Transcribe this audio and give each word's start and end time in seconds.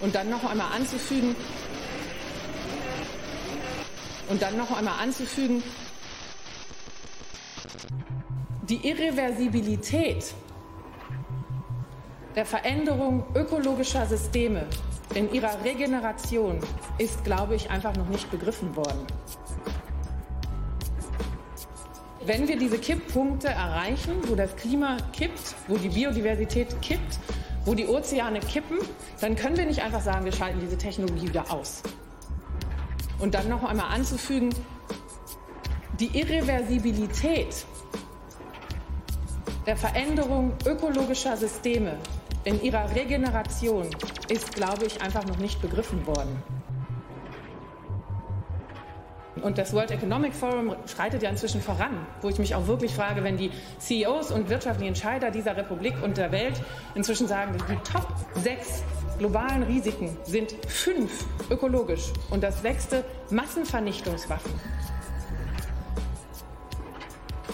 Und 0.00 0.14
dann 0.14 0.28
noch 0.28 0.44
einmal 0.44 0.72
anzufügen, 0.74 1.34
und 4.28 4.42
dann 4.42 4.56
noch 4.56 4.76
einmal 4.76 5.00
anzufügen, 5.00 5.62
die 8.68 8.88
Irreversibilität 8.88 10.34
der 12.34 12.44
Veränderung 12.44 13.24
ökologischer 13.34 14.06
Systeme 14.06 14.66
in 15.14 15.32
ihrer 15.32 15.62
Regeneration 15.64 16.60
ist, 16.98 17.24
glaube 17.24 17.54
ich, 17.54 17.70
einfach 17.70 17.94
noch 17.96 18.08
nicht 18.08 18.30
begriffen 18.30 18.74
worden. 18.76 19.06
Wenn 22.24 22.48
wir 22.48 22.58
diese 22.58 22.78
Kipppunkte 22.78 23.48
erreichen, 23.48 24.16
wo 24.26 24.34
das 24.34 24.56
Klima 24.56 24.96
kippt, 25.12 25.54
wo 25.68 25.76
die 25.76 25.88
Biodiversität 25.88 26.82
kippt, 26.82 27.20
wo 27.64 27.74
die 27.74 27.86
Ozeane 27.86 28.40
kippen, 28.40 28.78
dann 29.20 29.36
können 29.36 29.56
wir 29.56 29.66
nicht 29.66 29.82
einfach 29.82 30.02
sagen, 30.02 30.24
wir 30.24 30.32
schalten 30.32 30.60
diese 30.60 30.76
Technologie 30.76 31.28
wieder 31.28 31.50
aus. 31.50 31.82
Und 33.18 33.34
dann 33.34 33.48
noch 33.48 33.64
einmal 33.64 33.94
anzufügen, 33.94 34.50
die 35.98 36.18
Irreversibilität 36.18 37.64
der 39.66 39.76
Veränderung 39.76 40.52
ökologischer 40.66 41.36
Systeme 41.36 41.96
in 42.44 42.62
ihrer 42.62 42.94
Regeneration 42.94 43.88
ist, 44.28 44.54
glaube 44.54 44.84
ich, 44.86 45.02
einfach 45.02 45.24
noch 45.26 45.38
nicht 45.38 45.60
begriffen 45.60 46.06
worden. 46.06 46.42
Und 49.42 49.58
das 49.58 49.72
World 49.72 49.90
Economic 49.90 50.34
Forum 50.34 50.74
schreitet 50.86 51.22
ja 51.22 51.30
inzwischen 51.30 51.60
voran, 51.60 52.06
wo 52.22 52.28
ich 52.28 52.38
mich 52.38 52.54
auch 52.54 52.66
wirklich 52.66 52.94
frage, 52.94 53.22
wenn 53.22 53.36
die 53.36 53.50
CEOs 53.78 54.30
und 54.30 54.48
wirtschaftlichen 54.48 54.88
Entscheider 54.88 55.30
dieser 55.30 55.56
Republik 55.56 55.94
und 56.02 56.16
der 56.16 56.32
Welt 56.32 56.60
inzwischen 56.94 57.28
sagen, 57.28 57.56
die 57.68 57.76
Top 57.90 58.08
6 58.42 58.82
globalen 59.18 59.62
Risiken 59.62 60.16
sind 60.24 60.54
fünf 60.68 61.24
ökologisch 61.50 62.12
und 62.30 62.42
das 62.42 62.62
sechste 62.62 63.04
Massenvernichtungswaffen. 63.30 64.52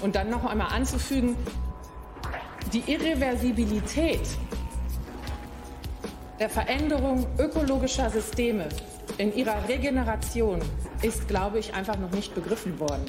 Und 0.02 0.16
dann 0.16 0.30
noch 0.30 0.44
einmal 0.44 0.72
anzufügen, 0.72 1.36
die 2.72 2.82
Irreversibilität 2.90 4.20
der 6.40 6.50
Veränderung 6.50 7.26
ökologischer 7.38 8.10
Systeme 8.10 8.68
in 9.18 9.34
ihrer 9.34 9.68
Regeneration 9.68 10.60
ist, 11.02 11.28
glaube 11.28 11.58
ich, 11.58 11.74
einfach 11.74 11.98
noch 11.98 12.10
nicht 12.10 12.34
begriffen 12.34 12.80
worden. 12.80 13.04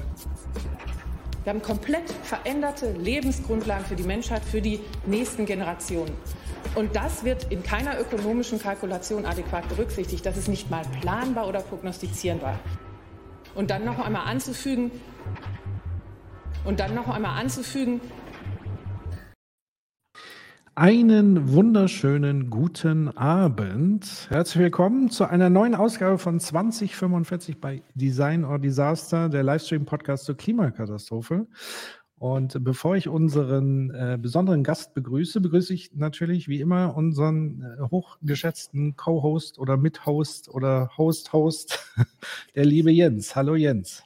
Wir 1.44 1.52
haben 1.52 1.62
komplett 1.62 2.10
veränderte 2.24 2.92
Lebensgrundlagen 2.92 3.86
für 3.86 3.96
die 3.96 4.04
Menschheit, 4.04 4.44
für 4.44 4.62
die 4.62 4.80
nächsten 5.06 5.46
Generationen. 5.46 6.14
Und 6.76 6.96
das 6.96 7.24
wird 7.24 7.52
in 7.52 7.64
keiner 7.64 8.00
ökonomischen 8.00 8.60
Kalkulation 8.60 9.26
adäquat 9.26 9.70
berücksichtigt. 9.70 10.26
Das 10.26 10.38
ist 10.38 10.48
nicht 10.48 10.72
mal 10.72 10.84
planbar 11.02 11.48
oder 11.48 11.60
prognostizierbar. 11.60 12.60
Und 13.56 13.70
dann 13.70 13.86
noch 13.86 14.00
einmal 14.00 14.28
anzufügen, 14.28 14.92
und 16.66 16.80
dann 16.80 16.96
noch 16.96 17.10
einmal 17.10 17.40
anzufügen, 17.40 18.02
einen 20.76 21.54
wunderschönen 21.54 22.50
guten 22.50 23.16
Abend. 23.16 24.28
Herzlich 24.32 24.64
willkommen 24.64 25.12
zu 25.12 25.26
einer 25.26 25.52
neuen 25.52 25.76
Ausgabe 25.76 26.18
von 26.18 26.40
2045 26.40 27.62
bei 27.62 27.84
Design 27.94 28.44
or 28.44 28.58
Disaster, 28.58 29.30
der 29.30 29.44
Livestream-Podcast 29.44 30.26
zur 30.26 30.36
Klimakatastrophe. 30.36 31.46
Und 32.24 32.64
bevor 32.64 32.96
ich 32.96 33.10
unseren 33.10 33.94
äh, 33.94 34.18
besonderen 34.18 34.64
Gast 34.64 34.94
begrüße, 34.94 35.42
begrüße 35.42 35.74
ich 35.74 35.94
natürlich 35.94 36.48
wie 36.48 36.62
immer 36.62 36.96
unseren 36.96 37.62
äh, 37.62 37.82
hochgeschätzten 37.92 38.96
Co-Host 38.96 39.60
oder 39.60 39.76
Mithost 39.76 40.48
oder 40.48 40.90
Host-Host, 40.98 41.86
der 42.56 42.64
liebe 42.64 42.92
Jens. 42.92 43.36
Hallo 43.36 43.56
Jens. 43.56 44.06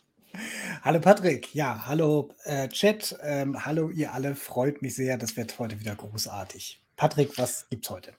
Hallo 0.82 1.00
Patrick, 1.00 1.54
ja, 1.54 1.86
hallo 1.86 2.30
äh, 2.46 2.68
Chat, 2.70 3.16
ähm, 3.22 3.64
hallo 3.64 3.92
ihr 3.92 4.12
alle, 4.12 4.34
freut 4.34 4.82
mich 4.82 4.96
sehr, 4.96 5.20
das 5.20 5.38
wird 5.38 5.60
heute 5.60 5.80
wieder 5.80 5.94
großartig. 5.94 6.82
Patrick, 6.96 7.38
was 7.38 7.70
gibt's 7.70 7.92
heute? 7.92 8.14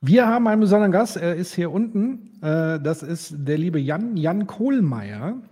Wir 0.00 0.28
haben 0.28 0.46
einen 0.46 0.60
besonderen 0.60 0.92
Gast, 0.92 1.16
er 1.16 1.34
ist 1.34 1.52
hier 1.54 1.72
unten, 1.72 2.40
äh, 2.40 2.78
das 2.78 3.02
ist 3.02 3.34
der 3.36 3.58
liebe 3.58 3.80
Jan, 3.80 4.16
Jan 4.16 4.46
Kohlmeier. 4.46 5.42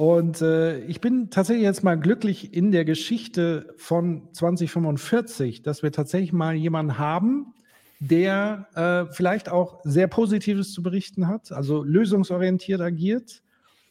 Und 0.00 0.40
äh, 0.40 0.78
ich 0.86 1.02
bin 1.02 1.28
tatsächlich 1.28 1.62
jetzt 1.62 1.84
mal 1.84 1.98
glücklich 1.98 2.54
in 2.54 2.72
der 2.72 2.86
Geschichte 2.86 3.74
von 3.76 4.32
2045, 4.32 5.60
dass 5.60 5.82
wir 5.82 5.92
tatsächlich 5.92 6.32
mal 6.32 6.54
jemanden 6.54 6.96
haben, 6.96 7.52
der 7.98 8.66
äh, 8.72 9.12
vielleicht 9.12 9.50
auch 9.50 9.80
sehr 9.84 10.06
Positives 10.06 10.72
zu 10.72 10.82
berichten 10.82 11.28
hat, 11.28 11.52
also 11.52 11.84
lösungsorientiert 11.84 12.80
agiert 12.80 13.42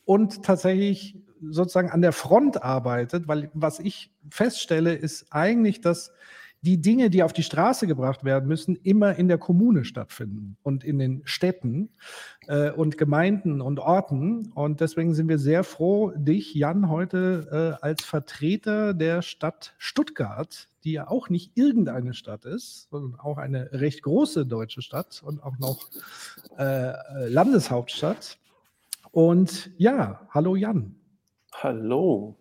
und 0.04 0.42
tatsächlich 0.42 1.16
sozusagen 1.48 1.92
an 1.92 2.02
der 2.02 2.12
Front 2.12 2.64
arbeitet, 2.64 3.28
weil 3.28 3.52
was 3.54 3.80
ich 3.80 4.10
feststelle, 4.32 4.96
ist 4.96 5.28
eigentlich, 5.30 5.80
dass 5.80 6.12
die 6.62 6.82
Dinge, 6.82 7.10
die 7.10 7.24
auf 7.24 7.34
die 7.34 7.44
Straße 7.44 7.88
gebracht 7.88 8.24
werden 8.24 8.48
müssen, 8.48 8.76
immer 8.76 9.16
in 9.16 9.28
der 9.28 9.38
Kommune 9.38 9.86
stattfinden 9.86 10.58
und 10.62 10.84
in 10.84 11.00
den 11.00 11.22
Städten 11.24 11.90
äh, 12.48 12.72
und 12.72 12.98
Gemeinden 12.98 13.62
und 13.62 13.80
Orten. 13.80 14.52
Und 14.54 14.82
deswegen 14.82 15.14
sind 15.14 15.30
wir 15.30 15.40
sehr 15.40 15.64
froh, 15.64 16.12
dich, 16.16 16.54
Jan, 16.54 16.90
heute 16.90 17.78
äh, 17.82 17.84
als 17.86 18.04
Vertreter 18.04 18.94
der 18.94 19.22
Stadt 19.22 19.74
Stuttgart, 19.78 20.68
die 20.84 20.94
ja 20.94 21.08
auch 21.08 21.30
nicht 21.30 21.56
irgendeine 21.56 22.14
Stadt 22.14 22.46
ist, 22.46 22.90
sondern 22.90 23.20
auch 23.20 23.38
eine 23.38 23.72
recht 23.72 24.04
große 24.04 24.46
deutsche 24.46 24.82
Stadt 24.82 25.22
und 25.24 25.42
auch 25.42 25.58
noch 25.60 25.90
äh, 26.58 27.28
Landeshauptstadt. 27.28 28.38
Und 29.12 29.72
ja, 29.78 30.28
hallo 30.30 30.56
Jan. 30.56 30.96
Hallo. 31.54 32.39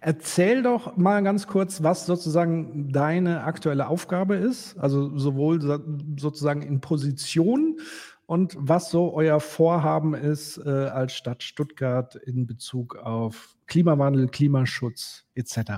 Erzähl 0.00 0.62
doch 0.62 0.96
mal 0.96 1.22
ganz 1.22 1.46
kurz, 1.46 1.82
was 1.82 2.06
sozusagen 2.06 2.92
deine 2.92 3.44
aktuelle 3.44 3.88
Aufgabe 3.88 4.36
ist, 4.36 4.78
also 4.78 5.16
sowohl 5.18 5.60
sozusagen 6.18 6.62
in 6.62 6.80
Position 6.80 7.78
und 8.26 8.56
was 8.58 8.90
so 8.90 9.12
euer 9.12 9.40
Vorhaben 9.40 10.14
ist 10.14 10.58
äh, 10.58 10.68
als 10.68 11.12
Stadt 11.12 11.42
Stuttgart 11.42 12.14
in 12.14 12.46
Bezug 12.46 12.96
auf 12.96 13.56
Klimawandel, 13.66 14.28
Klimaschutz 14.28 15.24
etc. 15.34 15.70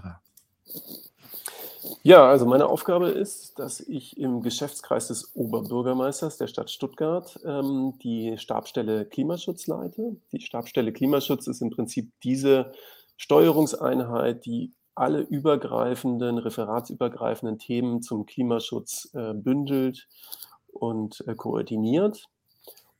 Ja, 2.02 2.28
also 2.28 2.46
meine 2.46 2.66
Aufgabe 2.66 3.08
ist, 3.08 3.58
dass 3.58 3.80
ich 3.80 4.18
im 4.18 4.42
Geschäftskreis 4.42 5.08
des 5.08 5.34
Oberbürgermeisters 5.34 6.36
der 6.36 6.46
Stadt 6.46 6.70
Stuttgart 6.70 7.38
ähm, 7.44 7.94
die 8.02 8.36
Stabstelle 8.38 9.04
Klimaschutz 9.04 9.66
leite. 9.66 10.16
Die 10.32 10.40
Stabstelle 10.40 10.92
Klimaschutz 10.92 11.46
ist 11.46 11.60
im 11.60 11.70
Prinzip 11.70 12.10
diese 12.22 12.72
Steuerungseinheit, 13.16 14.44
die 14.46 14.72
alle 14.94 15.20
übergreifenden, 15.20 16.38
referatsübergreifenden 16.38 17.58
Themen 17.58 18.02
zum 18.02 18.26
Klimaschutz 18.26 19.10
äh, 19.14 19.34
bündelt 19.34 20.06
und 20.72 21.24
äh, 21.26 21.34
koordiniert. 21.34 22.26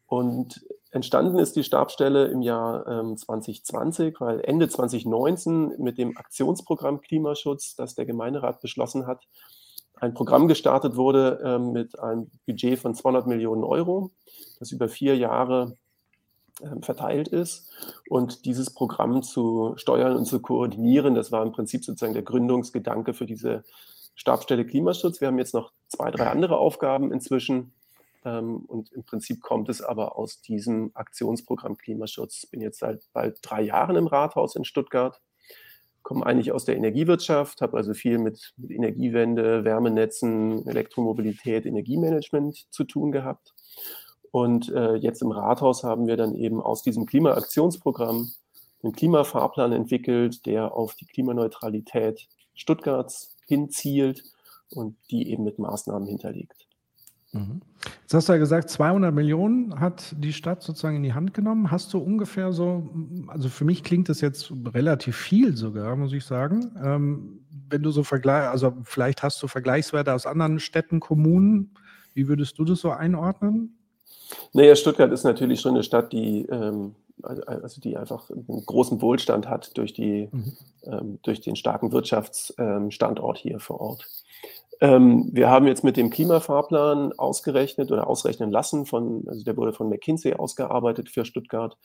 Und 0.06 0.64
entstanden 0.90 1.38
ist 1.38 1.56
die 1.56 1.64
Stabstelle 1.64 2.26
im 2.26 2.42
Jahr 2.42 2.86
ähm, 2.86 3.16
2020, 3.16 4.20
weil 4.20 4.40
Ende 4.40 4.68
2019 4.68 5.74
mit 5.78 5.98
dem 5.98 6.16
Aktionsprogramm 6.16 7.00
Klimaschutz, 7.00 7.74
das 7.76 7.94
der 7.94 8.06
Gemeinderat 8.06 8.60
beschlossen 8.60 9.06
hat, 9.06 9.26
ein 9.94 10.14
Programm 10.14 10.48
gestartet 10.48 10.96
wurde 10.96 11.40
ähm, 11.44 11.72
mit 11.72 11.98
einem 11.98 12.30
Budget 12.46 12.78
von 12.78 12.94
200 12.94 13.26
Millionen 13.26 13.64
Euro, 13.64 14.10
das 14.58 14.72
über 14.72 14.88
vier 14.88 15.16
Jahre 15.16 15.76
verteilt 16.80 17.28
ist. 17.28 17.70
Und 18.08 18.44
dieses 18.44 18.72
Programm 18.72 19.22
zu 19.22 19.74
steuern 19.76 20.16
und 20.16 20.26
zu 20.26 20.40
koordinieren, 20.40 21.14
das 21.14 21.32
war 21.32 21.42
im 21.42 21.52
Prinzip 21.52 21.84
sozusagen 21.84 22.14
der 22.14 22.22
Gründungsgedanke 22.22 23.14
für 23.14 23.26
diese 23.26 23.64
Stabstelle 24.14 24.64
Klimaschutz. 24.64 25.20
Wir 25.20 25.28
haben 25.28 25.38
jetzt 25.38 25.54
noch 25.54 25.72
zwei, 25.88 26.10
drei 26.10 26.28
andere 26.28 26.58
Aufgaben 26.58 27.12
inzwischen. 27.12 27.72
Ähm, 28.24 28.58
und 28.66 28.92
im 28.92 29.02
Prinzip 29.02 29.40
kommt 29.40 29.68
es 29.68 29.82
aber 29.82 30.16
aus 30.16 30.40
diesem 30.40 30.92
Aktionsprogramm 30.94 31.76
Klimaschutz. 31.76 32.44
Ich 32.44 32.50
bin 32.50 32.60
jetzt 32.60 32.78
seit 32.78 33.02
bald 33.12 33.38
drei 33.42 33.62
Jahren 33.62 33.96
im 33.96 34.06
Rathaus 34.06 34.54
in 34.54 34.64
Stuttgart, 34.64 35.20
komme 36.02 36.24
eigentlich 36.24 36.52
aus 36.52 36.64
der 36.64 36.76
Energiewirtschaft, 36.76 37.60
habe 37.60 37.76
also 37.76 37.94
viel 37.94 38.18
mit, 38.18 38.52
mit 38.56 38.70
Energiewende, 38.70 39.64
Wärmenetzen, 39.64 40.66
Elektromobilität, 40.68 41.66
Energiemanagement 41.66 42.66
zu 42.70 42.84
tun 42.84 43.10
gehabt 43.10 43.53
und 44.34 44.68
äh, 44.70 44.96
jetzt 44.96 45.22
im 45.22 45.30
Rathaus 45.30 45.84
haben 45.84 46.08
wir 46.08 46.16
dann 46.16 46.34
eben 46.34 46.60
aus 46.60 46.82
diesem 46.82 47.06
Klimaaktionsprogramm 47.06 48.32
einen 48.82 48.92
Klimafahrplan 48.92 49.70
entwickelt, 49.70 50.44
der 50.44 50.74
auf 50.74 50.96
die 50.96 51.06
Klimaneutralität 51.06 52.26
Stuttgarts 52.52 53.36
hinzielt 53.46 54.24
und 54.70 54.96
die 55.08 55.30
eben 55.30 55.44
mit 55.44 55.60
Maßnahmen 55.60 56.08
hinterlegt. 56.08 56.66
Mhm. 57.30 57.60
Jetzt 58.02 58.12
hast 58.14 58.28
du 58.28 58.32
ja 58.32 58.40
gesagt, 58.40 58.70
200 58.70 59.14
Millionen 59.14 59.78
hat 59.78 60.16
die 60.18 60.32
Stadt 60.32 60.64
sozusagen 60.64 60.96
in 60.96 61.04
die 61.04 61.14
Hand 61.14 61.32
genommen. 61.32 61.70
Hast 61.70 61.94
du 61.94 61.98
ungefähr 61.98 62.52
so, 62.52 62.90
also 63.28 63.48
für 63.48 63.64
mich 63.64 63.84
klingt 63.84 64.08
das 64.08 64.20
jetzt 64.20 64.52
relativ 64.74 65.14
viel 65.14 65.56
sogar, 65.56 65.94
muss 65.94 66.12
ich 66.12 66.24
sagen. 66.24 66.72
Ähm, 66.84 67.46
wenn 67.68 67.84
du 67.84 67.92
so 67.92 68.02
vergleichst, 68.02 68.50
also 68.50 68.74
vielleicht 68.82 69.22
hast 69.22 69.40
du 69.40 69.46
Vergleichswerte 69.46 70.12
aus 70.12 70.26
anderen 70.26 70.58
Städten, 70.58 70.98
Kommunen, 70.98 71.70
Wie 72.14 72.26
würdest 72.26 72.58
du 72.58 72.64
das 72.64 72.80
so 72.80 72.90
einordnen? 72.90 73.78
Naja, 74.52 74.76
Stuttgart 74.76 75.12
ist 75.12 75.24
natürlich 75.24 75.60
schon 75.60 75.74
eine 75.74 75.82
Stadt, 75.82 76.12
die, 76.12 76.46
ähm, 76.46 76.94
also 77.22 77.80
die 77.80 77.96
einfach 77.96 78.30
einen 78.30 78.64
großen 78.66 79.00
Wohlstand 79.00 79.48
hat 79.48 79.76
durch, 79.76 79.92
die, 79.92 80.28
mhm. 80.30 80.52
ähm, 80.84 81.18
durch 81.22 81.40
den 81.40 81.56
starken 81.56 81.92
Wirtschaftsstandort 81.92 83.38
hier 83.38 83.60
vor 83.60 83.80
Ort. 83.80 84.06
Ähm, 84.80 85.30
wir 85.32 85.50
haben 85.50 85.66
jetzt 85.66 85.84
mit 85.84 85.96
dem 85.96 86.10
Klimafahrplan 86.10 87.12
ausgerechnet 87.12 87.92
oder 87.92 88.06
ausrechnen 88.06 88.50
lassen, 88.50 88.86
von, 88.86 89.24
also 89.28 89.44
der 89.44 89.56
wurde 89.56 89.72
von 89.72 89.88
McKinsey 89.88 90.34
ausgearbeitet 90.34 91.08
für 91.08 91.24
Stuttgart, 91.24 91.76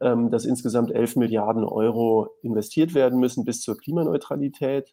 ähm, 0.00 0.30
dass 0.30 0.44
insgesamt 0.44 0.90
11 0.90 1.16
Milliarden 1.16 1.64
Euro 1.64 2.28
investiert 2.42 2.94
werden 2.94 3.18
müssen 3.18 3.44
bis 3.44 3.60
zur 3.60 3.76
Klimaneutralität. 3.76 4.92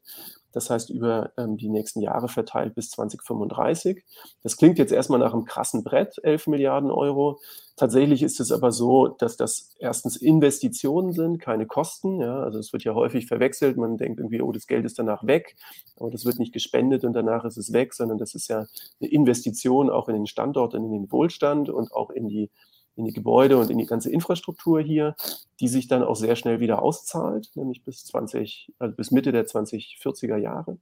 Das 0.56 0.70
heißt, 0.70 0.90
über 0.90 1.34
ähm, 1.38 1.58
die 1.58 1.68
nächsten 1.68 2.00
Jahre 2.00 2.30
verteilt 2.30 2.76
bis 2.76 2.90
2035. 2.92 4.06
Das 4.42 4.56
klingt 4.56 4.80
jetzt 4.80 4.94
erstmal 4.94 5.20
nach 5.20 5.34
einem 5.34 5.44
krassen 5.44 5.84
Brett, 5.84 6.18
11 6.24 6.48
Milliarden 6.48 6.92
Euro. 6.92 7.42
Tatsächlich 7.76 8.24
ist 8.24 8.40
es 8.40 8.54
aber 8.54 8.72
so, 8.72 9.10
dass 9.10 9.36
das 9.36 9.76
erstens 9.80 10.16
Investitionen 10.16 11.12
sind, 11.12 11.40
keine 11.40 11.66
Kosten. 11.66 12.22
Ja? 12.22 12.40
Also 12.40 12.58
es 12.58 12.72
wird 12.72 12.86
ja 12.86 12.96
häufig 12.96 13.28
verwechselt. 13.28 13.76
Man 13.76 13.98
denkt 13.98 14.22
irgendwie, 14.22 14.42
oh, 14.42 14.54
das 14.54 14.66
Geld 14.66 14.86
ist 14.86 14.98
danach 14.98 15.28
weg, 15.28 15.58
aber 15.98 16.10
das 16.10 16.24
wird 16.24 16.40
nicht 16.40 16.54
gespendet 16.54 17.04
und 17.04 17.12
danach 17.12 17.44
ist 17.44 17.58
es 17.58 17.74
weg, 17.74 17.94
sondern 17.94 18.18
das 18.18 18.34
ist 18.34 18.48
ja 18.48 18.66
eine 19.02 19.10
Investition 19.10 19.90
auch 19.90 20.08
in 20.08 20.16
den 20.16 20.28
Standort 20.28 20.74
und 20.74 20.86
in 20.86 20.92
den 20.94 21.12
Wohlstand 21.12 21.70
und 21.70 21.92
auch 21.92 22.12
in 22.12 22.30
die 22.30 22.50
in 22.96 23.06
die 23.06 23.14
Gebäude 23.14 23.58
und 23.58 23.70
in 23.70 23.78
die 23.78 23.86
ganze 23.86 24.12
Infrastruktur 24.12 24.82
hier, 24.82 25.16
die 25.60 25.68
sich 25.68 25.88
dann 25.88 26.04
auch 26.04 26.16
sehr 26.16 26.36
schnell 26.36 26.60
wieder 26.60 26.82
auszahlt, 26.82 27.52
nämlich 27.56 27.84
bis 27.84 28.06
20, 28.06 28.74
also 28.80 28.96
bis 28.96 29.12
Mitte 29.12 29.32
der 29.32 29.46
2040er 29.46 30.38
Jahre. 30.38 30.78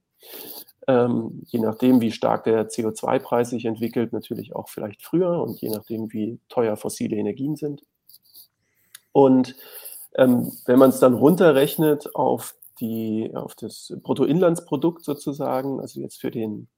Ähm, 0.86 1.42
je 1.46 1.60
nachdem, 1.60 2.00
wie 2.00 2.12
stark 2.12 2.44
der 2.44 2.68
CO2-Preis 2.68 3.50
sich 3.50 3.64
entwickelt, 3.64 4.12
natürlich 4.12 4.54
auch 4.54 4.68
vielleicht 4.68 5.02
früher 5.02 5.40
und 5.42 5.60
je 5.60 5.70
nachdem, 5.70 6.12
wie 6.12 6.38
teuer 6.48 6.76
fossile 6.76 7.16
Energien 7.16 7.56
sind. 7.56 7.82
Und 9.12 9.56
ähm, 10.16 10.52
wenn 10.66 10.78
man 10.78 10.90
es 10.90 11.00
dann 11.00 11.14
runterrechnet 11.14 12.14
auf, 12.14 12.54
die, 12.80 13.30
auf 13.34 13.54
das 13.54 13.94
Bruttoinlandsprodukt 14.02 15.04
sozusagen, 15.04 15.80
also 15.80 16.00
jetzt 16.00 16.20
für, 16.20 16.30
den, 16.30 16.68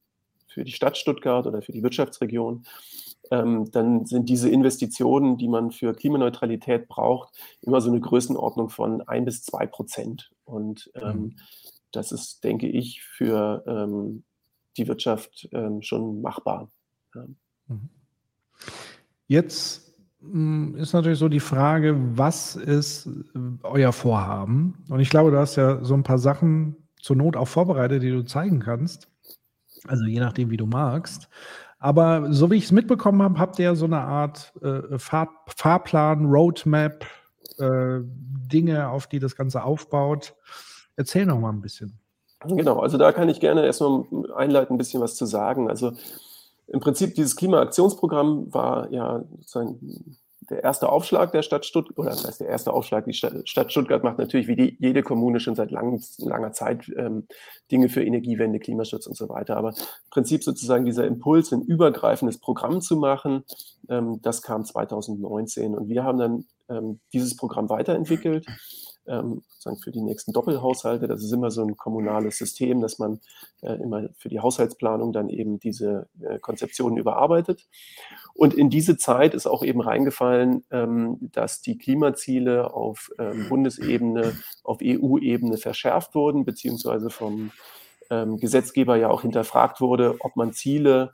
für 0.46 0.64
die 0.64 0.72
Stadt 0.72 0.96
Stuttgart 0.96 1.46
oder 1.46 1.62
für 1.62 1.72
die 1.72 1.82
Wirtschaftsregion, 1.82 2.64
ähm, 3.30 3.70
dann 3.70 4.04
sind 4.04 4.28
diese 4.28 4.48
Investitionen, 4.48 5.36
die 5.36 5.48
man 5.48 5.70
für 5.70 5.94
Klimaneutralität 5.94 6.88
braucht, 6.88 7.34
immer 7.62 7.80
so 7.80 7.90
eine 7.90 8.00
Größenordnung 8.00 8.68
von 8.68 9.02
ein 9.02 9.24
bis 9.24 9.42
zwei 9.42 9.66
Prozent. 9.66 10.30
Und 10.44 10.90
ähm, 10.94 11.16
mhm. 11.16 11.36
das 11.92 12.12
ist, 12.12 12.44
denke 12.44 12.68
ich, 12.68 13.02
für 13.02 13.64
ähm, 13.66 14.24
die 14.76 14.88
Wirtschaft 14.88 15.48
ähm, 15.52 15.82
schon 15.82 16.20
machbar. 16.22 16.70
Ja. 17.14 17.26
Mhm. 17.68 17.88
Jetzt 19.28 19.94
hm, 20.20 20.76
ist 20.76 20.92
natürlich 20.92 21.18
so 21.18 21.28
die 21.28 21.40
Frage, 21.40 21.96
was 22.16 22.56
ist 22.56 23.06
äh, 23.06 23.38
euer 23.62 23.92
Vorhaben? 23.92 24.84
Und 24.88 25.00
ich 25.00 25.10
glaube, 25.10 25.30
du 25.30 25.38
hast 25.38 25.56
ja 25.56 25.84
so 25.84 25.94
ein 25.94 26.02
paar 26.02 26.18
Sachen 26.18 26.76
zur 27.00 27.16
Not 27.16 27.36
auch 27.36 27.48
vorbereitet, 27.48 28.02
die 28.02 28.10
du 28.10 28.24
zeigen 28.24 28.60
kannst. 28.60 29.08
Also 29.86 30.04
je 30.04 30.20
nachdem, 30.20 30.50
wie 30.50 30.56
du 30.56 30.66
magst. 30.66 31.28
Aber 31.78 32.32
so 32.32 32.50
wie 32.50 32.56
ich 32.56 32.64
es 32.64 32.72
mitbekommen 32.72 33.22
habe, 33.22 33.38
habt 33.38 33.58
ihr 33.58 33.76
so 33.76 33.84
eine 33.84 34.00
Art 34.00 34.52
äh, 34.62 34.98
Fahr 34.98 35.28
Fahrplan, 35.46 36.26
Roadmap, 36.26 37.04
äh, 37.58 38.00
Dinge, 38.02 38.88
auf 38.88 39.06
die 39.06 39.18
das 39.18 39.36
Ganze 39.36 39.62
aufbaut. 39.62 40.34
Erzähl 40.96 41.26
noch 41.26 41.38
mal 41.38 41.50
ein 41.50 41.60
bisschen. 41.60 41.98
Genau, 42.44 42.80
also 42.80 42.98
da 42.98 43.12
kann 43.12 43.28
ich 43.28 43.40
gerne 43.40 43.64
erstmal 43.64 44.04
einleiten, 44.34 44.74
ein 44.74 44.78
bisschen 44.78 45.00
was 45.00 45.16
zu 45.16 45.26
sagen. 45.26 45.68
Also 45.68 45.92
im 46.68 46.80
Prinzip 46.80 47.14
dieses 47.14 47.36
Klimaaktionsprogramm 47.36 48.52
war 48.52 48.90
ja 48.90 49.24
sozusagen 49.38 50.16
der 50.50 50.64
erste 50.64 50.88
Aufschlag 50.88 51.32
der 51.32 51.42
Stadt 51.42 51.64
Stuttgart, 51.64 51.98
oder 51.98 52.10
das 52.10 52.26
heißt 52.26 52.40
der 52.40 52.48
erste 52.48 52.72
Aufschlag, 52.72 53.04
die 53.04 53.12
Stadt, 53.12 53.48
Stuttgart 53.70 54.02
macht 54.04 54.18
natürlich 54.18 54.48
wie 54.48 54.56
die, 54.56 54.76
jede 54.78 55.02
Kommune 55.02 55.40
schon 55.40 55.54
seit 55.54 55.70
lang, 55.70 56.02
langer 56.18 56.52
Zeit 56.52 56.90
ähm, 56.96 57.26
Dinge 57.70 57.88
für 57.88 58.04
Energiewende, 58.04 58.58
Klimaschutz 58.58 59.06
und 59.06 59.16
so 59.16 59.28
weiter. 59.28 59.56
Aber 59.56 59.70
im 59.70 60.10
Prinzip 60.10 60.44
sozusagen 60.44 60.84
dieser 60.84 61.06
Impuls, 61.06 61.52
ein 61.52 61.62
übergreifendes 61.62 62.38
Programm 62.38 62.80
zu 62.80 62.96
machen, 62.96 63.44
ähm, 63.88 64.20
das 64.22 64.42
kam 64.42 64.64
2019 64.64 65.74
und 65.74 65.88
wir 65.88 66.04
haben 66.04 66.18
dann 66.18 66.44
ähm, 66.68 67.00
dieses 67.12 67.36
Programm 67.36 67.68
weiterentwickelt 67.68 68.46
ähm, 69.08 69.42
sozusagen 69.48 69.78
für 69.78 69.90
die 69.90 70.00
nächsten 70.00 70.32
Doppelhaushalte. 70.32 71.08
Das 71.08 71.22
ist 71.22 71.32
immer 71.32 71.50
so 71.50 71.62
ein 71.62 71.76
kommunales 71.76 72.38
System, 72.38 72.80
dass 72.80 72.98
man 72.98 73.20
äh, 73.62 73.74
immer 73.74 74.08
für 74.16 74.28
die 74.28 74.40
Haushaltsplanung 74.40 75.12
dann 75.12 75.28
eben 75.28 75.58
diese 75.58 76.08
äh, 76.20 76.38
Konzeptionen 76.38 76.98
überarbeitet. 76.98 77.66
Und 78.34 78.54
in 78.54 78.70
diese 78.70 78.96
Zeit 78.96 79.34
ist 79.34 79.46
auch 79.46 79.62
eben 79.62 79.80
reingefallen, 79.80 80.64
ähm, 80.70 81.18
dass 81.32 81.60
die 81.60 81.78
Klimaziele 81.78 82.74
auf 82.74 83.10
ähm, 83.18 83.48
Bundesebene, 83.48 84.34
auf 84.62 84.78
EU-Ebene 84.82 85.56
verschärft 85.56 86.14
wurden, 86.14 86.44
beziehungsweise 86.44 87.10
vom 87.10 87.50
Gesetzgeber 88.08 88.94
ja 88.94 89.10
auch 89.10 89.22
hinterfragt 89.22 89.80
wurde, 89.80 90.14
ob 90.20 90.36
man 90.36 90.52
Ziele 90.52 91.10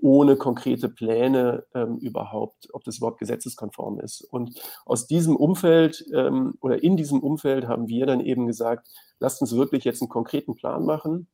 ohne 0.00 0.36
konkrete 0.36 0.88
Pläne 0.88 1.64
ähm, 1.74 1.96
überhaupt, 1.98 2.68
ob 2.72 2.84
das 2.84 2.98
überhaupt 2.98 3.18
gesetzeskonform 3.18 4.00
ist. 4.00 4.22
Und 4.22 4.60
aus 4.84 5.06
diesem 5.06 5.36
Umfeld 5.36 6.04
ähm, 6.14 6.54
oder 6.60 6.82
in 6.82 6.96
diesem 6.96 7.20
Umfeld 7.20 7.66
haben 7.66 7.88
wir 7.88 8.06
dann 8.06 8.20
eben 8.20 8.46
gesagt, 8.46 8.88
lasst 9.18 9.40
uns 9.40 9.56
wirklich 9.56 9.84
jetzt 9.84 10.02
einen 10.02 10.10
konkreten 10.10 10.54
Plan 10.54 10.84
machen. 10.84 11.28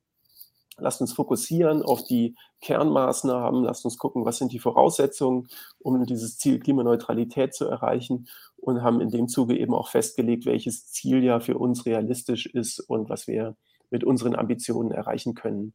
Lasst 0.79 1.00
uns 1.00 1.12
fokussieren 1.12 1.82
auf 1.82 2.05
die 2.05 2.35
Kernmaßnahmen. 2.61 3.64
Lasst 3.64 3.85
uns 3.85 3.99
gucken, 3.99 4.25
was 4.25 4.38
sind 4.38 4.53
die 4.53 4.59
Voraussetzungen, 4.59 5.49
um 5.79 6.06
dieses 6.06 6.38
Ziel 6.38 6.58
Klimaneutralität 6.58 7.55
zu 7.55 7.67
erreichen. 7.67 8.29
Und 8.56 8.82
haben 8.82 9.00
in 9.00 9.11
dem 9.11 9.29
Zuge 9.29 9.58
eben 9.58 9.75
auch 9.75 9.88
festgelegt, 9.88 10.47
welches 10.47 10.87
Ziel 10.87 11.25
ja 11.25 11.41
für 11.41 11.58
uns 11.58 11.85
realistisch 11.85 12.47
ist 12.47 12.79
und 12.79 13.11
was 13.11 13.26
wir 13.26 13.56
mit 13.91 14.05
unseren 14.05 14.37
Ambitionen 14.37 14.93
erreichen 14.93 15.35
können. 15.35 15.75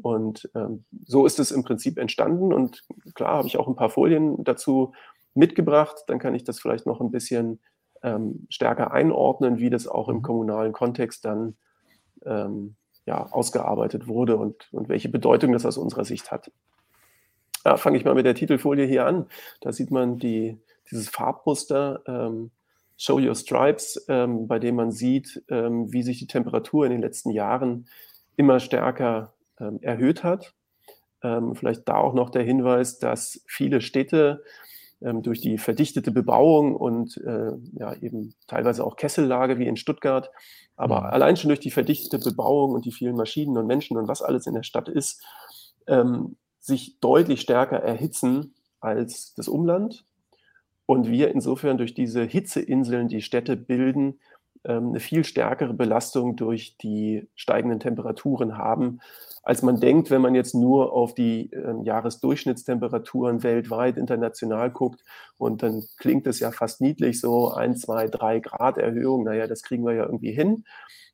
Und 0.00 0.48
ähm, 0.54 0.84
so 1.04 1.26
ist 1.26 1.38
es 1.38 1.50
im 1.50 1.64
Prinzip 1.64 1.98
entstanden. 1.98 2.52
Und 2.52 2.84
klar 3.14 3.38
habe 3.38 3.48
ich 3.48 3.58
auch 3.58 3.68
ein 3.68 3.76
paar 3.76 3.90
Folien 3.90 4.44
dazu 4.44 4.92
mitgebracht. 5.34 6.04
Dann 6.06 6.18
kann 6.18 6.34
ich 6.34 6.44
das 6.44 6.60
vielleicht 6.60 6.86
noch 6.86 7.00
ein 7.00 7.10
bisschen 7.10 7.60
ähm, 8.02 8.46
stärker 8.48 8.92
einordnen, 8.92 9.58
wie 9.58 9.70
das 9.70 9.88
auch 9.88 10.08
im 10.08 10.16
mhm. 10.16 10.22
kommunalen 10.22 10.72
Kontext 10.72 11.24
dann 11.24 11.56
ähm, 12.24 12.76
ja, 13.06 13.26
ausgearbeitet 13.32 14.06
wurde 14.06 14.36
und, 14.36 14.72
und 14.72 14.88
welche 14.88 15.08
Bedeutung 15.08 15.52
das 15.52 15.66
aus 15.66 15.78
unserer 15.78 16.04
Sicht 16.04 16.30
hat. 16.30 16.50
Ja, 17.64 17.76
Fange 17.76 17.96
ich 17.96 18.04
mal 18.04 18.14
mit 18.14 18.26
der 18.26 18.34
Titelfolie 18.34 18.86
hier 18.86 19.06
an. 19.06 19.26
Da 19.60 19.72
sieht 19.72 19.90
man 19.90 20.18
die, 20.18 20.58
dieses 20.90 21.08
Farbmuster 21.08 22.02
ähm, 22.06 22.50
Show 22.96 23.18
Your 23.18 23.34
Stripes, 23.34 24.04
ähm, 24.08 24.46
bei 24.48 24.58
dem 24.58 24.74
man 24.74 24.90
sieht, 24.92 25.42
ähm, 25.48 25.92
wie 25.92 26.02
sich 26.02 26.18
die 26.18 26.26
Temperatur 26.26 26.84
in 26.84 26.92
den 26.92 27.00
letzten 27.00 27.30
Jahren 27.30 27.86
immer 28.36 28.60
stärker 28.60 29.32
ähm, 29.60 29.78
erhöht 29.82 30.24
hat. 30.24 30.54
Ähm, 31.22 31.54
vielleicht 31.54 31.88
da 31.88 31.96
auch 31.96 32.14
noch 32.14 32.30
der 32.30 32.42
Hinweis, 32.42 32.98
dass 32.98 33.42
viele 33.46 33.80
Städte 33.80 34.42
ähm, 35.00 35.22
durch 35.22 35.40
die 35.40 35.58
verdichtete 35.58 36.10
Bebauung 36.10 36.74
und 36.76 37.16
äh, 37.18 37.52
ja, 37.72 37.94
eben 37.94 38.34
teilweise 38.46 38.84
auch 38.84 38.96
Kessellage 38.96 39.58
wie 39.58 39.66
in 39.66 39.76
Stuttgart, 39.76 40.30
aber 40.76 41.00
mhm. 41.00 41.06
allein 41.06 41.36
schon 41.36 41.48
durch 41.48 41.60
die 41.60 41.70
verdichtete 41.70 42.18
Bebauung 42.18 42.72
und 42.72 42.84
die 42.84 42.92
vielen 42.92 43.16
Maschinen 43.16 43.56
und 43.56 43.66
Menschen 43.66 43.96
und 43.96 44.08
was 44.08 44.22
alles 44.22 44.46
in 44.46 44.54
der 44.54 44.62
Stadt 44.62 44.88
ist, 44.88 45.22
ähm, 45.86 46.36
sich 46.60 46.98
deutlich 47.00 47.40
stärker 47.40 47.78
erhitzen 47.78 48.54
als 48.80 49.34
das 49.34 49.48
Umland. 49.48 50.04
Und 50.86 51.08
wir 51.08 51.30
insofern 51.30 51.76
durch 51.76 51.94
diese 51.94 52.24
Hitzeinseln, 52.24 53.08
die 53.08 53.20
Städte 53.20 53.56
bilden, 53.56 54.20
eine 54.64 55.00
viel 55.00 55.24
stärkere 55.24 55.74
Belastung 55.74 56.36
durch 56.36 56.76
die 56.78 57.28
steigenden 57.34 57.80
Temperaturen 57.80 58.58
haben, 58.58 59.00
als 59.42 59.62
man 59.62 59.80
denkt, 59.80 60.10
wenn 60.10 60.20
man 60.20 60.34
jetzt 60.34 60.54
nur 60.54 60.92
auf 60.92 61.14
die 61.14 61.52
äh, 61.52 61.82
Jahresdurchschnittstemperaturen 61.82 63.42
weltweit 63.42 63.96
international 63.96 64.70
guckt. 64.70 65.04
Und 65.38 65.62
dann 65.62 65.84
klingt 65.98 66.26
es 66.26 66.40
ja 66.40 66.50
fast 66.50 66.80
niedlich, 66.80 67.20
so 67.20 67.50
ein, 67.52 67.76
zwei, 67.76 68.08
drei 68.08 68.40
Grad 68.40 68.76
Erhöhung. 68.78 69.24
Naja, 69.24 69.46
das 69.46 69.62
kriegen 69.62 69.86
wir 69.86 69.94
ja 69.94 70.04
irgendwie 70.04 70.32
hin. 70.32 70.64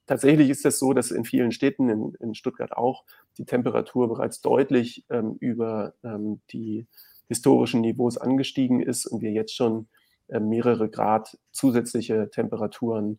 Tatsächlich 0.07 0.51
ist 0.51 0.67
es 0.67 0.79
so, 0.79 0.93
dass 0.93 1.11
in 1.11 1.25
vielen 1.25 1.53
Städten, 1.53 1.89
in, 1.89 2.15
in 2.21 2.35
Stuttgart 2.35 2.73
auch, 2.73 3.05
die 3.39 3.45
Temperatur 3.45 4.09
bereits 4.09 4.41
deutlich 4.41 5.05
ähm, 5.11 5.37
über 5.41 5.95
ähm, 6.03 6.41
die 6.51 6.87
historischen 7.29 7.81
Niveaus 7.81 8.19
angestiegen 8.19 8.81
ist 8.81 9.07
und 9.07 9.23
wir 9.23 9.31
jetzt 9.31 9.55
schon 9.55 9.89
äh, 10.29 10.41
mehrere 10.41 10.89
Grad 10.89 11.39
zusätzliche 11.53 12.31
Temperaturen, 12.31 13.07
ähm, 13.07 13.19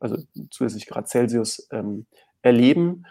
also 0.00 0.16
zusätzlich 0.50 0.86
Grad 0.86 1.08
Celsius 1.08 1.66
ähm, 1.70 2.06
erleben 2.42 3.04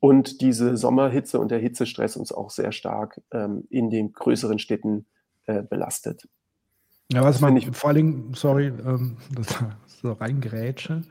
und 0.00 0.40
diese 0.40 0.76
Sommerhitze 0.76 1.38
und 1.38 1.50
der 1.50 1.58
Hitzestress 1.58 2.16
uns 2.16 2.32
auch 2.32 2.50
sehr 2.50 2.72
stark 2.72 3.20
ähm, 3.30 3.64
in 3.70 3.90
den 3.90 4.12
größeren 4.12 4.58
Städten 4.58 5.06
äh, 5.46 5.62
belastet. 5.62 6.28
Ja, 7.12 7.22
was 7.22 7.40
man 7.40 7.60
vor 7.72 7.88
allen 7.88 7.96
Dingen, 7.96 8.34
sorry, 8.34 8.66
ähm, 8.66 9.16
das 9.34 9.58
so 10.02 10.12
reingrätsche. 10.12 11.02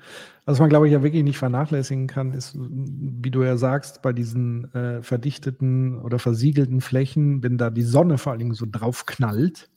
Was 0.46 0.60
man, 0.60 0.70
glaube 0.70 0.88
ich, 0.88 0.94
ja 0.94 1.04
wirklich 1.04 1.24
nicht 1.24 1.38
vernachlässigen 1.38 2.08
kann, 2.08 2.34
ist, 2.34 2.58
wie 2.58 3.32
du 3.32 3.44
ja 3.44 3.56
sagst, 3.56 4.02
bei 4.02 4.12
diesen 4.12 4.74
äh, 4.74 5.02
verdichteten 5.02 6.00
oder 6.02 6.20
versiegelten 6.20 6.82
Flächen, 6.82 7.44
wenn 7.44 7.58
da 7.58 7.70
die 7.70 7.84
Sonne 7.84 8.18
vor 8.18 8.32
allen 8.32 8.40
Dingen 8.40 8.54
so 8.54 8.66
drauf 8.70 9.06
knallt, 9.06 9.70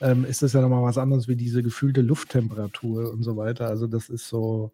ähm, 0.00 0.24
ist 0.24 0.42
das 0.42 0.52
ja 0.52 0.60
nochmal 0.60 0.82
was 0.82 0.98
anderes 0.98 1.28
wie 1.28 1.36
diese 1.36 1.62
gefühlte 1.62 2.02
Lufttemperatur 2.02 3.12
und 3.12 3.22
so 3.22 3.36
weiter. 3.36 3.68
Also 3.68 3.86
das 3.86 4.08
ist 4.08 4.28
so, 4.28 4.72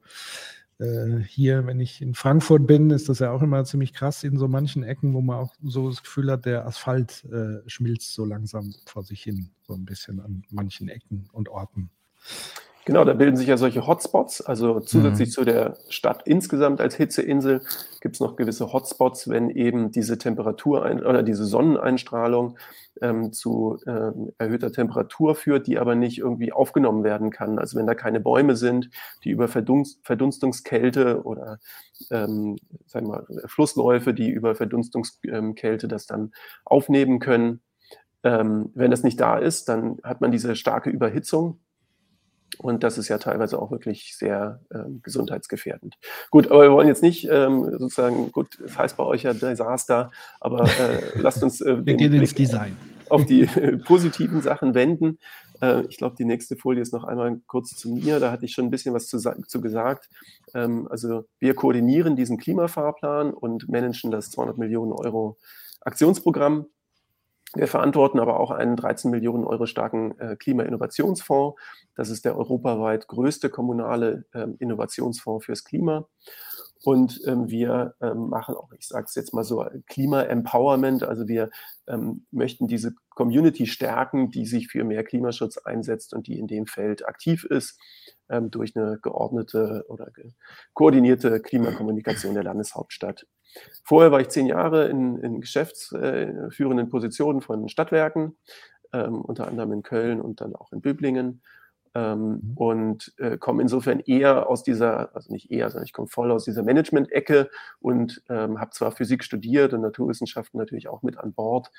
äh, 0.79 1.19
hier, 1.21 1.67
wenn 1.67 1.81
ich 1.81 2.03
in 2.03 2.15
Frankfurt 2.15 2.67
bin, 2.67 2.91
ist 2.91 3.09
das 3.09 3.21
ja 3.21 3.31
auch 3.31 3.43
immer 3.43 3.65
ziemlich 3.65 3.93
krass 3.93 4.25
in 4.25 4.37
so 4.37 4.49
manchen 4.49 4.83
Ecken, 4.83 5.15
wo 5.15 5.21
man 5.21 5.37
auch 5.39 5.55
so 5.63 5.89
das 5.89 6.03
Gefühl 6.03 6.31
hat, 6.31 6.45
der 6.45 6.67
Asphalt 6.67 7.25
äh, 7.31 7.69
schmilzt 7.69 8.15
so 8.15 8.25
langsam 8.25 8.75
vor 8.87 9.05
sich 9.05 9.23
hin, 9.23 9.51
so 9.63 9.75
ein 9.75 9.85
bisschen 9.85 10.21
an 10.21 10.43
manchen 10.51 10.89
Ecken 10.89 11.29
und 11.33 11.49
Orten. 11.49 11.91
Genau, 12.85 13.05
da 13.05 13.13
bilden 13.13 13.37
sich 13.37 13.47
ja 13.47 13.57
solche 13.57 13.87
Hotspots. 13.87 14.41
Also 14.41 14.81
zusätzlich 14.81 15.29
mhm. 15.29 15.33
zu 15.33 15.45
der 15.45 15.77
Stadt 15.89 16.23
insgesamt 16.25 16.81
als 16.81 16.97
Hitzeinsel 16.97 17.61
gibt 18.01 18.17
es 18.17 18.21
noch 18.21 18.35
gewisse 18.35 18.73
Hotspots, 18.73 19.29
wenn 19.29 19.51
eben 19.51 19.93
diese 19.93 20.19
Temperatur 20.19 20.85
oder 20.85 21.23
diese 21.23 21.45
Sonneneinstrahlung 21.45 22.59
ähm, 23.01 23.33
zu 23.33 23.79
äh, 23.87 24.11
erhöhter 24.39 24.73
Temperatur 24.73 25.37
führt, 25.37 25.69
die 25.69 25.79
aber 25.79 25.95
nicht 25.95 26.19
irgendwie 26.19 26.53
aufgenommen 26.53 27.05
werden 27.05 27.31
kann. 27.31 27.61
Also 27.61 27.79
wenn 27.79 27.87
da 27.87 27.95
keine 27.95 28.19
Bäume 28.19 28.57
sind, 28.57 28.91
die 29.23 29.31
über 29.31 29.47
Verdunst 29.47 30.01
Verdunstungskälte 30.03 31.23
oder 31.23 31.61
ähm, 32.11 32.57
sagen 32.87 33.07
wir 33.07 33.25
mal, 33.27 33.27
Flussläufe, 33.47 34.13
die 34.13 34.29
über 34.29 34.57
Verdunstungskälte 34.57 35.87
das 35.87 36.07
dann 36.07 36.33
aufnehmen 36.65 37.21
können. 37.21 37.61
Ähm, 38.25 38.71
wenn 38.75 38.91
das 38.91 39.05
nicht 39.05 39.21
da 39.21 39.39
ist, 39.39 39.69
dann 39.69 39.99
hat 40.03 40.21
man 40.21 40.33
diese 40.33 40.57
starke 40.57 40.91
Überhitzung 40.91 41.61
und 42.59 42.83
das 42.83 42.99
ist 42.99 43.09
ja 43.09 43.19
teilweise 43.19 43.61
auch 43.61 43.71
wirklich 43.71 44.17
sehr 44.17 44.61
ähm, 44.73 45.01
gesundheitsgefährdend. 45.03 45.97
Gut, 46.31 46.51
aber 46.51 46.63
wir 46.63 46.73
wollen 46.73 46.89
jetzt 46.89 47.03
nicht 47.03 47.29
ähm, 47.31 47.65
sozusagen, 47.79 48.31
gut, 48.33 48.59
es 48.61 48.77
heißt 48.77 48.97
bei 48.97 49.05
euch 49.05 49.23
ja 49.23 49.33
Desaster, 49.33 50.11
aber 50.41 50.65
äh, 50.65 51.19
lasst 51.19 51.43
uns 51.43 51.61
äh, 51.61 51.85
wir 51.85 51.95
gehen 51.95 52.13
ins 52.13 52.35
Design. 52.35 52.77
auf 53.09 53.25
die 53.25 53.43
äh, 53.43 53.79
positiven 53.79 54.43
Sachen 54.43 54.75
wenden. 54.75 55.19
Äh, 55.61 55.87
ich 55.87 55.97
glaube, 55.97 56.17
die 56.17 56.25
nächste 56.25 56.57
Folie 56.57 56.83
ist 56.83 56.93
noch 56.93 57.05
einmal 57.05 57.41
kurz 57.47 57.71
zu 57.77 57.91
mir. 57.91 58.21
Da 58.21 58.31
hatte 58.31 58.45
ich 58.45 58.53
schon 58.53 58.67
ein 58.67 58.71
bisschen 58.71 58.95
was 58.95 59.07
zu, 59.07 59.19
zu 59.19 59.61
gesagt. 59.61 60.09
Ähm, 60.55 60.89
also 60.91 61.25
wir 61.39 61.55
koordinieren 61.55 62.17
diesen 62.17 62.37
Klimafahrplan 62.39 63.33
und 63.33 63.69
managen 63.69 64.11
das 64.11 64.31
200 64.31 64.59
Millionen 64.59 64.93
Euro 64.93 65.39
Aktionsprogramm 65.81 66.67
wir 67.55 67.69
verantworten 67.69 68.19
aber 68.19 68.41
auch 68.41 68.51
einen 68.51 68.77
13 68.77 69.11
Millionen 69.11 69.45
Euro 69.45 69.67
starken 69.67 70.19
äh, 70.19 70.37
Klima-Innovationsfonds. 70.37 71.61
Das 71.95 72.09
ist 72.09 72.25
der 72.25 72.37
europaweit 72.37 73.09
größte 73.09 73.51
kommunale 73.51 74.25
ähm, 74.35 74.57
Innovationsfonds 74.59 75.45
fürs 75.45 75.65
Klima. 75.65 76.09
Und 76.85 77.21
ähm, 77.27 77.49
wir 77.49 77.95
ähm, 78.01 78.29
machen 78.29 78.57
auch, 78.57 78.73
ich 78.73 78.89
sage 78.89 79.07
es 79.09 79.15
jetzt 79.15 79.33
mal 79.33 79.45
so, 79.45 79.65
Klima-Empowerment. 79.87 81.05
Also 81.05 81.29
wir 81.29 81.51
ähm, 81.87 82.27
möchten 82.33 82.67
diese 82.67 82.95
Community 83.11 83.67
stärken, 83.67 84.31
die 84.31 84.47
sich 84.47 84.69
für 84.69 84.83
mehr 84.85 85.05
Klimaschutz 85.05 85.59
einsetzt 85.59 86.13
und 86.13 86.27
die 86.27 86.39
in 86.39 86.49
dem 86.49 86.67
Feld 86.67 87.07
aktiv 87.07 87.45
ist, 87.45 87.79
ähm, 88.29 88.51
durch 88.51 88.75
eine 88.77 88.99
geordnete 89.01 89.85
oder 89.89 90.11
ge 90.11 90.33
koordinierte 90.75 91.41
Klimakommunikation 91.41 92.35
der 92.35 92.45
Landeshauptstadt. 92.45 93.27
Vorher 93.85 94.11
war 94.11 94.21
ich 94.21 94.29
zehn 94.29 94.47
Jahre 94.47 94.89
in, 94.89 95.19
in 95.19 95.41
geschäftsführenden 95.41 96.89
Positionen 96.89 97.43
von 97.43 97.69
Stadtwerken, 97.69 98.37
ähm, 98.93 99.21
unter 99.21 99.47
anderem 99.47 99.73
in 99.73 99.83
Köln 99.83 100.21
und 100.21 100.41
dann 100.41 100.57
auch 100.57 100.73
in 100.73 100.81
Böblingen. 100.81 101.43
Ähm, 101.95 102.41
mhm. 102.43 102.53
und 102.55 103.15
äh, 103.19 103.37
komme 103.37 103.61
insofern 103.61 104.01
eher 104.01 104.49
aus 104.49 104.63
dieser, 104.63 105.15
also 105.15 105.31
nicht 105.31 105.51
eher, 105.51 105.69
sondern 105.69 105.85
ich 105.85 105.93
komme 105.93 106.09
voll 106.09 106.31
aus 106.31 106.45
dieser 106.45 106.63
Management-Ecke 106.63 107.51
und 107.81 108.23
ähm, 108.31 108.59
habe 108.59 108.71
zwar 108.71 108.93
Physik 108.93 109.23
studiert 109.23 109.75
und 109.75 109.83
Naturwissenschaften 109.83 110.57
natürlich 110.59 110.89
auch 110.89 111.03
mit 111.03 111.19
an 111.19 111.35
Bord, 111.35 111.71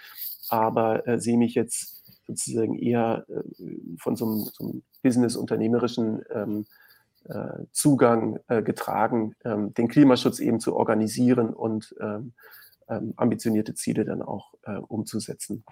aber 0.49 1.07
äh, 1.07 1.19
sehe 1.19 1.37
mich 1.37 1.55
jetzt 1.55 2.03
sozusagen 2.27 2.77
eher 2.77 3.25
äh, 3.27 3.97
von 3.97 4.15
so 4.15 4.25
einem, 4.25 4.45
so 4.53 4.63
einem 4.65 4.83
business-unternehmerischen 5.01 6.23
ähm, 6.29 6.65
äh, 7.25 7.65
Zugang 7.71 8.39
äh, 8.49 8.61
getragen, 8.61 9.35
ähm, 9.43 9.73
den 9.73 9.87
Klimaschutz 9.87 10.39
eben 10.39 10.59
zu 10.59 10.75
organisieren 10.75 11.53
und 11.53 11.95
ähm, 11.99 12.33
ähm, 12.87 13.13
ambitionierte 13.15 13.73
Ziele 13.73 14.05
dann 14.05 14.21
auch 14.21 14.53
äh, 14.63 14.75
umzusetzen. 14.75 15.63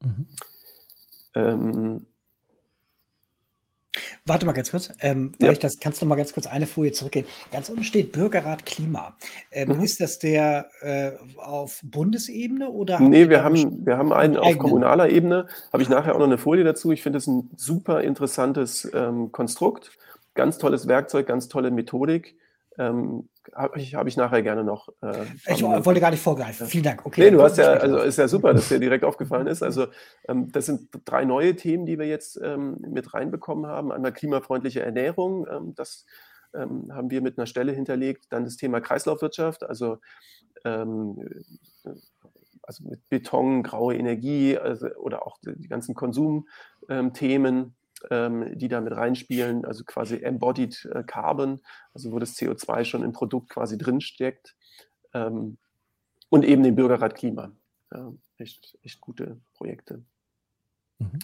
Mhm. 0.00 0.26
Warte 4.26 4.46
mal 4.46 4.52
ganz 4.52 4.70
kurz. 4.70 4.92
Ähm, 5.00 5.32
ja. 5.40 5.52
das, 5.52 5.80
kannst 5.80 6.02
du 6.02 6.06
mal 6.06 6.16
ganz 6.16 6.32
kurz 6.32 6.46
eine 6.46 6.66
Folie 6.66 6.92
zurückgehen? 6.92 7.26
Ganz 7.52 7.68
unten 7.68 7.84
steht 7.84 8.12
Bürgerrat 8.12 8.66
Klima. 8.66 9.16
Ähm, 9.50 9.76
mhm. 9.76 9.82
Ist 9.82 10.00
das 10.00 10.18
der 10.18 10.68
äh, 10.80 11.12
auf 11.36 11.80
Bundesebene 11.82 12.70
oder? 12.70 13.00
Nee, 13.00 13.28
wir 13.28 13.44
haben, 13.44 13.86
wir 13.86 13.96
haben 13.96 14.12
einen 14.12 14.36
auf 14.36 14.58
kommunaler 14.58 15.10
Ebene. 15.10 15.46
Habe 15.72 15.82
ich 15.82 15.88
nachher 15.88 16.14
auch 16.14 16.18
noch 16.18 16.26
eine 16.26 16.38
Folie 16.38 16.64
dazu. 16.64 16.92
Ich 16.92 17.02
finde 17.02 17.18
es 17.18 17.26
ein 17.26 17.50
super 17.56 18.02
interessantes 18.02 18.90
ähm, 18.94 19.32
Konstrukt 19.32 19.92
ganz 20.38 20.56
tolles 20.56 20.86
Werkzeug, 20.86 21.26
ganz 21.26 21.48
tolle 21.48 21.72
Methodik. 21.72 22.36
Ähm, 22.78 23.28
habe 23.54 23.78
ich, 23.80 23.94
hab 23.94 24.06
ich 24.06 24.16
nachher 24.16 24.42
gerne 24.42 24.62
noch. 24.62 24.88
Äh, 25.02 25.24
ich 25.46 25.62
wollte 25.62 26.00
gar 26.00 26.10
nicht 26.10 26.22
vorgreifen. 26.22 26.66
Vielen 26.66 26.84
Dank. 26.84 27.04
Okay. 27.04 27.22
Nee, 27.22 27.30
du 27.30 27.42
hast 27.42 27.58
ja, 27.58 27.72
also 27.72 27.98
ist 27.98 28.18
ja 28.18 28.28
super, 28.28 28.54
dass 28.54 28.68
dir 28.68 28.78
direkt 28.80 29.04
aufgefallen 29.04 29.48
ist. 29.48 29.62
Also 29.62 29.88
ähm, 30.28 30.52
das 30.52 30.66
sind 30.66 30.88
drei 31.04 31.24
neue 31.24 31.56
Themen, 31.56 31.86
die 31.86 31.98
wir 31.98 32.06
jetzt 32.06 32.40
ähm, 32.42 32.76
mit 32.80 33.14
reinbekommen 33.14 33.66
haben. 33.66 33.90
Einmal 33.90 34.12
klimafreundliche 34.12 34.82
Ernährung, 34.82 35.46
ähm, 35.50 35.74
das 35.74 36.06
ähm, 36.54 36.92
haben 36.92 37.10
wir 37.10 37.20
mit 37.20 37.38
einer 37.38 37.46
Stelle 37.46 37.72
hinterlegt. 37.72 38.26
Dann 38.30 38.44
das 38.44 38.56
Thema 38.56 38.80
Kreislaufwirtschaft, 38.80 39.64
also 39.64 39.98
ähm, 40.64 41.18
also 42.62 42.84
mit 42.84 43.08
Beton, 43.08 43.62
graue 43.62 43.96
Energie 43.96 44.56
also, 44.58 44.88
oder 44.96 45.26
auch 45.26 45.38
die, 45.38 45.68
ganzen 45.68 45.94
Konsumthemen, 45.94 47.74
die 48.10 48.68
da 48.68 48.80
mit 48.80 48.94
reinspielen, 48.94 49.64
also 49.64 49.84
quasi 49.84 50.22
Embodied 50.22 50.88
äh, 50.92 51.02
Carbon, 51.02 51.60
also 51.92 52.12
wo 52.12 52.18
das 52.18 52.36
CO2 52.36 52.84
schon 52.84 53.02
im 53.02 53.12
Produkt 53.12 53.50
quasi 53.50 53.76
drinsteckt. 53.76 54.54
Ähm, 55.14 55.58
und 56.30 56.44
eben 56.44 56.62
den 56.62 56.76
Bürgerrat 56.76 57.14
Klima. 57.14 57.52
Ja, 57.92 58.12
echt, 58.36 58.78
echt 58.82 59.00
gute 59.00 59.40
Projekte. 59.54 60.04
Mhm. 60.98 61.18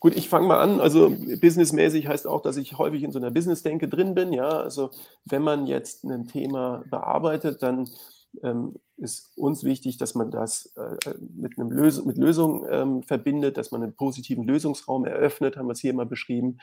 Gut, 0.00 0.16
ich 0.16 0.28
fange 0.28 0.46
mal 0.46 0.60
an. 0.60 0.80
Also 0.80 1.10
businessmäßig 1.10 2.06
heißt 2.06 2.26
auch, 2.26 2.40
dass 2.40 2.56
ich 2.56 2.78
häufig 2.78 3.02
in 3.02 3.12
so 3.12 3.18
einer 3.18 3.30
Business-Denke 3.30 3.88
drin 3.88 4.14
bin. 4.14 4.32
Ja, 4.32 4.48
also 4.48 4.90
wenn 5.24 5.42
man 5.42 5.66
jetzt 5.66 6.04
ein 6.04 6.28
Thema 6.28 6.84
bearbeitet, 6.88 7.62
dann 7.62 7.88
ähm, 8.42 8.74
ist 8.96 9.30
uns 9.36 9.64
wichtig, 9.64 9.96
dass 9.96 10.14
man 10.14 10.30
das 10.30 10.72
äh, 10.76 11.14
mit, 11.34 11.58
einem 11.58 11.70
Lös 11.70 12.04
mit 12.04 12.18
Lösungen 12.18 12.66
ähm, 12.70 13.02
verbindet, 13.02 13.56
dass 13.56 13.70
man 13.70 13.82
einen 13.82 13.94
positiven 13.94 14.44
Lösungsraum 14.44 15.04
eröffnet, 15.04 15.56
haben 15.56 15.66
wir 15.66 15.72
es 15.72 15.80
hier 15.80 15.94
mal 15.94 16.06
beschrieben, 16.06 16.58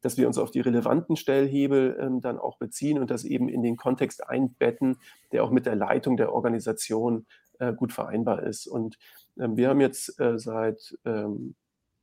dass 0.00 0.16
wir 0.16 0.26
uns 0.26 0.38
auf 0.38 0.50
die 0.50 0.60
relevanten 0.60 1.16
Stellhebel 1.16 1.98
ähm, 2.00 2.20
dann 2.20 2.38
auch 2.38 2.58
beziehen 2.58 2.98
und 2.98 3.10
das 3.10 3.24
eben 3.24 3.48
in 3.48 3.62
den 3.62 3.76
Kontext 3.76 4.28
einbetten, 4.28 4.98
der 5.32 5.44
auch 5.44 5.50
mit 5.50 5.66
der 5.66 5.76
Leitung 5.76 6.16
der 6.16 6.32
Organisation 6.32 7.26
äh, 7.58 7.72
gut 7.72 7.92
vereinbar 7.92 8.42
ist. 8.42 8.66
Und 8.66 8.98
ähm, 9.38 9.56
wir 9.56 9.68
haben 9.68 9.80
jetzt 9.80 10.18
äh, 10.20 10.38
seit 10.38 10.96
ähm, 11.04 11.54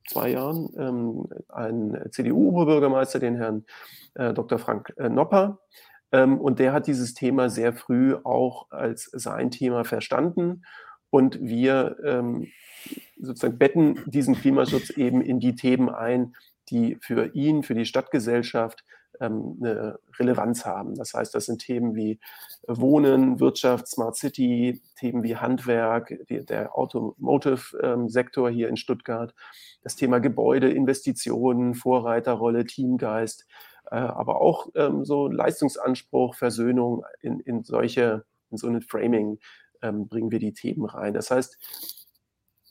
zwei 0.08 0.30
Jahren 0.30 0.70
ähm, 0.76 1.28
einen 1.48 2.10
CDU-Oberbürgermeister, 2.10 3.18
den 3.18 3.36
Herrn 3.36 3.64
äh, 4.14 4.32
Dr. 4.32 4.58
Frank 4.58 4.92
äh, 4.96 5.08
Nopper, 5.08 5.60
und 6.10 6.58
der 6.58 6.72
hat 6.72 6.86
dieses 6.86 7.14
Thema 7.14 7.50
sehr 7.50 7.72
früh 7.72 8.14
auch 8.14 8.70
als 8.70 9.10
sein 9.12 9.50
Thema 9.50 9.84
verstanden. 9.84 10.62
Und 11.10 11.40
wir 11.40 11.96
ähm, 12.04 12.48
sozusagen 13.18 13.58
betten 13.58 14.02
diesen 14.06 14.34
Klimaschutz 14.34 14.90
eben 14.90 15.20
in 15.22 15.40
die 15.40 15.54
Themen 15.54 15.88
ein, 15.88 16.34
die 16.70 16.98
für 17.00 17.34
ihn, 17.34 17.62
für 17.62 17.74
die 17.74 17.86
Stadtgesellschaft 17.86 18.84
ähm, 19.20 19.56
eine 19.60 19.98
Relevanz 20.18 20.64
haben. 20.64 20.94
Das 20.94 21.14
heißt, 21.14 21.34
das 21.34 21.46
sind 21.46 21.60
Themen 21.60 21.94
wie 21.94 22.20
Wohnen, 22.66 23.40
Wirtschaft, 23.40 23.88
Smart 23.88 24.16
City, 24.16 24.82
Themen 24.96 25.22
wie 25.22 25.36
Handwerk, 25.36 26.14
der 26.28 26.76
Automotive-Sektor 26.76 28.50
hier 28.50 28.68
in 28.68 28.76
Stuttgart, 28.76 29.34
das 29.82 29.96
Thema 29.96 30.18
Gebäude, 30.20 30.70
Investitionen, 30.70 31.74
Vorreiterrolle, 31.74 32.64
Teamgeist, 32.64 33.46
aber 33.96 34.40
auch 34.40 34.68
ähm, 34.74 35.04
so 35.04 35.28
Leistungsanspruch, 35.28 36.34
Versöhnung 36.34 37.04
in, 37.20 37.40
in 37.40 37.64
solche, 37.64 38.24
in 38.50 38.56
so 38.56 38.66
ein 38.66 38.82
Framing 38.82 39.38
ähm, 39.82 40.08
bringen 40.08 40.30
wir 40.30 40.38
die 40.38 40.52
Themen 40.52 40.84
rein. 40.84 41.14
Das 41.14 41.30
heißt, 41.30 41.97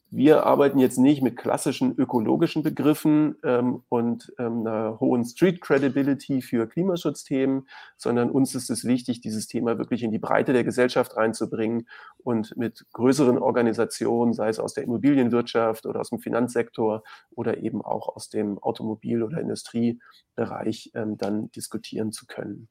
wir 0.09 0.45
arbeiten 0.45 0.79
jetzt 0.79 0.97
nicht 0.97 1.21
mit 1.21 1.35
klassischen 1.35 1.93
ökologischen 1.97 2.63
Begriffen 2.63 3.35
ähm, 3.43 3.83
und 3.89 4.33
ähm, 4.39 4.65
einer 4.65 4.99
hohen 5.01 5.25
Street 5.25 5.59
Credibility 5.59 6.41
für 6.41 6.65
Klimaschutzthemen, 6.65 7.67
sondern 7.97 8.31
uns 8.31 8.55
ist 8.55 8.69
es 8.69 8.85
wichtig, 8.85 9.19
dieses 9.19 9.47
Thema 9.47 9.77
wirklich 9.77 10.03
in 10.03 10.11
die 10.11 10.19
Breite 10.19 10.53
der 10.53 10.63
Gesellschaft 10.63 11.17
reinzubringen 11.17 11.89
und 12.23 12.55
mit 12.55 12.85
größeren 12.93 13.37
Organisationen, 13.37 14.33
sei 14.33 14.47
es 14.47 14.59
aus 14.59 14.73
der 14.73 14.85
Immobilienwirtschaft 14.85 15.85
oder 15.85 15.99
aus 15.99 16.09
dem 16.09 16.19
Finanzsektor 16.19 17.03
oder 17.35 17.57
eben 17.57 17.81
auch 17.81 18.15
aus 18.15 18.29
dem 18.29 18.59
Automobil- 18.59 19.23
oder 19.23 19.41
Industriebereich 19.41 20.91
ähm, 20.95 21.17
dann 21.17 21.51
diskutieren 21.51 22.13
zu 22.13 22.27
können. 22.27 22.69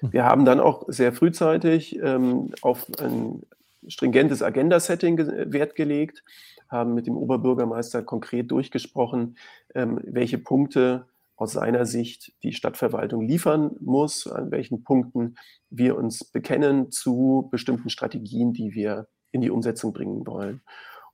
Hm. 0.00 0.12
Wir 0.14 0.24
haben 0.24 0.46
dann 0.46 0.60
auch 0.60 0.84
sehr 0.88 1.12
frühzeitig 1.12 1.98
ähm, 2.02 2.54
auf 2.62 2.86
ein 2.98 3.42
stringentes 3.86 4.42
Agenda-Setting 4.42 5.18
Wert 5.52 5.74
gelegt, 5.74 6.22
haben 6.68 6.94
mit 6.94 7.06
dem 7.06 7.16
Oberbürgermeister 7.16 8.02
konkret 8.02 8.50
durchgesprochen, 8.50 9.36
ähm, 9.74 10.00
welche 10.04 10.38
Punkte 10.38 11.06
aus 11.36 11.52
seiner 11.52 11.86
Sicht 11.86 12.34
die 12.42 12.52
Stadtverwaltung 12.52 13.22
liefern 13.22 13.74
muss, 13.80 14.26
an 14.26 14.50
welchen 14.50 14.84
Punkten 14.84 15.36
wir 15.70 15.96
uns 15.96 16.22
bekennen 16.22 16.90
zu 16.90 17.48
bestimmten 17.50 17.88
Strategien, 17.88 18.52
die 18.52 18.74
wir 18.74 19.08
in 19.32 19.40
die 19.40 19.50
Umsetzung 19.50 19.92
bringen 19.92 20.26
wollen. 20.26 20.60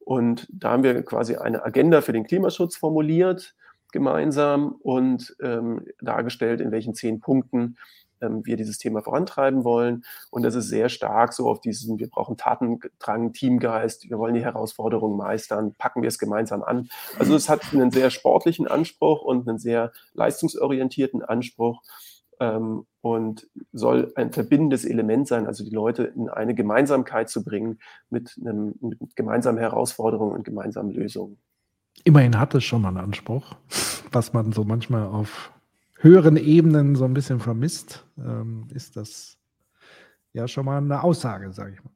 Und 0.00 0.48
da 0.50 0.72
haben 0.72 0.82
wir 0.82 1.00
quasi 1.04 1.36
eine 1.36 1.64
Agenda 1.64 2.00
für 2.00 2.12
den 2.12 2.24
Klimaschutz 2.24 2.76
formuliert, 2.76 3.54
gemeinsam 3.92 4.74
und 4.80 5.36
ähm, 5.40 5.86
dargestellt, 6.00 6.60
in 6.60 6.72
welchen 6.72 6.94
zehn 6.94 7.20
Punkten 7.20 7.76
ähm, 8.20 8.44
wir 8.44 8.56
dieses 8.56 8.78
Thema 8.78 9.02
vorantreiben 9.02 9.64
wollen. 9.64 10.04
Und 10.30 10.42
das 10.42 10.54
ist 10.54 10.68
sehr 10.68 10.88
stark 10.88 11.32
so 11.32 11.48
auf 11.48 11.60
diesen, 11.60 11.98
wir 11.98 12.08
brauchen 12.08 12.36
Tatendrang, 12.36 13.32
Teamgeist, 13.32 14.08
wir 14.08 14.18
wollen 14.18 14.34
die 14.34 14.44
Herausforderungen 14.44 15.16
meistern, 15.16 15.74
packen 15.78 16.02
wir 16.02 16.08
es 16.08 16.18
gemeinsam 16.18 16.62
an. 16.62 16.88
Also 17.18 17.34
es 17.34 17.48
hat 17.48 17.72
einen 17.72 17.90
sehr 17.90 18.10
sportlichen 18.10 18.66
Anspruch 18.66 19.22
und 19.22 19.48
einen 19.48 19.58
sehr 19.58 19.92
leistungsorientierten 20.14 21.22
Anspruch 21.22 21.82
ähm, 22.40 22.86
und 23.00 23.48
soll 23.72 24.12
ein 24.16 24.32
verbindendes 24.32 24.84
Element 24.84 25.28
sein, 25.28 25.46
also 25.46 25.64
die 25.64 25.74
Leute 25.74 26.04
in 26.04 26.28
eine 26.28 26.54
Gemeinsamkeit 26.54 27.28
zu 27.28 27.44
bringen 27.44 27.78
mit, 28.10 28.38
einem, 28.40 28.74
mit 28.80 29.16
gemeinsamen 29.16 29.58
Herausforderungen 29.58 30.32
und 30.32 30.44
gemeinsamen 30.44 30.90
Lösungen. 30.90 31.38
Immerhin 32.04 32.38
hat 32.38 32.54
es 32.54 32.64
schon 32.64 32.82
mal 32.82 32.88
einen 32.88 32.98
Anspruch, 32.98 33.56
was 34.12 34.32
man 34.32 34.52
so 34.52 34.64
manchmal 34.64 35.06
auf 35.06 35.52
höheren 35.98 36.36
Ebenen 36.36 36.94
so 36.94 37.04
ein 37.04 37.14
bisschen 37.14 37.40
vermisst, 37.40 38.06
ähm, 38.18 38.68
ist 38.72 38.96
das 38.96 39.38
ja 40.32 40.46
schon 40.46 40.66
mal 40.66 40.78
eine 40.78 41.02
Aussage, 41.02 41.52
sage 41.52 41.72
ich 41.74 41.84
mal. 41.84 41.95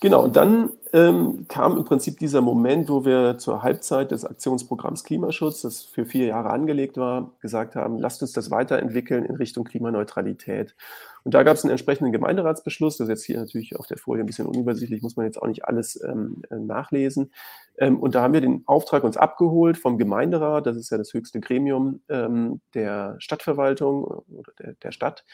Genau, 0.00 0.24
und 0.24 0.36
dann 0.36 0.70
ähm, 0.92 1.46
kam 1.48 1.76
im 1.78 1.84
Prinzip 1.84 2.18
dieser 2.18 2.40
Moment, 2.40 2.88
wo 2.88 3.04
wir 3.04 3.38
zur 3.38 3.62
Halbzeit 3.62 4.10
des 4.10 4.24
Aktionsprogramms 4.24 5.02
Klimaschutz, 5.02 5.62
das 5.62 5.82
für 5.82 6.04
vier 6.04 6.26
Jahre 6.26 6.50
angelegt 6.50 6.96
war, 6.98 7.32
gesagt 7.40 7.74
haben, 7.74 7.98
lasst 7.98 8.20
uns 8.20 8.32
das 8.32 8.50
weiterentwickeln 8.50 9.24
in 9.24 9.36
Richtung 9.36 9.64
Klimaneutralität. 9.64 10.76
Und 11.24 11.34
da 11.34 11.42
gab 11.42 11.56
es 11.56 11.64
einen 11.64 11.72
entsprechenden 11.72 12.12
Gemeinderatsbeschluss, 12.12 12.98
das 12.98 13.06
ist 13.06 13.10
jetzt 13.10 13.24
hier 13.24 13.38
natürlich 13.38 13.76
auf 13.76 13.86
der 13.86 13.98
Folie 13.98 14.22
ein 14.22 14.26
bisschen 14.26 14.46
unübersichtlich, 14.46 15.02
muss 15.02 15.16
man 15.16 15.26
jetzt 15.26 15.40
auch 15.40 15.46
nicht 15.46 15.64
alles 15.64 16.00
ähm, 16.02 16.42
äh, 16.50 16.56
nachlesen. 16.56 17.32
Ähm, 17.78 17.98
und 17.98 18.14
da 18.14 18.22
haben 18.22 18.34
wir 18.34 18.40
den 18.40 18.62
Auftrag 18.66 19.04
uns 19.04 19.16
abgeholt 19.16 19.78
vom 19.78 19.98
Gemeinderat, 19.98 20.66
das 20.66 20.76
ist 20.76 20.90
ja 20.90 20.98
das 20.98 21.12
höchste 21.14 21.40
Gremium 21.40 22.00
ähm, 22.08 22.60
der 22.74 23.16
Stadtverwaltung 23.18 24.04
oder 24.04 24.52
der, 24.58 24.74
der 24.74 24.92
Stadt, 24.92 25.24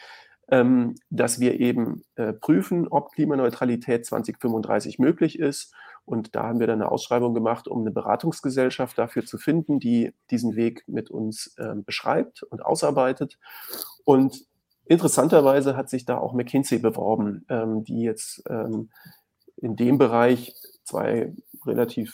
ähm, 0.49 0.95
dass 1.09 1.39
wir 1.39 1.59
eben 1.59 2.03
äh, 2.15 2.33
prüfen, 2.33 2.87
ob 2.87 3.11
Klimaneutralität 3.11 4.05
2035 4.05 4.99
möglich 4.99 5.39
ist. 5.39 5.73
Und 6.05 6.35
da 6.35 6.43
haben 6.43 6.59
wir 6.59 6.67
dann 6.67 6.81
eine 6.81 6.91
Ausschreibung 6.91 7.33
gemacht, 7.33 7.67
um 7.67 7.81
eine 7.81 7.91
Beratungsgesellschaft 7.91 8.97
dafür 8.97 9.25
zu 9.25 9.37
finden, 9.37 9.79
die 9.79 10.13
diesen 10.29 10.55
Weg 10.55 10.83
mit 10.87 11.09
uns 11.09 11.55
äh, 11.57 11.73
beschreibt 11.75 12.43
und 12.43 12.63
ausarbeitet. 12.63 13.39
Und 14.03 14.45
interessanterweise 14.85 15.75
hat 15.75 15.89
sich 15.89 16.05
da 16.05 16.17
auch 16.17 16.33
McKinsey 16.33 16.77
beworben, 16.77 17.45
ähm, 17.49 17.83
die 17.83 18.01
jetzt 18.01 18.43
ähm, 18.49 18.91
in 19.57 19.75
dem 19.75 19.97
Bereich 19.97 20.53
zwei 20.83 21.33
relativ 21.65 22.13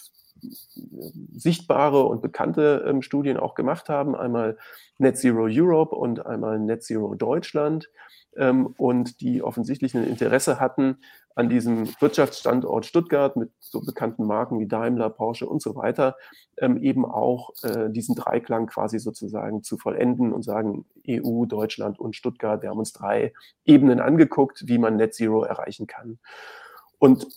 sichtbare 1.33 2.05
und 2.05 2.21
bekannte 2.21 2.85
ähm, 2.88 3.01
Studien 3.01 3.38
auch 3.38 3.55
gemacht 3.55 3.89
haben. 3.89 4.15
Einmal 4.15 4.57
Net 4.97 5.17
Zero 5.17 5.47
Europe 5.50 5.95
und 5.95 6.25
einmal 6.25 6.59
Net 6.59 6.83
Zero 6.83 7.15
Deutschland. 7.15 7.89
Ähm, 8.38 8.67
und 8.77 9.19
die 9.21 9.43
offensichtlich 9.43 9.95
ein 9.95 10.05
Interesse 10.05 10.59
hatten 10.59 10.97
an 11.35 11.50
diesem 11.50 11.88
Wirtschaftsstandort 12.00 12.85
Stuttgart 12.85 13.35
mit 13.35 13.51
so 13.59 13.81
bekannten 13.81 14.25
Marken 14.25 14.59
wie 14.59 14.67
Daimler, 14.67 15.09
Porsche 15.09 15.47
und 15.47 15.61
so 15.61 15.75
weiter, 15.75 16.15
ähm, 16.57 16.77
eben 16.77 17.05
auch 17.05 17.51
äh, 17.63 17.89
diesen 17.89 18.15
Dreiklang 18.15 18.67
quasi 18.67 19.00
sozusagen 19.00 19.63
zu 19.63 19.77
vollenden 19.77 20.33
und 20.33 20.44
sagen, 20.44 20.85
EU, 21.07 21.46
Deutschland 21.46 22.00
und 22.00 22.15
Stuttgart, 22.15 22.61
wir 22.61 22.70
haben 22.70 22.79
uns 22.79 22.94
drei 22.94 23.33
Ebenen 23.65 24.00
angeguckt, 24.00 24.67
wie 24.67 24.77
man 24.77 24.98
Net 24.98 25.13
Zero 25.13 25.44
erreichen 25.44 25.87
kann. 25.87 26.20
Und 27.00 27.27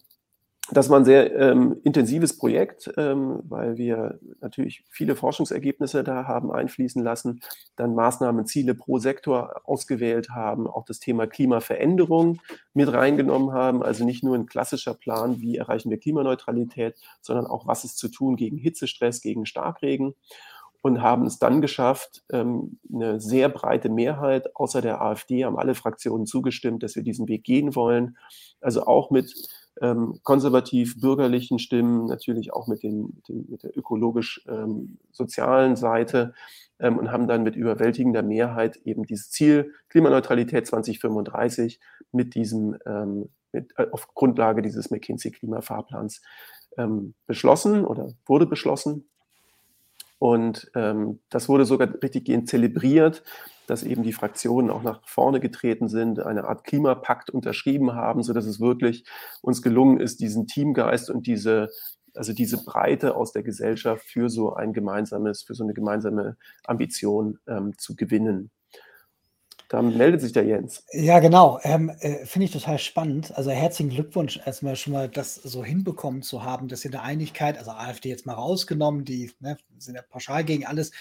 das 0.70 0.88
war 0.88 0.98
ein 0.98 1.04
sehr 1.04 1.34
ähm, 1.36 1.76
intensives 1.84 2.38
Projekt, 2.38 2.90
ähm, 2.96 3.40
weil 3.44 3.76
wir 3.76 4.18
natürlich 4.40 4.82
viele 4.88 5.14
Forschungsergebnisse 5.14 6.02
da 6.02 6.26
haben 6.26 6.50
einfließen 6.50 7.02
lassen, 7.02 7.40
dann 7.76 7.94
Maßnahmen, 7.94 8.46
Ziele 8.46 8.74
pro 8.74 8.98
Sektor 8.98 9.60
ausgewählt 9.64 10.30
haben, 10.30 10.66
auch 10.66 10.86
das 10.86 11.00
Thema 11.00 11.26
Klimaveränderung 11.26 12.40
mit 12.72 12.90
reingenommen 12.90 13.52
haben, 13.52 13.82
also 13.82 14.06
nicht 14.06 14.24
nur 14.24 14.36
ein 14.36 14.46
klassischer 14.46 14.94
Plan, 14.94 15.40
wie 15.40 15.58
erreichen 15.58 15.90
wir 15.90 15.98
Klimaneutralität, 15.98 16.96
sondern 17.20 17.46
auch, 17.46 17.66
was 17.66 17.84
ist 17.84 17.98
zu 17.98 18.08
tun 18.08 18.36
gegen 18.36 18.56
Hitzestress, 18.56 19.20
gegen 19.20 19.44
Starkregen 19.44 20.14
und 20.80 21.02
haben 21.02 21.26
es 21.26 21.38
dann 21.38 21.60
geschafft, 21.60 22.24
ähm, 22.30 22.78
eine 22.92 23.20
sehr 23.20 23.50
breite 23.50 23.90
Mehrheit 23.90 24.56
außer 24.56 24.80
der 24.80 25.02
AfD 25.02 25.44
haben 25.44 25.58
alle 25.58 25.74
Fraktionen 25.74 26.26
zugestimmt, 26.26 26.82
dass 26.82 26.96
wir 26.96 27.02
diesen 27.02 27.28
Weg 27.28 27.44
gehen 27.44 27.74
wollen. 27.74 28.16
Also 28.60 28.86
auch 28.86 29.10
mit 29.10 29.34
ähm, 29.80 30.20
konservativ-bürgerlichen 30.22 31.58
Stimmen, 31.58 32.06
natürlich 32.06 32.52
auch 32.52 32.68
mit, 32.68 32.82
den, 32.82 33.12
mit, 33.14 33.28
den, 33.28 33.46
mit 33.48 33.62
der 33.62 33.76
ökologisch-sozialen 33.76 35.70
ähm, 35.70 35.76
Seite 35.76 36.34
ähm, 36.78 36.98
und 36.98 37.10
haben 37.10 37.26
dann 37.26 37.42
mit 37.42 37.56
überwältigender 37.56 38.22
Mehrheit 38.22 38.76
eben 38.84 39.04
dieses 39.04 39.30
Ziel 39.30 39.72
Klimaneutralität 39.88 40.66
2035 40.66 41.80
mit 42.12 42.34
diesem, 42.34 42.76
ähm, 42.86 43.30
mit, 43.52 43.72
äh, 43.76 43.86
auf 43.90 44.08
Grundlage 44.14 44.62
dieses 44.62 44.90
McKinsey-Klimafahrplans 44.90 46.22
ähm, 46.78 47.14
beschlossen 47.26 47.84
oder 47.84 48.12
wurde 48.26 48.46
beschlossen. 48.46 49.08
Und 50.24 50.70
ähm, 50.74 51.20
das 51.28 51.50
wurde 51.50 51.66
sogar 51.66 51.88
richtig 52.02 52.24
gehend 52.24 52.48
zelebriert 52.48 53.22
dass 53.66 53.82
eben 53.82 54.02
die 54.02 54.12
Fraktionen 54.12 54.70
auch 54.70 54.82
nach 54.82 55.00
vorne 55.06 55.40
getreten 55.40 55.88
sind, 55.88 56.20
eine 56.20 56.44
Art 56.44 56.64
Klimapakt 56.64 57.30
unterschrieben 57.30 57.94
haben, 57.94 58.22
so 58.22 58.32
dass 58.32 58.46
es 58.46 58.60
wirklich 58.60 59.04
uns 59.42 59.62
gelungen 59.62 60.00
ist, 60.00 60.20
diesen 60.20 60.46
Teamgeist 60.46 61.10
und 61.10 61.26
diese 61.26 61.70
also 62.16 62.32
diese 62.32 62.62
Breite 62.62 63.16
aus 63.16 63.32
der 63.32 63.42
Gesellschaft 63.42 64.04
für 64.04 64.28
so 64.28 64.54
ein 64.54 64.72
gemeinsames, 64.72 65.42
für 65.42 65.54
so 65.54 65.64
eine 65.64 65.74
gemeinsame 65.74 66.36
Ambition 66.64 67.38
ähm, 67.48 67.76
zu 67.76 67.96
gewinnen. 67.96 68.52
Da 69.74 69.82
meldet 69.82 70.20
sich 70.20 70.32
der 70.32 70.44
Jens. 70.44 70.84
Ja, 70.92 71.18
genau. 71.18 71.58
Ähm, 71.64 71.90
äh, 71.98 72.24
Finde 72.26 72.44
ich 72.44 72.52
total 72.52 72.78
spannend. 72.78 73.36
Also 73.36 73.50
herzlichen 73.50 73.90
Glückwunsch 73.90 74.38
erstmal 74.46 74.76
schon 74.76 74.92
mal 74.92 75.08
das 75.08 75.34
so 75.34 75.64
hinbekommen 75.64 76.22
zu 76.22 76.44
haben, 76.44 76.68
dass 76.68 76.84
ihr 76.84 76.92
eine 76.92 77.02
Einigkeit, 77.02 77.58
also 77.58 77.72
AfD 77.72 78.08
jetzt 78.08 78.24
mal 78.24 78.34
rausgenommen, 78.34 79.04
die 79.04 79.32
ne, 79.40 79.56
sind 79.78 79.96
ja 79.96 80.02
pauschal 80.02 80.44
gegen 80.44 80.64
alles, 80.64 80.92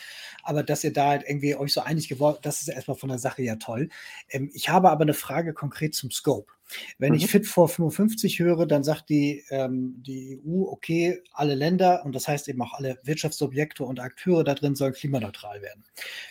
aber 0.42 0.64
dass 0.64 0.84
ihr 0.84 0.92
da 0.92 1.10
halt 1.10 1.24
irgendwie 1.28 1.56
euch 1.56 1.72
so 1.72 1.82
einig 1.82 2.10
geworden, 2.10 2.40
das 2.42 2.62
ist 2.62 2.68
erstmal 2.68 2.98
von 2.98 3.10
der 3.10 3.20
Sache 3.20 3.44
ja 3.44 3.58
toll. 3.58 3.90
Ähm, 4.28 4.50
ich 4.56 4.70
habe 4.70 4.90
aber 4.90 5.04
eine 5.04 5.14
Frage 5.14 5.54
konkret 5.54 5.94
zum 5.94 6.10
Scope. 6.10 6.52
Wenn 6.98 7.12
mhm. 7.12 7.18
ich 7.18 7.28
Fit 7.28 7.46
for 7.46 7.70
55 7.70 8.40
höre, 8.40 8.66
dann 8.66 8.84
sagt 8.84 9.10
die, 9.10 9.44
ähm, 9.50 9.96
die 10.06 10.42
EU, 10.46 10.64
okay, 10.64 11.22
alle 11.32 11.56
Länder 11.56 12.04
und 12.06 12.14
das 12.16 12.28
heißt 12.28 12.48
eben 12.50 12.62
auch 12.62 12.74
alle 12.74 13.00
Wirtschaftsobjekte 13.04 13.84
und 13.84 14.00
Akteure 14.00 14.44
da 14.44 14.56
drin 14.56 14.76
sollen 14.76 14.94
klimaneutral 14.94 15.62
werden. 15.62 15.84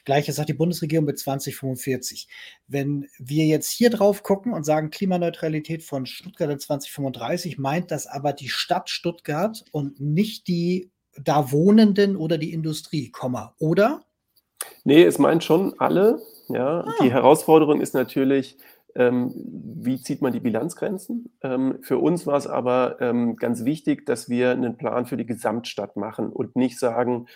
Gleiches 0.05 0.37
sagt 0.37 0.49
die 0.49 0.55
Bundesregierung 0.55 1.07
mit 1.07 1.19
2045. 1.19 2.29
Wenn 2.67 3.09
wir 3.19 3.47
jetzt 3.47 3.71
hier 3.71 3.91
drauf 3.91 4.23
gucken 4.23 4.53
und 4.53 4.65
sagen 4.65 4.91
Klimaneutralität 4.91 5.83
von 5.83 6.07
Stuttgart 6.07 6.51
in 6.51 6.59
2035, 6.59 7.59
meint 7.59 7.91
das 7.91 8.07
aber 8.07 8.33
die 8.33 8.49
Stadt 8.49 8.91
Stuttgart 8.91 9.65
und 9.73 10.01
nicht 10.01 10.49
die 10.49 10.91
da 11.17 11.53
Wohnenden 11.53 12.17
oder 12.17 12.39
die 12.39 12.53
Industrie, 12.53 13.11
Komma, 13.11 13.55
oder? 13.59 14.03
Nee, 14.85 15.03
es 15.03 15.19
meint 15.19 15.45
schon 15.45 15.79
alle. 15.79 16.21
Ja, 16.49 16.81
ah. 16.81 16.95
die 17.03 17.13
Herausforderung 17.13 17.81
ist 17.81 17.95
natürlich, 17.95 18.57
ähm, 18.97 19.33
wie 19.35 20.01
zieht 20.01 20.23
man 20.23 20.33
die 20.33 20.41
Bilanzgrenzen? 20.41 21.37
Ähm, 21.43 21.79
für 21.83 21.99
uns 21.99 22.27
war 22.27 22.37
es 22.37 22.47
aber 22.47 23.01
ähm, 23.01 23.37
ganz 23.37 23.65
wichtig, 23.65 24.07
dass 24.07 24.29
wir 24.29 24.51
einen 24.51 24.77
Plan 24.77 25.07
für 25.07 25.17
die 25.17 25.27
Gesamtstadt 25.27 25.97
machen 25.97 26.31
und 26.31 26.57
nicht 26.57 26.79
sagen, 26.79 27.27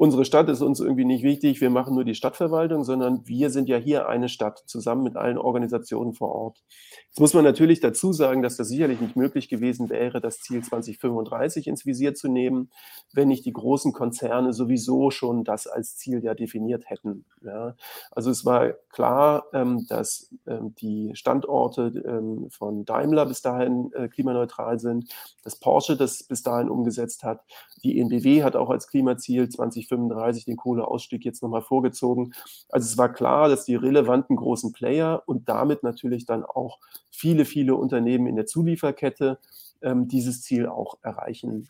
unsere 0.00 0.24
Stadt 0.24 0.48
ist 0.48 0.62
uns 0.62 0.80
irgendwie 0.80 1.04
nicht 1.04 1.22
wichtig, 1.22 1.60
wir 1.60 1.68
machen 1.68 1.94
nur 1.94 2.04
die 2.04 2.14
Stadtverwaltung, 2.14 2.84
sondern 2.84 3.28
wir 3.28 3.50
sind 3.50 3.68
ja 3.68 3.76
hier 3.76 4.08
eine 4.08 4.30
Stadt 4.30 4.62
zusammen 4.64 5.02
mit 5.02 5.14
allen 5.14 5.36
Organisationen 5.36 6.14
vor 6.14 6.34
Ort. 6.34 6.64
Jetzt 7.08 7.20
muss 7.20 7.34
man 7.34 7.44
natürlich 7.44 7.80
dazu 7.80 8.14
sagen, 8.14 8.40
dass 8.40 8.56
das 8.56 8.68
sicherlich 8.68 9.02
nicht 9.02 9.14
möglich 9.14 9.50
gewesen 9.50 9.90
wäre, 9.90 10.22
das 10.22 10.38
Ziel 10.38 10.64
2035 10.64 11.66
ins 11.66 11.84
Visier 11.84 12.14
zu 12.14 12.28
nehmen, 12.28 12.70
wenn 13.12 13.28
nicht 13.28 13.44
die 13.44 13.52
großen 13.52 13.92
Konzerne 13.92 14.54
sowieso 14.54 15.10
schon 15.10 15.44
das 15.44 15.66
als 15.66 15.98
Ziel 15.98 16.24
ja 16.24 16.32
definiert 16.32 16.88
hätten. 16.88 17.26
Ja. 17.42 17.76
Also 18.10 18.30
es 18.30 18.46
war 18.46 18.72
klar, 18.88 19.44
ähm, 19.52 19.84
dass 19.90 20.30
ähm, 20.46 20.74
die 20.76 21.10
Standorte 21.12 21.92
ähm, 22.06 22.48
von 22.48 22.86
Daimler 22.86 23.26
bis 23.26 23.42
dahin 23.42 23.92
äh, 23.92 24.08
klimaneutral 24.08 24.78
sind, 24.78 25.12
dass 25.42 25.56
Porsche 25.56 25.98
das 25.98 26.22
bis 26.22 26.42
dahin 26.42 26.70
umgesetzt 26.70 27.22
hat, 27.22 27.42
die 27.82 28.00
ENBW 28.00 28.44
hat 28.44 28.56
auch 28.56 28.70
als 28.70 28.86
Klimaziel 28.86 29.50
2035 29.90 30.44
den 30.44 30.56
Kohleausstieg 30.56 31.24
jetzt 31.24 31.42
nochmal 31.42 31.62
vorgezogen. 31.62 32.32
Also 32.68 32.86
es 32.86 32.98
war 32.98 33.12
klar, 33.12 33.48
dass 33.48 33.64
die 33.64 33.74
relevanten 33.74 34.36
großen 34.36 34.72
Player 34.72 35.22
und 35.26 35.48
damit 35.48 35.82
natürlich 35.82 36.26
dann 36.26 36.44
auch 36.44 36.78
viele, 37.10 37.44
viele 37.44 37.74
Unternehmen 37.74 38.26
in 38.26 38.36
der 38.36 38.46
Zulieferkette 38.46 39.38
ähm, 39.82 40.08
dieses 40.08 40.42
Ziel 40.42 40.66
auch 40.66 40.98
erreichen 41.02 41.68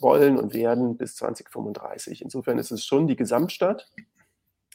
wollen 0.00 0.36
und 0.38 0.54
werden 0.54 0.96
bis 0.96 1.16
2035. 1.16 2.22
Insofern 2.22 2.58
ist 2.58 2.70
es 2.70 2.84
schon 2.84 3.06
die 3.06 3.16
Gesamtstadt. 3.16 3.88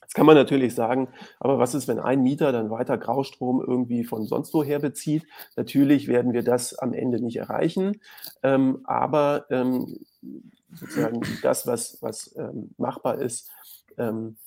Jetzt 0.05 0.13
kann 0.13 0.27
man 0.27 0.35
natürlich 0.35 0.75
sagen, 0.75 1.07
aber 1.39 1.57
was 1.57 1.73
ist, 1.73 1.87
wenn 1.87 1.99
ein 1.99 2.21
Mieter 2.21 2.51
dann 2.51 2.69
weiter 2.69 2.95
Graustrom 2.99 3.59
irgendwie 3.65 4.03
von 4.03 4.27
sonst 4.27 4.53
woher 4.53 4.77
bezieht? 4.77 5.25
Natürlich 5.55 6.07
werden 6.07 6.31
wir 6.31 6.43
das 6.43 6.77
am 6.77 6.93
Ende 6.93 7.19
nicht 7.19 7.37
erreichen, 7.37 7.99
ähm, 8.43 8.81
aber 8.83 9.47
ähm, 9.49 9.97
sozusagen 10.73 11.21
das, 11.41 11.65
was, 11.65 11.97
was 12.01 12.35
ähm, 12.37 12.75
machbar 12.77 13.19
ist, 13.19 13.49
ähm, 13.97 14.37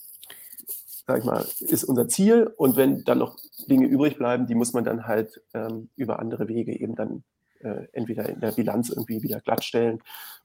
sag 1.08 1.18
ich 1.18 1.24
mal, 1.24 1.44
ist 1.58 1.82
unser 1.82 2.06
Ziel. 2.06 2.52
Und 2.56 2.76
wenn 2.76 3.02
dann 3.02 3.18
noch 3.18 3.36
Dinge 3.66 3.88
übrig 3.88 4.16
bleiben, 4.16 4.46
die 4.46 4.54
muss 4.54 4.74
man 4.74 4.84
dann 4.84 5.06
halt 5.08 5.42
ähm, 5.54 5.88
über 5.96 6.20
andere 6.20 6.46
Wege 6.46 6.78
eben 6.78 6.94
dann 6.94 7.24
äh, 7.60 7.88
entweder 7.92 8.28
in 8.28 8.38
der 8.38 8.52
Bilanz 8.52 8.90
irgendwie 8.90 9.22
wieder 9.24 9.40
glattstellen 9.40 10.00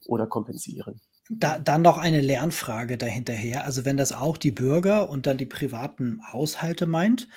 oder 0.08 0.26
kompensieren. 0.26 1.02
Da, 1.40 1.60
dann 1.60 1.82
noch 1.82 1.98
eine 1.98 2.22
Lernfrage 2.22 2.98
dahinterher. 2.98 3.66
Also 3.66 3.86
wenn 3.86 3.98
das 3.98 4.12
auch 4.12 4.38
die 4.38 4.52
Bürger 4.52 5.10
und 5.10 5.26
dann 5.26 5.38
die 5.38 5.46
privaten 5.46 6.20
Haushalte 6.32 6.86
meint, 6.86 7.28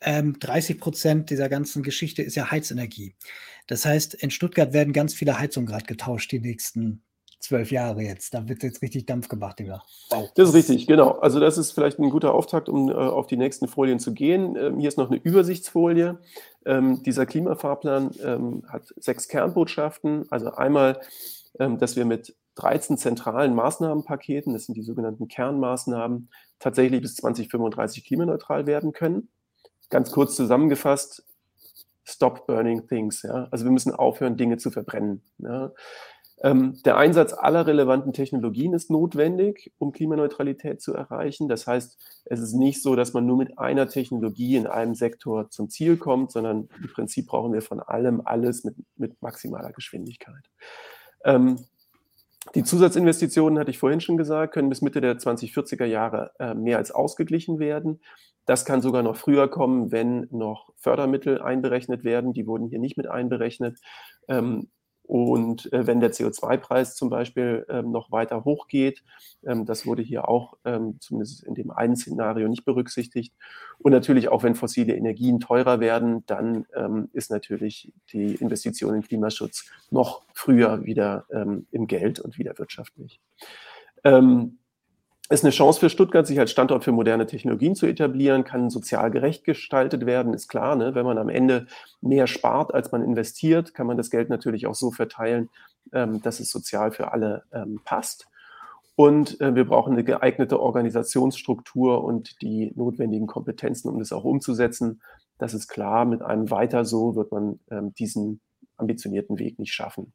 ähm, 0.00 0.38
30 0.38 0.78
Prozent 0.78 1.30
dieser 1.30 1.48
ganzen 1.48 1.82
Geschichte 1.82 2.22
ist 2.22 2.34
ja 2.34 2.50
Heizenergie. 2.50 3.14
Das 3.66 3.84
heißt, 3.84 4.14
in 4.14 4.30
Stuttgart 4.30 4.72
werden 4.72 4.92
ganz 4.92 5.14
viele 5.14 5.38
Heizungen 5.38 5.66
gerade 5.66 5.86
getauscht 5.86 6.32
die 6.32 6.40
nächsten 6.40 7.02
zwölf 7.40 7.70
Jahre 7.70 8.02
jetzt. 8.02 8.34
Da 8.34 8.48
wird 8.48 8.62
jetzt 8.62 8.82
richtig 8.82 9.06
Dampf 9.06 9.28
gemacht, 9.28 9.58
Digga. 9.58 9.82
Wow. 10.10 10.30
Das 10.34 10.50
ist 10.50 10.54
richtig, 10.54 10.86
genau. 10.86 11.12
Also 11.12 11.40
das 11.40 11.58
ist 11.58 11.72
vielleicht 11.72 11.98
ein 11.98 12.10
guter 12.10 12.34
Auftakt, 12.34 12.68
um 12.68 12.90
äh, 12.90 12.94
auf 12.94 13.26
die 13.26 13.36
nächsten 13.36 13.68
Folien 13.68 13.98
zu 13.98 14.14
gehen. 14.14 14.56
Ähm, 14.56 14.78
hier 14.78 14.88
ist 14.88 14.98
noch 14.98 15.10
eine 15.10 15.20
Übersichtsfolie. 15.22 16.18
Ähm, 16.64 17.02
dieser 17.02 17.26
Klimafahrplan 17.26 18.10
ähm, 18.24 18.62
hat 18.68 18.92
sechs 18.96 19.28
Kernbotschaften. 19.28 20.24
Also 20.30 20.52
einmal, 20.52 21.00
ähm, 21.58 21.78
dass 21.78 21.96
wir 21.96 22.04
mit 22.04 22.34
13 22.56 22.98
zentralen 22.98 23.54
Maßnahmenpaketen, 23.54 24.52
das 24.52 24.66
sind 24.66 24.74
die 24.76 24.82
sogenannten 24.82 25.28
Kernmaßnahmen, 25.28 26.30
tatsächlich 26.58 27.02
bis 27.02 27.16
2035 27.16 28.04
klimaneutral 28.04 28.66
werden 28.66 28.92
können. 28.92 29.28
Ganz 29.90 30.10
kurz 30.10 30.34
zusammengefasst, 30.36 31.24
Stop 32.04 32.46
Burning 32.46 32.86
Things. 32.86 33.22
Ja? 33.22 33.48
Also 33.50 33.64
wir 33.64 33.72
müssen 33.72 33.92
aufhören, 33.92 34.36
Dinge 34.36 34.58
zu 34.58 34.70
verbrennen. 34.70 35.22
Ja? 35.38 35.72
Ähm, 36.42 36.80
der 36.84 36.98
Einsatz 36.98 37.32
aller 37.32 37.66
relevanten 37.66 38.12
Technologien 38.12 38.74
ist 38.74 38.90
notwendig, 38.90 39.72
um 39.78 39.92
Klimaneutralität 39.92 40.82
zu 40.82 40.94
erreichen. 40.94 41.48
Das 41.48 41.66
heißt, 41.66 41.98
es 42.26 42.40
ist 42.40 42.52
nicht 42.52 42.82
so, 42.82 42.94
dass 42.94 43.14
man 43.14 43.26
nur 43.26 43.38
mit 43.38 43.58
einer 43.58 43.88
Technologie 43.88 44.56
in 44.56 44.66
einem 44.66 44.94
Sektor 44.94 45.50
zum 45.50 45.70
Ziel 45.70 45.96
kommt, 45.96 46.30
sondern 46.32 46.68
im 46.80 46.88
Prinzip 46.92 47.26
brauchen 47.26 47.52
wir 47.52 47.62
von 47.62 47.80
allem 47.80 48.22
alles 48.24 48.64
mit, 48.64 48.76
mit 48.96 49.20
maximaler 49.22 49.72
Geschwindigkeit. 49.72 50.50
Ähm, 51.24 51.58
die 52.54 52.64
Zusatzinvestitionen, 52.64 53.58
hatte 53.58 53.70
ich 53.70 53.78
vorhin 53.78 54.00
schon 54.00 54.16
gesagt, 54.16 54.54
können 54.54 54.68
bis 54.68 54.82
Mitte 54.82 55.00
der 55.00 55.18
2040er 55.18 55.84
Jahre 55.84 56.32
äh, 56.38 56.54
mehr 56.54 56.78
als 56.78 56.90
ausgeglichen 56.90 57.58
werden. 57.58 58.00
Das 58.46 58.64
kann 58.64 58.80
sogar 58.80 59.02
noch 59.02 59.16
früher 59.16 59.48
kommen, 59.48 59.90
wenn 59.90 60.28
noch 60.30 60.72
Fördermittel 60.76 61.42
einberechnet 61.42 62.04
werden. 62.04 62.32
Die 62.32 62.46
wurden 62.46 62.68
hier 62.68 62.78
nicht 62.78 62.96
mit 62.96 63.08
einberechnet. 63.08 63.78
Ähm, 64.28 64.68
und 65.06 65.72
äh, 65.72 65.86
wenn 65.86 66.00
der 66.00 66.12
CO2-Preis 66.12 66.96
zum 66.96 67.10
Beispiel 67.10 67.64
ähm, 67.68 67.92
noch 67.92 68.10
weiter 68.10 68.44
hochgeht, 68.44 69.04
ähm, 69.44 69.64
das 69.64 69.86
wurde 69.86 70.02
hier 70.02 70.28
auch 70.28 70.54
ähm, 70.64 70.98
zumindest 71.00 71.44
in 71.44 71.54
dem 71.54 71.70
einen 71.70 71.96
Szenario 71.96 72.48
nicht 72.48 72.64
berücksichtigt. 72.64 73.32
Und 73.78 73.92
natürlich 73.92 74.28
auch, 74.28 74.42
wenn 74.42 74.56
fossile 74.56 74.96
Energien 74.96 75.38
teurer 75.38 75.78
werden, 75.78 76.24
dann 76.26 76.66
ähm, 76.74 77.08
ist 77.12 77.30
natürlich 77.30 77.92
die 78.12 78.34
Investition 78.34 78.96
in 78.96 79.02
Klimaschutz 79.02 79.70
noch 79.90 80.24
früher 80.34 80.84
wieder 80.84 81.26
ähm, 81.30 81.68
im 81.70 81.86
Geld 81.86 82.18
und 82.18 82.36
wieder 82.36 82.58
wirtschaftlich. 82.58 83.20
Ähm, 84.02 84.58
ist 85.28 85.44
eine 85.44 85.52
Chance 85.52 85.80
für 85.80 85.90
Stuttgart, 85.90 86.26
sich 86.26 86.38
als 86.38 86.50
Standort 86.50 86.84
für 86.84 86.92
moderne 86.92 87.26
Technologien 87.26 87.74
zu 87.74 87.86
etablieren, 87.86 88.44
kann 88.44 88.70
sozial 88.70 89.10
gerecht 89.10 89.44
gestaltet 89.44 90.06
werden, 90.06 90.34
ist 90.34 90.48
klar. 90.48 90.76
Ne? 90.76 90.94
Wenn 90.94 91.04
man 91.04 91.18
am 91.18 91.28
Ende 91.28 91.66
mehr 92.00 92.26
spart, 92.26 92.72
als 92.72 92.92
man 92.92 93.02
investiert, 93.02 93.74
kann 93.74 93.86
man 93.86 93.96
das 93.96 94.10
Geld 94.10 94.28
natürlich 94.28 94.66
auch 94.66 94.74
so 94.74 94.90
verteilen, 94.90 95.48
ähm, 95.92 96.22
dass 96.22 96.40
es 96.40 96.50
sozial 96.50 96.92
für 96.92 97.12
alle 97.12 97.44
ähm, 97.52 97.80
passt. 97.84 98.28
Und 98.94 99.40
äh, 99.40 99.54
wir 99.54 99.66
brauchen 99.66 99.92
eine 99.92 100.04
geeignete 100.04 100.60
Organisationsstruktur 100.60 102.02
und 102.02 102.40
die 102.40 102.72
notwendigen 102.76 103.26
Kompetenzen, 103.26 103.90
um 103.90 103.98
das 103.98 104.12
auch 104.12 104.24
umzusetzen. 104.24 105.02
Das 105.38 105.54
ist 105.54 105.68
klar, 105.68 106.04
mit 106.06 106.22
einem 106.22 106.50
Weiter 106.50 106.84
so 106.84 107.14
wird 107.14 107.30
man 107.30 107.60
ähm, 107.70 107.92
diesen 107.94 108.40
ambitionierten 108.78 109.38
Weg 109.38 109.58
nicht 109.58 109.74
schaffen. 109.74 110.12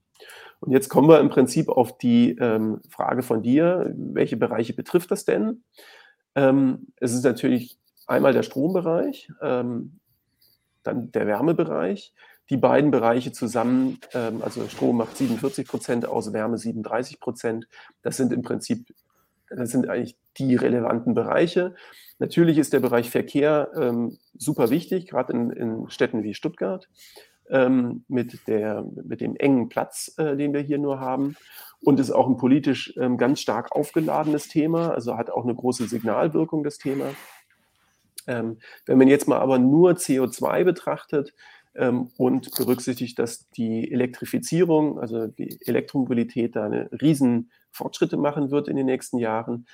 Und 0.61 0.71
jetzt 0.71 0.89
kommen 0.89 1.09
wir 1.09 1.19
im 1.19 1.29
Prinzip 1.29 1.69
auf 1.69 1.97
die 1.97 2.37
ähm, 2.37 2.81
Frage 2.89 3.23
von 3.23 3.41
dir, 3.41 3.91
welche 3.95 4.37
Bereiche 4.37 4.73
betrifft 4.73 5.11
das 5.11 5.25
denn? 5.25 5.63
Ähm, 6.35 6.87
es 6.97 7.13
ist 7.13 7.25
natürlich 7.25 7.79
einmal 8.07 8.33
der 8.33 8.43
Strombereich, 8.43 9.31
ähm, 9.41 9.99
dann 10.83 11.11
der 11.11 11.27
Wärmebereich. 11.27 12.13
Die 12.49 12.57
beiden 12.57 12.91
Bereiche 12.91 13.31
zusammen, 13.31 13.99
ähm, 14.13 14.41
also 14.41 14.67
Strom 14.67 14.97
macht 14.97 15.17
47 15.17 15.67
Prozent 15.67 16.05
aus, 16.05 16.31
Wärme 16.31 16.57
37 16.57 17.19
Prozent. 17.19 17.67
Das 18.01 18.17
sind 18.17 18.31
im 18.31 18.43
Prinzip, 18.43 18.93
das 19.49 19.71
sind 19.71 19.89
eigentlich 19.89 20.17
die 20.37 20.55
relevanten 20.55 21.13
Bereiche. 21.13 21.75
Natürlich 22.19 22.57
ist 22.57 22.73
der 22.73 22.81
Bereich 22.81 23.09
Verkehr 23.09 23.71
ähm, 23.75 24.17
super 24.37 24.69
wichtig, 24.69 25.07
gerade 25.07 25.33
in, 25.33 25.49
in 25.49 25.89
Städten 25.89 26.23
wie 26.23 26.35
Stuttgart 26.35 26.87
ähm, 27.49 28.05
mit, 28.07 28.47
der, 28.47 28.85
mit 29.03 29.21
dem 29.21 29.35
engen 29.35 29.69
Platz, 29.69 30.13
äh, 30.17 30.35
den 30.35 30.53
wir 30.53 30.61
hier 30.61 30.77
nur 30.77 30.99
haben. 30.99 31.35
Und 31.83 31.99
ist 31.99 32.11
auch 32.11 32.27
ein 32.27 32.37
politisch 32.37 32.93
ähm, 32.97 33.17
ganz 33.17 33.41
stark 33.41 33.71
aufgeladenes 33.71 34.47
Thema, 34.47 34.91
also 34.91 35.17
hat 35.17 35.31
auch 35.31 35.43
eine 35.43 35.55
große 35.55 35.87
Signalwirkung, 35.87 36.63
das 36.63 36.77
Thema. 36.77 37.05
Ähm, 38.27 38.59
wenn 38.85 38.99
man 38.99 39.07
jetzt 39.07 39.27
mal 39.27 39.39
aber 39.39 39.57
nur 39.57 39.93
CO2 39.93 40.63
betrachtet 40.63 41.33
ähm, 41.73 42.11
und 42.17 42.55
berücksichtigt, 42.55 43.17
dass 43.17 43.49
die 43.49 43.91
Elektrifizierung, 43.91 44.99
also 44.99 45.27
die 45.27 45.57
Elektromobilität 45.65 46.55
da 46.55 46.65
eine 46.65 46.89
riesen 47.01 47.51
Fortschritte 47.71 48.17
machen 48.17 48.51
wird 48.51 48.67
in 48.67 48.75
den 48.75 48.85
nächsten 48.85 49.17
Jahren, 49.17 49.65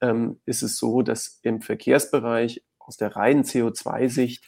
ähm, 0.00 0.40
ist 0.46 0.62
es 0.62 0.78
so, 0.78 1.02
dass 1.02 1.38
im 1.42 1.60
Verkehrsbereich 1.60 2.62
aus 2.78 2.96
der 2.96 3.14
reinen 3.14 3.44
CO2-Sicht 3.44 4.44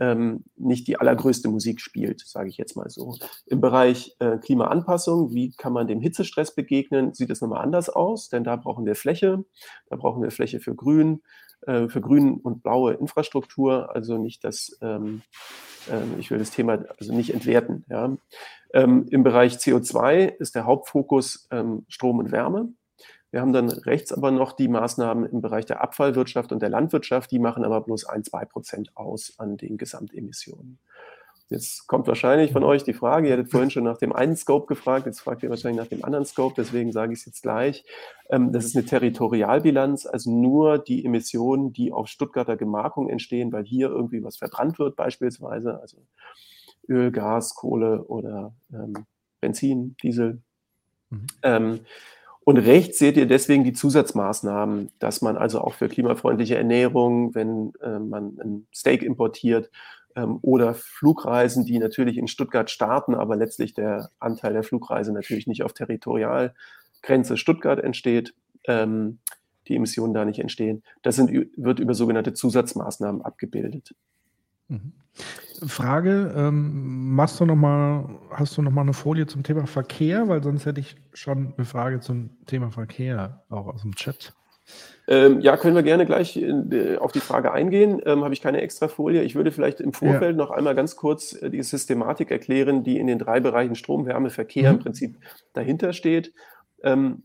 ähm, 0.00 0.44
nicht 0.56 0.86
die 0.86 0.98
allergrößte 0.98 1.48
Musik 1.48 1.80
spielt, 1.80 2.20
sage 2.26 2.48
ich 2.48 2.56
jetzt 2.56 2.76
mal 2.76 2.88
so. 2.90 3.16
Im 3.46 3.60
Bereich 3.60 4.16
äh, 4.18 4.38
Klimaanpassung, 4.38 5.32
wie 5.34 5.52
kann 5.52 5.72
man 5.72 5.86
dem 5.86 6.00
Hitzestress 6.00 6.54
begegnen, 6.54 7.14
sieht 7.14 7.30
es 7.30 7.40
nochmal 7.40 7.62
anders 7.62 7.88
aus, 7.88 8.28
denn 8.28 8.44
da 8.44 8.56
brauchen 8.56 8.86
wir 8.86 8.94
Fläche, 8.94 9.44
da 9.88 9.96
brauchen 9.96 10.22
wir 10.22 10.30
Fläche 10.30 10.60
für 10.60 10.74
Grün, 10.74 11.22
äh, 11.66 11.88
für 11.88 12.00
grün 12.00 12.38
und 12.38 12.62
blaue 12.62 12.94
Infrastruktur, 12.94 13.94
also 13.94 14.16
nicht 14.16 14.44
das, 14.44 14.78
ähm, 14.80 15.22
äh, 15.90 16.20
ich 16.20 16.30
will 16.30 16.38
das 16.38 16.50
Thema 16.50 16.84
also 16.98 17.12
nicht 17.12 17.34
entwerten. 17.34 17.84
Ja. 17.88 18.16
Ähm, 18.72 19.06
Im 19.10 19.22
Bereich 19.24 19.56
CO2 19.56 20.28
ist 20.38 20.54
der 20.54 20.66
Hauptfokus 20.66 21.48
ähm, 21.50 21.84
Strom 21.88 22.18
und 22.18 22.30
Wärme. 22.30 22.72
Wir 23.30 23.40
haben 23.40 23.52
dann 23.52 23.68
rechts 23.68 24.12
aber 24.12 24.30
noch 24.30 24.52
die 24.52 24.68
Maßnahmen 24.68 25.26
im 25.26 25.40
Bereich 25.40 25.66
der 25.66 25.82
Abfallwirtschaft 25.82 26.50
und 26.52 26.62
der 26.62 26.70
Landwirtschaft, 26.70 27.30
die 27.30 27.38
machen 27.38 27.64
aber 27.64 27.82
bloß 27.82 28.06
ein, 28.06 28.24
zwei 28.24 28.44
Prozent 28.44 28.96
aus 28.96 29.34
an 29.38 29.56
den 29.56 29.76
Gesamtemissionen. 29.76 30.78
Jetzt 31.50 31.86
kommt 31.86 32.06
wahrscheinlich 32.06 32.52
von 32.52 32.62
euch 32.62 32.84
die 32.84 32.92
Frage, 32.92 33.28
ihr 33.28 33.32
hattet 33.32 33.50
vorhin 33.50 33.70
schon 33.70 33.84
nach 33.84 33.96
dem 33.96 34.12
einen 34.12 34.36
Scope 34.36 34.66
gefragt, 34.66 35.06
jetzt 35.06 35.20
fragt 35.20 35.42
ihr 35.42 35.48
wahrscheinlich 35.48 35.80
nach 35.80 35.88
dem 35.88 36.04
anderen 36.04 36.26
Scope, 36.26 36.54
deswegen 36.58 36.92
sage 36.92 37.14
ich 37.14 37.20
es 37.20 37.24
jetzt 37.24 37.42
gleich. 37.42 37.84
Ähm, 38.28 38.52
das 38.52 38.66
ist 38.66 38.76
eine 38.76 38.84
Territorialbilanz, 38.84 40.04
also 40.04 40.30
nur 40.30 40.78
die 40.78 41.06
Emissionen, 41.06 41.72
die 41.72 41.90
auf 41.90 42.08
Stuttgarter 42.08 42.58
Gemarkung 42.58 43.08
entstehen, 43.08 43.50
weil 43.50 43.64
hier 43.64 43.88
irgendwie 43.88 44.22
was 44.22 44.36
verbrannt 44.36 44.78
wird 44.78 44.94
beispielsweise, 44.96 45.80
also 45.80 45.96
Öl, 46.86 47.10
Gas, 47.12 47.54
Kohle 47.54 48.04
oder 48.04 48.54
ähm, 48.70 49.06
Benzin, 49.40 49.96
Diesel. 50.02 50.42
Mhm. 51.08 51.26
Ähm, 51.42 51.80
und 52.48 52.56
rechts 52.56 52.98
seht 52.98 53.18
ihr 53.18 53.26
deswegen 53.26 53.62
die 53.62 53.74
Zusatzmaßnahmen, 53.74 54.88
dass 55.00 55.20
man 55.20 55.36
also 55.36 55.60
auch 55.60 55.74
für 55.74 55.86
klimafreundliche 55.86 56.56
Ernährung, 56.56 57.34
wenn 57.34 57.74
äh, 57.82 57.98
man 57.98 58.38
ein 58.42 58.66
Steak 58.74 59.02
importiert 59.02 59.70
ähm, 60.16 60.38
oder 60.40 60.72
Flugreisen, 60.72 61.66
die 61.66 61.78
natürlich 61.78 62.16
in 62.16 62.26
Stuttgart 62.26 62.70
starten, 62.70 63.14
aber 63.14 63.36
letztlich 63.36 63.74
der 63.74 64.08
Anteil 64.18 64.54
der 64.54 64.62
Flugreise 64.62 65.12
natürlich 65.12 65.46
nicht 65.46 65.62
auf 65.62 65.74
Territorialgrenze 65.74 67.36
Stuttgart 67.36 67.80
entsteht, 67.80 68.32
ähm, 68.66 69.18
die 69.66 69.76
Emissionen 69.76 70.14
da 70.14 70.24
nicht 70.24 70.38
entstehen. 70.38 70.82
Das 71.02 71.16
sind, 71.16 71.30
wird 71.54 71.80
über 71.80 71.92
sogenannte 71.92 72.32
Zusatzmaßnahmen 72.32 73.20
abgebildet. 73.20 73.94
Mhm. 74.68 74.92
Frage, 75.66 76.32
ähm, 76.36 77.14
machst 77.14 77.40
du 77.40 77.44
noch 77.44 77.56
mal, 77.56 78.08
hast 78.30 78.56
du 78.56 78.62
noch 78.62 78.70
mal 78.70 78.82
eine 78.82 78.92
Folie 78.92 79.26
zum 79.26 79.42
Thema 79.42 79.66
Verkehr? 79.66 80.28
Weil 80.28 80.42
sonst 80.42 80.66
hätte 80.66 80.80
ich 80.80 80.96
schon 81.12 81.54
eine 81.56 81.66
Frage 81.66 82.00
zum 82.00 82.30
Thema 82.46 82.70
Verkehr 82.70 83.42
auch 83.48 83.66
aus 83.66 83.82
dem 83.82 83.94
Chat. 83.96 84.32
Ähm, 85.08 85.40
ja, 85.40 85.56
können 85.56 85.74
wir 85.74 85.82
gerne 85.82 86.04
gleich 86.04 86.36
in, 86.36 86.70
äh, 86.70 86.98
auf 86.98 87.12
die 87.12 87.20
Frage 87.20 87.52
eingehen. 87.52 88.00
Ähm, 88.04 88.22
Habe 88.22 88.34
ich 88.34 88.42
keine 88.42 88.60
extra 88.60 88.88
Folie. 88.88 89.22
Ich 89.22 89.34
würde 89.34 89.50
vielleicht 89.50 89.80
im 89.80 89.94
Vorfeld 89.94 90.36
ja. 90.36 90.44
noch 90.44 90.50
einmal 90.50 90.74
ganz 90.74 90.96
kurz 90.96 91.32
äh, 91.32 91.50
die 91.50 91.62
Systematik 91.62 92.30
erklären, 92.30 92.84
die 92.84 92.98
in 92.98 93.06
den 93.06 93.18
drei 93.18 93.40
Bereichen 93.40 93.74
Strom, 93.74 94.04
Wärme, 94.04 94.30
Verkehr 94.30 94.70
mhm. 94.70 94.76
im 94.76 94.82
Prinzip 94.82 95.16
dahinter 95.54 95.94
steht. 95.94 96.34
Ähm, 96.82 97.22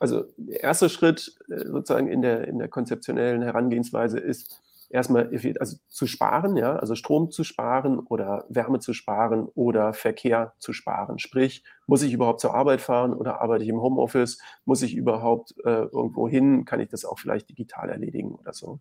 also 0.00 0.24
der 0.36 0.62
erste 0.64 0.88
Schritt 0.88 1.36
äh, 1.48 1.66
sozusagen 1.66 2.08
in 2.08 2.22
der, 2.22 2.48
in 2.48 2.58
der 2.58 2.68
konzeptionellen 2.68 3.42
Herangehensweise 3.42 4.18
ist, 4.18 4.60
erstmal 4.90 5.30
also 5.60 5.76
zu 5.88 6.06
sparen, 6.06 6.56
ja, 6.56 6.76
also 6.76 6.94
Strom 6.94 7.30
zu 7.30 7.44
sparen 7.44 7.98
oder 7.98 8.46
Wärme 8.48 8.80
zu 8.80 8.94
sparen 8.94 9.48
oder 9.54 9.92
Verkehr 9.92 10.54
zu 10.58 10.72
sparen. 10.72 11.18
Sprich, 11.18 11.64
muss 11.86 12.02
ich 12.02 12.12
überhaupt 12.12 12.40
zur 12.40 12.54
Arbeit 12.54 12.80
fahren 12.80 13.12
oder 13.12 13.40
arbeite 13.40 13.64
ich 13.64 13.70
im 13.70 13.80
Homeoffice? 13.80 14.38
Muss 14.64 14.82
ich 14.82 14.94
überhaupt 14.94 15.54
äh, 15.64 15.84
irgendwo 15.84 16.28
hin? 16.28 16.64
Kann 16.64 16.80
ich 16.80 16.88
das 16.88 17.04
auch 17.04 17.18
vielleicht 17.18 17.48
digital 17.50 17.90
erledigen 17.90 18.34
oder 18.34 18.52
so? 18.52 18.80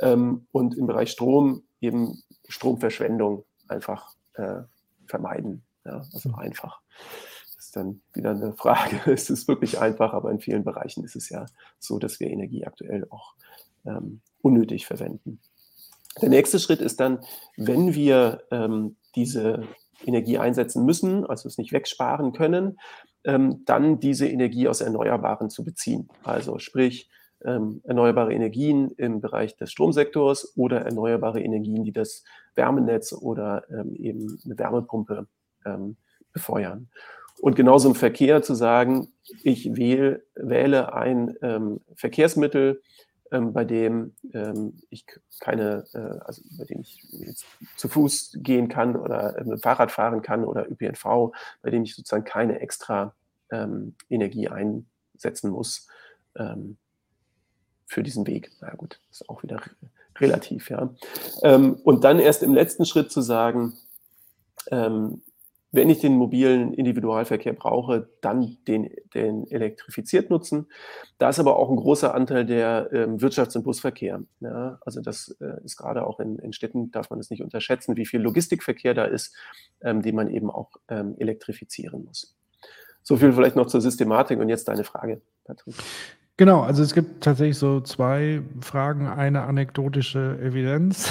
Ähm, 0.00 0.46
und 0.52 0.76
im 0.76 0.86
Bereich 0.86 1.10
Strom 1.10 1.64
eben 1.80 2.22
Stromverschwendung 2.48 3.44
einfach 3.68 4.14
äh, 4.34 4.62
vermeiden. 5.06 5.62
Ja, 5.84 6.02
also 6.12 6.30
mhm. 6.30 6.36
einfach. 6.36 6.80
Das 7.56 7.66
ist 7.66 7.76
dann 7.76 8.00
wieder 8.14 8.30
eine 8.30 8.54
Frage. 8.54 9.00
es 9.12 9.28
ist 9.28 9.48
wirklich 9.48 9.78
einfach, 9.78 10.14
aber 10.14 10.30
in 10.30 10.40
vielen 10.40 10.64
Bereichen 10.64 11.04
ist 11.04 11.16
es 11.16 11.28
ja 11.28 11.46
so, 11.78 11.98
dass 11.98 12.20
wir 12.20 12.30
Energie 12.30 12.64
aktuell 12.64 13.06
auch 13.10 13.34
ähm, 13.86 14.20
unnötig 14.42 14.86
verwenden. 14.86 15.40
Der 16.20 16.28
nächste 16.28 16.58
Schritt 16.58 16.80
ist 16.80 17.00
dann, 17.00 17.20
wenn 17.56 17.94
wir 17.94 18.42
ähm, 18.50 18.96
diese 19.16 19.66
Energie 20.04 20.38
einsetzen 20.38 20.84
müssen, 20.84 21.24
also 21.26 21.48
es 21.48 21.58
nicht 21.58 21.72
wegsparen 21.72 22.32
können, 22.32 22.78
ähm, 23.24 23.62
dann 23.64 24.00
diese 24.00 24.28
Energie 24.28 24.68
aus 24.68 24.80
Erneuerbaren 24.80 25.50
zu 25.50 25.64
beziehen. 25.64 26.08
Also 26.22 26.58
sprich 26.58 27.08
ähm, 27.44 27.80
erneuerbare 27.84 28.32
Energien 28.32 28.90
im 28.92 29.20
Bereich 29.20 29.56
des 29.56 29.70
Stromsektors 29.72 30.56
oder 30.56 30.82
erneuerbare 30.82 31.40
Energien, 31.40 31.84
die 31.84 31.92
das 31.92 32.24
Wärmenetz 32.54 33.12
oder 33.12 33.64
ähm, 33.70 33.94
eben 33.94 34.38
eine 34.44 34.58
Wärmepumpe 34.58 35.26
ähm, 35.64 35.96
befeuern. 36.32 36.88
Und 37.40 37.56
genauso 37.56 37.88
im 37.88 37.94
Verkehr 37.94 38.42
zu 38.42 38.54
sagen, 38.54 39.08
ich 39.42 39.76
wähle, 39.76 40.24
wähle 40.34 40.94
ein 40.94 41.36
ähm, 41.42 41.80
Verkehrsmittel, 41.94 42.80
ähm, 43.34 43.52
bei 43.52 43.64
dem 43.64 44.14
ähm, 44.32 44.74
ich 44.90 45.04
keine, 45.40 45.84
äh, 45.92 46.20
also 46.24 46.42
bei 46.56 46.64
dem 46.64 46.80
ich 46.80 47.02
zu 47.76 47.88
Fuß 47.88 48.36
gehen 48.36 48.68
kann 48.68 48.96
oder 48.96 49.36
äh, 49.36 49.44
mit 49.44 49.62
Fahrrad 49.62 49.90
fahren 49.90 50.22
kann 50.22 50.44
oder 50.44 50.70
ÖPNV, 50.70 51.32
bei 51.60 51.70
dem 51.70 51.82
ich 51.82 51.94
sozusagen 51.96 52.24
keine 52.24 52.60
extra 52.60 53.14
ähm, 53.50 53.96
Energie 54.08 54.48
einsetzen 54.48 55.50
muss 55.50 55.88
ähm, 56.36 56.76
für 57.86 58.04
diesen 58.04 58.26
Weg. 58.26 58.52
Na 58.60 58.72
gut, 58.74 59.00
ist 59.10 59.28
auch 59.28 59.42
wieder 59.42 59.60
relativ, 60.18 60.70
ja. 60.70 60.94
Ähm, 61.42 61.74
und 61.82 62.04
dann 62.04 62.20
erst 62.20 62.44
im 62.44 62.54
letzten 62.54 62.86
Schritt 62.86 63.10
zu 63.10 63.20
sagen, 63.20 63.74
ähm, 64.70 65.22
wenn 65.74 65.90
ich 65.90 65.98
den 65.98 66.16
mobilen 66.16 66.72
Individualverkehr 66.72 67.52
brauche, 67.52 68.08
dann 68.20 68.58
den, 68.68 68.90
den 69.12 69.46
elektrifiziert 69.50 70.30
nutzen. 70.30 70.68
Da 71.18 71.28
ist 71.28 71.40
aber 71.40 71.56
auch 71.56 71.68
ein 71.68 71.76
großer 71.76 72.14
Anteil 72.14 72.46
der 72.46 72.90
ähm, 72.92 73.18
Wirtschafts- 73.18 73.56
und 73.56 73.64
Busverkehr. 73.64 74.22
Ja, 74.40 74.78
also 74.84 75.00
das 75.00 75.36
äh, 75.40 75.64
ist 75.64 75.76
gerade 75.76 76.06
auch 76.06 76.20
in, 76.20 76.38
in, 76.38 76.52
Städten, 76.52 76.90
darf 76.92 77.10
man 77.10 77.18
es 77.18 77.30
nicht 77.30 77.42
unterschätzen, 77.42 77.96
wie 77.96 78.06
viel 78.06 78.20
Logistikverkehr 78.20 78.94
da 78.94 79.04
ist, 79.04 79.34
ähm, 79.82 80.02
den 80.02 80.14
man 80.14 80.30
eben 80.30 80.48
auch 80.48 80.70
ähm, 80.88 81.16
elektrifizieren 81.18 82.04
muss. 82.04 82.36
So 83.02 83.16
viel 83.16 83.32
vielleicht 83.32 83.56
noch 83.56 83.66
zur 83.66 83.80
Systematik 83.80 84.38
und 84.38 84.48
jetzt 84.48 84.68
deine 84.68 84.84
Frage, 84.84 85.20
Patrick. 85.44 85.74
Genau, 86.36 86.62
also 86.62 86.82
es 86.82 86.94
gibt 86.94 87.22
tatsächlich 87.22 87.58
so 87.58 87.80
zwei 87.80 88.42
Fragen, 88.60 89.06
eine 89.06 89.42
anekdotische 89.42 90.38
Evidenz. 90.40 91.08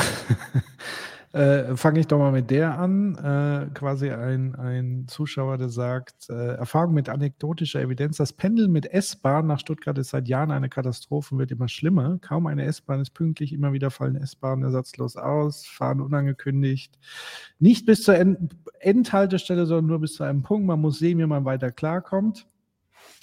Äh, 1.33 1.75
Fange 1.75 1.99
ich 1.99 2.05
doch 2.05 2.19
mal 2.19 2.31
mit 2.31 2.51
der 2.51 2.77
an. 2.77 3.15
Äh, 3.15 3.73
quasi 3.73 4.11
ein, 4.11 4.53
ein 4.53 5.05
Zuschauer, 5.07 5.57
der 5.57 5.69
sagt, 5.69 6.29
äh, 6.29 6.55
Erfahrung 6.55 6.93
mit 6.93 7.09
anekdotischer 7.09 7.81
Evidenz. 7.81 8.17
Das 8.17 8.33
Pendeln 8.33 8.71
mit 8.71 8.85
S-Bahn 8.85 9.47
nach 9.47 9.59
Stuttgart 9.59 9.97
ist 9.97 10.11
seit 10.11 10.27
Jahren 10.27 10.51
eine 10.51 10.69
Katastrophe 10.69 11.33
und 11.33 11.39
wird 11.39 11.51
immer 11.51 11.67
schlimmer. 11.67 12.19
Kaum 12.21 12.45
eine 12.45 12.65
S-Bahn 12.65 13.01
ist 13.01 13.15
pünktlich, 13.15 13.51
immer 13.51 13.73
wieder 13.73 13.89
fallen 13.89 14.15
S-Bahnen 14.15 14.63
ersatzlos 14.63 15.17
aus, 15.17 15.65
fahren 15.65 16.01
unangekündigt. 16.01 16.99
Nicht 17.57 17.87
bis 17.87 18.03
zur 18.03 18.15
End 18.15 18.55
Endhaltestelle, 18.79 19.65
sondern 19.65 19.87
nur 19.87 19.99
bis 20.01 20.13
zu 20.13 20.23
einem 20.23 20.43
Punkt. 20.43 20.67
Man 20.67 20.81
muss 20.81 20.99
sehen, 20.99 21.17
wie 21.17 21.25
man 21.25 21.45
weiter 21.45 21.71
klarkommt. 21.71 22.45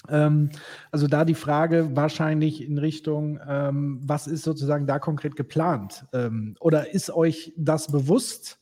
Ähm, 0.08 0.50
also 0.90 1.06
da 1.06 1.24
die 1.24 1.34
Frage 1.34 1.94
wahrscheinlich 1.94 2.62
in 2.62 2.78
Richtung, 2.78 3.38
ähm, 3.46 4.00
was 4.02 4.26
ist 4.26 4.42
sozusagen 4.42 4.86
da 4.86 4.98
konkret 4.98 5.36
geplant? 5.36 6.06
Ähm, 6.12 6.56
oder 6.60 6.92
ist 6.92 7.10
euch 7.10 7.52
das 7.56 7.88
bewusst? 7.88 8.58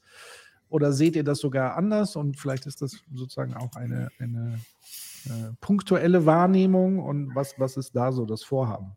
Oder 0.69 0.93
seht 0.93 1.17
ihr 1.17 1.25
das 1.25 1.39
sogar 1.39 1.77
anders? 1.77 2.17
Und 2.17 2.39
vielleicht 2.39 2.67
ist 2.67 2.83
das 2.83 3.03
sozusagen 3.15 3.55
auch 3.55 3.75
eine, 3.77 4.09
eine 4.19 4.61
äh, 5.25 5.53
punktuelle 5.61 6.27
Wahrnehmung. 6.27 6.99
Und 6.99 7.35
was, 7.35 7.55
was 7.59 7.77
ist 7.77 7.97
da 7.97 8.13
so 8.13 8.27
das 8.27 8.43
Vorhaben? 8.43 8.97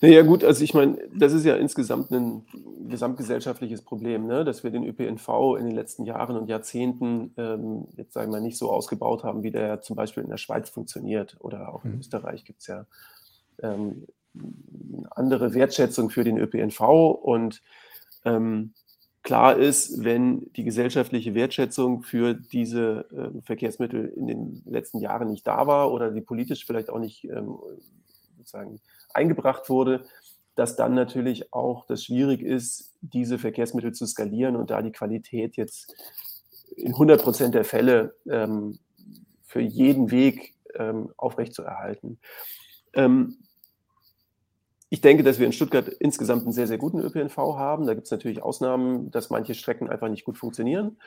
Naja 0.00 0.22
gut, 0.22 0.44
also 0.44 0.62
ich 0.62 0.74
meine, 0.74 0.96
das 1.12 1.32
ist 1.32 1.44
ja 1.44 1.56
insgesamt 1.56 2.12
ein 2.12 2.46
gesamtgesellschaftliches 2.88 3.82
Problem, 3.82 4.26
ne? 4.26 4.44
dass 4.44 4.62
wir 4.62 4.70
den 4.70 4.84
ÖPNV 4.84 5.56
in 5.58 5.66
den 5.66 5.74
letzten 5.74 6.04
Jahren 6.04 6.36
und 6.36 6.48
Jahrzehnten 6.48 7.34
ähm, 7.36 7.88
jetzt 7.96 8.12
sagen 8.12 8.30
wir 8.30 8.38
mal 8.38 8.44
nicht 8.44 8.58
so 8.58 8.70
ausgebaut 8.70 9.24
haben, 9.24 9.42
wie 9.42 9.50
der 9.50 9.82
zum 9.82 9.96
Beispiel 9.96 10.22
in 10.22 10.30
der 10.30 10.36
Schweiz 10.36 10.70
funktioniert 10.70 11.36
oder 11.40 11.74
auch 11.74 11.84
in 11.84 11.94
mhm. 11.94 11.98
Österreich 11.98 12.44
gibt 12.44 12.60
es 12.60 12.68
ja 12.68 12.86
ähm, 13.60 14.06
andere 15.10 15.52
Wertschätzung 15.52 16.10
für 16.10 16.22
den 16.22 16.38
ÖPNV 16.38 16.80
und 16.80 17.60
ähm, 18.24 18.74
klar 19.22 19.56
ist, 19.56 20.04
wenn 20.04 20.52
die 20.52 20.62
gesellschaftliche 20.64 21.34
Wertschätzung 21.34 22.04
für 22.04 22.34
diese 22.34 23.06
äh, 23.10 23.42
Verkehrsmittel 23.42 24.06
in 24.16 24.28
den 24.28 24.62
letzten 24.64 25.00
Jahren 25.00 25.28
nicht 25.28 25.46
da 25.46 25.66
war 25.66 25.92
oder 25.92 26.12
die 26.12 26.20
politisch 26.20 26.64
vielleicht 26.64 26.88
auch 26.88 27.00
nicht 27.00 27.24
ähm, 27.24 27.58
sozusagen 28.36 28.80
eingebracht 29.14 29.68
wurde, 29.68 30.04
dass 30.54 30.76
dann 30.76 30.94
natürlich 30.94 31.52
auch 31.52 31.86
das 31.86 32.04
schwierig 32.04 32.42
ist, 32.42 32.94
diese 33.00 33.38
Verkehrsmittel 33.38 33.92
zu 33.92 34.06
skalieren 34.06 34.56
und 34.56 34.70
da 34.70 34.82
die 34.82 34.92
Qualität 34.92 35.56
jetzt 35.56 35.94
in 36.76 36.92
100 36.92 37.22
Prozent 37.22 37.54
der 37.54 37.64
Fälle 37.64 38.16
ähm, 38.28 38.78
für 39.44 39.60
jeden 39.60 40.10
Weg 40.10 40.54
ähm, 40.74 41.12
aufrechtzuerhalten. 41.16 42.18
Ähm, 42.94 43.38
ich 44.90 45.00
denke, 45.00 45.22
dass 45.22 45.38
wir 45.38 45.46
in 45.46 45.52
Stuttgart 45.52 45.86
insgesamt 45.86 46.44
einen 46.44 46.52
sehr, 46.52 46.66
sehr 46.66 46.78
guten 46.78 47.00
ÖPNV 47.00 47.36
haben. 47.36 47.86
Da 47.86 47.94
gibt 47.94 48.06
es 48.06 48.10
natürlich 48.10 48.42
Ausnahmen, 48.42 49.10
dass 49.10 49.30
manche 49.30 49.54
Strecken 49.54 49.88
einfach 49.88 50.08
nicht 50.08 50.24
gut 50.24 50.38
funktionieren. 50.38 50.98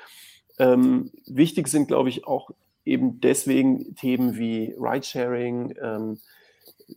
Ähm, 0.59 1.11
wichtig 1.25 1.67
sind, 1.67 1.87
glaube 1.87 2.09
ich, 2.09 2.27
auch 2.27 2.51
eben 2.85 3.19
deswegen 3.21 3.95
Themen 3.95 4.37
wie 4.37 4.75
Ridesharing, 4.77 5.75
ähm, 5.81 6.19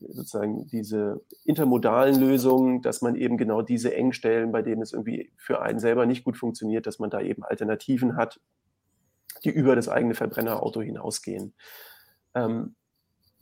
sozusagen 0.01 0.67
diese 0.69 1.21
intermodalen 1.45 2.19
Lösungen, 2.19 2.83
dass 2.83 3.03
man 3.03 3.17
eben 3.17 3.37
genau 3.37 3.63
diese 3.63 3.95
Engstellen, 3.95 4.53
bei 4.53 4.63
denen 4.63 4.83
es 4.83 4.93
irgendwie 4.93 5.33
für 5.37 5.63
einen 5.63 5.79
selber 5.79 6.07
nicht 6.07 6.25
gut 6.25 6.37
funktioniert, 6.37 6.87
dass 6.87 6.99
man 6.99 7.11
da 7.11 7.21
eben 7.21 7.45
Alternativen 7.45 8.17
hat, 8.17 8.41
die 9.45 9.51
über 9.51 9.77
das 9.77 9.89
eigene 9.89 10.15
Verbrennerauto 10.15 10.81
hinausgehen. 10.81 11.55
Ähm, 12.35 12.75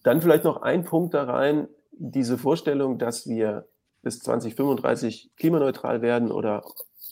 dann 0.02 0.20
vielleicht 0.20 0.44
noch 0.44 0.62
ein 0.62 0.84
Punkt 0.84 1.14
da 1.14 1.24
rein, 1.24 1.68
diese 1.92 2.38
Vorstellung, 2.38 2.98
dass 2.98 3.28
wir 3.28 3.68
bis 4.02 4.18
2035 4.18 5.30
klimaneutral 5.36 6.02
werden 6.02 6.32
oder 6.32 6.62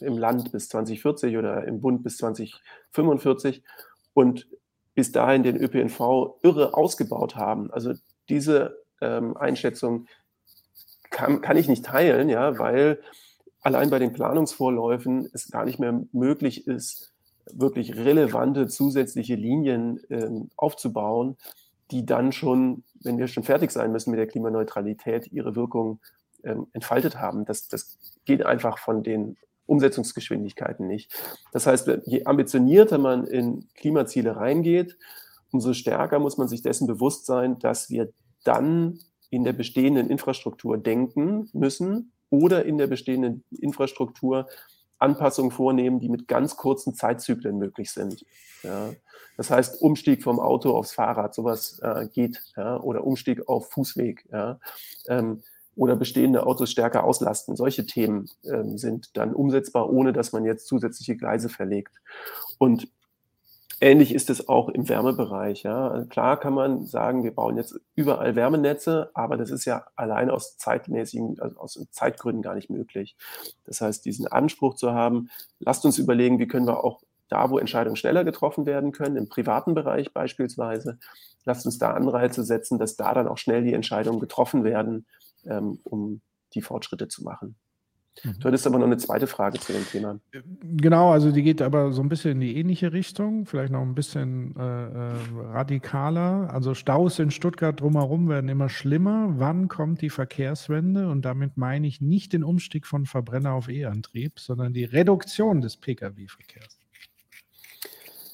im 0.01 0.19
Land 0.19 0.51
bis 0.53 0.69
2040 0.69 1.37
oder 1.37 1.65
im 1.65 1.81
Bund 1.81 2.03
bis 2.03 2.17
2045 2.17 3.63
und 4.15 4.49
bis 4.95 5.13
dahin 5.13 5.43
den 5.43 5.57
ÖPNV 5.57 6.39
irre 6.43 6.75
ausgebaut 6.75 7.37
haben. 7.37 7.71
Also 7.71 7.95
diese 8.29 8.80
ähm, 9.01 9.37
Einschätzung 9.37 10.07
kann, 11.11 11.41
kann 11.41 11.57
ich 11.57 11.69
nicht 11.69 11.85
teilen, 11.85 12.29
ja, 12.29 12.59
weil 12.59 13.01
allein 13.61 13.91
bei 13.91 13.99
den 13.99 14.13
Planungsvorläufen 14.13 15.29
es 15.33 15.51
gar 15.51 15.65
nicht 15.65 15.79
mehr 15.79 16.01
möglich 16.13 16.67
ist, 16.67 17.13
wirklich 17.53 17.97
relevante 17.97 18.69
zusätzliche 18.69 19.35
Linien 19.35 20.01
ähm, 20.09 20.51
aufzubauen, 20.57 21.37
die 21.91 22.07
dann 22.07 22.33
schon, 22.33 22.85
wenn 23.03 23.19
wir 23.19 23.27
schon 23.27 23.43
fertig 23.43 23.71
sein 23.73 23.93
müssen 23.93 24.11
mit 24.11 24.21
der 24.21 24.29
Klimaneutralität, 24.29 25.33
ihre 25.33 25.57
Wirkung 25.57 26.01
ähm, 26.45 26.69
entfaltet 26.73 27.21
haben. 27.21 27.45
Das, 27.45 27.69
das 27.69 27.99
geht 28.25 28.47
einfach 28.47 28.79
von 28.79 29.03
den 29.03 29.37
Umsetzungsgeschwindigkeiten 29.67 30.87
nicht. 30.87 31.13
Das 31.53 31.67
heißt, 31.67 31.91
je 32.05 32.25
ambitionierter 32.25 32.99
man 32.99 33.27
in 33.27 33.69
Klimaziele 33.75 34.37
reingeht, 34.37 34.97
umso 35.53 35.73
stärker 35.73 36.19
muss 36.19 36.39
man 36.39 36.49
sich 36.49 36.63
dessen 36.63 36.87
bewusst 36.87 37.27
sein, 37.27 37.59
dass 37.59 37.91
wir 37.91 38.13
dann 38.45 38.99
in 39.31 39.45
der 39.45 39.53
bestehenden 39.53 40.09
Infrastruktur 40.09 40.79
denken 40.79 41.49
müssen 41.53 42.13
oder 42.31 42.65
in 42.65 42.79
der 42.79 42.87
bestehenden 42.87 43.45
Infrastruktur 43.51 44.47
Anpassungen 44.99 45.51
vornehmen, 45.51 45.99
die 45.99 46.09
mit 46.09 46.29
ganz 46.29 46.57
kurzen 46.57 46.95
Zeitzyklen 46.95 47.59
möglich 47.59 47.91
sind. 47.91 48.25
Ja. 48.63 48.91
Das 49.37 49.51
heißt, 49.51 49.81
Umstieg 49.81 50.23
vom 50.23 50.39
Auto 50.39 50.77
aufs 50.77 50.93
Fahrrad, 50.93 51.35
sowas 51.35 51.81
äh, 51.83 52.09
geht, 52.09 52.43
ja, 52.57 52.79
oder 52.79 53.07
Umstieg 53.07 53.49
auf 53.49 53.71
Fußweg, 53.71 54.29
ja, 54.31 54.61
ähm, 55.09 55.43
oder 55.77 55.97
bestehende 55.97 56.45
Autos 56.47 56.71
stärker 56.71 57.05
auslasten. 57.05 57.57
Solche 57.57 57.87
Themen 57.87 58.29
ähm, 58.45 58.77
sind 58.77 59.17
dann 59.17 59.33
umsetzbar, 59.33 59.89
ohne 59.89 60.13
dass 60.13 60.33
man 60.33 60.45
jetzt 60.45 60.67
zusätzliche 60.67 61.17
Gleise 61.17 61.49
verlegt. 61.49 61.95
Und 62.59 62.89
Ähnlich 63.83 64.15
ist 64.15 64.29
es 64.29 64.47
auch 64.47 64.69
im 64.69 64.91
Wärmebereich. 64.91 65.63
Ja. 65.63 65.89
Also 65.89 66.07
klar 66.07 66.39
kann 66.39 66.53
man 66.53 66.85
sagen, 66.85 67.25
wir 67.25 67.35
bauen 67.35 67.57
jetzt 67.57 67.81
überall 67.95 68.37
Wärmenetze, 68.37 69.11
aber 69.15 69.39
das 69.39 69.51
ist 69.51 69.65
ja 69.65 69.87
allein 69.97 70.29
aus 70.29 70.59
zeitmäßigen, 70.59 71.41
also 71.41 71.57
aus 71.59 71.87
Zeitgründen 71.91 72.43
gar 72.43 72.55
nicht 72.55 72.69
möglich. 72.69 73.17
Das 73.65 73.81
heißt, 73.81 74.05
diesen 74.05 74.27
Anspruch 74.27 74.75
zu 74.75 74.93
haben, 74.93 75.31
lasst 75.61 75.87
uns 75.87 75.99
überlegen, 75.99 76.39
wie 76.39 76.47
können 76.47 76.67
wir 76.67 76.85
auch 76.85 77.01
da, 77.29 77.49
wo 77.49 77.59
Entscheidungen 77.59 77.97
schneller 77.97 78.25
getroffen 78.25 78.67
werden 78.67 78.93
können, 78.93 79.17
im 79.17 79.29
privaten 79.31 79.75
Bereich 79.75 80.13
beispielsweise, 80.13 80.99
lasst 81.47 81.65
uns 81.65 81.79
da 81.79 81.93
Anreize 81.93 82.45
setzen, 82.45 82.79
dass 82.79 82.97
da 82.97 83.15
dann 83.15 83.29
auch 83.29 83.39
schnell 83.39 83.65
die 83.65 83.73
Entscheidungen 83.73 84.21
getroffen 84.21 84.63
werden, 84.63 85.07
ähm, 85.47 85.81
um 85.85 86.21
die 86.55 86.61
Fortschritte 86.63 87.09
zu 87.09 87.23
machen. 87.25 87.57
Mhm. 88.25 88.35
Du 88.41 88.45
hattest 88.45 88.67
aber 88.67 88.79
noch 88.79 88.87
eine 88.87 88.99
zweite 88.99 89.27
Frage 89.27 89.59
zu 89.59 89.73
dem 89.73 89.87
Thema. 89.87 90.19
Genau, 90.63 91.11
also 91.11 91.31
die 91.31 91.43
geht 91.43 91.63
aber 91.63 91.93
so 91.93 92.03
ein 92.03 92.09
bisschen 92.09 92.33
in 92.33 92.41
die 92.41 92.57
ähnliche 92.57 92.93
Richtung, 92.93 93.47
vielleicht 93.47 93.73
noch 93.73 93.83
ein 93.83 93.95
bisschen 93.95 94.55
äh, 94.57 94.63
äh, 94.63 95.13
radikaler. 95.53 96.51
Also 96.53 96.75
Staus 96.75 97.19
in 97.19 97.31
Stuttgart 97.31 97.81
drumherum 97.81 98.29
werden 98.29 98.49
immer 98.49 98.69
schlimmer. 98.69 99.35
Wann 99.37 99.69
kommt 99.69 100.03
die 100.03 100.11
Verkehrswende? 100.11 101.09
Und 101.09 101.25
damit 101.25 101.57
meine 101.57 101.87
ich 101.87 102.01
nicht 102.01 102.33
den 102.33 102.45
Umstieg 102.45 102.87
von 102.87 103.07
Verbrenner 103.07 103.53
auf 103.53 103.69
E-Antrieb, 103.69 104.39
sondern 104.39 104.73
die 104.73 104.85
Reduktion 104.85 105.61
des 105.61 105.77
Pkw-Verkehrs. 105.77 106.79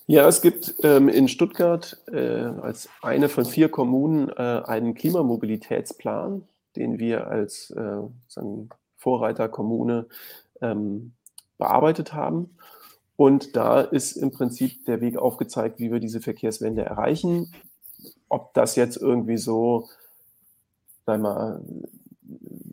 Ja, 0.09 0.29
es 0.29 0.41
gibt 0.41 0.75
ähm, 0.85 1.09
in 1.09 1.27
Stuttgart 1.27 2.01
äh, 2.13 2.19
als 2.19 2.89
eine 3.03 3.29
von 3.29 3.45
vier 3.45 3.69
Kommunen 3.69 4.29
äh, 4.29 4.63
einen 4.65 4.95
Klimamobilitätsplan, 4.95 6.47
den 6.77 7.01
wir 7.01 7.27
als 7.27 7.71
äh, 7.73 8.03
sagen, 8.29 8.69
Vorreiterkommune 9.07 10.09
ähm, 10.61 11.13
bearbeitet 11.59 12.13
haben. 12.13 12.57
Und 13.15 13.55
da 13.55 13.81
ist 13.81 14.17
im 14.17 14.33
Prinzip 14.33 14.85
der 14.85 15.01
Weg 15.01 15.17
aufgezeigt, 15.17 15.79
wie 15.79 15.93
wir 15.93 16.01
diese 16.01 16.21
Verkehrswende 16.21 16.83
erreichen. 16.83 17.53
Ob 18.29 18.53
das 18.55 18.75
jetzt 18.75 18.97
irgendwie 18.97 19.37
so, 19.37 19.89
sagen 21.07 21.23
mal, 21.23 21.63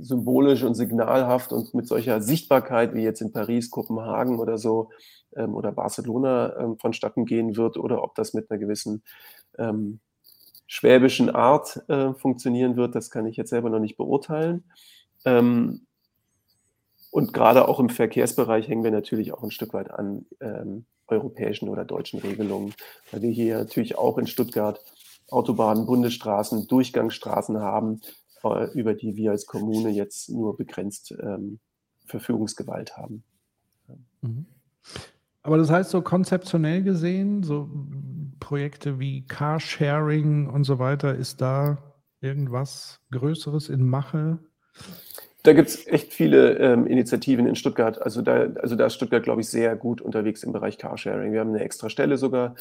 symbolisch 0.02 0.64
und 0.64 0.74
signalhaft 0.74 1.54
und 1.54 1.76
mit 1.76 1.88
solcher 1.88 2.20
Sichtbarkeit 2.20 2.96
wie 2.96 3.04
jetzt 3.04 3.22
in 3.22 3.32
Paris, 3.32 3.70
Kopenhagen 3.70 4.40
oder 4.40 4.58
so 4.58 4.90
ähm, 5.36 5.54
oder 5.54 5.72
Barcelona 5.72 6.58
ähm, 6.58 6.80
vonstatten 6.80 7.26
gehen 7.26 7.56
wird 7.58 7.78
oder 7.78 8.04
ob 8.04 8.16
das 8.16 8.34
mit 8.34 8.50
einer 8.50 8.60
gewissen 8.60 9.04
ähm, 9.60 10.00
schwäbischen 10.66 11.30
Art 11.30 11.88
äh, 11.90 12.16
funktionieren 12.16 12.76
wird, 12.76 12.96
das 12.96 13.12
kann 13.12 13.28
ich 13.28 13.38
jetzt 13.38 13.52
selber 13.52 13.70
noch 13.70 13.80
nicht 13.80 13.98
beurteilen. 13.98 14.64
Ähm, 15.26 15.86
und 17.14 17.32
gerade 17.32 17.68
auch 17.68 17.80
im 17.80 17.90
Verkehrsbereich 17.90 18.68
hängen 18.68 18.84
wir 18.84 18.90
natürlich 18.90 19.34
auch 19.36 19.44
ein 19.44 19.52
Stück 19.52 19.76
weit 19.76 19.92
an 19.92 20.26
ähm, 20.42 20.86
europäischen 21.06 21.70
oder 21.70 21.86
deutschen 21.86 22.20
Regelungen, 22.20 22.74
weil 23.12 23.22
wir 23.22 23.30
hier 23.30 23.60
natürlich 23.60 24.00
auch 24.00 24.18
in 24.18 24.26
Stuttgart 24.26 24.84
Autobahnen, 25.30 25.86
Bundesstraßen, 25.86 26.68
Durchgangsstraßen 26.68 27.60
haben, 27.60 28.02
äh, 28.44 28.66
über 28.72 28.96
die 28.96 29.16
wir 29.16 29.30
als 29.30 29.46
Kommune 29.46 29.90
jetzt 29.90 30.32
nur 30.32 30.58
begrenzt 30.58 31.14
ähm, 31.22 31.60
Verfügungsgewalt 32.08 32.98
haben. 32.98 33.24
Mhm. 34.22 34.48
Aber 35.44 35.60
das 35.60 35.70
heißt, 35.70 35.92
so 35.92 36.02
konzeptionell 36.02 36.82
gesehen, 36.82 37.44
so 37.44 37.70
Projekte 38.40 38.98
wie 38.98 39.24
Carsharing 39.28 40.50
und 40.50 40.64
so 40.64 40.80
weiter, 40.80 41.14
ist 41.14 41.42
da 41.42 41.78
irgendwas 42.22 43.02
Größeres 43.12 43.70
in 43.70 43.88
Mache? 43.88 44.40
Da 45.44 45.52
gibt 45.52 45.68
es 45.68 45.86
echt 45.88 46.14
viele 46.14 46.58
ähm, 46.58 46.88
Initiativen 46.88 47.46
in 47.46 47.56
Stuttgart. 47.56 48.02
Also 48.02 48.22
da, 48.22 48.48
also 48.62 48.78
da 48.78 48.86
ist 48.86 48.94
Stuttgart, 48.94 49.24
glaube 49.24 49.42
ich, 49.42 49.50
sehr 49.50 49.76
gut 49.76 50.02
unterwegs 50.02 50.42
im 50.44 50.54
Bereich 50.54 50.78
Carsharing. 50.78 51.34
Wir 51.34 51.42
haben 51.42 51.50
eine 51.50 51.64
extra 51.64 51.90
Stelle 51.90 52.18
sogar, 52.18 52.56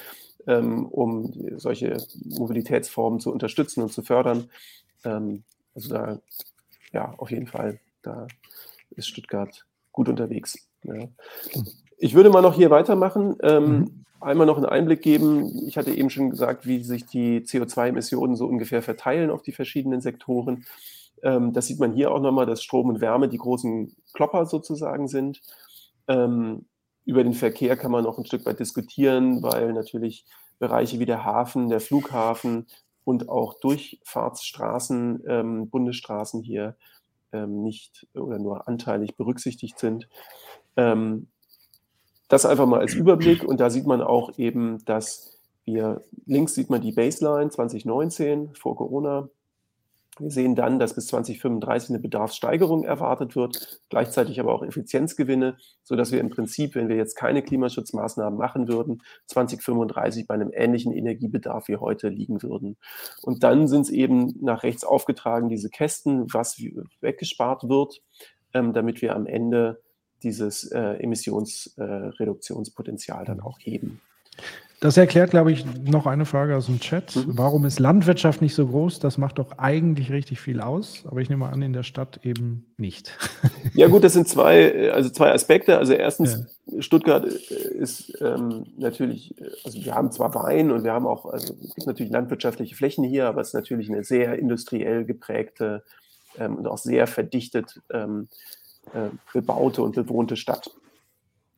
ähm, 0.49 0.87
um 0.87 1.33
solche 1.57 1.97
Mobilitätsformen 2.25 3.21
zu 3.21 3.33
unterstützen 3.33 3.83
und 3.83 3.93
zu 3.93 4.03
fördern. 4.03 4.51
Ähm, 5.05 5.45
also 5.77 5.95
da, 5.95 6.19
ja, 6.93 7.15
auf 7.19 7.31
jeden 7.31 7.47
Fall, 7.47 7.79
da 8.03 8.27
ist 8.91 9.07
Stuttgart 9.07 9.65
gut 9.93 10.09
unterwegs. 10.09 10.59
Ja. 10.83 11.09
Ich 11.99 12.15
würde 12.15 12.31
mal 12.31 12.43
noch 12.43 12.55
hier 12.55 12.71
weitermachen. 12.71 13.37
Ähm, 13.45 13.79
mhm. 13.79 14.05
Einmal 14.21 14.47
noch 14.47 14.57
einen 14.57 14.67
Einblick 14.67 15.03
geben. 15.03 15.67
Ich 15.69 15.77
hatte 15.77 15.93
eben 15.93 16.11
schon 16.11 16.31
gesagt, 16.31 16.67
wie 16.67 16.83
sich 16.83 17.07
die 17.07 17.41
CO2-Emissionen 17.41 18.35
so 18.35 18.47
ungefähr 18.47 18.83
verteilen 18.83 19.31
auf 19.31 19.43
die 19.43 19.53
verschiedenen 19.53 20.01
Sektoren. 20.01 20.65
Ähm, 21.23 21.53
das 21.53 21.67
sieht 21.67 21.81
man 21.81 21.93
hier 21.93 22.13
auch 22.13 22.21
nochmal, 22.21 22.47
dass 22.47 22.63
Strom 22.63 22.89
und 22.89 23.01
Wärme 23.01 23.29
die 23.29 23.39
großen 23.39 23.95
Klopper 24.13 24.47
sozusagen 24.47 25.09
sind. 25.09 25.41
Ähm, 26.09 26.67
über 27.05 27.25
den 27.25 27.35
Verkehr 27.35 27.77
kann 27.77 27.91
man 27.91 28.05
noch 28.05 28.19
ein 28.19 28.27
Stück 28.27 28.47
weit 28.47 28.61
diskutieren, 28.61 29.43
weil 29.43 29.73
natürlich 29.73 30.25
Bereiche 30.59 30.99
wie 31.01 31.07
der 31.07 31.25
Hafen, 31.25 31.69
der 31.69 31.81
Flughafen 31.81 32.67
und 33.05 33.29
auch 33.29 33.55
Durchfahrtsstraßen, 33.55 35.25
ähm, 35.27 35.71
Bundesstraßen 35.71 36.43
hier 36.43 36.77
ähm, 37.33 37.63
nicht 37.63 38.07
oder 38.15 38.39
nur 38.39 38.69
anteilig 38.69 39.17
berücksichtigt 39.17 39.79
sind. 39.79 40.09
Ähm, 40.77 41.29
das 42.29 42.47
einfach 42.47 42.67
mal 42.67 42.81
als 42.81 42.95
Überblick 42.95 43.45
und 43.45 43.61
da 43.61 43.71
sieht 43.71 43.87
man 43.87 44.01
auch 44.01 44.39
eben, 44.39 44.85
dass 44.85 45.39
wir, 45.65 46.03
links 46.27 46.55
sieht 46.55 46.71
man 46.71 46.81
die 46.81 46.93
Baseline 46.93 47.51
2019 47.51 48.55
vor 48.55 48.77
Corona, 48.77 49.29
wir 50.19 50.31
sehen 50.31 50.55
dann, 50.55 50.79
dass 50.79 50.95
bis 50.95 51.07
2035 51.07 51.89
eine 51.91 51.99
Bedarfssteigerung 51.99 52.85
erwartet 52.85 53.35
wird, 53.35 53.81
gleichzeitig 53.89 54.39
aber 54.41 54.55
auch 54.55 54.63
Effizienzgewinne, 54.63 55.57
sodass 55.83 56.13
wir 56.13 56.21
im 56.21 56.29
Prinzip, 56.29 56.75
wenn 56.75 56.91
wir 56.91 56.97
jetzt 56.97 57.17
keine 57.17 57.41
Klimaschutzmaßnahmen 57.43 58.39
machen 58.39 58.69
würden, 58.69 59.01
2035 59.27 60.27
bei 60.27 60.35
einem 60.35 60.51
ähnlichen 60.53 60.93
Energiebedarf 60.93 61.69
wie 61.69 61.77
heute 61.77 62.09
liegen 62.09 62.43
würden. 62.43 62.77
Und 63.23 63.43
dann 63.43 63.69
sind 63.69 63.81
es 63.83 63.91
eben 63.91 64.35
nach 64.43 64.65
rechts 64.65 64.85
aufgetragen 64.85 65.49
diese 65.49 65.71
Kästen, 65.71 66.27
was 66.33 66.59
weggespart 67.01 67.71
wird, 67.71 68.03
ähm, 68.53 68.75
damit 68.75 69.01
wir 69.01 69.17
am 69.17 69.25
Ende 69.27 69.81
dieses 70.23 70.71
äh, 70.71 70.99
Emissionsreduktionspotenzial 70.99 73.23
äh, 73.23 73.27
dann 73.27 73.41
auch 73.41 73.59
heben. 73.61 74.03
Das 74.83 74.97
erklärt, 74.97 75.31
glaube 75.31 75.53
ich, 75.53 75.65
noch 75.85 76.07
eine 76.07 76.25
Frage 76.25 76.57
aus 76.57 76.67
dem 76.67 76.81
Chat. 76.81 77.15
Mhm. 77.15 77.39
Warum 77.39 77.65
ist 77.67 77.79
Landwirtschaft 77.79 78.43
nicht 78.43 78.53
so 78.53 78.67
groß? 78.67 78.99
Das 78.99 79.17
macht 79.17 79.39
doch 79.39 79.57
eigentlich 79.57 80.11
richtig 80.11 80.41
viel 80.41 80.61
aus, 80.61 81.05
aber 81.07 81.21
ich 81.21 81.31
nehme 81.31 81.49
an, 81.49 81.63
in 81.63 81.73
der 81.73 81.85
Stadt 81.85 82.19
eben 82.25 82.67
nicht. 82.77 83.17
Ja, 83.75 83.87
gut, 83.87 84.05
das 84.05 84.13
sind 84.13 84.29
zwei, 84.29 84.93
also 84.93 85.09
zwei 85.09 85.33
Aspekte. 85.33 85.79
Also 85.79 85.95
erstens, 85.95 86.45
ja. 86.67 86.83
Stuttgart 86.83 87.25
ist 87.25 88.13
ähm, 88.21 88.67
natürlich, 88.77 89.35
also 89.65 89.83
wir 89.83 89.95
haben 89.95 90.13
zwar 90.13 90.35
Wein 90.35 90.71
und 90.71 90.85
wir 90.85 90.93
haben 90.93 91.07
auch, 91.07 91.25
also 91.25 91.55
es 91.55 91.75
gibt 91.75 91.87
natürlich 91.87 92.13
landwirtschaftliche 92.13 92.75
Flächen 92.75 93.03
hier, 93.03 93.29
aber 93.29 93.41
es 93.41 93.49
ist 93.49 93.55
natürlich 93.55 93.89
eine 93.89 94.05
sehr 94.05 94.39
industriell 94.39 95.07
geprägte 95.07 95.85
ähm, 96.37 96.57
und 96.57 96.67
auch 96.67 96.77
sehr 96.77 97.07
verdichtet 97.07 97.81
ähm, 97.91 98.29
äh, 98.93 99.09
bebaute 99.33 99.83
und 99.83 99.95
bewohnte 99.95 100.37
Stadt. 100.37 100.71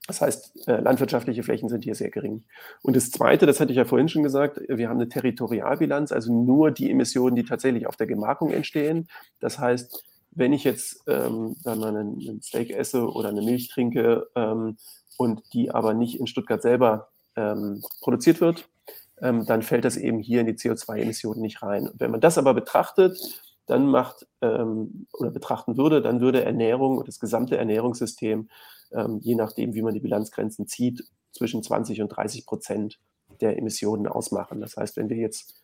Das 0.07 0.21
heißt, 0.21 0.69
äh, 0.69 0.81
landwirtschaftliche 0.81 1.43
Flächen 1.43 1.69
sind 1.69 1.85
hier 1.85 1.95
sehr 1.95 2.11
gering. 2.11 2.45
Und 2.83 2.95
das 2.95 3.11
Zweite, 3.11 3.47
das 3.47 3.59
hatte 3.59 3.73
ich 3.73 3.79
ja 3.79 3.87
vorhin 3.87 4.09
schon 4.09 4.23
gesagt, 4.23 4.61
wir 4.69 4.89
haben 4.89 4.99
eine 4.99 5.09
Territorialbilanz, 5.09 6.13
also 6.13 6.33
nur 6.33 6.71
die 6.71 6.91
Emissionen, 6.91 7.37
die 7.37 7.45
tatsächlich 7.45 7.87
auf 7.87 7.97
der 7.97 8.07
Gemarkung 8.07 8.51
entstehen. 8.51 9.09
Das 9.41 9.59
heißt, 9.59 10.05
wenn 10.33 10.53
ich 10.53 10.65
jetzt 10.65 11.03
ähm, 11.07 11.57
mal 11.65 11.83
einen, 11.85 12.21
einen 12.21 12.43
Steak 12.43 12.71
esse 12.71 13.09
oder 13.11 13.31
eine 13.31 13.41
Milch 13.41 13.69
trinke 13.69 14.27
ähm, 14.35 14.77
und 15.17 15.43
die 15.55 15.71
aber 15.71 15.95
nicht 15.95 16.21
in 16.21 16.27
Stuttgart 16.27 16.61
selber 16.61 17.09
ähm, 17.37 17.83
produziert 18.01 18.41
wird, 18.41 18.69
ähm, 19.23 19.47
dann 19.47 19.63
fällt 19.63 19.85
das 19.85 19.97
eben 19.97 20.19
hier 20.19 20.41
in 20.41 20.47
die 20.47 20.55
CO2-Emissionen 20.55 21.41
nicht 21.41 21.63
rein. 21.63 21.89
Und 21.89 22.01
wenn 22.01 22.11
man 22.11 22.21
das 22.21 22.37
aber 22.37 22.53
betrachtet, 22.53 23.43
dann 23.67 23.87
macht 23.87 24.27
ähm, 24.43 25.07
oder 25.13 25.31
betrachten 25.31 25.77
würde, 25.77 26.03
dann 26.03 26.21
würde 26.21 26.45
Ernährung 26.45 26.99
und 26.99 27.09
das 27.09 27.19
gesamte 27.19 27.57
Ernährungssystem 27.57 28.49
ähm, 28.95 29.21
je 29.23 29.35
nachdem, 29.35 29.75
wie 29.75 29.83
man 29.83 29.95
die 29.95 30.01
Bilanzgrenzen 30.01 30.67
zieht, 30.67 31.05
zwischen 31.33 31.63
20 31.63 32.01
und 32.01 32.09
30 32.09 32.47
Prozent 32.47 33.01
der 33.41 33.59
Emissionen 33.59 34.07
ausmachen. 34.07 34.61
Das 34.61 34.77
heißt, 34.77 34.97
wenn 34.97 35.09
wir 35.09 35.17
jetzt 35.17 35.55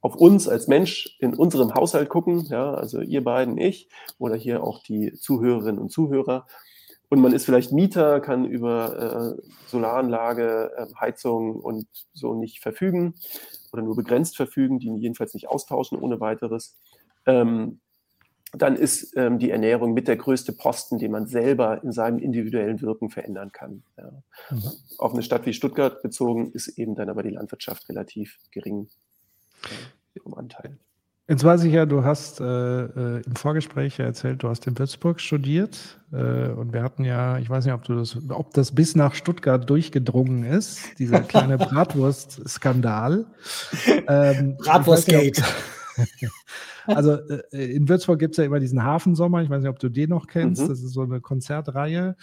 auf 0.00 0.16
uns 0.16 0.48
als 0.48 0.66
Mensch 0.66 1.16
in 1.20 1.34
unserem 1.34 1.74
Haushalt 1.74 2.08
gucken, 2.08 2.46
ja, 2.48 2.72
also 2.72 3.02
ihr 3.02 3.22
beiden, 3.22 3.58
ich 3.58 3.90
oder 4.18 4.34
hier 4.34 4.64
auch 4.64 4.82
die 4.82 5.12
Zuhörerinnen 5.12 5.78
und 5.78 5.90
Zuhörer. 5.90 6.46
Und 7.10 7.20
man 7.20 7.32
ist 7.32 7.44
vielleicht 7.44 7.72
Mieter, 7.72 8.20
kann 8.20 8.46
über 8.46 9.36
äh, 9.36 9.42
Solaranlage, 9.66 10.72
äh, 10.76 10.86
Heizung 10.98 11.56
und 11.56 11.86
so 12.14 12.34
nicht 12.34 12.60
verfügen 12.60 13.14
oder 13.72 13.82
nur 13.82 13.96
begrenzt 13.96 14.36
verfügen, 14.36 14.78
die 14.78 14.88
jedenfalls 14.96 15.34
nicht 15.34 15.48
austauschen 15.48 15.98
ohne 15.98 16.20
weiteres. 16.20 16.78
Ähm, 17.30 17.80
dann 18.52 18.74
ist 18.74 19.16
ähm, 19.16 19.38
die 19.38 19.50
Ernährung 19.50 19.94
mit 19.94 20.08
der 20.08 20.16
größte 20.16 20.52
Posten, 20.52 20.98
den 20.98 21.12
man 21.12 21.26
selber 21.26 21.82
in 21.84 21.92
seinem 21.92 22.18
individuellen 22.18 22.80
Wirken 22.80 23.08
verändern 23.08 23.52
kann. 23.52 23.84
Ja. 23.96 24.10
Mhm. 24.50 24.62
Auf 24.98 25.12
eine 25.12 25.22
Stadt 25.22 25.46
wie 25.46 25.52
Stuttgart 25.52 26.02
bezogen 26.02 26.50
ist 26.52 26.66
eben 26.68 26.96
dann 26.96 27.08
aber 27.08 27.22
die 27.22 27.30
Landwirtschaft 27.30 27.88
relativ 27.88 28.38
gering 28.50 28.88
äh, 29.62 30.20
vom 30.20 30.34
Anteil. 30.34 30.78
Jetzt 31.28 31.44
weiß 31.44 31.62
ich 31.62 31.72
ja, 31.72 31.86
du 31.86 32.02
hast 32.02 32.40
äh, 32.40 32.44
äh, 32.44 33.22
im 33.24 33.36
Vorgespräch 33.36 33.98
ja 33.98 34.04
erzählt, 34.04 34.42
du 34.42 34.48
hast 34.48 34.66
in 34.66 34.76
Würzburg 34.76 35.20
studiert 35.20 36.00
äh, 36.10 36.48
und 36.48 36.72
wir 36.72 36.82
hatten 36.82 37.04
ja, 37.04 37.38
ich 37.38 37.48
weiß 37.48 37.66
nicht, 37.66 37.74
ob 37.74 37.84
du 37.84 37.94
das, 37.94 38.18
ob 38.30 38.52
das 38.52 38.74
bis 38.74 38.96
nach 38.96 39.14
Stuttgart 39.14 39.70
durchgedrungen 39.70 40.42
ist, 40.42 40.98
dieser 40.98 41.20
kleine 41.20 41.56
Bratwurst-Skandal. 41.56 43.26
Ähm, 44.08 44.56
Bratwurstgate. 44.56 45.44
Also 46.94 47.12
äh, 47.52 47.76
in 47.76 47.88
Würzburg 47.88 48.18
gibt 48.18 48.34
es 48.34 48.38
ja 48.38 48.44
immer 48.44 48.60
diesen 48.60 48.82
Hafensommer, 48.82 49.42
ich 49.42 49.50
weiß 49.50 49.62
nicht, 49.62 49.70
ob 49.70 49.78
du 49.78 49.88
den 49.88 50.10
noch 50.10 50.26
kennst, 50.26 50.62
mhm. 50.62 50.68
das 50.68 50.82
ist 50.82 50.92
so 50.92 51.02
eine 51.02 51.20
Konzertreihe. 51.20 52.16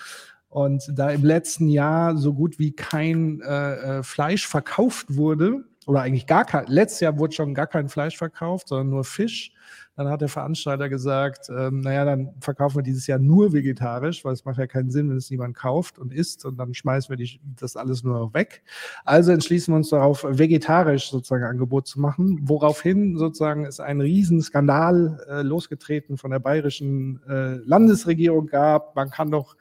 Und 0.50 0.92
da 0.96 1.10
im 1.10 1.24
letzten 1.24 1.68
Jahr 1.68 2.16
so 2.16 2.34
gut 2.34 2.58
wie 2.58 2.72
kein 2.72 3.42
äh, 3.42 4.00
äh 4.00 4.04
Fleisch 4.04 4.48
verkauft 4.48 5.16
wurde, 5.16 5.66
oder 5.88 6.02
eigentlich 6.02 6.28
gar 6.28 6.46
kein, 6.46 6.68
letztes 6.68 7.00
Jahr 7.00 7.18
wurde 7.18 7.34
schon 7.34 7.54
gar 7.54 7.68
kein 7.68 7.90
Fleisch 7.90 8.18
verkauft, 8.18 8.68
sondern 8.68 8.90
nur 8.90 9.04
Fisch, 9.06 9.54
dann 9.96 10.10
hat 10.10 10.22
der 10.22 10.30
Veranstalter 10.30 10.90
gesagt, 10.90 11.50
ähm, 11.50 11.82
naja, 11.82 12.06
dann 12.06 12.34
verkaufen 12.40 12.78
wir 12.78 12.84
dieses 12.84 13.08
Jahr 13.08 13.20
nur 13.20 13.54
vegetarisch, 13.54 14.24
weil 14.24 14.34
es 14.34 14.46
macht 14.46 14.60
ja 14.60 14.68
keinen 14.68 14.92
Sinn, 14.92 15.10
wenn 15.10 15.18
es 15.18 15.32
niemand 15.32 15.56
kauft 15.56 15.98
und 15.98 16.14
isst 16.14 16.46
und 16.46 16.58
dann 16.58 16.74
schmeißen 16.74 17.10
wir 17.10 17.18
die, 17.18 17.40
das 17.60 17.76
alles 17.76 18.04
nur 18.04 18.34
weg. 18.34 18.64
Also 19.06 19.32
entschließen 19.32 19.74
wir 19.74 19.78
uns 19.78 19.90
darauf, 19.90 20.24
vegetarisch 20.28 21.10
sozusagen 21.10 21.44
Angebot 21.44 21.88
zu 21.88 22.00
machen, 22.00 22.40
woraufhin 22.44 23.18
sozusagen 23.18 23.66
es 23.66 23.80
einen 23.80 24.02
Riesenskandal 24.02 25.26
äh, 25.30 25.42
losgetreten 25.42 26.18
von 26.18 26.32
der 26.32 26.40
bayerischen 26.40 27.20
äh, 27.28 27.56
Landesregierung 27.66 28.48
gab. 28.48 28.96
Man 28.96 29.10
kann 29.10 29.32
doch 29.32 29.56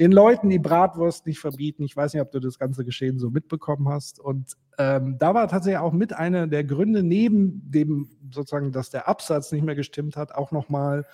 den 0.00 0.12
Leuten 0.12 0.48
die 0.48 0.58
Bratwurst 0.58 1.26
nicht 1.26 1.40
verbieten. 1.40 1.82
Ich 1.84 1.94
weiß 1.94 2.14
nicht, 2.14 2.22
ob 2.22 2.30
du 2.32 2.40
das 2.40 2.58
ganze 2.58 2.86
Geschehen 2.86 3.18
so 3.18 3.28
mitbekommen 3.28 3.90
hast. 3.90 4.18
Und 4.18 4.56
ähm, 4.78 5.18
da 5.18 5.34
war 5.34 5.46
tatsächlich 5.46 5.78
auch 5.78 5.92
mit 5.92 6.14
einer 6.14 6.46
der 6.46 6.64
Gründe, 6.64 7.02
neben 7.02 7.70
dem 7.70 8.08
sozusagen, 8.30 8.72
dass 8.72 8.88
der 8.88 9.08
Absatz 9.08 9.52
nicht 9.52 9.62
mehr 9.62 9.74
gestimmt 9.74 10.16
hat, 10.16 10.34
auch 10.34 10.52
nochmal 10.52 11.04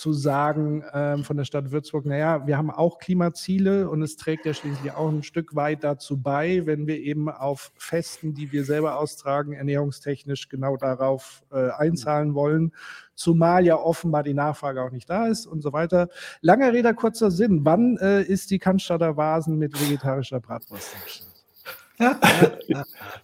zu 0.00 0.14
sagen 0.14 0.82
ähm, 0.94 1.24
von 1.24 1.36
der 1.36 1.44
Stadt 1.44 1.70
Würzburg, 1.70 2.06
naja, 2.06 2.46
wir 2.46 2.56
haben 2.56 2.70
auch 2.70 2.98
Klimaziele 2.98 3.90
und 3.90 4.00
es 4.00 4.16
trägt 4.16 4.46
ja 4.46 4.54
schließlich 4.54 4.92
auch 4.92 5.10
ein 5.10 5.22
Stück 5.22 5.54
weit 5.54 5.84
dazu 5.84 6.16
bei, 6.16 6.64
wenn 6.64 6.86
wir 6.86 6.98
eben 6.98 7.28
auf 7.28 7.70
Festen, 7.76 8.32
die 8.32 8.50
wir 8.50 8.64
selber 8.64 8.98
austragen, 8.98 9.52
ernährungstechnisch 9.52 10.48
genau 10.48 10.78
darauf 10.78 11.42
äh, 11.52 11.68
einzahlen 11.72 12.34
wollen, 12.34 12.72
zumal 13.14 13.66
ja 13.66 13.76
offenbar 13.76 14.22
die 14.22 14.32
Nachfrage 14.32 14.82
auch 14.82 14.90
nicht 14.90 15.10
da 15.10 15.26
ist 15.26 15.46
und 15.46 15.60
so 15.60 15.74
weiter. 15.74 16.08
Langer 16.40 16.72
Rede, 16.72 16.94
kurzer 16.94 17.30
Sinn. 17.30 17.60
Wann 17.64 17.98
äh, 17.98 18.22
ist 18.22 18.50
die 18.50 18.58
Cannstatter 18.58 19.18
Vasen 19.18 19.58
mit 19.58 19.78
vegetarischer 19.78 20.40
Bratwurst? 20.40 21.29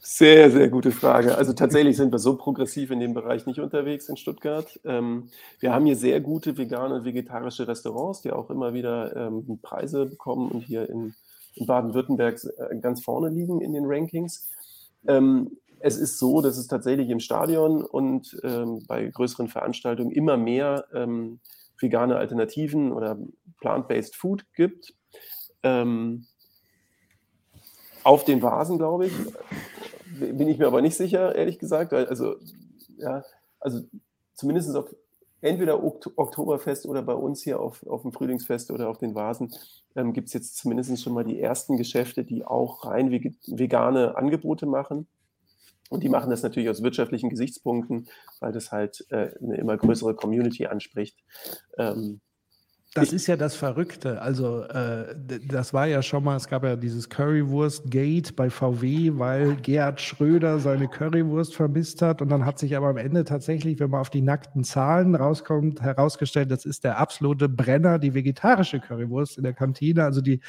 Sehr, 0.01 0.51
sehr 0.51 0.69
gute 0.69 0.93
Frage. 0.93 1.37
Also 1.37 1.53
tatsächlich 1.53 1.97
sind 1.97 2.13
wir 2.13 2.19
so 2.19 2.37
progressiv 2.37 2.91
in 2.91 3.01
dem 3.01 3.15
Bereich 3.15 3.47
nicht 3.47 3.61
unterwegs 3.61 4.09
in 4.09 4.17
Stuttgart. 4.17 4.79
Ähm, 4.85 5.29
wir 5.61 5.73
haben 5.73 5.87
hier 5.87 5.97
sehr 5.97 6.21
gute 6.21 6.57
vegane 6.57 6.95
und 6.95 7.05
vegetarische 7.05 7.67
Restaurants, 7.67 8.23
die 8.23 8.33
auch 8.33 8.51
immer 8.51 8.75
wieder 8.75 9.17
ähm, 9.17 9.59
Preise 9.63 10.07
bekommen 10.07 10.51
und 10.51 10.61
hier 10.61 10.89
in, 10.89 11.15
Baden-Württemberg 11.59 12.39
äh, 12.59 12.77
ganz 12.81 13.03
vorne 13.03 13.31
liegen 13.31 13.63
in 13.63 13.73
den 13.73 13.85
Rankings. 13.87 14.47
Ähm, 15.09 15.57
es 15.81 15.97
ist 15.97 16.19
so, 16.19 16.43
dass 16.43 16.59
es 16.59 16.67
tatsächlich 16.67 17.09
im 17.09 17.21
Stadion 17.21 17.83
und 17.83 18.37
bei 18.89 19.05
größeren 19.05 19.47
Veranstaltungen 19.47 20.11
immer 20.11 20.39
mehr 20.39 20.87
vegane 21.79 22.17
Alternativen 22.17 22.93
oder 22.93 23.19
plant-based 23.61 24.17
Food 24.17 24.47
gibt. 24.55 24.95
Ähm, 25.63 26.27
auf 28.07 28.25
den 28.25 28.41
Vasen, 28.41 28.79
glaube 28.79 29.07
ich. 29.07 29.13
Bin 30.19 30.49
ich 30.49 30.59
mir 30.59 30.69
aber 30.69 30.81
nicht 30.81 30.97
sicher, 30.97 31.35
ehrlich 31.35 31.59
gesagt. 31.59 31.93
Also, 31.93 32.37
ja, 32.99 33.25
also 33.59 33.83
zumindest 34.35 34.75
auf 34.77 34.95
entweder 35.41 35.83
Oktoberfest 35.83 36.87
oder 36.87 37.03
bei 37.03 37.15
uns 37.15 37.43
hier 37.43 37.61
auf, 37.61 37.85
auf 37.87 38.03
dem 38.03 38.13
Frühlingsfest 38.13 38.71
oder 38.71 38.89
auf 38.89 38.99
den 38.99 39.15
Vasen 39.15 39.53
ähm, 39.97 40.13
gibt 40.13 40.29
es 40.29 40.35
jetzt 40.35 40.57
zumindest 40.57 41.03
schon 41.03 41.15
mal 41.15 41.25
die 41.25 41.41
ersten 41.41 41.77
Geschäfte, 41.77 42.25
die 42.25 42.45
auch 42.45 42.87
rein 42.87 43.11
vegane 43.11 44.17
Angebote 44.17 44.67
machen. 44.67 45.09
Und 45.89 46.03
die 46.03 46.09
machen 46.09 46.31
das 46.31 46.43
natürlich 46.43 46.69
aus 46.69 46.83
wirtschaftlichen 46.83 47.31
Gesichtspunkten, 47.31 48.09
weil 48.41 48.53
das 48.53 48.73
halt 48.73 49.05
äh, 49.11 49.31
eine 49.41 49.57
immer 49.57 49.77
größere 49.77 50.15
Community 50.15 50.67
anspricht. 50.67 51.19
Ähm, 51.77 52.21
das 52.97 53.13
ist 53.13 53.27
ja 53.27 53.37
das 53.37 53.55
Verrückte. 53.55 54.23
Also, 54.23 54.63
äh, 54.63 55.15
das 55.47 55.75
war 55.75 55.87
ja 55.87 56.03
schon 56.03 56.25
mal, 56.25 56.37
es 56.37 56.49
gab 56.49 56.65
ja 56.65 56.77
dieses 56.77 57.11
Currywurst-Gate 57.11 58.35
bei 58.35 58.49
VW, 58.49 59.13
weil 59.17 59.57
Gerhard 59.57 60.01
Schröder 60.01 60.59
seine 60.59 60.89
Currywurst 60.89 61.55
vermisst 61.55 62.01
hat. 62.01 62.23
Und 62.23 62.31
dann 62.31 62.47
hat 62.47 62.59
sich 62.59 62.75
aber 62.75 62.89
am 62.89 62.97
Ende 62.97 63.25
tatsächlich, 63.25 63.79
wenn 63.81 63.91
man 63.91 64.01
auf 64.01 64.09
die 64.09 64.23
nackten 64.23 64.65
Zahlen 64.65 65.15
rauskommt, 65.15 65.83
herausgestellt, 65.83 66.51
das 66.51 66.65
ist 66.65 66.85
der 66.85 66.99
absolute 66.99 67.51
Brenner, 67.51 67.99
die 67.99 68.15
vegetarische 68.15 68.81
Currywurst 68.81 69.37
in 69.37 69.45
der 69.45 69.53
Kantine. 69.53 70.05
Also, 70.05 70.23
die, 70.23 70.41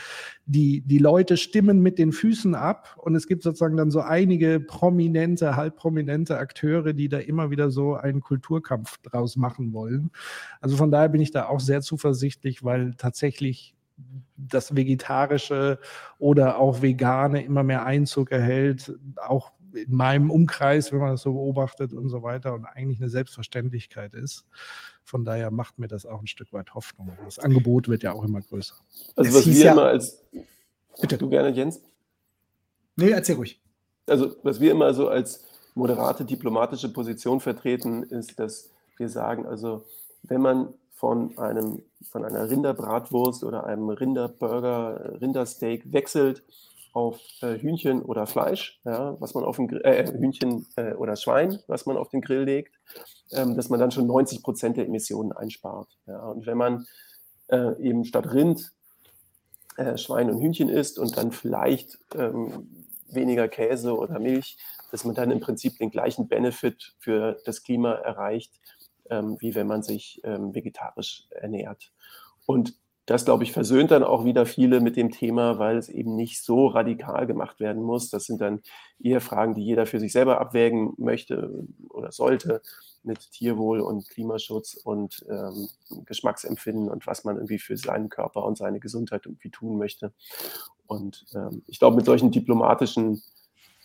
die, 0.46 0.82
die 0.82 1.00
Leute 1.00 1.36
stimmen 1.36 1.82
mit 1.82 2.00
den 2.00 2.14
Füßen 2.14 2.56
ab. 2.56 2.96
Und 2.98 3.16
es 3.16 3.28
gibt 3.28 3.44
sozusagen 3.44 3.76
dann 3.76 3.92
so 3.92 4.00
einige 4.00 4.62
prominente, 4.62 5.58
halbprominente 5.58 6.38
Akteure, 6.38 6.94
die 6.94 7.10
da 7.10 7.18
immer 7.18 7.52
wieder 7.52 7.72
so 7.72 7.96
einen 7.96 8.22
Kulturkampf 8.22 9.00
draus 9.00 9.36
machen 9.36 9.74
wollen. 9.74 10.12
Also, 10.62 10.78
von 10.78 10.92
daher 10.92 11.10
bin 11.10 11.20
ich 11.20 11.32
da 11.32 11.48
auch 11.48 11.60
sehr 11.60 11.82
zuversichtlich 11.82 12.37
offensichtlich, 12.38 12.64
weil 12.64 12.94
tatsächlich 12.96 13.76
das 14.36 14.76
Vegetarische 14.76 15.80
oder 16.20 16.60
auch 16.60 16.82
Vegane 16.82 17.44
immer 17.44 17.64
mehr 17.64 17.86
Einzug 17.86 18.32
erhält, 18.32 18.94
auch 19.16 19.52
in 19.74 19.96
meinem 19.96 20.30
Umkreis, 20.32 20.92
wenn 20.92 21.00
man 21.00 21.12
das 21.12 21.22
so 21.22 21.34
beobachtet 21.34 21.94
und 21.94 22.10
so 22.10 22.24
weiter 22.24 22.54
und 22.54 22.66
eigentlich 22.66 23.00
eine 23.00 23.10
Selbstverständlichkeit 23.10 24.14
ist. 24.14 24.46
Von 25.04 25.26
daher 25.26 25.52
macht 25.52 25.80
mir 25.80 25.88
das 25.88 26.06
auch 26.06 26.22
ein 26.22 26.28
Stück 26.28 26.54
weit 26.54 26.74
Hoffnung. 26.74 27.12
Das 27.26 27.40
Angebot 27.40 27.88
wird 27.88 28.04
ja 28.04 28.14
auch 28.14 28.24
immer 28.24 28.42
größer. 28.42 28.76
Also 29.16 29.38
was 29.38 29.46
wir 29.46 29.54
ja 29.54 29.72
immer 29.72 29.86
als 29.86 30.24
Bitte 31.00 31.18
du 31.18 31.30
gerne, 31.30 31.50
Jens? 31.50 31.82
Nee, 32.96 33.12
erzähl 33.12 33.36
ruhig. 33.36 33.62
Also, 34.08 34.36
was 34.42 34.60
wir 34.60 34.72
immer 34.72 34.94
so 34.94 35.10
als 35.10 35.44
moderate 35.76 36.26
diplomatische 36.26 36.92
Position 36.92 37.40
vertreten, 37.40 38.04
ist, 38.04 38.40
dass 38.40 38.72
wir 38.98 39.10
sagen, 39.10 39.46
also 39.46 39.86
wenn 40.24 40.42
man 40.42 40.74
von, 40.98 41.38
einem, 41.38 41.84
von 42.12 42.26
einer 42.26 42.50
Rinderbratwurst 42.50 43.44
oder 43.44 43.66
einem 43.66 43.90
Rinderburger, 43.90 45.22
Rindersteak 45.22 45.94
wechselt 45.94 46.44
auf 46.92 47.20
äh, 47.42 47.60
Hühnchen 47.60 48.02
oder 48.02 48.26
Fleisch, 48.26 48.82
ja, 48.84 49.16
was 49.20 49.36
man 49.36 49.44
auf 49.44 49.58
den 49.58 49.70
äh, 49.84 50.12
Hühnchen 50.12 50.66
äh, 50.76 50.94
oder 50.94 51.16
Schwein, 51.16 51.60
was 51.68 51.86
man 51.86 51.98
auf 51.98 52.10
den 52.10 52.22
Grill 52.22 52.44
legt, 52.44 52.74
ähm, 53.32 53.56
dass 53.56 53.70
man 53.70 53.80
dann 53.80 53.92
schon 53.92 54.08
90 54.08 54.42
Prozent 54.42 54.78
der 54.78 54.88
Emissionen 54.88 55.32
einspart. 55.34 55.88
Ja. 56.08 56.30
Und 56.30 56.48
wenn 56.48 56.58
man 56.58 56.88
äh, 57.50 57.80
eben 57.80 58.04
statt 58.04 58.34
Rind 58.34 58.74
äh, 59.78 59.98
Schwein 59.98 60.32
und 60.32 60.42
Hühnchen 60.42 60.70
isst 60.70 60.98
und 60.98 61.16
dann 61.16 61.32
vielleicht 61.32 62.00
ähm, 62.16 62.88
weniger 63.10 63.48
Käse 63.48 63.96
oder 63.96 64.18
Milch, 64.18 64.58
dass 64.92 65.06
man 65.06 65.14
dann 65.14 65.30
im 65.30 65.42
Prinzip 65.42 65.78
den 65.78 65.92
gleichen 65.92 66.28
Benefit 66.28 66.96
für 66.98 67.38
das 67.46 67.62
Klima 67.62 67.94
erreicht, 67.94 68.52
ähm, 69.10 69.38
wie 69.40 69.56
wenn 69.56 69.68
man 69.68 69.84
sich 69.84 70.22
ähm, 70.24 70.54
vegetarisch 70.54 71.28
ernährt. 71.32 71.92
Und 72.46 72.74
das, 73.08 73.24
glaube 73.24 73.46
ich, 73.46 73.54
versöhnt 73.54 73.92
dann 73.92 74.04
auch 74.04 74.26
wieder 74.26 74.46
viele 74.46 74.82
mit 74.82 74.98
dem 74.98 75.12
Thema, 75.12 75.60
weil 75.60 75.78
es 75.78 75.88
eben 75.88 76.16
nicht 76.16 76.44
so 76.44 76.68
radikal 76.68 77.26
gemacht 77.26 77.62
werden 77.62 77.82
muss. 77.82 78.10
Das 78.10 78.26
sind 78.26 78.42
dann 78.42 78.62
eher 79.02 79.22
Fragen, 79.22 79.56
die 79.56 79.64
jeder 79.64 79.86
für 79.86 80.00
sich 80.02 80.12
selber 80.12 80.42
abwägen 80.42 80.94
möchte 80.98 81.66
oder 81.90 82.12
sollte 82.12 82.62
mit 83.04 83.32
Tierwohl 83.32 83.80
und 83.80 84.10
Klimaschutz 84.10 84.74
und 84.74 85.26
ähm, 85.30 85.70
Geschmacksempfinden 86.06 86.90
und 86.90 87.08
was 87.08 87.24
man 87.24 87.38
irgendwie 87.38 87.60
für 87.60 87.78
seinen 87.78 88.10
Körper 88.10 88.44
und 88.44 88.58
seine 88.58 88.82
Gesundheit 88.82 89.26
irgendwie 89.26 89.52
tun 89.52 89.78
möchte. 89.78 90.12
Und 90.86 91.26
ähm, 91.34 91.64
ich 91.68 91.80
glaube, 91.80 91.96
mit 91.96 92.06
solchen 92.06 92.32
diplomatischen 92.32 93.24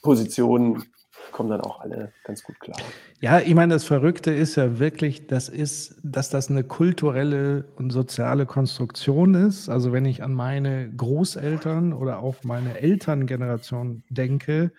Positionen 0.02 0.82
kommen 1.30 1.50
dann 1.50 1.60
auch 1.60 1.80
alle 1.80 2.12
ganz 2.24 2.42
gut 2.42 2.58
klar. 2.60 2.76
Ja, 3.20 3.38
ich 3.40 3.54
meine, 3.54 3.74
das 3.74 3.84
Verrückte 3.84 4.32
ist 4.32 4.56
ja 4.56 4.78
wirklich, 4.78 5.26
das 5.26 5.48
ist, 5.48 5.96
dass 6.02 6.30
das 6.30 6.50
eine 6.50 6.64
kulturelle 6.64 7.64
und 7.76 7.90
soziale 7.90 8.46
Konstruktion 8.46 9.34
ist. 9.34 9.68
Also 9.68 9.92
wenn 9.92 10.04
ich 10.04 10.22
an 10.22 10.34
meine 10.34 10.90
Großeltern 10.90 11.92
oder 11.92 12.18
auch 12.18 12.36
meine 12.42 12.78
Elterngeneration 12.78 14.02
denke, 14.08 14.72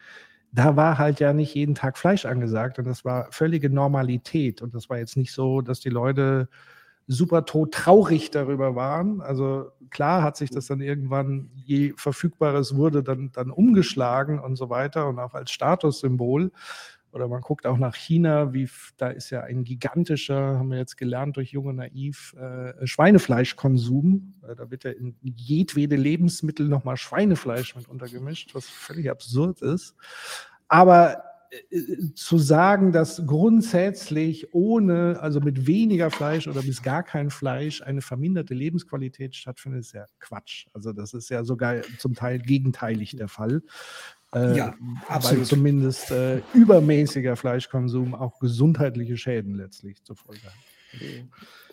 da 0.51 0.75
war 0.75 0.97
halt 0.97 1.19
ja 1.19 1.33
nicht 1.33 1.55
jeden 1.55 1.75
Tag 1.75 1.97
Fleisch 1.97 2.25
angesagt 2.25 2.77
und 2.77 2.85
das 2.85 3.03
war 3.03 3.27
völlige 3.31 3.69
Normalität. 3.69 4.61
Und 4.61 4.75
das 4.75 4.89
war 4.89 4.97
jetzt 4.97 5.17
nicht 5.17 5.33
so, 5.33 5.61
dass 5.61 5.79
die 5.79 5.89
Leute 5.89 6.47
super 7.07 7.45
tot 7.45 7.73
traurig 7.73 8.31
darüber 8.31 8.75
waren. 8.75 9.21
Also 9.21 9.71
klar 9.89 10.23
hat 10.23 10.37
sich 10.37 10.49
das 10.49 10.67
dann 10.67 10.81
irgendwann, 10.81 11.51
je 11.55 11.93
verfügbares 11.97 12.75
wurde, 12.75 13.03
dann, 13.03 13.31
dann 13.31 13.51
umgeschlagen 13.51 14.39
und 14.39 14.55
so 14.55 14.69
weiter 14.69 15.07
und 15.07 15.19
auch 15.19 15.33
als 15.33 15.51
Statussymbol. 15.51 16.51
Oder 17.13 17.27
man 17.27 17.41
guckt 17.41 17.67
auch 17.67 17.77
nach 17.77 17.95
China, 17.95 18.53
wie 18.53 18.67
da 18.97 19.09
ist 19.09 19.29
ja 19.29 19.41
ein 19.41 19.63
gigantischer, 19.63 20.57
haben 20.57 20.71
wir 20.71 20.79
jetzt 20.79 20.97
gelernt 20.97 21.37
durch 21.37 21.51
Junge 21.51 21.75
Naiv, 21.75 22.33
äh, 22.33 22.87
Schweinefleischkonsum. 22.87 24.33
Äh, 24.47 24.55
da 24.55 24.71
wird 24.71 24.83
ja 24.83 24.91
in 24.91 25.15
jedwede 25.21 25.95
Lebensmittel 25.95 26.67
nochmal 26.67 26.97
Schweinefleisch 26.97 27.75
mit 27.75 27.87
untergemischt, 27.87 28.55
was 28.55 28.65
völlig 28.65 29.11
absurd 29.11 29.61
ist. 29.61 29.95
Aber 30.67 31.23
zu 32.15 32.37
sagen, 32.37 32.91
dass 32.91 33.25
grundsätzlich 33.25 34.53
ohne, 34.53 35.19
also 35.19 35.39
mit 35.39 35.67
weniger 35.67 36.11
Fleisch 36.11 36.47
oder 36.47 36.61
bis 36.61 36.81
gar 36.81 37.03
kein 37.03 37.29
Fleisch 37.29 37.81
eine 37.81 38.01
verminderte 38.01 38.53
Lebensqualität 38.53 39.35
stattfindet, 39.35 39.81
ist 39.81 39.93
ja 39.93 40.05
Quatsch. 40.19 40.67
Also 40.73 40.93
das 40.93 41.13
ist 41.13 41.29
ja 41.29 41.43
sogar 41.43 41.81
zum 41.97 42.15
Teil 42.15 42.39
gegenteilig 42.39 43.15
der 43.15 43.27
Fall. 43.27 43.61
Äh, 44.33 44.57
ja, 44.57 44.75
absolut. 45.07 45.39
Weil 45.39 45.45
zumindest 45.45 46.11
äh, 46.11 46.41
übermäßiger 46.53 47.35
Fleischkonsum 47.35 48.15
auch 48.15 48.39
gesundheitliche 48.39 49.17
Schäden 49.17 49.55
letztlich 49.55 50.03
zur 50.03 50.15
Folge 50.15 50.41
hat. 50.43 50.53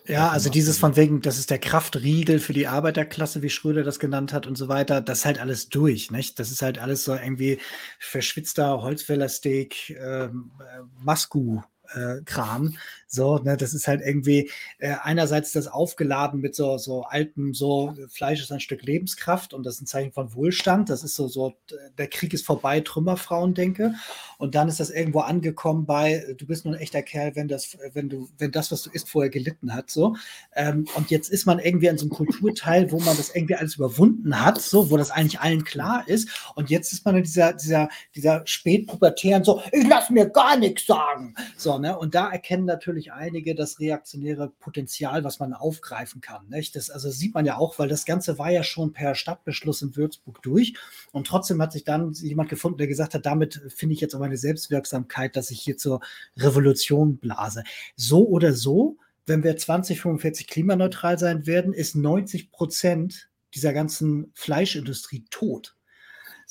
Ja, 0.07 0.29
also 0.29 0.49
dieses 0.49 0.79
von 0.79 0.95
wegen, 0.95 1.21
das 1.21 1.37
ist 1.37 1.51
der 1.51 1.59
Kraftriegel 1.59 2.39
für 2.39 2.53
die 2.53 2.67
Arbeiterklasse, 2.67 3.43
wie 3.43 3.49
Schröder 3.51 3.83
das 3.83 3.99
genannt 3.99 4.33
hat 4.33 4.47
und 4.47 4.57
so 4.57 4.67
weiter, 4.67 4.99
das 4.99 5.19
ist 5.19 5.25
halt 5.25 5.39
alles 5.39 5.69
durch, 5.69 6.09
nicht? 6.09 6.39
Das 6.39 6.49
ist 6.51 6.63
halt 6.63 6.79
alles 6.79 7.03
so 7.03 7.13
irgendwie 7.13 7.59
verschwitzter 7.99 8.81
Holzfällersteak, 8.81 9.91
ähm, 9.91 10.51
äh, 10.59 10.81
Masku 11.03 11.61
äh, 11.93 12.21
Kram. 12.25 12.75
So, 13.13 13.39
ne, 13.39 13.57
das 13.57 13.73
ist 13.73 13.89
halt 13.89 14.01
irgendwie 14.01 14.49
äh, 14.77 14.95
einerseits 15.03 15.51
das 15.51 15.67
aufgeladen 15.67 16.39
mit 16.39 16.55
so, 16.55 16.77
so 16.77 17.03
altem, 17.03 17.53
so 17.53 17.93
Fleisch 18.07 18.39
ist 18.39 18.53
ein 18.53 18.61
Stück 18.61 18.83
Lebenskraft 18.83 19.53
und 19.53 19.65
das 19.65 19.75
ist 19.75 19.81
ein 19.81 19.85
Zeichen 19.85 20.13
von 20.13 20.33
Wohlstand. 20.33 20.89
Das 20.89 21.03
ist 21.03 21.15
so, 21.15 21.27
so, 21.27 21.53
der 21.97 22.07
Krieg 22.07 22.33
ist 22.33 22.45
vorbei, 22.45 22.79
Trümmerfrauen 22.79 23.53
denke. 23.53 23.95
Und 24.37 24.55
dann 24.55 24.69
ist 24.69 24.79
das 24.79 24.89
irgendwo 24.89 25.19
angekommen 25.19 25.85
bei, 25.85 26.25
du 26.37 26.45
bist 26.45 26.63
nur 26.63 26.73
ein 26.73 26.79
echter 26.79 27.01
Kerl, 27.01 27.35
wenn 27.35 27.49
das, 27.49 27.77
wenn 27.91 28.07
du, 28.07 28.29
wenn 28.37 28.51
das, 28.51 28.71
was 28.71 28.81
du 28.81 28.89
isst, 28.89 29.09
vorher 29.09 29.29
gelitten 29.29 29.73
hat. 29.73 29.89
So. 29.89 30.15
Ähm, 30.55 30.87
und 30.95 31.11
jetzt 31.11 31.29
ist 31.29 31.45
man 31.45 31.59
irgendwie 31.59 31.89
an 31.89 31.97
so 31.97 32.05
einem 32.05 32.11
Kulturteil, 32.11 32.93
wo 32.93 32.99
man 33.01 33.17
das 33.17 33.35
irgendwie 33.35 33.55
alles 33.55 33.75
überwunden 33.75 34.39
hat, 34.41 34.61
so, 34.61 34.89
wo 34.89 34.95
das 34.95 35.11
eigentlich 35.11 35.41
allen 35.41 35.65
klar 35.65 36.07
ist. 36.07 36.29
Und 36.55 36.69
jetzt 36.69 36.93
ist 36.93 37.05
man 37.05 37.17
in 37.17 37.23
dieser, 37.23 37.53
dieser, 37.53 37.89
dieser 38.15 38.41
spätpubertären, 38.45 39.43
so, 39.43 39.61
ich 39.73 39.85
lass 39.85 40.09
mir 40.09 40.29
gar 40.29 40.57
nichts 40.57 40.85
sagen. 40.85 41.35
So, 41.57 41.77
ne? 41.81 41.97
Und 41.97 42.15
da 42.15 42.31
erkennen 42.31 42.65
natürlich 42.65 43.11
einige 43.11 43.55
das 43.55 43.79
reaktionäre 43.79 44.49
Potenzial, 44.59 45.23
was 45.23 45.39
man 45.39 45.53
aufgreifen 45.53 46.21
kann. 46.21 46.47
Nicht? 46.47 46.75
Das 46.75 46.89
also 46.89 47.09
sieht 47.09 47.33
man 47.33 47.45
ja 47.45 47.57
auch, 47.57 47.77
weil 47.79 47.89
das 47.89 48.05
Ganze 48.05 48.39
war 48.39 48.51
ja 48.51 48.63
schon 48.63 48.93
per 48.93 49.15
Stadtbeschluss 49.15 49.81
in 49.81 49.95
Würzburg 49.95 50.41
durch. 50.41 50.75
Und 51.11 51.27
trotzdem 51.27 51.61
hat 51.61 51.73
sich 51.73 51.83
dann 51.83 52.13
jemand 52.13 52.49
gefunden, 52.49 52.77
der 52.77 52.87
gesagt 52.87 53.13
hat, 53.13 53.25
damit 53.25 53.61
finde 53.75 53.93
ich 53.93 54.01
jetzt 54.01 54.15
auch 54.15 54.19
meine 54.19 54.37
Selbstwirksamkeit, 54.37 55.35
dass 55.35 55.51
ich 55.51 55.59
hier 55.59 55.77
zur 55.77 55.99
Revolution 56.37 57.17
blase. 57.17 57.63
So 57.95 58.27
oder 58.27 58.53
so, 58.53 58.97
wenn 59.25 59.43
wir 59.43 59.57
2045 59.57 60.47
klimaneutral 60.47 61.19
sein 61.19 61.45
werden, 61.45 61.73
ist 61.73 61.95
90 61.95 62.51
Prozent 62.51 63.29
dieser 63.53 63.73
ganzen 63.73 64.31
Fleischindustrie 64.33 65.25
tot. 65.29 65.75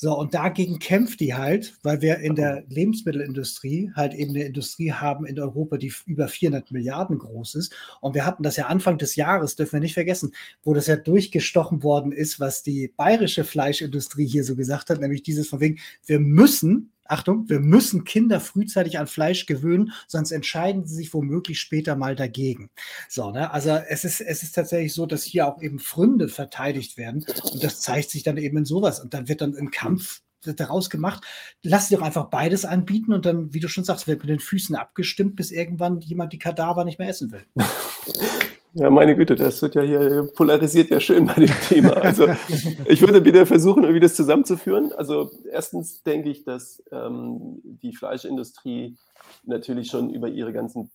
So, 0.03 0.17
und 0.17 0.33
dagegen 0.33 0.79
kämpft 0.79 1.19
die 1.19 1.35
halt, 1.35 1.75
weil 1.83 2.01
wir 2.01 2.17
in 2.17 2.33
der 2.33 2.63
Lebensmittelindustrie 2.69 3.91
halt 3.95 4.15
eben 4.15 4.31
eine 4.31 4.45
Industrie 4.45 4.91
haben 4.91 5.27
in 5.27 5.39
Europa, 5.39 5.77
die 5.77 5.93
über 6.07 6.27
400 6.27 6.71
Milliarden 6.71 7.19
groß 7.19 7.53
ist. 7.53 7.75
Und 7.99 8.15
wir 8.15 8.25
hatten 8.25 8.41
das 8.41 8.55
ja 8.55 8.65
Anfang 8.65 8.97
des 8.97 9.15
Jahres, 9.15 9.55
dürfen 9.55 9.73
wir 9.73 9.79
nicht 9.79 9.93
vergessen, 9.93 10.31
wo 10.63 10.73
das 10.73 10.87
ja 10.87 10.95
durchgestochen 10.95 11.83
worden 11.83 12.13
ist, 12.13 12.39
was 12.39 12.63
die 12.63 12.91
bayerische 12.97 13.43
Fleischindustrie 13.43 14.25
hier 14.25 14.43
so 14.43 14.55
gesagt 14.55 14.89
hat, 14.89 14.99
nämlich 14.99 15.21
dieses 15.21 15.47
von 15.47 15.59
wegen, 15.59 15.77
wir 16.07 16.19
müssen 16.19 16.91
Achtung, 17.11 17.49
wir 17.49 17.59
müssen 17.59 18.03
Kinder 18.03 18.39
frühzeitig 18.39 18.97
an 18.97 19.07
Fleisch 19.07 19.45
gewöhnen, 19.45 19.91
sonst 20.07 20.31
entscheiden 20.31 20.85
sie 20.85 20.95
sich 20.95 21.13
womöglich 21.13 21.59
später 21.59 21.95
mal 21.95 22.15
dagegen. 22.15 22.69
So, 23.09 23.31
ne? 23.31 23.51
Also 23.51 23.71
es 23.71 24.03
ist, 24.03 24.21
es 24.21 24.43
ist 24.43 24.53
tatsächlich 24.53 24.93
so, 24.93 25.05
dass 25.05 25.23
hier 25.23 25.47
auch 25.47 25.61
eben 25.61 25.79
Fründe 25.79 26.27
verteidigt 26.27 26.97
werden 26.97 27.25
und 27.51 27.63
das 27.63 27.81
zeigt 27.81 28.09
sich 28.09 28.23
dann 28.23 28.37
eben 28.37 28.57
in 28.57 28.65
sowas 28.65 28.99
und 28.99 29.13
dann 29.13 29.27
wird 29.27 29.41
dann 29.41 29.55
ein 29.55 29.71
Kampf 29.71 30.21
daraus 30.43 30.89
gemacht. 30.89 31.23
Lass 31.63 31.87
sie 31.87 31.95
doch 31.95 32.01
einfach 32.01 32.29
beides 32.29 32.65
anbieten 32.65 33.13
und 33.13 33.25
dann, 33.25 33.53
wie 33.53 33.59
du 33.59 33.67
schon 33.67 33.83
sagst, 33.83 34.07
wird 34.07 34.21
mit 34.21 34.29
den 34.29 34.39
Füßen 34.39 34.75
abgestimmt, 34.75 35.35
bis 35.35 35.51
irgendwann 35.51 35.99
jemand 36.01 36.33
die 36.33 36.39
Kadaver 36.39 36.83
nicht 36.83 36.99
mehr 36.99 37.09
essen 37.09 37.31
will. 37.31 37.45
Ja, 38.73 38.89
meine 38.89 39.17
Güte, 39.17 39.35
das 39.35 39.61
wird 39.61 39.75
ja 39.75 39.81
hier 39.81 40.29
polarisiert 40.33 40.89
ja 40.91 40.99
schön 41.01 41.25
bei 41.25 41.33
dem 41.33 41.53
Thema. 41.67 41.91
Also 41.97 42.27
ich 42.85 43.01
würde 43.01 43.25
wieder 43.25 43.45
versuchen, 43.45 43.83
irgendwie 43.83 43.99
das 43.99 44.15
zusammenzuführen. 44.15 44.93
Also 44.93 45.29
erstens 45.51 46.03
denke 46.03 46.29
ich, 46.29 46.45
dass 46.45 46.81
ähm, 46.91 47.59
die 47.63 47.93
Fleischindustrie 47.93 48.97
natürlich 49.43 49.89
schon 49.89 50.09
über 50.09 50.29
ihre 50.29 50.53
ganzen 50.53 50.89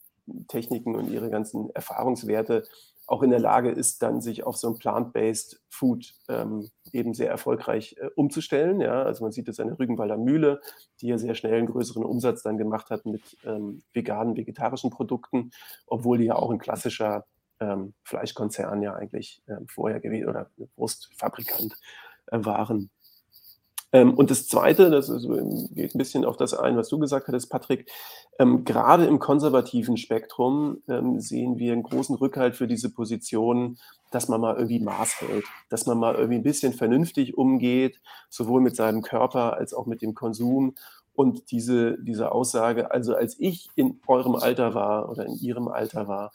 Techniken 0.48 0.94
und 0.96 1.10
ihre 1.10 1.28
ganzen 1.28 1.68
Erfahrungswerte 1.74 2.64
auch 3.06 3.22
in 3.22 3.30
der 3.30 3.38
Lage 3.40 3.70
ist, 3.70 4.02
dann 4.02 4.20
sich 4.20 4.44
auf 4.44 4.56
so 4.56 4.68
ein 4.68 4.78
plant-based 4.78 5.60
Food 5.68 6.14
ähm, 6.28 6.68
eben 6.92 7.14
sehr 7.14 7.30
erfolgreich 7.30 7.96
äh, 8.00 8.08
umzustellen. 8.16 8.80
Ja, 8.80 9.02
also 9.02 9.22
man 9.22 9.32
sieht 9.32 9.48
es 9.48 9.60
an 9.60 9.68
der 9.68 9.78
Rügenwalder 9.78 10.16
Mühle, 10.16 10.60
die 11.00 11.08
ja 11.08 11.18
sehr 11.18 11.34
schnell 11.34 11.54
einen 11.54 11.68
größeren 11.68 12.04
Umsatz 12.04 12.42
dann 12.42 12.58
gemacht 12.58 12.90
hat 12.90 13.06
mit 13.06 13.22
ähm, 13.44 13.82
veganen, 13.92 14.36
vegetarischen 14.36 14.90
Produkten, 14.90 15.52
obwohl 15.86 16.18
die 16.18 16.24
ja 16.24 16.36
auch 16.36 16.50
ein 16.50 16.58
klassischer 16.58 17.26
ähm, 17.60 17.94
Fleischkonzern 18.04 18.82
ja 18.82 18.94
eigentlich 18.94 19.42
ähm, 19.48 19.66
vorher 19.68 20.00
gewesen 20.00 20.28
oder 20.28 20.50
Wurstfabrikant 20.76 21.74
äh, 22.26 22.38
waren. 22.44 22.90
Ähm, 23.92 24.14
und 24.14 24.30
das 24.30 24.46
Zweite, 24.48 24.90
das 24.90 25.08
ist, 25.08 25.26
geht 25.74 25.94
ein 25.94 25.98
bisschen 25.98 26.24
auf 26.24 26.36
das 26.36 26.54
ein, 26.54 26.76
was 26.76 26.88
du 26.88 26.98
gesagt 26.98 27.28
hattest, 27.28 27.50
Patrick. 27.50 27.90
Ähm, 28.38 28.64
gerade 28.64 29.06
im 29.06 29.18
konservativen 29.18 29.96
Spektrum 29.96 30.82
ähm, 30.88 31.20
sehen 31.20 31.58
wir 31.58 31.72
einen 31.72 31.82
großen 31.82 32.16
Rückhalt 32.16 32.56
für 32.56 32.66
diese 32.66 32.92
Position, 32.92 33.78
dass 34.10 34.28
man 34.28 34.40
mal 34.40 34.56
irgendwie 34.56 34.80
Maß 34.80 35.20
hält, 35.20 35.44
dass 35.68 35.86
man 35.86 35.98
mal 35.98 36.14
irgendwie 36.14 36.38
ein 36.38 36.42
bisschen 36.42 36.72
vernünftig 36.72 37.38
umgeht, 37.38 38.00
sowohl 38.28 38.60
mit 38.60 38.76
seinem 38.76 39.02
Körper 39.02 39.54
als 39.56 39.72
auch 39.72 39.86
mit 39.86 40.02
dem 40.02 40.14
Konsum. 40.14 40.74
Und 41.14 41.50
diese, 41.50 41.96
diese 42.02 42.32
Aussage, 42.32 42.90
also 42.90 43.14
als 43.14 43.36
ich 43.38 43.70
in 43.74 44.00
eurem 44.06 44.34
Alter 44.34 44.74
war 44.74 45.08
oder 45.08 45.24
in 45.24 45.36
ihrem 45.36 45.68
Alter 45.68 46.08
war, 46.08 46.32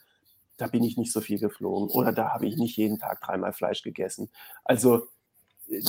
da 0.61 0.67
bin 0.67 0.83
ich 0.83 0.95
nicht 0.95 1.11
so 1.11 1.21
viel 1.21 1.39
geflogen 1.39 1.89
oder 1.89 2.13
da 2.13 2.29
habe 2.29 2.45
ich 2.45 2.55
nicht 2.55 2.77
jeden 2.77 2.99
Tag 2.99 3.19
dreimal 3.21 3.51
Fleisch 3.51 3.81
gegessen. 3.81 4.29
Also 4.63 5.07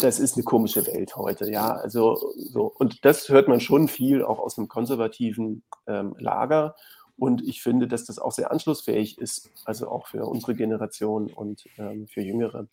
das 0.01 0.19
ist 0.19 0.37
eine 0.37 0.45
komische 0.45 0.87
Welt 0.87 1.15
heute, 1.17 1.51
ja. 1.51 1.73
Also 1.75 2.33
so 2.37 2.73
und 2.79 3.05
das 3.05 3.29
hört 3.29 3.49
man 3.49 3.61
schon 3.61 3.89
viel 3.89 4.25
auch 4.25 4.39
aus 4.39 4.57
einem 4.57 4.69
konservativen 4.69 5.63
ähm, 5.87 6.15
Lager. 6.19 6.75
Und 7.19 7.47
ich 7.47 7.63
finde, 7.63 7.87
dass 7.87 8.07
das 8.07 8.19
auch 8.19 8.33
sehr 8.33 8.51
anschlussfähig 8.51 9.19
ist, 9.19 9.51
also 9.67 9.89
auch 9.89 10.07
für 10.07 10.25
unsere 10.25 10.55
Generation 10.55 11.31
und 11.31 11.67
ähm, 11.77 12.09
für 12.09 12.23
Jüngere. 12.23 12.67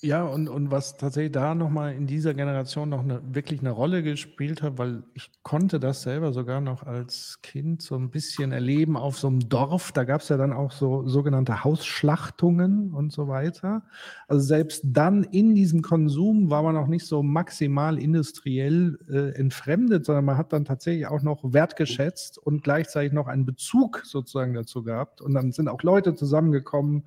Ja, 0.00 0.24
und, 0.24 0.48
und 0.48 0.70
was 0.70 0.96
tatsächlich 0.96 1.32
da 1.32 1.54
nochmal 1.54 1.94
in 1.94 2.06
dieser 2.06 2.34
Generation 2.34 2.88
noch 2.88 3.00
eine, 3.00 3.20
wirklich 3.34 3.60
eine 3.60 3.70
Rolle 3.70 4.02
gespielt 4.02 4.62
hat, 4.62 4.78
weil 4.78 5.02
ich 5.14 5.30
konnte 5.42 5.78
das 5.78 6.02
selber 6.02 6.32
sogar 6.32 6.60
noch 6.60 6.82
als 6.82 7.40
Kind 7.42 7.82
so 7.82 7.96
ein 7.96 8.10
bisschen 8.10 8.52
erleben 8.52 8.96
auf 8.96 9.18
so 9.18 9.28
einem 9.28 9.48
Dorf. 9.48 9.92
Da 9.92 10.04
gab 10.04 10.22
es 10.22 10.28
ja 10.28 10.36
dann 10.36 10.52
auch 10.52 10.72
so 10.72 11.06
sogenannte 11.06 11.64
Hausschlachtungen 11.64 12.92
und 12.94 13.12
so 13.12 13.28
weiter. 13.28 13.82
Also 14.28 14.46
selbst 14.46 14.82
dann 14.86 15.24
in 15.24 15.54
diesem 15.54 15.82
Konsum 15.82 16.50
war 16.50 16.62
man 16.62 16.76
auch 16.76 16.88
nicht 16.88 17.06
so 17.06 17.22
maximal 17.22 17.98
industriell 17.98 18.98
äh, 19.10 19.38
entfremdet, 19.38 20.06
sondern 20.06 20.24
man 20.24 20.36
hat 20.36 20.52
dann 20.52 20.64
tatsächlich 20.64 21.06
auch 21.06 21.22
noch 21.22 21.52
wertgeschätzt 21.52 22.38
und 22.38 22.64
gleichzeitig 22.64 23.12
noch 23.12 23.26
einen 23.26 23.44
Bezug 23.44 24.02
sozusagen 24.04 24.54
dazu 24.54 24.82
gehabt. 24.82 25.20
Und 25.20 25.34
dann 25.34 25.52
sind 25.52 25.68
auch 25.68 25.82
Leute 25.82 26.14
zusammengekommen, 26.14 27.04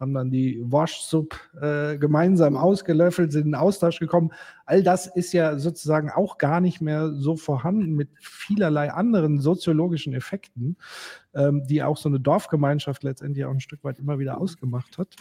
haben 0.00 0.14
dann 0.14 0.30
die 0.30 0.58
Wash-Sup 0.62 1.38
äh, 1.60 1.98
gemeinsam 1.98 2.56
ausgelöffelt, 2.56 3.32
sind 3.32 3.46
in 3.46 3.54
Austausch 3.54 3.98
gekommen. 3.98 4.30
All 4.64 4.82
das 4.82 5.06
ist 5.06 5.32
ja 5.32 5.58
sozusagen 5.58 6.10
auch 6.10 6.38
gar 6.38 6.60
nicht 6.60 6.80
mehr 6.80 7.12
so 7.12 7.36
vorhanden 7.36 7.94
mit 7.94 8.08
vielerlei 8.18 8.90
anderen 8.90 9.40
soziologischen 9.40 10.14
Effekten, 10.14 10.76
ähm, 11.34 11.66
die 11.66 11.82
auch 11.82 11.98
so 11.98 12.08
eine 12.08 12.18
Dorfgemeinschaft 12.18 13.02
letztendlich 13.02 13.44
auch 13.44 13.52
ein 13.52 13.60
Stück 13.60 13.84
weit 13.84 13.98
immer 13.98 14.18
wieder 14.18 14.40
ausgemacht 14.40 14.96
hat. 14.96 15.14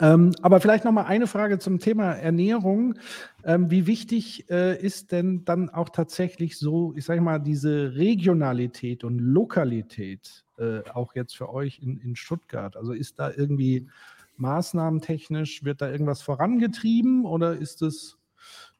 Ähm, 0.00 0.32
aber 0.42 0.60
vielleicht 0.60 0.84
noch 0.84 0.92
mal 0.92 1.04
eine 1.04 1.28
Frage 1.28 1.58
zum 1.58 1.78
Thema 1.78 2.12
Ernährung. 2.12 2.96
Ähm, 3.44 3.70
wie 3.70 3.86
wichtig 3.86 4.50
äh, 4.50 4.76
ist 4.76 5.12
denn 5.12 5.44
dann 5.44 5.70
auch 5.70 5.88
tatsächlich 5.88 6.58
so, 6.58 6.92
ich 6.96 7.04
sage 7.04 7.20
mal, 7.20 7.38
diese 7.38 7.94
Regionalität 7.94 9.04
und 9.04 9.18
Lokalität 9.18 10.43
äh, 10.58 10.88
auch 10.90 11.14
jetzt 11.14 11.36
für 11.36 11.52
euch 11.52 11.80
in, 11.80 11.98
in 12.00 12.16
Stuttgart? 12.16 12.76
Also 12.76 12.92
ist 12.92 13.18
da 13.18 13.30
irgendwie 13.30 13.88
maßnahmentechnisch, 14.36 15.64
wird 15.64 15.80
da 15.80 15.90
irgendwas 15.90 16.22
vorangetrieben 16.22 17.24
oder 17.24 17.56
ist 17.56 17.82
es 17.82 18.18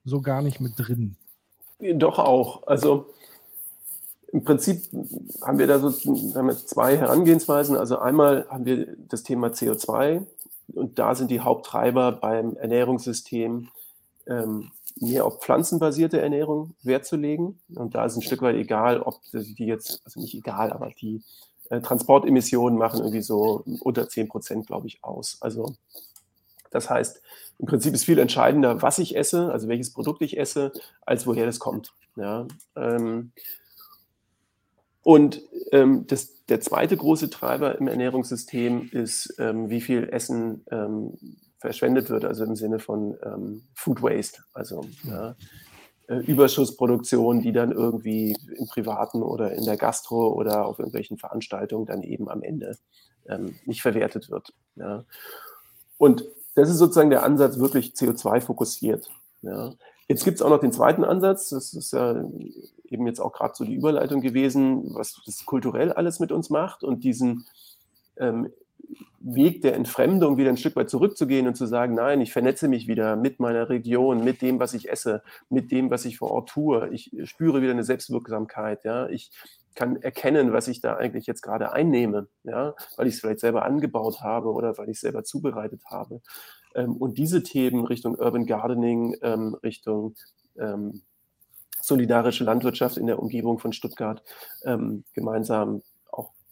so 0.04 0.20
gar 0.20 0.42
nicht 0.42 0.60
mit 0.60 0.72
drin? 0.76 1.16
Doch 1.78 2.18
auch. 2.18 2.66
Also 2.66 3.06
im 4.32 4.42
Prinzip 4.42 4.82
haben 5.42 5.58
wir 5.58 5.66
da 5.66 5.78
so 5.78 5.90
wir 5.92 6.56
zwei 6.56 6.96
Herangehensweisen. 6.96 7.76
Also 7.76 7.98
einmal 7.98 8.46
haben 8.48 8.64
wir 8.64 8.96
das 9.08 9.22
Thema 9.22 9.48
CO2 9.48 10.26
und 10.74 10.98
da 10.98 11.14
sind 11.14 11.30
die 11.30 11.40
Haupttreiber 11.40 12.12
beim 12.12 12.56
Ernährungssystem 12.56 13.68
ähm, 14.26 14.70
mehr 14.96 15.24
auf 15.24 15.40
pflanzenbasierte 15.40 16.20
Ernährung 16.20 16.74
Wert 16.82 17.06
zu 17.06 17.16
legen. 17.16 17.60
Und 17.74 17.94
da 17.94 18.04
ist 18.06 18.16
ein 18.16 18.22
Stück 18.22 18.42
weit 18.42 18.56
egal, 18.56 19.00
ob 19.02 19.20
die 19.32 19.66
jetzt, 19.66 20.02
also 20.04 20.20
nicht 20.20 20.34
egal, 20.34 20.72
aber 20.72 20.90
die 20.90 21.22
äh, 21.70 21.80
Transportemissionen 21.80 22.78
machen 22.78 23.00
irgendwie 23.00 23.22
so 23.22 23.64
unter 23.80 24.08
10 24.08 24.28
Prozent, 24.28 24.66
glaube 24.66 24.86
ich, 24.86 25.02
aus. 25.02 25.38
Also 25.40 25.74
das 26.70 26.90
heißt, 26.90 27.22
im 27.58 27.66
Prinzip 27.66 27.94
ist 27.94 28.04
viel 28.04 28.18
entscheidender, 28.18 28.82
was 28.82 28.98
ich 28.98 29.16
esse, 29.16 29.52
also 29.52 29.68
welches 29.68 29.92
Produkt 29.92 30.22
ich 30.22 30.38
esse, 30.38 30.72
als 31.06 31.26
woher 31.26 31.46
das 31.46 31.58
kommt. 31.58 31.92
Ja, 32.16 32.46
ähm, 32.76 33.32
und 35.02 35.42
ähm, 35.70 36.06
das, 36.06 36.44
der 36.46 36.60
zweite 36.60 36.96
große 36.96 37.28
Treiber 37.30 37.78
im 37.78 37.88
Ernährungssystem 37.88 38.88
ist, 38.90 39.34
ähm, 39.38 39.68
wie 39.68 39.82
viel 39.82 40.08
Essen 40.08 40.64
ähm, 40.70 41.12
verschwendet 41.58 42.10
wird, 42.10 42.24
also 42.24 42.44
im 42.44 42.56
Sinne 42.56 42.78
von 42.78 43.16
ähm, 43.22 43.62
Food 43.74 44.02
Waste, 44.02 44.42
also 44.52 44.86
ja, 45.04 45.36
äh, 46.08 46.16
Überschussproduktion, 46.16 47.40
die 47.40 47.52
dann 47.52 47.72
irgendwie 47.72 48.36
im 48.56 48.66
Privaten 48.66 49.22
oder 49.22 49.52
in 49.52 49.64
der 49.64 49.76
Gastro 49.76 50.28
oder 50.28 50.66
auf 50.66 50.78
irgendwelchen 50.78 51.18
Veranstaltungen 51.18 51.86
dann 51.86 52.02
eben 52.02 52.28
am 52.28 52.42
Ende 52.42 52.76
ähm, 53.26 53.54
nicht 53.64 53.82
verwertet 53.82 54.30
wird. 54.30 54.52
Ja. 54.76 55.04
Und 55.96 56.24
das 56.54 56.68
ist 56.68 56.78
sozusagen 56.78 57.10
der 57.10 57.22
Ansatz, 57.22 57.58
wirklich 57.58 57.92
CO2 57.94 58.40
fokussiert. 58.40 59.08
Ja. 59.42 59.72
Jetzt 60.06 60.24
gibt 60.24 60.36
es 60.36 60.42
auch 60.42 60.50
noch 60.50 60.60
den 60.60 60.72
zweiten 60.72 61.04
Ansatz, 61.04 61.48
das 61.48 61.72
ist 61.72 61.92
ja 61.92 62.22
eben 62.84 63.06
jetzt 63.06 63.20
auch 63.20 63.32
gerade 63.32 63.54
so 63.56 63.64
die 63.64 63.74
Überleitung 63.74 64.20
gewesen, 64.20 64.94
was 64.94 65.20
das 65.24 65.46
kulturell 65.46 65.92
alles 65.92 66.20
mit 66.20 66.30
uns 66.30 66.50
macht 66.50 66.84
und 66.84 67.04
diesen 67.04 67.46
ähm, 68.18 68.50
Weg 69.26 69.62
der 69.62 69.74
Entfremdung 69.74 70.36
wieder 70.36 70.50
ein 70.50 70.58
Stück 70.58 70.76
weit 70.76 70.90
zurückzugehen 70.90 71.46
und 71.46 71.56
zu 71.56 71.66
sagen, 71.66 71.94
nein, 71.94 72.20
ich 72.20 72.32
vernetze 72.32 72.68
mich 72.68 72.86
wieder 72.86 73.16
mit 73.16 73.40
meiner 73.40 73.70
Region, 73.70 74.22
mit 74.22 74.42
dem, 74.42 74.60
was 74.60 74.74
ich 74.74 74.90
esse, 74.90 75.22
mit 75.48 75.72
dem, 75.72 75.90
was 75.90 76.04
ich 76.04 76.18
vor 76.18 76.30
Ort 76.30 76.50
tue. 76.50 76.90
Ich 76.92 77.10
spüre 77.24 77.62
wieder 77.62 77.72
eine 77.72 77.84
Selbstwirksamkeit. 77.84 78.84
Ja? 78.84 79.08
Ich 79.08 79.30
kann 79.74 79.96
erkennen, 79.96 80.52
was 80.52 80.68
ich 80.68 80.82
da 80.82 80.96
eigentlich 80.96 81.26
jetzt 81.26 81.40
gerade 81.40 81.72
einnehme, 81.72 82.28
ja? 82.42 82.74
weil 82.96 83.06
ich 83.06 83.14
es 83.14 83.20
vielleicht 83.20 83.40
selber 83.40 83.64
angebaut 83.64 84.20
habe 84.20 84.52
oder 84.52 84.76
weil 84.76 84.90
ich 84.90 84.96
es 84.96 85.00
selber 85.00 85.24
zubereitet 85.24 85.82
habe. 85.86 86.20
Ähm, 86.74 86.94
und 86.96 87.16
diese 87.16 87.42
Themen 87.42 87.86
Richtung 87.86 88.16
Urban 88.16 88.44
Gardening, 88.44 89.16
ähm, 89.22 89.56
Richtung 89.62 90.16
ähm, 90.58 91.00
solidarische 91.80 92.44
Landwirtschaft 92.44 92.98
in 92.98 93.06
der 93.06 93.18
Umgebung 93.18 93.58
von 93.58 93.72
Stuttgart 93.72 94.22
ähm, 94.64 95.04
gemeinsam 95.14 95.82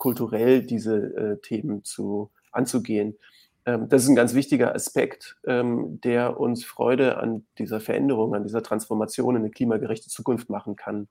kulturell 0.02 0.64
diese 0.64 0.96
äh, 0.96 1.40
Themen 1.42 1.84
zu, 1.84 2.32
anzugehen. 2.52 3.18
Ähm, 3.64 3.88
das 3.88 4.02
ist 4.02 4.08
ein 4.08 4.16
ganz 4.16 4.34
wichtiger 4.34 4.74
Aspekt, 4.74 5.36
ähm, 5.46 6.00
der 6.00 6.38
uns 6.38 6.64
Freude 6.64 7.18
an 7.18 7.46
dieser 7.58 7.80
Veränderung, 7.80 8.34
an 8.34 8.44
dieser 8.44 8.62
Transformation 8.62 9.36
in 9.36 9.42
eine 9.42 9.50
klimagerechte 9.50 10.08
Zukunft 10.08 10.50
machen 10.50 10.76
kann. 10.76 11.08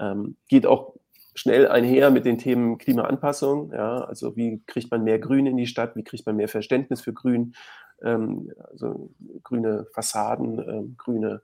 Ähm, 0.00 0.36
geht 0.48 0.66
auch 0.66 0.94
schnell 1.34 1.68
einher 1.68 2.10
mit 2.10 2.24
den 2.24 2.38
Themen 2.38 2.78
Klimaanpassung. 2.78 3.72
Ja, 3.72 3.98
also 3.98 4.36
wie 4.36 4.62
kriegt 4.66 4.90
man 4.90 5.04
mehr 5.04 5.18
Grün 5.18 5.46
in 5.46 5.56
die 5.56 5.66
Stadt? 5.66 5.96
Wie 5.96 6.04
kriegt 6.04 6.26
man 6.26 6.36
mehr 6.36 6.48
Verständnis 6.48 7.00
für 7.00 7.12
Grün? 7.12 7.54
Ähm, 8.02 8.52
also 8.70 9.10
grüne 9.42 9.86
Fassaden, 9.92 10.58
ähm, 10.58 10.94
grüne, 10.98 11.42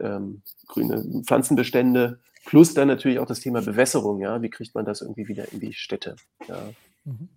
ähm, 0.00 0.42
grüne 0.66 1.22
Pflanzenbestände 1.24 2.18
Plus 2.44 2.74
dann 2.74 2.88
natürlich 2.88 3.18
auch 3.18 3.26
das 3.26 3.40
Thema 3.40 3.62
Bewässerung, 3.62 4.20
ja. 4.20 4.42
Wie 4.42 4.50
kriegt 4.50 4.74
man 4.74 4.84
das 4.84 5.00
irgendwie 5.00 5.28
wieder 5.28 5.50
in 5.52 5.60
die 5.60 5.72
Städte? 5.72 6.16
Ja. 6.46 6.58
Mhm. 7.04 7.28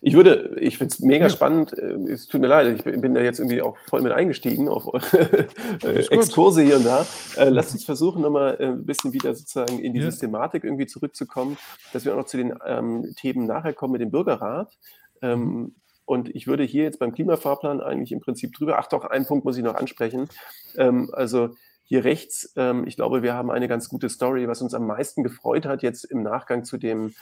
Ich 0.00 0.14
würde, 0.14 0.56
ich 0.60 0.78
finde 0.78 0.92
es 0.92 1.00
mega 1.00 1.26
ja. 1.26 1.30
spannend. 1.30 1.72
Äh, 1.76 1.94
es 2.10 2.26
tut 2.26 2.40
mir 2.40 2.46
leid, 2.46 2.76
ich 2.76 3.00
bin 3.00 3.14
da 3.14 3.20
jetzt 3.20 3.38
irgendwie 3.38 3.62
auch 3.62 3.76
voll 3.88 4.02
mit 4.02 4.12
eingestiegen 4.12 4.68
auf 4.68 4.86
eure 4.92 6.10
Exkurse 6.10 6.62
hier 6.62 6.76
und 6.76 6.84
da. 6.84 7.06
Äh, 7.36 7.48
lasst 7.48 7.72
uns 7.72 7.84
versuchen, 7.84 8.22
nochmal 8.22 8.56
äh, 8.58 8.66
ein 8.66 8.84
bisschen 8.84 9.12
wieder 9.12 9.34
sozusagen 9.34 9.78
in 9.78 9.92
die 9.92 10.00
ja. 10.00 10.10
Systematik 10.10 10.64
irgendwie 10.64 10.86
zurückzukommen, 10.86 11.56
dass 11.92 12.04
wir 12.04 12.12
auch 12.12 12.18
noch 12.18 12.26
zu 12.26 12.36
den 12.36 12.54
ähm, 12.66 13.14
Themen 13.16 13.46
nachher 13.46 13.72
kommen 13.72 13.92
mit 13.92 14.00
dem 14.00 14.10
Bürgerrat. 14.10 14.76
Ähm, 15.22 15.40
mhm. 15.40 15.74
Und 16.04 16.34
ich 16.34 16.46
würde 16.46 16.64
hier 16.64 16.84
jetzt 16.84 16.98
beim 16.98 17.12
Klimafahrplan 17.12 17.82
eigentlich 17.82 18.12
im 18.12 18.20
Prinzip 18.20 18.54
drüber, 18.54 18.78
ach 18.78 18.86
doch, 18.86 19.04
einen 19.04 19.26
Punkt 19.26 19.44
muss 19.44 19.58
ich 19.58 19.62
noch 19.62 19.74
ansprechen. 19.74 20.28
Ähm, 20.76 21.10
also 21.12 21.50
hier 21.84 22.04
rechts, 22.04 22.52
ähm, 22.56 22.86
ich 22.86 22.96
glaube, 22.96 23.22
wir 23.22 23.34
haben 23.34 23.50
eine 23.50 23.68
ganz 23.68 23.88
gute 23.88 24.08
Story, 24.08 24.48
was 24.48 24.62
uns 24.62 24.74
am 24.74 24.86
meisten 24.86 25.22
gefreut 25.22 25.66
hat 25.66 25.82
jetzt 25.82 26.04
im 26.04 26.22
Nachgang 26.22 26.64
zu 26.64 26.76
dem 26.76 27.14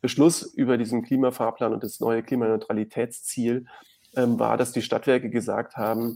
Beschluss 0.00 0.42
über 0.42 0.78
diesen 0.78 1.02
Klimafahrplan 1.02 1.72
und 1.72 1.82
das 1.82 2.00
neue 2.00 2.22
Klimaneutralitätsziel, 2.22 3.66
ähm, 4.16 4.38
war, 4.38 4.56
dass 4.56 4.72
die 4.72 4.82
Stadtwerke 4.82 5.30
gesagt 5.30 5.76
haben, 5.76 6.14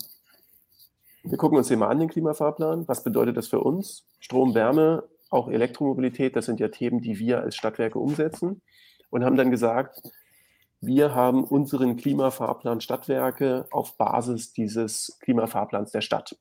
wir 1.22 1.38
gucken 1.38 1.56
uns 1.56 1.68
hier 1.68 1.76
mal 1.76 1.88
an, 1.88 2.00
den 2.00 2.08
Klimafahrplan. 2.08 2.86
Was 2.86 3.02
bedeutet 3.02 3.36
das 3.36 3.48
für 3.48 3.60
uns? 3.60 4.04
Strom, 4.20 4.54
Wärme, 4.54 5.04
auch 5.30 5.48
Elektromobilität, 5.48 6.36
das 6.36 6.46
sind 6.46 6.60
ja 6.60 6.68
Themen, 6.68 7.00
die 7.00 7.18
wir 7.18 7.40
als 7.40 7.56
Stadtwerke 7.56 7.98
umsetzen. 7.98 8.60
Und 9.10 9.24
haben 9.24 9.36
dann 9.36 9.50
gesagt, 9.50 10.02
wir 10.80 11.14
haben 11.14 11.44
unseren 11.44 11.96
Klimafahrplan 11.96 12.80
Stadtwerke 12.80 13.66
auf 13.70 13.96
Basis 13.96 14.52
dieses 14.52 15.16
Klimafahrplans 15.20 15.92
der 15.92 16.02
Stadt 16.02 16.36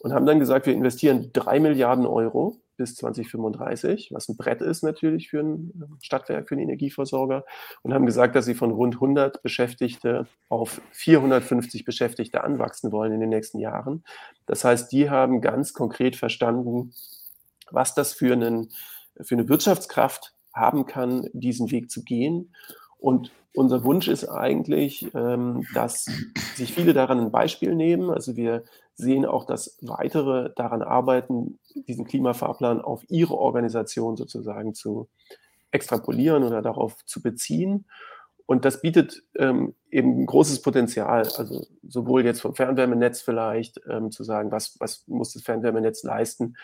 und 0.00 0.12
haben 0.12 0.26
dann 0.26 0.40
gesagt, 0.40 0.66
wir 0.66 0.74
investieren 0.74 1.30
drei 1.32 1.60
Milliarden 1.60 2.06
Euro 2.06 2.56
bis 2.78 2.94
2035, 2.94 4.10
was 4.12 4.28
ein 4.28 4.38
Brett 4.38 4.62
ist 4.62 4.82
natürlich 4.82 5.28
für 5.28 5.40
ein 5.40 5.98
Stadtwerk, 6.00 6.48
für 6.48 6.54
einen 6.54 6.62
Energieversorger 6.62 7.44
und 7.82 7.92
haben 7.92 8.06
gesagt, 8.06 8.34
dass 8.34 8.46
sie 8.46 8.54
von 8.54 8.70
rund 8.70 8.94
100 8.94 9.42
Beschäftigte 9.42 10.26
auf 10.48 10.80
450 10.92 11.84
Beschäftigte 11.84 12.42
anwachsen 12.42 12.90
wollen 12.90 13.12
in 13.12 13.20
den 13.20 13.28
nächsten 13.28 13.58
Jahren. 13.58 14.04
Das 14.46 14.64
heißt, 14.64 14.90
die 14.90 15.10
haben 15.10 15.42
ganz 15.42 15.74
konkret 15.74 16.16
verstanden, 16.16 16.94
was 17.70 17.94
das 17.94 18.14
für, 18.14 18.32
einen, 18.32 18.70
für 19.20 19.34
eine 19.34 19.48
Wirtschaftskraft 19.50 20.34
haben 20.54 20.86
kann, 20.86 21.28
diesen 21.34 21.70
Weg 21.70 21.90
zu 21.90 22.02
gehen 22.02 22.54
und 22.98 23.30
unser 23.54 23.84
Wunsch 23.84 24.08
ist 24.08 24.28
eigentlich, 24.28 25.08
ähm, 25.14 25.66
dass 25.74 26.06
sich 26.54 26.72
viele 26.74 26.92
daran 26.92 27.18
ein 27.20 27.32
Beispiel 27.32 27.74
nehmen. 27.74 28.10
Also 28.10 28.36
wir 28.36 28.64
sehen 28.98 29.24
auch, 29.24 29.44
dass 29.44 29.78
weitere 29.80 30.50
daran 30.56 30.82
arbeiten, 30.82 31.58
diesen 31.86 32.04
Klimafahrplan 32.04 32.80
auf 32.80 33.08
ihre 33.08 33.38
Organisation 33.38 34.16
sozusagen 34.16 34.74
zu 34.74 35.08
extrapolieren 35.70 36.42
oder 36.42 36.62
darauf 36.62 37.04
zu 37.06 37.22
beziehen. 37.22 37.86
Und 38.44 38.64
das 38.64 38.80
bietet 38.80 39.22
ähm, 39.36 39.74
eben 39.90 40.26
großes 40.26 40.62
Potenzial, 40.62 41.28
also 41.36 41.66
sowohl 41.86 42.24
jetzt 42.24 42.40
vom 42.40 42.54
Fernwärmenetz 42.54 43.20
vielleicht 43.20 43.80
ähm, 43.88 44.10
zu 44.10 44.24
sagen, 44.24 44.50
was, 44.50 44.76
was 44.80 45.06
muss 45.06 45.34
das 45.34 45.42
Fernwärmenetz 45.42 46.02
leisten 46.02 46.56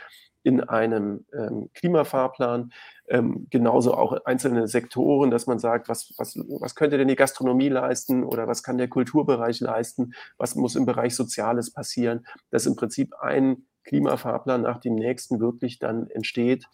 in 0.44 0.60
einem 0.60 1.24
ähm, 1.32 1.70
Klimafahrplan, 1.74 2.72
ähm, 3.08 3.46
genauso 3.50 3.94
auch 3.94 4.24
einzelne 4.24 4.68
Sektoren, 4.68 5.30
dass 5.30 5.46
man 5.46 5.58
sagt, 5.58 5.88
was, 5.88 6.14
was, 6.18 6.36
was 6.36 6.74
könnte 6.74 6.98
denn 6.98 7.08
die 7.08 7.16
Gastronomie 7.16 7.70
leisten 7.70 8.24
oder 8.24 8.46
was 8.46 8.62
kann 8.62 8.78
der 8.78 8.88
Kulturbereich 8.88 9.60
leisten, 9.60 10.14
was 10.36 10.54
muss 10.54 10.76
im 10.76 10.84
Bereich 10.84 11.16
Soziales 11.16 11.72
passieren, 11.72 12.26
dass 12.50 12.66
im 12.66 12.76
Prinzip 12.76 13.14
ein 13.20 13.64
Klimafahrplan 13.84 14.62
nach 14.62 14.78
dem 14.78 14.94
nächsten 14.94 15.40
wirklich 15.40 15.78
dann 15.78 16.08
entsteht 16.08 16.66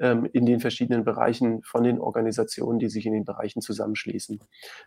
ähm, 0.00 0.28
in 0.32 0.44
den 0.44 0.58
verschiedenen 0.58 1.04
Bereichen 1.04 1.62
von 1.62 1.84
den 1.84 2.00
Organisationen, 2.00 2.80
die 2.80 2.88
sich 2.88 3.06
in 3.06 3.12
den 3.12 3.24
Bereichen 3.24 3.60
zusammenschließen. 3.60 4.40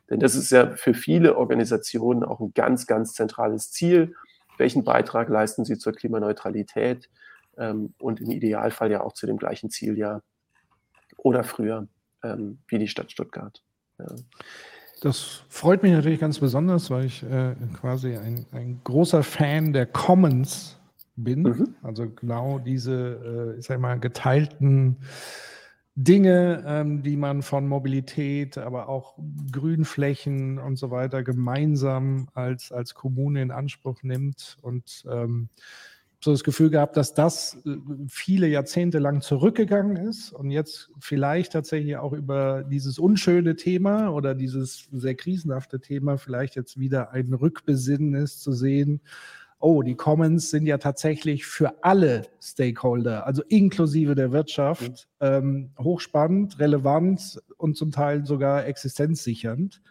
Denn 0.09 0.19
das 0.19 0.35
ist 0.35 0.51
ja 0.51 0.75
für 0.75 0.93
viele 0.93 1.37
Organisationen 1.37 2.23
auch 2.23 2.41
ein 2.41 2.53
ganz, 2.53 2.87
ganz 2.87 3.13
zentrales 3.13 3.71
Ziel. 3.71 4.15
Welchen 4.57 4.83
Beitrag 4.83 5.29
leisten 5.29 5.63
sie 5.63 5.77
zur 5.77 5.93
Klimaneutralität? 5.93 7.09
Ähm, 7.57 7.93
und 7.99 8.21
im 8.21 8.31
Idealfall 8.31 8.91
ja 8.91 9.01
auch 9.01 9.13
zu 9.13 9.25
dem 9.25 9.37
gleichen 9.37 9.69
Ziel 9.69 9.97
ja 9.97 10.21
oder 11.17 11.43
früher 11.43 11.87
ähm, 12.23 12.59
wie 12.67 12.79
die 12.79 12.87
Stadt 12.87 13.11
Stuttgart. 13.11 13.63
Ja. 13.99 14.07
Das 15.01 15.43
freut 15.47 15.83
mich 15.83 15.91
natürlich 15.91 16.19
ganz 16.19 16.39
besonders, 16.39 16.89
weil 16.89 17.05
ich 17.05 17.23
äh, 17.23 17.55
quasi 17.73 18.15
ein, 18.15 18.45
ein, 18.51 18.81
großer 18.83 19.21
Fan 19.21 19.71
der 19.71 19.85
Commons 19.85 20.79
bin. 21.15 21.43
Mhm. 21.43 21.75
Also 21.83 22.09
genau 22.09 22.57
diese, 22.57 23.53
äh, 23.55 23.59
ich 23.59 23.65
sag 23.65 23.79
mal, 23.79 23.99
geteilten 23.99 24.97
Dinge, 25.93 26.63
ähm, 26.65 27.03
die 27.03 27.17
man 27.17 27.41
von 27.41 27.67
Mobilität, 27.67 28.57
aber 28.57 28.89
auch 28.89 29.17
Grünflächen 29.51 30.59
und 30.59 30.77
so 30.77 30.89
weiter 30.91 31.23
gemeinsam 31.23 32.29
als, 32.33 32.71
als 32.71 32.93
Kommune 32.93 33.41
in 33.41 33.51
Anspruch 33.51 34.03
nimmt 34.03 34.57
und 34.61 35.05
ähm, 35.09 35.49
so 36.27 36.33
das 36.33 36.43
Gefühl 36.43 36.69
gehabt, 36.69 36.97
dass 36.97 37.13
das 37.13 37.57
äh, 37.65 37.77
viele 38.09 38.47
Jahrzehnte 38.47 38.99
lang 38.99 39.21
zurückgegangen 39.21 39.95
ist 39.95 40.33
und 40.33 40.51
jetzt 40.51 40.89
vielleicht 40.99 41.53
tatsächlich 41.53 41.95
auch 41.95 42.11
über 42.11 42.65
dieses 42.69 42.99
unschöne 42.99 43.55
Thema 43.55 44.09
oder 44.09 44.35
dieses 44.35 44.89
sehr 44.91 45.15
krisenhafte 45.15 45.79
Thema 45.79 46.17
vielleicht 46.17 46.57
jetzt 46.57 46.77
wieder 46.77 47.11
ein 47.11 47.33
Rückbesinnen 47.33 48.13
ist 48.13 48.41
zu 48.41 48.51
sehen, 48.51 48.99
oh, 49.59 49.81
die 49.83 49.95
Commons 49.95 50.49
sind 50.49 50.65
ja 50.65 50.77
tatsächlich 50.77 51.45
für 51.45 51.81
alle 51.81 52.23
Stakeholder, 52.41 53.25
also 53.25 53.41
inklusive 53.47 54.13
der 54.13 54.33
Wirtschaft, 54.33 55.07
mhm. 55.21 55.27
ähm, 55.27 55.71
hochspannend, 55.79 56.59
relevant 56.59 57.41
und 57.55 57.77
zum 57.77 57.91
Teil 57.91 58.25
sogar 58.25 58.65
existenzsichernd. 58.65 59.81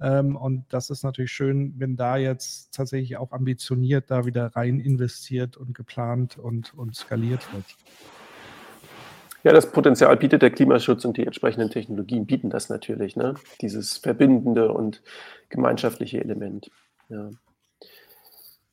Ähm, 0.00 0.36
und 0.36 0.64
das 0.68 0.90
ist 0.90 1.02
natürlich 1.02 1.32
schön, 1.32 1.74
wenn 1.78 1.96
da 1.96 2.16
jetzt 2.16 2.74
tatsächlich 2.74 3.16
auch 3.16 3.32
ambitioniert 3.32 4.10
da 4.10 4.26
wieder 4.26 4.54
rein 4.54 4.80
investiert 4.80 5.56
und 5.56 5.74
geplant 5.74 6.38
und, 6.38 6.74
und 6.74 6.94
skaliert 6.94 7.52
wird. 7.52 7.64
Ja, 9.42 9.52
das 9.52 9.70
Potenzial 9.70 10.16
bietet 10.16 10.42
der 10.42 10.50
Klimaschutz 10.50 11.04
und 11.04 11.16
die 11.16 11.24
entsprechenden 11.24 11.70
Technologien 11.70 12.26
bieten 12.26 12.50
das 12.50 12.68
natürlich, 12.68 13.14
ne? 13.16 13.34
dieses 13.60 13.96
verbindende 13.96 14.72
und 14.72 15.02
gemeinschaftliche 15.50 16.20
Element. 16.20 16.70
Ja. 17.08 17.30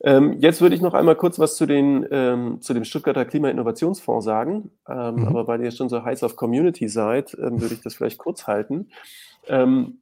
Ähm, 0.03 0.39
jetzt 0.39 0.61
würde 0.61 0.76
ich 0.76 0.82
noch 0.82 0.93
einmal 0.93 1.15
kurz 1.15 1.39
was 1.39 1.55
zu, 1.55 1.65
den, 1.65 2.05
ähm, 2.11 2.59
zu 2.61 2.74
dem 2.74 2.84
Stuttgarter 2.84 3.24
Klima-Innovationsfonds 3.24 4.26
sagen. 4.26 4.71
Ähm, 4.89 5.15
mhm. 5.15 5.28
Aber 5.28 5.47
weil 5.47 5.63
ihr 5.63 5.71
schon 5.71 5.88
so 5.89 6.03
heiß 6.03 6.24
auf 6.24 6.36
Community 6.36 6.89
seid, 6.89 7.38
ähm, 7.39 7.61
würde 7.61 7.76
ich 7.76 7.82
das 7.82 7.95
vielleicht 7.95 8.17
kurz 8.17 8.47
halten. 8.47 8.89
Ähm, 9.47 9.99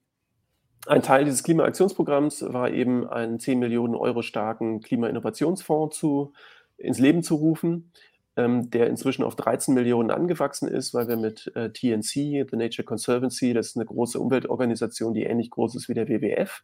ein 0.88 1.02
Teil 1.02 1.26
dieses 1.26 1.44
Klimaaktionsprogramms 1.44 2.44
war 2.54 2.72
eben 2.72 3.08
einen 3.08 3.40
10 3.40 3.60
Millionen 3.60 3.96
Euro 3.96 4.22
starken 4.22 4.82
Klima-Innovationsfonds 4.82 5.98
zu, 5.98 6.34
ins 6.78 7.00
Leben 7.00 7.24
zu 7.24 7.36
rufen, 7.36 7.92
ähm, 8.36 8.70
der 8.72 8.88
inzwischen 8.88 9.24
auf 9.24 9.36
13 9.36 9.74
Millionen 9.74 10.10
angewachsen 10.10 10.68
ist, 10.68 10.94
weil 10.94 11.08
wir 11.08 11.18
mit 11.18 11.52
äh, 11.56 11.70
TNC, 11.70 12.50
The 12.50 12.58
Nature 12.58 12.86
Conservancy, 12.86 13.54
das 13.54 13.68
ist 13.68 13.76
eine 13.78 13.86
große 13.86 14.20
Umweltorganisation, 14.20 15.14
die 15.14 15.24
ähnlich 15.24 15.50
groß 15.50 15.76
ist 15.76 15.90
wie 15.90 15.94
der 15.94 16.08
WWF, 16.08 16.64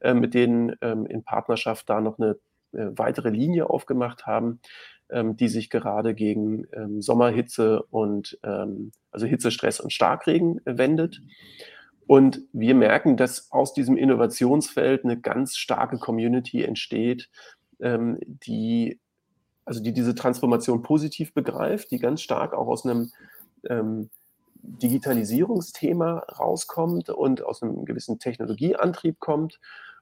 äh, 0.00 0.14
mit 0.14 0.34
denen 0.34 0.76
ähm, 0.80 1.06
in 1.06 1.22
Partnerschaft 1.22 1.90
da 1.90 2.00
noch 2.00 2.18
eine 2.18 2.36
äh, 2.72 2.86
weitere 2.96 3.30
Linie 3.30 3.68
aufgemacht 3.68 4.26
haben, 4.26 4.60
ähm, 5.10 5.36
die 5.36 5.48
sich 5.48 5.70
gerade 5.70 6.14
gegen 6.14 6.66
ähm, 6.72 7.02
Sommerhitze 7.02 7.82
und 7.90 8.38
ähm, 8.44 8.92
also 9.10 9.26
Hitzestress 9.26 9.80
und 9.80 9.92
Starkregen 9.92 10.60
wendet. 10.64 11.20
Und 12.10 12.42
wir 12.52 12.74
merken, 12.74 13.16
dass 13.16 13.52
aus 13.52 13.72
diesem 13.72 13.96
Innovationsfeld 13.96 15.04
eine 15.04 15.20
ganz 15.20 15.56
starke 15.56 15.96
Community 15.98 16.64
entsteht, 16.64 17.30
ähm, 17.78 18.18
die, 18.26 18.98
also 19.64 19.80
die 19.80 19.92
diese 19.92 20.16
Transformation 20.16 20.82
positiv 20.82 21.32
begreift, 21.32 21.92
die 21.92 22.00
ganz 22.00 22.20
stark 22.20 22.52
auch 22.52 22.66
aus 22.66 22.84
einem 22.84 23.12
ähm, 23.68 24.10
Digitalisierungsthema 24.56 26.24
rauskommt 26.36 27.10
und 27.10 27.44
aus 27.44 27.62
einem 27.62 27.84
gewissen 27.84 28.18
Technologieantrieb 28.18 29.20
kommt 29.20 29.60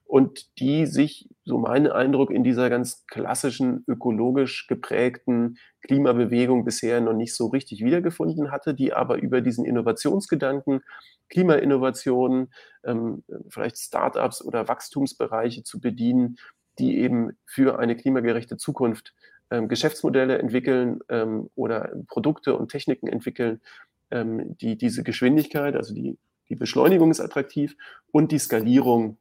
und 0.09 0.57
die 0.57 0.87
sich, 0.87 1.29
so 1.45 1.59
mein 1.59 1.85
Eindruck, 1.85 2.31
in 2.31 2.43
dieser 2.43 2.71
ganz 2.71 3.05
klassischen 3.05 3.83
ökologisch 3.87 4.65
geprägten 4.65 5.59
Klimabewegung 5.83 6.65
bisher 6.65 6.99
noch 6.99 7.13
nicht 7.13 7.35
so 7.35 7.45
richtig 7.45 7.85
wiedergefunden 7.85 8.49
hatte, 8.49 8.73
die 8.73 8.91
aber 8.91 9.17
über 9.17 9.41
diesen 9.41 9.65
Innovationsgedanken, 9.65 10.81
Klimainnovationen, 11.29 12.51
ähm, 12.83 13.23
vielleicht 13.49 13.77
Startups 13.77 14.43
oder 14.43 14.67
Wachstumsbereiche 14.67 15.61
zu 15.61 15.79
bedienen, 15.79 16.37
die 16.79 16.97
eben 16.97 17.37
für 17.45 17.77
eine 17.77 17.95
klimagerechte 17.95 18.57
Zukunft 18.57 19.13
ähm, 19.51 19.67
Geschäftsmodelle 19.67 20.39
entwickeln 20.39 21.01
ähm, 21.09 21.51
oder 21.53 21.93
Produkte 22.07 22.57
und 22.57 22.71
Techniken 22.71 23.05
entwickeln, 23.05 23.61
ähm, 24.09 24.57
die 24.57 24.75
diese 24.75 25.03
Geschwindigkeit, 25.03 25.75
also 25.75 25.93
die, 25.93 26.17
die 26.49 26.55
Beschleunigung 26.55 27.11
ist 27.11 27.19
attraktiv 27.19 27.77
und 28.11 28.31
die 28.31 28.39
Skalierung 28.39 29.19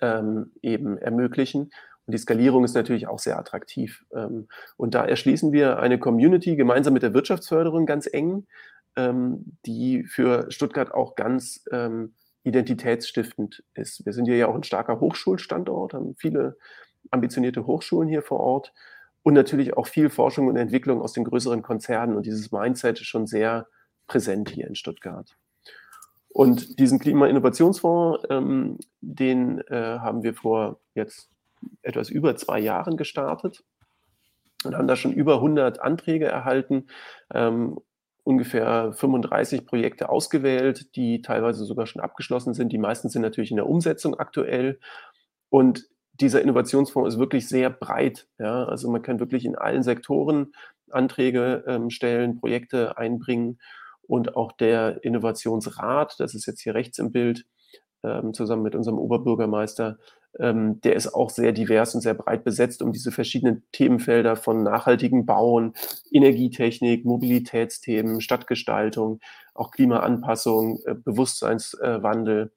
ähm, 0.00 0.52
eben 0.62 0.98
ermöglichen. 0.98 1.70
Und 2.06 2.12
die 2.12 2.18
Skalierung 2.18 2.64
ist 2.64 2.74
natürlich 2.74 3.08
auch 3.08 3.18
sehr 3.18 3.38
attraktiv. 3.38 4.04
Ähm, 4.14 4.48
und 4.76 4.94
da 4.94 5.04
erschließen 5.04 5.52
wir 5.52 5.78
eine 5.78 5.98
Community 5.98 6.56
gemeinsam 6.56 6.94
mit 6.94 7.02
der 7.02 7.14
Wirtschaftsförderung 7.14 7.86
ganz 7.86 8.08
eng, 8.10 8.46
ähm, 8.96 9.56
die 9.66 10.04
für 10.04 10.50
Stuttgart 10.50 10.92
auch 10.92 11.16
ganz 11.16 11.64
ähm, 11.72 12.14
identitätsstiftend 12.44 13.64
ist. 13.74 14.06
Wir 14.06 14.12
sind 14.12 14.26
hier 14.26 14.36
ja 14.36 14.46
auch 14.46 14.54
ein 14.54 14.62
starker 14.62 15.00
Hochschulstandort, 15.00 15.94
haben 15.94 16.14
viele 16.16 16.56
ambitionierte 17.10 17.66
Hochschulen 17.66 18.08
hier 18.08 18.22
vor 18.22 18.40
Ort 18.40 18.72
und 19.22 19.34
natürlich 19.34 19.76
auch 19.76 19.88
viel 19.88 20.08
Forschung 20.08 20.46
und 20.46 20.56
Entwicklung 20.56 21.02
aus 21.02 21.12
den 21.12 21.24
größeren 21.24 21.62
Konzernen. 21.62 22.16
Und 22.16 22.26
dieses 22.26 22.52
Mindset 22.52 23.00
ist 23.00 23.08
schon 23.08 23.26
sehr 23.26 23.66
präsent 24.06 24.50
hier 24.50 24.68
in 24.68 24.76
Stuttgart. 24.76 25.36
Und 26.36 26.78
diesen 26.78 26.98
Klima-Innovationsfonds, 26.98 28.26
ähm, 28.28 28.76
den 29.00 29.58
äh, 29.68 30.00
haben 30.00 30.22
wir 30.22 30.34
vor 30.34 30.80
jetzt 30.92 31.30
etwas 31.80 32.10
über 32.10 32.36
zwei 32.36 32.60
Jahren 32.60 32.98
gestartet 32.98 33.64
und 34.62 34.76
haben 34.76 34.86
da 34.86 34.96
schon 34.96 35.14
über 35.14 35.36
100 35.36 35.80
Anträge 35.80 36.26
erhalten, 36.26 36.88
ähm, 37.32 37.80
ungefähr 38.22 38.92
35 38.92 39.64
Projekte 39.64 40.10
ausgewählt, 40.10 40.94
die 40.94 41.22
teilweise 41.22 41.64
sogar 41.64 41.86
schon 41.86 42.02
abgeschlossen 42.02 42.52
sind. 42.52 42.70
Die 42.70 42.76
meisten 42.76 43.08
sind 43.08 43.22
natürlich 43.22 43.50
in 43.50 43.56
der 43.56 43.66
Umsetzung 43.66 44.14
aktuell. 44.16 44.78
Und 45.48 45.88
dieser 46.20 46.42
Innovationsfonds 46.42 47.14
ist 47.14 47.18
wirklich 47.18 47.48
sehr 47.48 47.70
breit. 47.70 48.28
Ja? 48.38 48.66
Also 48.66 48.90
man 48.90 49.00
kann 49.00 49.20
wirklich 49.20 49.46
in 49.46 49.56
allen 49.56 49.82
Sektoren 49.82 50.52
Anträge 50.90 51.64
ähm, 51.66 51.88
stellen, 51.88 52.38
Projekte 52.38 52.98
einbringen 52.98 53.58
und 54.06 54.36
auch 54.36 54.52
der 54.52 55.04
Innovationsrat, 55.04 56.18
das 56.18 56.34
ist 56.34 56.46
jetzt 56.46 56.60
hier 56.60 56.74
rechts 56.74 56.98
im 56.98 57.12
Bild, 57.12 57.46
ähm, 58.02 58.34
zusammen 58.34 58.62
mit 58.62 58.74
unserem 58.74 58.98
Oberbürgermeister, 58.98 59.98
ähm, 60.38 60.80
der 60.82 60.96
ist 60.96 61.08
auch 61.08 61.30
sehr 61.30 61.52
divers 61.52 61.94
und 61.94 62.02
sehr 62.02 62.14
breit 62.14 62.44
besetzt, 62.44 62.82
um 62.82 62.92
diese 62.92 63.10
verschiedenen 63.10 63.64
Themenfelder 63.72 64.36
von 64.36 64.62
nachhaltigen 64.62 65.24
Bauen, 65.24 65.72
Energietechnik, 66.10 67.04
Mobilitätsthemen, 67.04 68.20
Stadtgestaltung, 68.20 69.20
auch 69.54 69.70
Klimaanpassung, 69.70 70.80
äh, 70.84 70.94
Bewusstseinswandel 70.94 72.52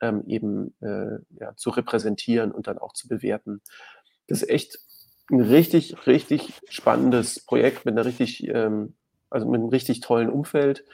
ähm, 0.00 0.22
eben 0.26 0.74
äh, 0.80 1.18
ja, 1.40 1.56
zu 1.56 1.70
repräsentieren 1.70 2.52
und 2.52 2.66
dann 2.66 2.78
auch 2.78 2.92
zu 2.92 3.08
bewerten. 3.08 3.62
Das 4.28 4.42
ist 4.42 4.48
echt 4.48 4.78
ein 5.30 5.40
richtig, 5.40 6.06
richtig 6.06 6.60
spannendes 6.68 7.44
Projekt 7.44 7.84
mit 7.84 7.94
einer 7.94 8.04
richtig 8.04 8.46
ähm, 8.48 8.94
also 9.34 9.46
mit 9.46 9.60
einem 9.60 9.68
richtig 9.68 10.00
tollen 10.00 10.30
Umfeld. 10.30 10.84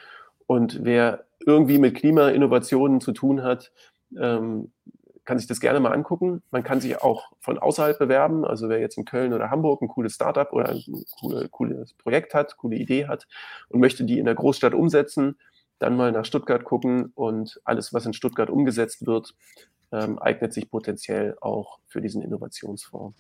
Und 0.47 0.83
wer 0.83 1.27
irgendwie 1.47 1.79
mit 1.79 1.95
Klimainnovationen 1.95 3.01
zu 3.01 3.13
tun 3.13 3.43
hat, 3.43 3.71
ähm, 4.19 4.73
kann 5.25 5.39
sich 5.39 5.47
das 5.47 5.61
gerne 5.61 5.79
mal 5.79 5.93
angucken. 5.93 6.43
Man 6.51 6.65
kann 6.65 6.81
sich 6.81 7.01
auch 7.03 7.31
von 7.39 7.59
außerhalb 7.59 7.99
bewerben. 7.99 8.45
Also 8.45 8.69
wer 8.69 8.81
jetzt 8.81 8.97
in 8.97 9.05
Köln 9.05 9.33
oder 9.33 9.51
Hamburg 9.51 9.83
ein 9.83 9.89
cooles 9.89 10.15
Startup 10.15 10.51
oder 10.53 10.71
ein 10.71 10.83
coole, 11.21 11.49
cooles 11.51 11.93
Projekt 11.95 12.35
hat, 12.35 12.57
coole 12.57 12.77
Idee 12.77 13.07
hat 13.07 13.29
und 13.69 13.79
möchte 13.79 14.05
die 14.05 14.19
in 14.19 14.25
der 14.25 14.35
Großstadt 14.35 14.75
umsetzen, 14.75 15.39
dann 15.79 15.97
mal 15.97 16.13
nach 16.13 16.25
Stuttgart 16.25 16.65
gucken 16.65 17.13
und 17.15 17.61
alles, 17.65 17.93
was 17.93 18.07
in 18.07 18.13
Stuttgart 18.13 18.51
umgesetzt 18.51 19.07
wird, 19.07 19.35
ähm, 19.93 20.19
eignet 20.19 20.53
sich 20.53 20.71
potenziell 20.71 21.37
auch 21.41 21.79
für 21.87 22.01
diesen 22.01 22.23
Innovationsfonds. 22.23 23.17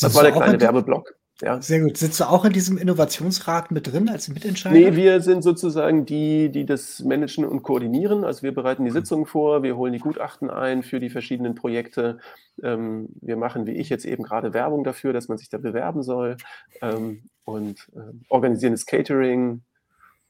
Das 0.00 0.14
war 0.14 0.22
der 0.22 0.32
kleine 0.32 0.60
Werbeblock. 0.60 1.14
Ja. 1.40 1.62
Sehr 1.62 1.80
gut. 1.80 1.96
Sitzt 1.96 2.18
du 2.18 2.24
auch 2.24 2.44
in 2.44 2.52
diesem 2.52 2.78
Innovationsrat 2.78 3.70
mit 3.70 3.86
drin 3.86 4.08
als 4.08 4.28
Mitentscheider? 4.28 4.74
Nee, 4.74 4.96
wir 4.96 5.20
sind 5.20 5.42
sozusagen 5.42 6.04
die, 6.04 6.50
die 6.50 6.66
das 6.66 7.00
managen 7.00 7.44
und 7.44 7.62
koordinieren. 7.62 8.24
Also 8.24 8.42
wir 8.42 8.52
bereiten 8.52 8.84
die 8.84 8.90
Sitzungen 8.90 9.24
vor, 9.24 9.62
wir 9.62 9.76
holen 9.76 9.92
die 9.92 10.00
Gutachten 10.00 10.50
ein 10.50 10.82
für 10.82 10.98
die 10.98 11.10
verschiedenen 11.10 11.54
Projekte. 11.54 12.18
Ähm, 12.60 13.10
wir 13.20 13.36
machen, 13.36 13.66
wie 13.66 13.72
ich 13.72 13.88
jetzt 13.88 14.04
eben 14.04 14.24
gerade 14.24 14.52
Werbung 14.52 14.82
dafür, 14.82 15.12
dass 15.12 15.28
man 15.28 15.38
sich 15.38 15.48
da 15.48 15.58
bewerben 15.58 16.02
soll 16.02 16.36
ähm, 16.82 17.22
und 17.44 17.88
äh, 17.94 18.00
organisieren 18.28 18.72
das 18.72 18.84
Catering, 18.84 19.62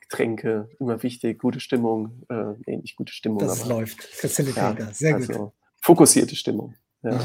Getränke, 0.00 0.68
immer 0.78 1.02
wichtig, 1.02 1.38
gute 1.38 1.61
Stimmung, 1.61 2.22
äh, 2.28 2.76
nicht 2.76 2.96
gute 2.96 3.14
Stimmung. 3.14 3.38
Das 3.38 3.62
aber, 3.62 3.76
läuft. 3.76 4.02
Facilitator, 4.02 4.86
ja, 4.86 4.92
sehr 4.92 5.14
also 5.14 5.32
gut. 5.32 5.52
Fokussierte 5.80 6.36
Stimmung. 6.36 6.74
Ja. 7.02 7.18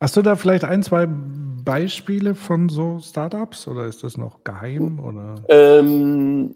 Hast 0.00 0.16
du 0.16 0.22
da 0.22 0.36
vielleicht 0.36 0.64
ein, 0.64 0.82
zwei 0.82 1.08
Beispiele 1.08 2.34
von 2.34 2.68
so 2.68 3.00
Startups 3.00 3.66
oder 3.66 3.86
ist 3.86 4.04
das 4.04 4.16
noch 4.16 4.44
geheim? 4.44 5.00
Oder? 5.00 5.34
Ähm, 5.48 6.54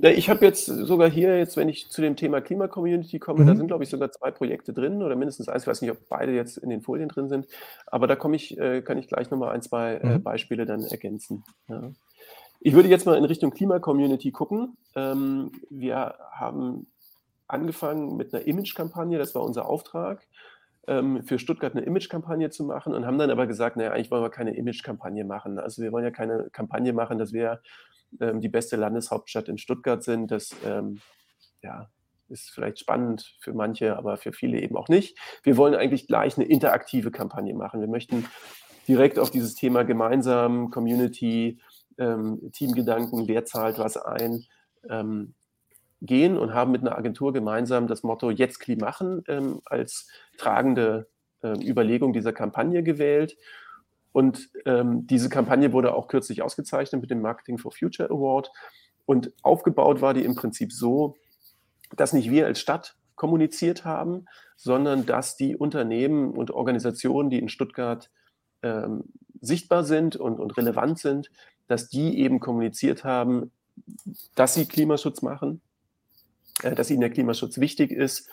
ich 0.00 0.30
habe 0.30 0.44
jetzt 0.44 0.66
sogar 0.66 1.10
hier, 1.10 1.36
jetzt, 1.38 1.56
wenn 1.56 1.68
ich 1.68 1.88
zu 1.90 2.02
dem 2.02 2.14
Thema 2.14 2.40
Klima-Community 2.40 3.18
komme, 3.18 3.42
mhm. 3.42 3.46
da 3.46 3.56
sind, 3.56 3.66
glaube 3.66 3.84
ich, 3.84 3.90
sogar 3.90 4.12
zwei 4.12 4.30
Projekte 4.30 4.72
drin 4.72 5.02
oder 5.02 5.16
mindestens 5.16 5.48
eins. 5.48 5.64
Ich 5.64 5.66
weiß 5.66 5.82
nicht, 5.82 5.90
ob 5.90 6.08
beide 6.08 6.32
jetzt 6.32 6.56
in 6.56 6.70
den 6.70 6.82
Folien 6.82 7.08
drin 7.08 7.28
sind, 7.28 7.46
aber 7.86 8.06
da 8.06 8.14
komme 8.14 8.36
ich, 8.36 8.58
äh, 8.58 8.82
kann 8.82 8.98
ich 8.98 9.08
gleich 9.08 9.30
nochmal 9.30 9.54
ein, 9.54 9.62
zwei 9.62 9.94
äh, 9.94 10.18
mhm. 10.18 10.22
Beispiele 10.22 10.64
dann 10.64 10.84
ergänzen. 10.84 11.44
Ja. 11.68 11.90
Ich 12.60 12.74
würde 12.74 12.88
jetzt 12.88 13.06
mal 13.06 13.18
in 13.18 13.24
Richtung 13.24 13.50
Klima-Community 13.50 14.30
gucken. 14.30 14.76
Ähm, 14.94 15.50
wir 15.68 16.14
haben 16.30 16.86
angefangen 17.48 18.16
mit 18.16 18.32
einer 18.32 18.46
Image-Kampagne, 18.46 19.18
das 19.18 19.34
war 19.34 19.42
unser 19.42 19.68
Auftrag 19.68 20.26
für 20.86 21.38
Stuttgart 21.38 21.74
eine 21.74 21.84
Image-Kampagne 21.84 22.50
zu 22.50 22.64
machen 22.64 22.92
und 22.94 23.06
haben 23.06 23.18
dann 23.18 23.30
aber 23.30 23.46
gesagt, 23.46 23.76
naja, 23.76 23.92
eigentlich 23.92 24.10
wollen 24.10 24.22
wir 24.22 24.30
keine 24.30 24.54
Image-Kampagne 24.54 25.24
machen. 25.24 25.58
Also 25.58 25.82
wir 25.82 25.92
wollen 25.92 26.04
ja 26.04 26.10
keine 26.10 26.50
Kampagne 26.52 26.92
machen, 26.92 27.18
dass 27.18 27.32
wir 27.32 27.60
ähm, 28.20 28.40
die 28.40 28.48
beste 28.48 28.76
Landeshauptstadt 28.76 29.48
in 29.48 29.58
Stuttgart 29.58 30.02
sind. 30.02 30.30
Das 30.30 30.54
ähm, 30.64 31.00
ja, 31.62 31.88
ist 32.28 32.50
vielleicht 32.50 32.78
spannend 32.78 33.34
für 33.40 33.52
manche, 33.52 33.96
aber 33.96 34.16
für 34.16 34.32
viele 34.32 34.60
eben 34.60 34.76
auch 34.76 34.88
nicht. 34.88 35.18
Wir 35.42 35.56
wollen 35.56 35.74
eigentlich 35.74 36.06
gleich 36.06 36.36
eine 36.36 36.46
interaktive 36.46 37.10
Kampagne 37.10 37.54
machen. 37.54 37.80
Wir 37.80 37.88
möchten 37.88 38.26
direkt 38.86 39.18
auf 39.18 39.30
dieses 39.30 39.54
Thema 39.54 39.84
gemeinsam, 39.84 40.70
Community, 40.70 41.60
ähm, 41.98 42.50
Teamgedanken, 42.52 43.28
wer 43.28 43.44
zahlt 43.44 43.78
was 43.78 43.96
ein, 43.96 44.44
ähm, 44.90 45.34
gehen 46.04 46.36
und 46.36 46.54
haben 46.54 46.72
mit 46.72 46.82
einer 46.82 46.96
Agentur 46.96 47.32
gemeinsam 47.32 47.86
das 47.86 48.02
Motto 48.02 48.30
Jetzt 48.30 48.60
Kli 48.60 48.76
machen 48.76 49.24
ähm, 49.28 49.60
als 49.64 50.08
tragende 50.36 51.08
äh, 51.42 51.54
Überlegung 51.66 52.12
dieser 52.12 52.32
Kampagne 52.32 52.82
gewählt. 52.82 53.36
Und 54.12 54.50
ähm, 54.64 55.06
diese 55.06 55.28
Kampagne 55.28 55.72
wurde 55.72 55.94
auch 55.94 56.06
kürzlich 56.08 56.42
ausgezeichnet 56.42 57.00
mit 57.00 57.10
dem 57.10 57.20
Marketing 57.20 57.58
for 57.58 57.72
Future 57.72 58.10
Award. 58.10 58.50
Und 59.06 59.32
aufgebaut 59.42 60.00
war 60.00 60.14
die 60.14 60.24
im 60.24 60.34
Prinzip 60.34 60.72
so, 60.72 61.16
dass 61.96 62.12
nicht 62.12 62.30
wir 62.30 62.46
als 62.46 62.60
Stadt 62.60 62.96
kommuniziert 63.16 63.84
haben, 63.84 64.26
sondern 64.56 65.06
dass 65.06 65.36
die 65.36 65.56
Unternehmen 65.56 66.30
und 66.30 66.50
Organisationen, 66.50 67.30
die 67.30 67.38
in 67.38 67.48
Stuttgart 67.48 68.10
ähm, 68.62 69.04
sichtbar 69.40 69.84
sind 69.84 70.16
und, 70.16 70.40
und 70.40 70.56
relevant 70.56 70.98
sind, 70.98 71.30
dass 71.66 71.88
die 71.88 72.18
eben 72.18 72.40
kommuniziert 72.40 73.04
haben, 73.04 73.52
dass 74.34 74.54
sie 74.54 74.66
Klimaschutz 74.66 75.22
machen, 75.22 75.60
dass 76.72 76.90
ihnen 76.90 77.00
der 77.00 77.10
Klimaschutz 77.10 77.58
wichtig 77.58 77.90
ist 77.90 78.28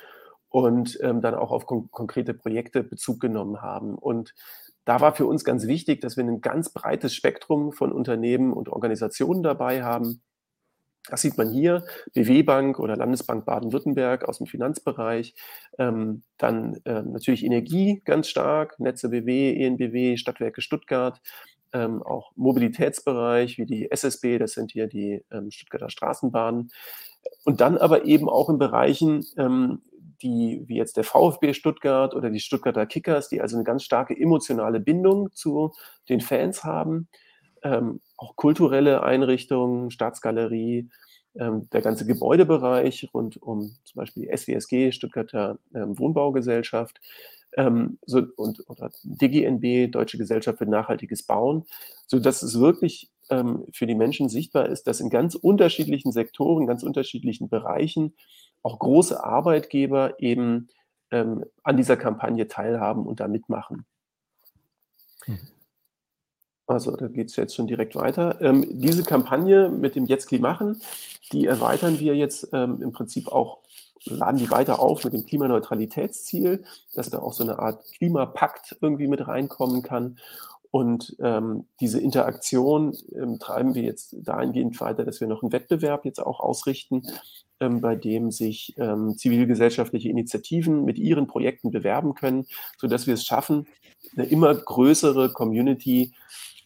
und 0.49 0.99
ähm, 1.01 1.21
dann 1.21 1.35
auch 1.35 1.51
auf 1.51 1.65
kon 1.65 1.89
konkrete 1.91 2.33
Projekte 2.33 2.83
Bezug 2.83 3.19
genommen 3.19 3.61
haben. 3.61 3.95
Und 3.95 4.33
da 4.85 4.99
war 4.99 5.15
für 5.15 5.25
uns 5.25 5.43
ganz 5.43 5.67
wichtig, 5.67 6.01
dass 6.01 6.17
wir 6.17 6.23
ein 6.23 6.41
ganz 6.41 6.73
breites 6.73 7.15
Spektrum 7.15 7.71
von 7.71 7.91
Unternehmen 7.91 8.51
und 8.51 8.69
Organisationen 8.69 9.43
dabei 9.43 9.83
haben. 9.83 10.21
Das 11.09 11.21
sieht 11.21 11.37
man 11.37 11.49
hier, 11.49 11.83
BW 12.13 12.43
Bank 12.43 12.77
oder 12.77 12.95
Landesbank 12.95 13.45
Baden-Württemberg 13.45 14.27
aus 14.27 14.37
dem 14.37 14.47
Finanzbereich. 14.47 15.33
Ähm, 15.79 16.23
dann 16.37 16.79
äh, 16.85 17.01
natürlich 17.01 17.43
Energie 17.43 18.01
ganz 18.05 18.27
stark, 18.27 18.79
Netze 18.79 19.09
BW, 19.09 19.55
ENBW, 19.65 20.17
Stadtwerke 20.17 20.61
Stuttgart, 20.61 21.19
ähm, 21.73 22.03
auch 22.03 22.33
Mobilitätsbereich 22.35 23.57
wie 23.57 23.65
die 23.65 23.89
SSB, 23.89 24.37
das 24.37 24.53
sind 24.53 24.71
hier 24.71 24.87
die 24.87 25.23
ähm, 25.31 25.49
Stuttgarter 25.49 25.89
Straßenbahnen. 25.89 26.69
Und 27.43 27.61
dann 27.61 27.77
aber 27.77 28.05
eben 28.05 28.29
auch 28.29 28.49
in 28.49 28.57
Bereichen, 28.57 29.25
ähm, 29.37 29.81
die, 30.21 30.63
wie 30.67 30.77
jetzt 30.77 30.97
der 30.97 31.03
VfB 31.03 31.53
Stuttgart 31.53 32.13
oder 32.15 32.29
die 32.29 32.39
Stuttgarter 32.39 32.85
Kickers, 32.85 33.29
die 33.29 33.41
also 33.41 33.55
eine 33.55 33.63
ganz 33.63 33.83
starke 33.83 34.15
emotionale 34.15 34.79
Bindung 34.79 35.31
zu 35.33 35.73
den 36.09 36.21
Fans 36.21 36.63
haben, 36.63 37.07
ähm, 37.63 38.01
auch 38.17 38.35
kulturelle 38.35 39.03
Einrichtungen, 39.03 39.91
Staatsgalerie, 39.91 40.89
ähm, 41.35 41.69
der 41.71 41.81
ganze 41.81 42.05
Gebäudebereich 42.05 43.09
rund 43.13 43.41
um 43.41 43.73
zum 43.83 43.95
Beispiel 43.95 44.23
die 44.23 44.37
SWSG, 44.37 44.91
Stuttgarter 44.91 45.57
ähm, 45.73 45.97
Wohnbaugesellschaft, 45.97 46.99
ähm, 47.57 47.97
so, 48.05 48.23
und, 48.37 48.63
oder 48.69 48.91
DGNB, 49.03 49.91
Deutsche 49.91 50.17
Gesellschaft 50.17 50.57
für 50.57 50.65
nachhaltiges 50.65 51.23
Bauen, 51.23 51.65
sodass 52.07 52.43
es 52.43 52.59
wirklich 52.59 53.10
ähm, 53.31 53.65
für 53.73 53.87
die 53.87 53.95
Menschen 53.95 54.29
sichtbar 54.29 54.67
ist, 54.67 54.85
dass 54.85 54.99
in 54.99 55.09
ganz 55.09 55.33
unterschiedlichen 55.33 56.11
Sektoren, 56.11 56.67
ganz 56.67 56.83
unterschiedlichen 56.83 57.49
Bereichen 57.49 58.13
auch 58.61 58.77
große 58.77 59.23
Arbeitgeber 59.23 60.19
eben 60.19 60.67
ähm, 61.09 61.45
an 61.63 61.77
dieser 61.77 61.97
Kampagne 61.97 62.47
teilhaben 62.47 63.07
und 63.07 63.19
da 63.19 63.27
mitmachen. 63.27 63.85
Mhm. 65.25 65.39
Also 66.67 66.95
da 66.95 67.07
geht 67.07 67.29
es 67.29 67.35
jetzt 67.35 67.55
schon 67.55 67.67
direkt 67.67 67.95
weiter. 67.95 68.39
Ähm, 68.41 68.65
diese 68.69 69.03
Kampagne 69.03 69.69
mit 69.69 69.95
dem 69.95 70.05
Jetzt 70.05 70.31
machen, 70.31 70.81
die 71.31 71.45
erweitern 71.45 71.99
wir 71.99 72.15
jetzt 72.15 72.49
ähm, 72.53 72.81
im 72.81 72.91
Prinzip 72.91 73.27
auch, 73.27 73.59
laden 74.05 74.37
die 74.37 74.49
weiter 74.49 74.79
auf 74.79 75.03
mit 75.03 75.13
dem 75.13 75.25
Klimaneutralitätsziel, 75.25 76.63
dass 76.95 77.09
da 77.09 77.19
auch 77.19 77.33
so 77.33 77.43
eine 77.43 77.59
Art 77.59 77.83
Klimapakt 77.91 78.77
irgendwie 78.81 79.07
mit 79.07 79.27
reinkommen 79.27 79.83
kann. 79.83 80.17
Und 80.71 81.17
ähm, 81.19 81.65
diese 81.81 81.99
Interaktion 81.99 82.95
ähm, 83.13 83.39
treiben 83.39 83.75
wir 83.75 83.83
jetzt 83.83 84.15
dahingehend 84.21 84.79
weiter, 84.79 85.03
dass 85.03 85.19
wir 85.19 85.27
noch 85.27 85.43
einen 85.43 85.51
Wettbewerb 85.51 86.05
jetzt 86.05 86.19
auch 86.19 86.39
ausrichten, 86.39 87.03
ähm, 87.59 87.81
bei 87.81 87.97
dem 87.97 88.31
sich 88.31 88.73
ähm, 88.77 89.17
zivilgesellschaftliche 89.17 90.07
Initiativen 90.07 90.85
mit 90.85 90.97
ihren 90.97 91.27
Projekten 91.27 91.71
bewerben 91.71 92.15
können, 92.15 92.47
sodass 92.77 93.05
wir 93.05 93.15
es 93.15 93.25
schaffen, 93.25 93.67
eine 94.15 94.25
immer 94.25 94.55
größere 94.55 95.33
Community 95.33 96.13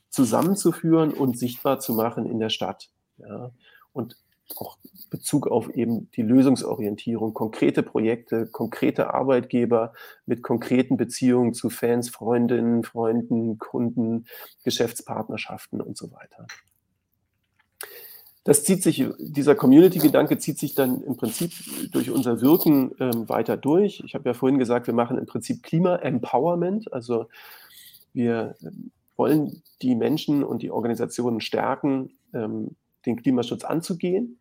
zusammenzuführen 0.10 1.12
und 1.12 1.38
sichtbar 1.38 1.80
zu 1.80 1.93
machen 1.93 2.26
in 2.26 2.39
der 2.39 2.49
Stadt. 2.49 2.89
Ja. 3.18 3.51
Und 3.91 4.18
auch 4.56 4.78
Bezug 5.10 5.48
auf 5.48 5.70
eben 5.70 6.10
die 6.12 6.22
Lösungsorientierung, 6.22 7.34
konkrete 7.34 7.84
Projekte, 7.84 8.48
konkrete 8.48 9.14
Arbeitgeber 9.14 9.93
mit 10.26 10.43
konkreten 10.43 10.98
Beziehungen 10.98 11.54
zu 11.54 11.70
Fans, 11.70 12.10
Freundinnen, 12.10 12.84
Freunden, 12.84 13.58
Kunden, 13.58 14.26
Geschäftspartnerschaften 14.64 15.82
und 15.82 15.98
so 15.98 16.12
weiter. 16.12 16.48
Das 18.43 18.64
zieht 18.64 18.84
sich, 18.84 19.04
dieser 19.18 19.56
Community-Gedanke 19.56 20.38
zieht 20.38 20.60
sich 20.60 20.76
dann 20.76 21.02
im 21.02 21.18
Prinzip 21.18 21.52
durch 21.91 22.12
unser 22.12 22.41
Wirken 22.41 22.91
ähm, 23.00 23.28
weiter 23.28 23.58
durch. 23.58 24.04
Ich 24.06 24.14
habe 24.14 24.30
ja 24.30 24.36
vorhin 24.36 24.60
gesagt, 24.60 24.86
wir 24.86 24.93
machen 24.93 25.18
im 25.18 25.26
Prinzip 25.26 25.64
Klima-Empowerment. 25.64 26.93
Also 26.93 27.26
wir 28.14 28.56
ähm, 28.62 28.91
wollen 29.18 29.64
die 29.82 29.96
Menschen 29.96 30.43
und 30.43 30.62
die 30.62 30.70
Organisationen 30.70 31.41
stärken, 31.41 32.12
ähm, 32.36 32.76
den 33.06 33.16
Klimaschutz 33.18 33.64
anzugehen. 33.64 34.39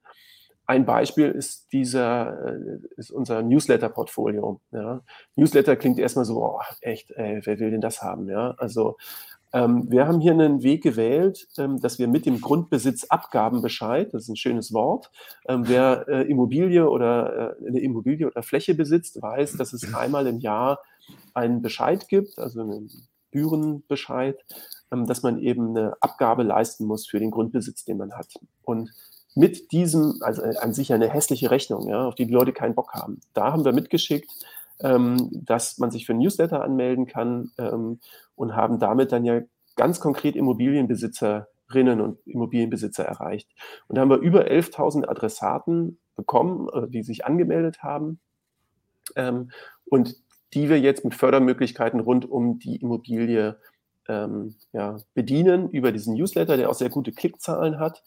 Ein 0.67 0.87
Beispiel 0.87 1.31
ist 1.31 1.73
dieser, 1.73 2.49
äh, 2.49 2.79
ist 2.97 3.11
unser 3.11 3.43
Newsletter-Portfolio. 3.43 4.61
Ja. 4.73 5.03
Newsletter 5.37 5.77
klingt 5.77 5.99
erstmal 5.99 6.25
so, 6.25 6.43
oh, 6.43 6.61
echt, 6.81 7.11
ey, 7.13 7.41
wer 7.45 7.59
will 7.59 7.71
denn 7.71 7.83
das 7.83 8.03
haben? 8.03 8.29
Ja, 8.29 8.55
also 8.57 8.97
ähm, 9.55 9.89
wir 9.89 10.09
haben 10.09 10.21
hier 10.21 10.33
einen 10.33 10.63
Weg 10.63 10.83
gewählt, 10.83 11.47
ähm, 11.59 11.81
dass 11.81 11.99
wir 11.99 12.09
mit 12.09 12.27
dem 12.27 12.41
Grundbesitzabgabenbescheid, 12.41 14.13
das 14.13 14.25
ist 14.25 14.29
ein 14.31 14.37
schönes 14.37 14.73
Wort, 14.73 15.13
ähm, 15.47 15.69
wer 15.69 16.09
äh, 16.09 16.23
Immobilie 16.23 16.89
oder 16.91 17.57
äh, 17.61 17.69
eine 17.69 17.81
Immobilie 17.81 18.27
oder 18.27 18.43
Fläche 18.43 18.75
besitzt, 18.75 19.23
weiß, 19.23 19.57
dass 19.57 19.73
es 19.73 19.95
einmal 19.95 20.27
im 20.27 20.41
Jahr 20.41 20.81
einen 21.35 21.63
Bescheid 21.63 22.09
gibt, 22.09 22.39
also 22.39 22.63
einen 22.63 22.91
Gebührenbescheid, 23.31 24.45
ähm, 24.45 24.84
dass 25.07 25.23
man 25.23 25.39
eben 25.39 25.71
eine 25.71 25.97
Abgabe 26.01 26.43
leisten 26.43 26.87
muss 26.87 27.07
für 27.07 27.19
den 27.19 27.31
Grundbesitz, 27.31 27.85
den 27.85 27.99
man 27.99 28.13
hat. 28.13 28.35
Und 28.63 28.91
mit 29.35 29.73
diesem, 29.73 30.19
also 30.21 30.43
an 30.43 30.73
sich 30.73 30.93
eine 30.93 31.09
hässliche 31.09 31.51
Rechnung, 31.51 31.89
ja, 31.89 32.07
auf 32.07 32.15
die 32.15 32.27
die 32.27 32.33
Leute 32.33 32.53
keinen 32.53 32.75
Bock 32.75 32.93
haben. 32.93 33.21
Da 33.35 33.53
haben 33.53 33.65
wir 33.65 33.73
mitgeschickt, 33.73 34.31
ähm, 34.81 35.29
dass 35.33 35.79
man 35.79 35.91
sich 35.91 36.07
für 36.07 36.15
ein 36.15 36.19
Newsletter 36.19 36.63
anmelden 36.63 37.07
kann 37.07 37.51
ähm, 37.59 37.99
und 38.37 38.55
haben 38.55 38.79
damit 38.79 39.13
dann 39.13 39.25
ja 39.25 39.41
ganz 39.77 40.01
konkret 40.01 40.37
Immobilienbesitzerinnen 40.37 42.01
und 42.01 42.19
Immobilienbesitzer 42.27 43.05
erreicht. 43.05 43.51
Und 43.89 43.97
da 43.97 44.03
haben 44.03 44.11
wir 44.11 44.19
über 44.19 44.47
11.000 44.47 45.07
Adressaten 45.07 45.99
bekommen, 46.17 46.69
äh, 46.73 46.89
die 46.89 47.03
sich 47.03 47.25
angemeldet 47.25 47.83
haben 47.83 48.21
ähm, 49.17 49.51
und 49.87 50.17
die 50.55 50.69
wir 50.69 50.79
jetzt 50.79 51.05
mit 51.05 51.15
Fördermöglichkeiten 51.15 51.99
rund 51.99 52.31
um 52.31 52.61
die 52.61 52.77
Immobilie 52.77 53.57
ähm, 54.09 54.55
ja, 54.73 54.97
bedienen 55.15 55.71
über 55.71 55.93
diesen 55.93 56.15
Newsletter, 56.15 56.57
der 56.57 56.71
auch 56.71 56.75
sehr 56.75 56.91
gute 56.91 57.13
Klickzahlen 57.13 57.79
hat 57.79 58.03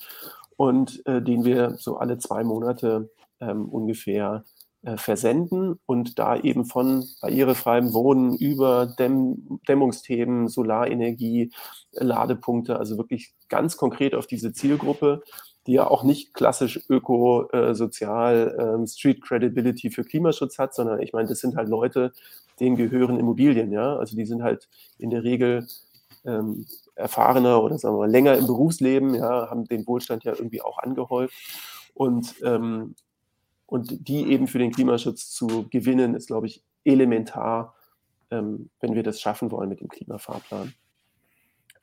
und 0.55 1.05
äh, 1.05 1.21
den 1.21 1.45
wir 1.45 1.75
so 1.77 1.97
alle 1.97 2.17
zwei 2.17 2.43
Monate 2.43 3.09
ähm, 3.39 3.69
ungefähr 3.69 4.43
äh, 4.83 4.97
versenden 4.97 5.79
und 5.85 6.19
da 6.19 6.37
eben 6.37 6.65
von 6.65 7.03
barrierefreiem 7.21 7.93
Wohnen 7.93 8.35
über 8.35 8.85
Dämm 8.85 9.59
Dämmungsthemen, 9.67 10.47
Solarenergie, 10.47 11.51
Ladepunkte, 11.93 12.77
also 12.77 12.97
wirklich 12.97 13.33
ganz 13.49 13.75
konkret 13.75 14.15
auf 14.15 14.27
diese 14.27 14.53
Zielgruppe, 14.53 15.23
die 15.65 15.73
ja 15.73 15.87
auch 15.87 16.03
nicht 16.03 16.33
klassisch 16.33 16.79
öko, 16.89 17.49
äh, 17.49 17.75
sozial, 17.75 18.79
äh, 18.83 18.87
Street 18.87 19.21
Credibility 19.21 19.89
für 19.89 20.03
Klimaschutz 20.03 20.57
hat, 20.57 20.73
sondern 20.73 21.01
ich 21.01 21.11
meine, 21.11 21.27
das 21.27 21.39
sind 21.39 21.55
halt 21.55 21.69
Leute, 21.69 22.13
denen 22.59 22.77
gehören 22.77 23.19
Immobilien, 23.19 23.71
ja, 23.71 23.97
also 23.97 24.15
die 24.15 24.25
sind 24.25 24.41
halt 24.41 24.69
in 24.97 25.09
der 25.09 25.23
Regel 25.23 25.67
ähm, 26.27 26.65
erfahrener 26.95 27.63
oder 27.63 27.77
sagen 27.77 27.95
wir 27.95 27.99
mal 27.99 28.11
länger 28.11 28.35
im 28.35 28.45
Berufsleben, 28.45 29.15
ja, 29.15 29.49
haben 29.49 29.65
den 29.65 29.87
Wohlstand 29.87 30.23
ja 30.23 30.33
irgendwie 30.33 30.61
auch 30.61 30.77
angehäuft. 30.77 31.33
Und, 31.93 32.35
ähm, 32.43 32.95
und 33.65 34.07
die 34.07 34.31
eben 34.31 34.47
für 34.47 34.59
den 34.59 34.71
Klimaschutz 34.71 35.31
zu 35.31 35.67
gewinnen, 35.69 36.13
ist, 36.13 36.27
glaube 36.27 36.47
ich, 36.47 36.63
elementar, 36.83 37.73
ähm, 38.29 38.69
wenn 38.79 38.93
wir 38.93 39.03
das 39.03 39.19
schaffen 39.19 39.51
wollen 39.51 39.69
mit 39.69 39.81
dem 39.81 39.87
Klimafahrplan. 39.87 40.73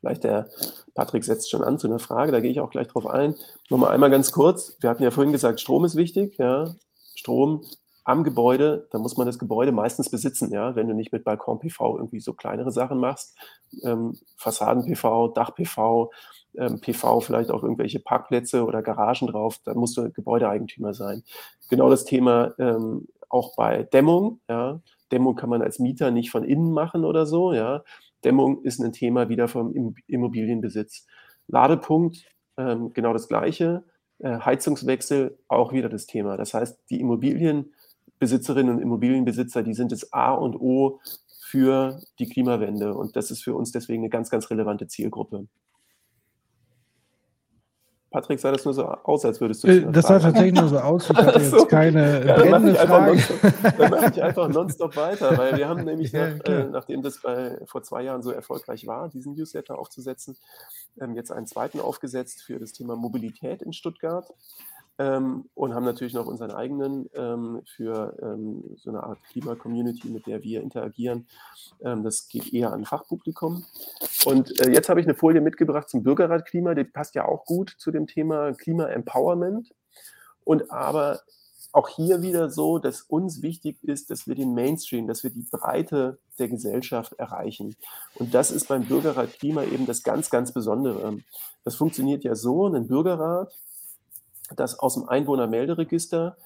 Vielleicht 0.00 0.24
der 0.24 0.48
Patrick 0.94 1.24
setzt 1.24 1.50
schon 1.50 1.64
an 1.64 1.78
zu 1.78 1.86
einer 1.86 1.98
Frage, 1.98 2.30
da 2.30 2.40
gehe 2.40 2.50
ich 2.50 2.60
auch 2.60 2.70
gleich 2.70 2.88
drauf 2.88 3.06
ein. 3.06 3.34
Nochmal 3.70 3.92
einmal 3.92 4.10
ganz 4.10 4.32
kurz. 4.32 4.76
Wir 4.80 4.90
hatten 4.90 5.02
ja 5.02 5.10
vorhin 5.10 5.32
gesagt, 5.32 5.60
Strom 5.60 5.84
ist 5.84 5.96
wichtig. 5.96 6.36
Ja. 6.36 6.74
Strom 7.14 7.64
am 8.04 8.22
Gebäude, 8.22 8.86
da 8.90 8.98
muss 8.98 9.16
man 9.16 9.26
das 9.26 9.38
Gebäude 9.38 9.72
meistens 9.72 10.10
besitzen, 10.10 10.52
ja, 10.52 10.76
wenn 10.76 10.88
du 10.88 10.94
nicht 10.94 11.12
mit 11.12 11.24
Balkon-PV 11.24 11.96
irgendwie 11.96 12.20
so 12.20 12.34
kleinere 12.34 12.70
Sachen 12.70 12.98
machst, 12.98 13.36
ähm, 13.82 14.18
Fassaden-PV, 14.36 15.28
Dach-PV, 15.28 16.10
ähm, 16.56 16.80
PV, 16.80 17.20
vielleicht 17.20 17.50
auch 17.50 17.62
irgendwelche 17.62 18.00
Parkplätze 18.00 18.64
oder 18.64 18.82
Garagen 18.82 19.26
drauf, 19.26 19.58
da 19.64 19.74
musst 19.74 19.96
du 19.96 20.10
Gebäudeeigentümer 20.10 20.92
sein. 20.94 21.22
Genau 21.70 21.88
das 21.88 22.04
Thema 22.04 22.54
ähm, 22.58 23.08
auch 23.28 23.56
bei 23.56 23.82
Dämmung, 23.84 24.40
ja. 24.48 24.80
Dämmung 25.10 25.34
kann 25.34 25.50
man 25.50 25.62
als 25.62 25.78
Mieter 25.78 26.10
nicht 26.10 26.30
von 26.30 26.44
innen 26.44 26.72
machen 26.72 27.04
oder 27.04 27.26
so, 27.26 27.52
ja. 27.52 27.82
Dämmung 28.24 28.62
ist 28.62 28.80
ein 28.80 28.92
Thema 28.92 29.28
wieder 29.28 29.48
vom 29.48 29.74
Immobilienbesitz. 30.06 31.06
Ladepunkt, 31.46 32.24
ähm, 32.56 32.92
genau 32.92 33.12
das 33.12 33.28
Gleiche. 33.28 33.84
Äh, 34.18 34.38
Heizungswechsel, 34.38 35.38
auch 35.48 35.72
wieder 35.72 35.88
das 35.88 36.06
Thema. 36.06 36.36
Das 36.36 36.54
heißt, 36.54 36.84
die 36.90 37.00
Immobilienbesitzerinnen 38.20 38.76
und 38.76 38.82
Immobilienbesitzer, 38.82 39.62
die 39.62 39.74
sind 39.74 39.92
das 39.92 40.12
A 40.12 40.32
und 40.32 40.56
O 40.56 41.00
für 41.46 42.00
die 42.18 42.28
Klimawende. 42.28 42.94
Und 42.94 43.16
das 43.16 43.30
ist 43.30 43.42
für 43.42 43.54
uns 43.54 43.72
deswegen 43.72 44.02
eine 44.02 44.10
ganz, 44.10 44.30
ganz 44.30 44.50
relevante 44.50 44.86
Zielgruppe. 44.86 45.46
Patrick, 48.10 48.38
sah 48.38 48.52
das 48.52 48.64
nur 48.64 48.72
so 48.72 48.86
aus, 48.86 49.24
als 49.24 49.40
würdest 49.40 49.64
du 49.64 49.68
äh, 49.68 49.90
Das 49.90 50.06
sah 50.06 50.20
tatsächlich 50.20 50.54
nur 50.54 50.68
so 50.68 50.78
aus. 50.78 51.10
Ich 51.10 51.16
hatte 51.16 51.40
jetzt 51.40 51.68
keine 51.68 52.24
ja, 52.24 52.36
brennende 52.36 52.74
Frage. 52.76 53.20
Dann 53.76 53.90
mache 53.90 54.10
ich 54.14 54.22
einfach 54.22 54.48
nonstop 54.48 54.94
weiter, 54.94 55.36
weil 55.36 55.56
wir 55.56 55.68
haben 55.68 55.82
nämlich, 55.82 56.12
nach, 56.12 56.38
äh, 56.44 56.68
nachdem 56.70 57.02
das 57.02 57.20
bei, 57.20 57.58
vor 57.66 57.82
zwei 57.82 58.02
Jahren 58.02 58.22
so 58.22 58.30
erfolgreich 58.30 58.86
war, 58.86 59.08
diesen 59.08 59.34
Newsletter 59.34 59.76
aufzusetzen, 59.76 60.36
ähm, 61.00 61.16
jetzt 61.16 61.32
einen 61.32 61.48
zweiten 61.48 61.80
aufgesetzt 61.80 62.42
für 62.42 62.60
das 62.60 62.72
Thema 62.72 62.94
Mobilität 62.94 63.62
in 63.62 63.72
Stuttgart 63.72 64.32
ähm, 64.98 65.48
und 65.54 65.74
haben 65.74 65.84
natürlich 65.84 66.14
noch 66.14 66.26
unseren 66.26 66.52
eigenen 66.52 67.08
ähm, 67.14 67.62
für 67.64 68.16
ähm, 68.22 68.62
so 68.76 68.90
eine 68.90 69.02
Art 69.02 69.18
Klima-Community, 69.30 70.08
mit 70.08 70.26
der 70.26 70.42
wir 70.42 70.62
interagieren. 70.62 71.26
Ähm, 71.82 72.04
das 72.04 72.28
geht 72.28 72.52
eher 72.52 72.72
an 72.72 72.84
Fachpublikum. 72.84 73.64
Und 74.24 74.60
äh, 74.60 74.70
jetzt 74.70 74.88
habe 74.88 75.00
ich 75.00 75.06
eine 75.06 75.16
Folie 75.16 75.40
mitgebracht 75.40 75.88
zum 75.88 76.02
Bürgerrat 76.02 76.46
Klima, 76.46 76.74
die 76.74 76.84
passt 76.84 77.14
ja 77.14 77.24
auch 77.24 77.44
gut 77.44 77.74
zu 77.78 77.90
dem 77.90 78.06
Thema 78.06 78.52
Klima-Empowerment. 78.52 79.74
Und 80.44 80.70
aber 80.70 81.20
auch 81.72 81.88
hier 81.88 82.22
wieder 82.22 82.50
so, 82.50 82.78
dass 82.78 83.02
uns 83.02 83.42
wichtig 83.42 83.82
ist, 83.82 84.10
dass 84.10 84.28
wir 84.28 84.36
den 84.36 84.54
Mainstream, 84.54 85.08
dass 85.08 85.24
wir 85.24 85.30
die 85.30 85.46
Breite 85.50 86.18
der 86.38 86.48
Gesellschaft 86.48 87.14
erreichen. 87.14 87.74
Und 88.14 88.32
das 88.32 88.52
ist 88.52 88.68
beim 88.68 88.84
Bürgerrat 88.84 89.32
Klima 89.32 89.64
eben 89.64 89.86
das 89.86 90.04
ganz, 90.04 90.30
ganz 90.30 90.52
Besondere. 90.52 91.18
Das 91.64 91.74
funktioniert 91.74 92.22
ja 92.22 92.36
so, 92.36 92.68
ein 92.68 92.86
Bürgerrat 92.86 93.52
dass 94.56 94.78
aus 94.78 94.94
dem 94.94 95.08
Einwohnermelderegister 95.08 96.36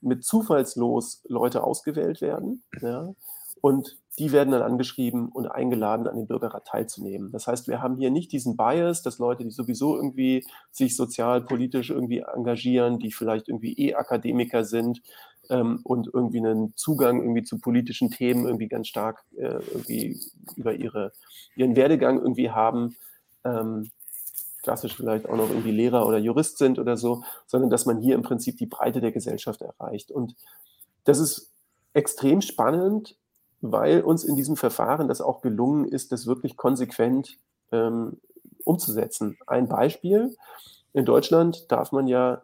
mit 0.00 0.24
Zufallslos 0.24 1.22
Leute 1.28 1.64
ausgewählt 1.64 2.20
werden. 2.20 2.62
Ja, 2.80 3.14
und 3.60 3.98
die 4.18 4.32
werden 4.32 4.52
dann 4.52 4.62
angeschrieben 4.62 5.28
und 5.28 5.46
eingeladen, 5.46 6.06
an 6.06 6.16
dem 6.16 6.26
Bürgerrat 6.26 6.66
teilzunehmen. 6.66 7.32
Das 7.32 7.46
heißt, 7.46 7.68
wir 7.68 7.82
haben 7.82 7.96
hier 7.98 8.10
nicht 8.10 8.32
diesen 8.32 8.56
Bias, 8.56 9.02
dass 9.02 9.18
Leute, 9.18 9.44
die 9.44 9.50
sowieso 9.50 9.96
irgendwie 9.96 10.44
sich 10.70 10.96
sozial, 10.96 11.42
politisch 11.42 11.90
irgendwie 11.90 12.20
engagieren, 12.20 12.98
die 12.98 13.12
vielleicht 13.12 13.48
irgendwie 13.48 13.74
eh 13.74 13.94
Akademiker 13.94 14.64
sind 14.64 15.02
ähm, 15.50 15.80
und 15.84 16.08
irgendwie 16.12 16.38
einen 16.38 16.74
Zugang 16.76 17.20
irgendwie 17.20 17.42
zu 17.42 17.58
politischen 17.58 18.10
Themen 18.10 18.46
irgendwie 18.46 18.68
ganz 18.68 18.88
stark 18.88 19.24
äh, 19.36 19.58
irgendwie 19.72 20.18
über 20.56 20.74
ihre, 20.74 21.12
ihren 21.56 21.76
Werdegang 21.76 22.18
irgendwie 22.18 22.50
haben, 22.50 22.96
ähm, 23.44 23.90
klassisch 24.66 24.96
vielleicht 24.96 25.28
auch 25.28 25.36
noch 25.36 25.48
irgendwie 25.48 25.70
Lehrer 25.70 26.08
oder 26.08 26.18
Jurist 26.18 26.58
sind 26.58 26.80
oder 26.80 26.96
so, 26.96 27.22
sondern 27.46 27.70
dass 27.70 27.86
man 27.86 28.00
hier 28.00 28.16
im 28.16 28.22
Prinzip 28.22 28.56
die 28.56 28.66
Breite 28.66 29.00
der 29.00 29.12
Gesellschaft 29.12 29.62
erreicht. 29.62 30.10
Und 30.10 30.34
das 31.04 31.20
ist 31.20 31.52
extrem 31.92 32.40
spannend, 32.40 33.16
weil 33.60 34.00
uns 34.00 34.24
in 34.24 34.34
diesem 34.34 34.56
Verfahren 34.56 35.06
das 35.06 35.20
auch 35.20 35.40
gelungen 35.40 35.86
ist, 35.86 36.10
das 36.10 36.26
wirklich 36.26 36.56
konsequent 36.56 37.38
ähm, 37.70 38.18
umzusetzen. 38.64 39.38
Ein 39.46 39.68
Beispiel, 39.68 40.36
in 40.92 41.04
Deutschland 41.04 41.70
darf 41.70 41.92
man 41.92 42.08
ja 42.08 42.42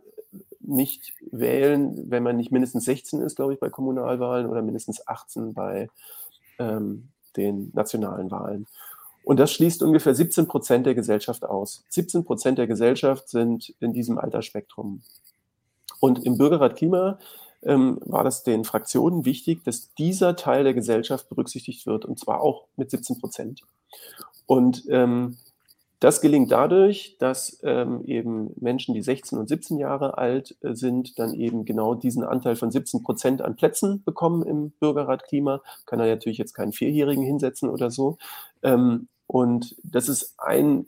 nicht 0.61 1.14
wählen, 1.33 2.09
wenn 2.09 2.23
man 2.23 2.37
nicht 2.37 2.53
mindestens 2.53 2.85
16 2.85 3.20
ist, 3.20 3.35
glaube 3.35 3.55
ich, 3.55 3.59
bei 3.59 3.68
Kommunalwahlen 3.68 4.47
oder 4.47 4.62
mindestens 4.62 5.09
18 5.09 5.55
bei 5.55 5.91
ähm, 6.61 7.09
den 7.37 7.73
nationalen 7.75 8.31
Wahlen. 8.31 8.68
Und 9.25 9.39
das 9.39 9.53
schließt 9.53 9.83
ungefähr 9.83 10.14
17 10.14 10.49
Prozent 10.49 10.87
der 10.87 10.95
Gesellschaft 10.95 11.45
aus. 11.45 11.85
17 11.91 12.25
Prozent 12.25 12.59
der 12.59 12.66
Gesellschaft 12.66 13.29
sind 13.29 13.75
in 13.81 13.93
diesem 13.93 14.18
Altersspektrum. 14.18 15.03
Und 16.01 16.25
im 16.25 16.37
Bürgerrat 16.37 16.77
Klima 16.77 17.18
ähm, 17.62 17.99
war 18.05 18.25
das 18.25 18.43
den 18.43 18.64
Fraktionen 18.64 19.25
wichtig, 19.25 19.62
dass 19.64 19.95
dieser 19.95 20.35
Teil 20.35 20.64
der 20.64 20.75
Gesellschaft 20.75 21.29
berücksichtigt 21.29 21.87
wird, 21.87 22.05
und 22.05 22.18
zwar 22.18 22.41
auch 22.41 22.66
mit 22.77 22.91
17 22.91 23.20
Prozent. 23.20 23.62
Und 24.47 24.85
ähm, 24.89 25.37
das 26.03 26.21
gelingt 26.21 26.51
dadurch, 26.51 27.17
dass 27.21 27.61
ähm, 27.63 28.05
eben 28.05 28.53
Menschen, 28.57 28.93
die 28.93 29.03
16 29.03 29.39
und 29.39 29.49
17 29.49 29.79
Jahre 29.79 30.19
alt 30.19 30.57
äh, 30.61 30.75
sind, 30.75 31.17
dann 31.17 31.33
eben 31.33 31.65
genau 31.65 31.95
diesen 31.95 32.25
Anteil 32.25 32.57
von 32.57 32.73
17 32.73 33.05
Prozent 33.05 33.41
an 33.41 33.55
Plätzen 33.55 34.03
bekommen 34.03 34.43
im 34.43 34.73
Bürgerrat 34.73 35.23
Klima. 35.23 35.63
Kann 35.87 36.01
er 36.01 36.07
natürlich 36.07 36.39
jetzt 36.39 36.55
keinen 36.55 36.73
Vierjährigen 36.73 37.23
hinsetzen 37.23 37.71
oder 37.71 37.93
so. 37.93 38.19
Ähm, 38.65 39.07
und 39.29 39.77
das 39.85 40.09
ist 40.09 40.35
ein, 40.39 40.87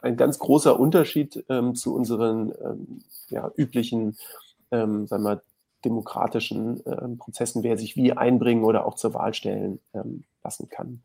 ein 0.00 0.16
ganz 0.16 0.40
großer 0.40 0.78
Unterschied 0.78 1.44
ähm, 1.48 1.76
zu 1.76 1.94
unseren 1.94 2.52
ähm, 2.64 3.04
ja, 3.28 3.48
üblichen, 3.54 4.16
ähm, 4.72 5.06
sagen 5.06 5.22
wir, 5.22 5.42
demokratischen 5.84 6.82
ähm, 6.84 7.16
Prozessen, 7.18 7.62
wer 7.62 7.78
sich 7.78 7.94
wie 7.94 8.12
einbringen 8.12 8.64
oder 8.64 8.86
auch 8.86 8.96
zur 8.96 9.14
Wahl 9.14 9.34
stellen 9.34 9.78
lassen 10.42 10.68
kann. 10.68 11.02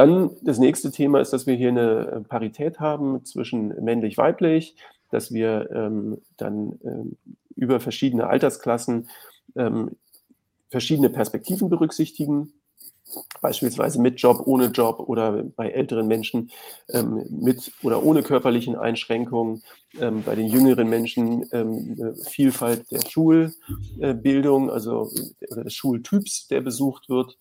Dann 0.00 0.30
das 0.40 0.58
nächste 0.58 0.90
Thema 0.90 1.20
ist, 1.20 1.34
dass 1.34 1.46
wir 1.46 1.56
hier 1.56 1.68
eine 1.68 2.06
äh, 2.06 2.20
Parität 2.22 2.80
haben 2.80 3.22
zwischen 3.26 3.68
männlich-weiblich, 3.84 4.74
dass 5.10 5.30
wir 5.30 5.68
ähm, 5.74 6.22
dann 6.38 6.78
ähm, 6.82 7.18
über 7.54 7.80
verschiedene 7.80 8.26
Altersklassen 8.26 9.10
ähm, 9.56 9.90
verschiedene 10.70 11.10
Perspektiven 11.10 11.68
berücksichtigen 11.68 12.54
beispielsweise 13.42 14.00
mit 14.00 14.22
Job, 14.22 14.40
ohne 14.46 14.66
Job 14.68 15.00
oder 15.00 15.42
bei 15.42 15.68
älteren 15.68 16.06
Menschen 16.06 16.50
ähm, 16.88 17.26
mit 17.28 17.70
oder 17.82 18.02
ohne 18.02 18.22
körperlichen 18.22 18.76
Einschränkungen, 18.76 19.62
ähm, 20.00 20.22
bei 20.22 20.34
den 20.34 20.46
jüngeren 20.46 20.88
Menschen 20.88 21.46
ähm, 21.52 22.14
Vielfalt 22.26 22.90
der 22.90 23.02
Schulbildung, 23.06 24.70
also 24.70 25.10
des 25.40 25.74
Schultyps, 25.74 26.48
der 26.48 26.62
besucht 26.62 27.10
wird. 27.10 27.36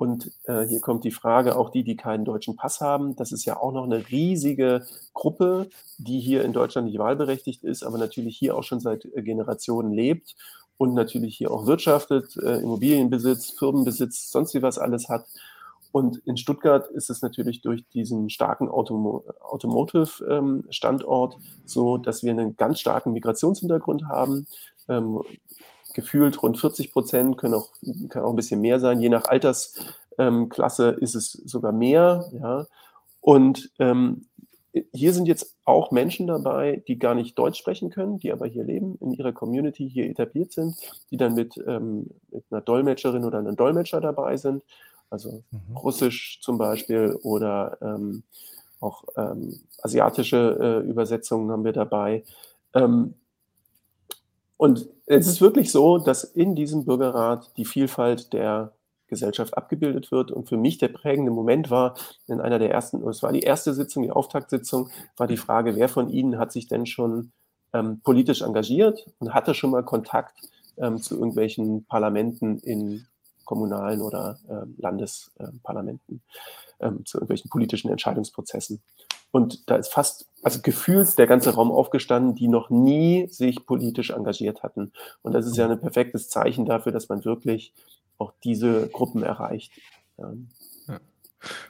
Und 0.00 0.32
äh, 0.44 0.66
hier 0.66 0.80
kommt 0.80 1.04
die 1.04 1.10
Frage, 1.10 1.56
auch 1.56 1.68
die, 1.68 1.84
die 1.84 1.94
keinen 1.94 2.24
deutschen 2.24 2.56
Pass 2.56 2.80
haben, 2.80 3.16
das 3.16 3.32
ist 3.32 3.44
ja 3.44 3.60
auch 3.60 3.70
noch 3.70 3.84
eine 3.84 4.08
riesige 4.08 4.86
Gruppe, 5.12 5.68
die 5.98 6.20
hier 6.20 6.42
in 6.42 6.54
Deutschland 6.54 6.86
nicht 6.86 6.98
wahlberechtigt 6.98 7.64
ist, 7.64 7.82
aber 7.82 7.98
natürlich 7.98 8.34
hier 8.38 8.56
auch 8.56 8.62
schon 8.62 8.80
seit 8.80 9.04
äh, 9.04 9.20
Generationen 9.20 9.92
lebt 9.92 10.36
und 10.78 10.94
natürlich 10.94 11.36
hier 11.36 11.50
auch 11.50 11.66
wirtschaftet, 11.66 12.34
äh, 12.38 12.62
Immobilienbesitz, 12.62 13.50
Firmenbesitz, 13.50 14.30
sonst 14.30 14.54
wie 14.54 14.62
was 14.62 14.78
alles 14.78 15.10
hat. 15.10 15.26
Und 15.92 16.22
in 16.24 16.38
Stuttgart 16.38 16.88
ist 16.88 17.10
es 17.10 17.20
natürlich 17.20 17.60
durch 17.60 17.86
diesen 17.90 18.30
starken 18.30 18.70
Automo 18.70 19.24
Automotive-Standort 19.42 21.34
ähm, 21.34 21.40
so, 21.66 21.98
dass 21.98 22.22
wir 22.22 22.30
einen 22.30 22.56
ganz 22.56 22.80
starken 22.80 23.12
Migrationshintergrund 23.12 24.08
haben. 24.08 24.46
Ähm, 24.88 25.20
gefühlt 25.94 26.42
rund 26.42 26.58
40 26.58 26.92
Prozent, 26.92 27.38
können 27.38 27.54
auch, 27.54 27.70
kann 28.08 28.22
auch 28.22 28.30
ein 28.30 28.36
bisschen 28.36 28.60
mehr 28.60 28.80
sein. 28.80 29.00
Je 29.00 29.08
nach 29.08 29.24
Altersklasse 29.24 30.90
ähm, 30.90 30.98
ist 31.00 31.14
es 31.14 31.32
sogar 31.32 31.72
mehr. 31.72 32.30
Ja. 32.32 32.66
Und 33.20 33.70
ähm, 33.78 34.26
hier 34.92 35.12
sind 35.12 35.26
jetzt 35.26 35.56
auch 35.64 35.90
Menschen 35.90 36.26
dabei, 36.26 36.82
die 36.86 36.98
gar 36.98 37.14
nicht 37.14 37.38
Deutsch 37.38 37.58
sprechen 37.58 37.90
können, 37.90 38.18
die 38.18 38.32
aber 38.32 38.46
hier 38.46 38.64
leben, 38.64 38.96
in 39.00 39.12
ihrer 39.12 39.32
Community 39.32 39.88
hier 39.88 40.08
etabliert 40.08 40.52
sind, 40.52 40.76
die 41.10 41.16
dann 41.16 41.34
mit, 41.34 41.56
ähm, 41.66 42.06
mit 42.30 42.44
einer 42.50 42.60
Dolmetscherin 42.60 43.24
oder 43.24 43.38
einem 43.38 43.56
Dolmetscher 43.56 44.00
dabei 44.00 44.36
sind, 44.36 44.62
also 45.10 45.42
mhm. 45.50 45.76
Russisch 45.76 46.40
zum 46.40 46.56
Beispiel 46.56 47.18
oder 47.22 47.78
ähm, 47.82 48.22
auch 48.80 49.04
ähm, 49.16 49.60
asiatische 49.82 50.82
äh, 50.84 50.88
Übersetzungen 50.88 51.50
haben 51.50 51.64
wir 51.64 51.72
dabei. 51.72 52.22
Ähm, 54.60 54.70
und 54.70 54.88
es 55.06 55.26
ist 55.26 55.40
wirklich 55.40 55.72
so, 55.72 55.98
dass 55.98 56.24
in 56.24 56.54
diesem 56.54 56.84
Bürgerrat 56.84 57.50
die 57.56 57.64
Vielfalt 57.64 58.32
der 58.32 58.72
Gesellschaft 59.08 59.56
abgebildet 59.56 60.12
wird. 60.12 60.30
Und 60.30 60.48
für 60.48 60.56
mich 60.56 60.78
der 60.78 60.88
prägende 60.88 61.32
Moment 61.32 61.70
war 61.70 61.94
in 62.28 62.40
einer 62.40 62.58
der 62.58 62.70
ersten, 62.70 63.06
es 63.08 63.22
war 63.22 63.32
die 63.32 63.40
erste 63.40 63.74
Sitzung, 63.74 64.04
die 64.04 64.12
Auftaktsitzung, 64.12 64.88
war 65.16 65.26
die 65.26 65.36
Frage, 65.36 65.76
wer 65.76 65.88
von 65.88 66.08
Ihnen 66.08 66.38
hat 66.38 66.52
sich 66.52 66.68
denn 66.68 66.86
schon 66.86 67.32
ähm, 67.72 68.00
politisch 68.02 68.42
engagiert 68.42 69.06
und 69.18 69.34
hatte 69.34 69.54
schon 69.54 69.70
mal 69.70 69.84
Kontakt 69.84 70.34
ähm, 70.78 70.98
zu 71.02 71.14
irgendwelchen 71.14 71.84
Parlamenten 71.86 72.58
in 72.58 73.06
kommunalen 73.44 74.00
oder 74.00 74.38
äh, 74.48 74.80
Landesparlamenten, 74.80 76.22
äh, 76.78 76.90
zu 77.04 77.18
irgendwelchen 77.18 77.50
politischen 77.50 77.90
Entscheidungsprozessen. 77.90 78.80
Und 79.30 79.70
da 79.70 79.76
ist 79.76 79.92
fast, 79.92 80.26
also 80.42 80.60
gefühlt 80.62 81.16
der 81.18 81.26
ganze 81.26 81.54
Raum 81.54 81.70
aufgestanden, 81.70 82.34
die 82.34 82.48
noch 82.48 82.70
nie 82.70 83.28
sich 83.28 83.64
politisch 83.66 84.10
engagiert 84.10 84.62
hatten. 84.62 84.92
Und 85.22 85.32
das 85.32 85.46
ist 85.46 85.56
ja 85.56 85.68
ein 85.68 85.80
perfektes 85.80 86.28
Zeichen 86.28 86.66
dafür, 86.66 86.92
dass 86.92 87.08
man 87.08 87.24
wirklich 87.24 87.72
auch 88.18 88.32
diese 88.44 88.88
Gruppen 88.88 89.22
erreicht. 89.22 89.72
Ja. 90.18 90.32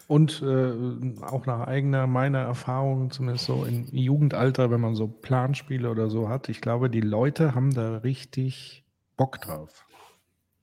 Und 0.09 0.43
äh, 0.43 1.23
auch 1.23 1.47
nach 1.47 1.67
eigener, 1.67 2.07
meiner 2.07 2.41
Erfahrung, 2.41 3.11
zumindest 3.11 3.47
so 3.47 3.65
im 3.65 3.87
Jugendalter, 3.93 4.71
wenn 4.71 4.81
man 4.81 4.97
so 4.97 5.07
Planspiele 5.07 5.89
oder 5.91 6.11
so 6.11 6.29
hat, 6.29 6.49
ich 6.49 6.61
glaube, 6.61 6.91
die 6.91 7.01
Leute 7.01 7.55
haben 7.55 7.73
da 7.73 7.99
richtig 7.99 8.85
Bock 9.17 9.41
drauf, 9.41 9.87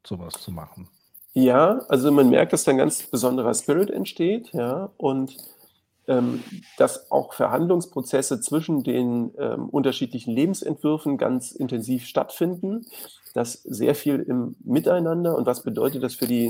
sowas 0.06 0.34
zu 0.34 0.52
machen. 0.52 0.90
Ja, 1.34 1.82
also 1.88 2.12
man 2.12 2.30
merkt, 2.30 2.52
dass 2.52 2.66
da 2.66 2.72
ein 2.72 2.78
ganz 2.78 3.04
besonderer 3.04 3.54
Spirit 3.54 3.92
entsteht, 3.92 4.52
ja, 4.54 4.90
und 4.98 5.38
dass 6.78 7.12
auch 7.12 7.34
Verhandlungsprozesse 7.34 8.40
zwischen 8.40 8.84
den 8.84 9.34
ähm, 9.38 9.70
unterschiedlichen 9.70 10.34
Lebensentwürfen 10.34 11.18
ganz 11.18 11.52
intensiv 11.52 12.06
stattfinden, 12.06 12.86
dass 13.34 13.54
sehr 13.64 13.94
viel 13.94 14.20
im 14.20 14.56
Miteinander 14.64 15.38
und 15.38 15.46
was 15.46 15.64
bedeutet 15.64 16.04
das 16.04 16.16
für 16.16 16.28
die 16.28 16.50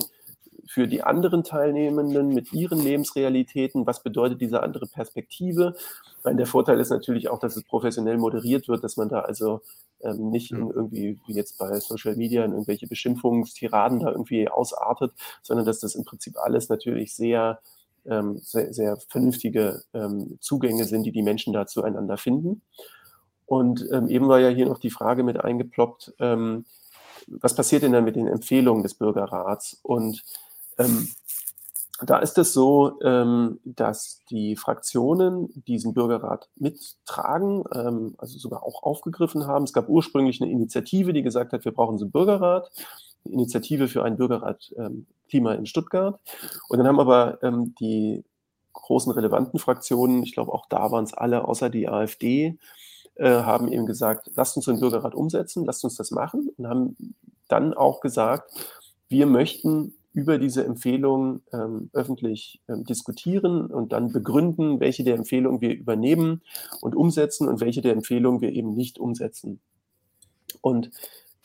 für 0.67 0.87
die 0.87 1.01
anderen 1.01 1.43
Teilnehmenden 1.43 2.27
mit 2.27 2.51
ihren 2.53 2.83
Lebensrealitäten, 2.83 3.87
was 3.87 4.03
bedeutet 4.03 4.41
diese 4.41 4.61
andere 4.63 4.85
Perspektive. 4.85 5.75
Meine, 6.23 6.37
der 6.37 6.45
Vorteil 6.45 6.79
ist 6.79 6.89
natürlich 6.89 7.29
auch, 7.29 7.39
dass 7.39 7.55
es 7.55 7.63
professionell 7.63 8.17
moderiert 8.17 8.67
wird, 8.67 8.83
dass 8.83 8.97
man 8.97 9.07
da 9.07 9.21
also 9.21 9.61
ähm, 10.01 10.29
nicht 10.29 10.51
in 10.51 10.69
irgendwie, 10.69 11.19
wie 11.25 11.33
jetzt 11.33 11.57
bei 11.57 11.79
Social 11.79 12.15
Media, 12.15 12.43
in 12.43 12.51
irgendwelche 12.51 12.87
Beschimpfungstiraden 12.87 14.01
da 14.01 14.11
irgendwie 14.11 14.49
ausartet, 14.49 15.13
sondern 15.41 15.65
dass 15.65 15.79
das 15.79 15.95
im 15.95 16.03
Prinzip 16.03 16.35
alles 16.37 16.69
natürlich 16.69 17.15
sehr 17.15 17.59
ähm, 18.09 18.37
sehr, 18.37 18.73
sehr 18.73 18.97
vernünftige 19.09 19.83
ähm, 19.93 20.37
Zugänge 20.41 20.85
sind, 20.85 21.03
die 21.03 21.11
die 21.11 21.23
Menschen 21.23 21.53
da 21.53 21.65
zueinander 21.67 22.17
finden. 22.17 22.61
Und 23.45 23.87
ähm, 23.91 24.09
eben 24.09 24.27
war 24.27 24.39
ja 24.39 24.49
hier 24.49 24.65
noch 24.65 24.79
die 24.79 24.91
Frage 24.91 25.23
mit 25.23 25.39
eingeploppt, 25.39 26.13
ähm, 26.19 26.65
was 27.27 27.55
passiert 27.55 27.83
denn 27.83 27.91
dann 27.91 28.05
mit 28.05 28.15
den 28.15 28.27
Empfehlungen 28.27 28.83
des 28.83 28.93
Bürgerrats? 28.93 29.79
Und 29.83 30.23
ähm, 30.77 31.09
da 32.05 32.19
ist 32.19 32.37
es 32.37 32.53
so, 32.53 32.99
ähm, 33.01 33.59
dass 33.63 34.21
die 34.29 34.55
Fraktionen 34.55 35.49
diesen 35.67 35.93
Bürgerrat 35.93 36.49
mittragen, 36.55 37.63
also 38.17 38.37
sogar 38.37 38.63
auch 38.63 38.83
aufgegriffen 38.83 39.47
haben. 39.47 39.63
Es 39.63 39.73
gab 39.73 39.89
ursprünglich 39.89 40.39
eine 40.41 40.51
Initiative, 40.51 41.11
die 41.11 41.23
gesagt 41.23 41.53
hat, 41.53 41.65
wir 41.65 41.71
brauchen 41.71 41.97
so 41.97 42.05
einen 42.05 42.11
Bürgerrat. 42.11 42.69
Initiative 43.23 43.87
für 43.87 44.03
einen 44.03 44.17
Bürgerrat 44.17 44.73
ähm, 44.77 45.07
Klima 45.27 45.53
in 45.53 45.65
Stuttgart. 45.65 46.19
Und 46.69 46.77
dann 46.77 46.87
haben 46.87 46.99
aber 46.99 47.41
ähm, 47.43 47.75
die 47.79 48.23
großen 48.73 49.11
relevanten 49.11 49.59
Fraktionen, 49.59 50.23
ich 50.23 50.33
glaube 50.33 50.53
auch 50.53 50.65
da 50.67 50.91
waren 50.91 51.03
es 51.03 51.13
alle 51.13 51.45
außer 51.45 51.69
die 51.69 51.89
AfD, 51.89 52.57
äh, 53.15 53.29
haben 53.29 53.71
eben 53.71 53.85
gesagt, 53.85 54.29
lasst 54.35 54.55
uns 54.55 54.65
den 54.65 54.79
Bürgerrat 54.79 55.15
umsetzen, 55.15 55.65
lasst 55.65 55.83
uns 55.83 55.95
das 55.95 56.11
machen 56.11 56.49
und 56.57 56.67
haben 56.67 57.15
dann 57.47 57.73
auch 57.73 58.01
gesagt, 58.01 58.51
wir 59.09 59.25
möchten 59.25 59.93
über 60.13 60.39
diese 60.39 60.65
Empfehlungen 60.65 61.43
ähm, 61.53 61.89
öffentlich 61.93 62.61
ähm, 62.67 62.85
diskutieren 62.85 63.67
und 63.67 63.91
dann 63.93 64.11
begründen, 64.11 64.79
welche 64.79 65.03
der 65.03 65.15
Empfehlungen 65.15 65.61
wir 65.61 65.75
übernehmen 65.75 66.41
und 66.81 66.95
umsetzen 66.95 67.47
und 67.47 67.61
welche 67.61 67.81
der 67.81 67.93
Empfehlungen 67.93 68.41
wir 68.41 68.51
eben 68.51 68.73
nicht 68.73 68.99
umsetzen. 68.99 69.59
Und 70.61 70.89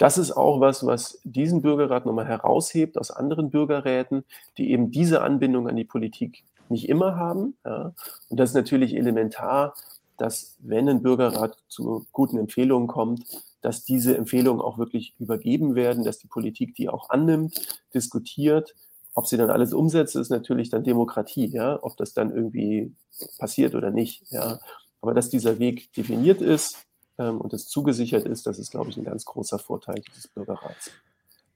das 0.02 0.18
ist 0.18 0.32
auch 0.32 0.58
was, 0.58 0.84
was 0.84 1.20
diesen 1.22 1.62
Bürgerrat 1.62 2.06
nochmal 2.06 2.26
heraushebt 2.26 2.98
aus 2.98 3.12
anderen 3.12 3.50
Bürgerräten, 3.50 4.24
die 4.58 4.72
eben 4.72 4.90
diese 4.90 5.22
Anbindung 5.22 5.68
an 5.68 5.76
die 5.76 5.84
Politik 5.84 6.42
nicht 6.68 6.88
immer 6.88 7.14
haben. 7.14 7.56
Ja. 7.64 7.94
Und 8.28 8.40
das 8.40 8.50
ist 8.50 8.56
natürlich 8.56 8.96
elementar, 8.96 9.74
dass 10.16 10.56
wenn 10.58 10.88
ein 10.88 11.02
Bürgerrat 11.02 11.56
zu 11.68 12.04
guten 12.10 12.36
Empfehlungen 12.36 12.88
kommt, 12.88 13.22
dass 13.60 13.84
diese 13.84 14.16
Empfehlungen 14.16 14.60
auch 14.60 14.76
wirklich 14.76 15.14
übergeben 15.20 15.76
werden, 15.76 16.02
dass 16.02 16.18
die 16.18 16.26
Politik 16.26 16.74
die 16.74 16.88
auch 16.88 17.10
annimmt, 17.10 17.84
diskutiert. 17.94 18.74
Ob 19.14 19.28
sie 19.28 19.36
dann 19.36 19.50
alles 19.50 19.72
umsetzt, 19.72 20.16
ist 20.16 20.30
natürlich 20.30 20.68
dann 20.68 20.82
Demokratie, 20.82 21.46
ja, 21.46 21.78
ob 21.80 21.96
das 21.96 22.12
dann 22.12 22.34
irgendwie 22.34 22.92
passiert 23.38 23.76
oder 23.76 23.92
nicht, 23.92 24.24
ja. 24.30 24.58
Aber 25.00 25.14
dass 25.14 25.30
dieser 25.30 25.60
Weg 25.60 25.92
definiert 25.92 26.40
ist, 26.40 26.86
und 27.30 27.52
es 27.52 27.68
zugesichert 27.68 28.26
ist, 28.26 28.46
das 28.46 28.58
ist, 28.58 28.70
glaube 28.70 28.90
ich, 28.90 28.96
ein 28.96 29.04
ganz 29.04 29.24
großer 29.24 29.58
Vorteil 29.58 30.02
dieses 30.08 30.28
Bürgerrats. 30.28 30.90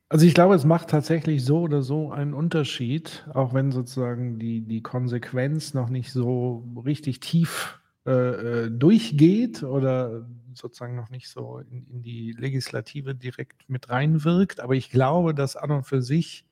Also 0.09 0.25
ich 0.25 0.35
glaube, 0.35 0.55
es 0.55 0.65
macht 0.65 0.89
tatsächlich 0.89 1.45
so 1.45 1.63
oder 1.63 1.83
so 1.83 2.13
einen 2.13 2.33
Unterschied, 2.33 3.27
auch 3.35 3.55
wenn 3.55 3.73
sozusagen 3.73 4.39
die, 4.39 4.61
die 4.61 4.83
Konsequenz 4.83 5.75
noch 5.75 5.89
nicht 5.89 6.13
so 6.13 6.65
richtig 6.85 7.19
tief 7.21 7.81
äh, 8.07 8.11
äh 8.67 8.71
durchgeht 8.71 9.65
oder 9.65 10.25
sozusagen 10.55 10.95
noch 10.95 11.11
nicht 11.11 11.29
so 11.29 11.59
in, 11.59 11.87
in, 11.91 12.03
die 12.03 12.33
Legislative 12.39 13.17
direkt 13.17 13.69
mit 13.69 13.89
reinwirkt. 13.91 14.61
Aber 14.61 14.75
ich 14.75 14.91
glaube, 14.91 15.35
dass 15.35 15.57
an 15.57 15.73
und 15.73 15.85
für 15.85 16.03
sich 16.03 16.47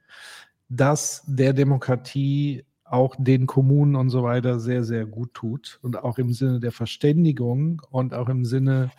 das 0.69 1.23
der 1.27 1.53
Demokratie 1.53 2.65
auch 2.95 3.17
den 3.19 3.47
Kommunen 3.47 3.97
und 3.97 4.09
so 4.11 4.23
weiter 4.23 4.61
sehr, 4.61 4.85
sehr 4.85 5.05
gut 5.05 5.35
tut. 5.35 5.79
Und 5.83 6.03
auch 6.03 6.19
im 6.19 6.33
Sinne 6.33 6.61
der 6.61 6.73
Verständigung 6.73 7.83
und 7.91 8.15
auch 8.15 8.29
im 8.29 8.45
Sinne 8.45 8.91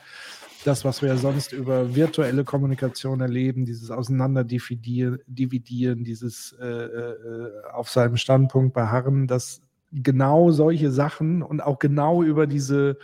das, 0.66 0.84
was 0.84 1.02
wir 1.02 1.16
sonst 1.18 1.54
über 1.54 1.96
virtuelle 1.96 2.44
Kommunikation 2.44 3.22
erleben, 3.22 3.66
dieses 3.66 3.92
Auseinanderdividieren, 3.92 5.20
dieses 5.28 6.56
äh, 6.60 6.66
äh, 6.66 7.50
auf 7.72 7.90
seinem 7.90 8.18
Standpunkt 8.18 8.74
beharren, 8.74 9.28
dass 9.28 9.62
genau 9.92 10.52
solche 10.52 10.92
Sachen 10.92 11.42
und 11.44 11.62
auch 11.62 11.80
genau 11.80 12.24
über 12.24 12.48
diese 12.48 12.98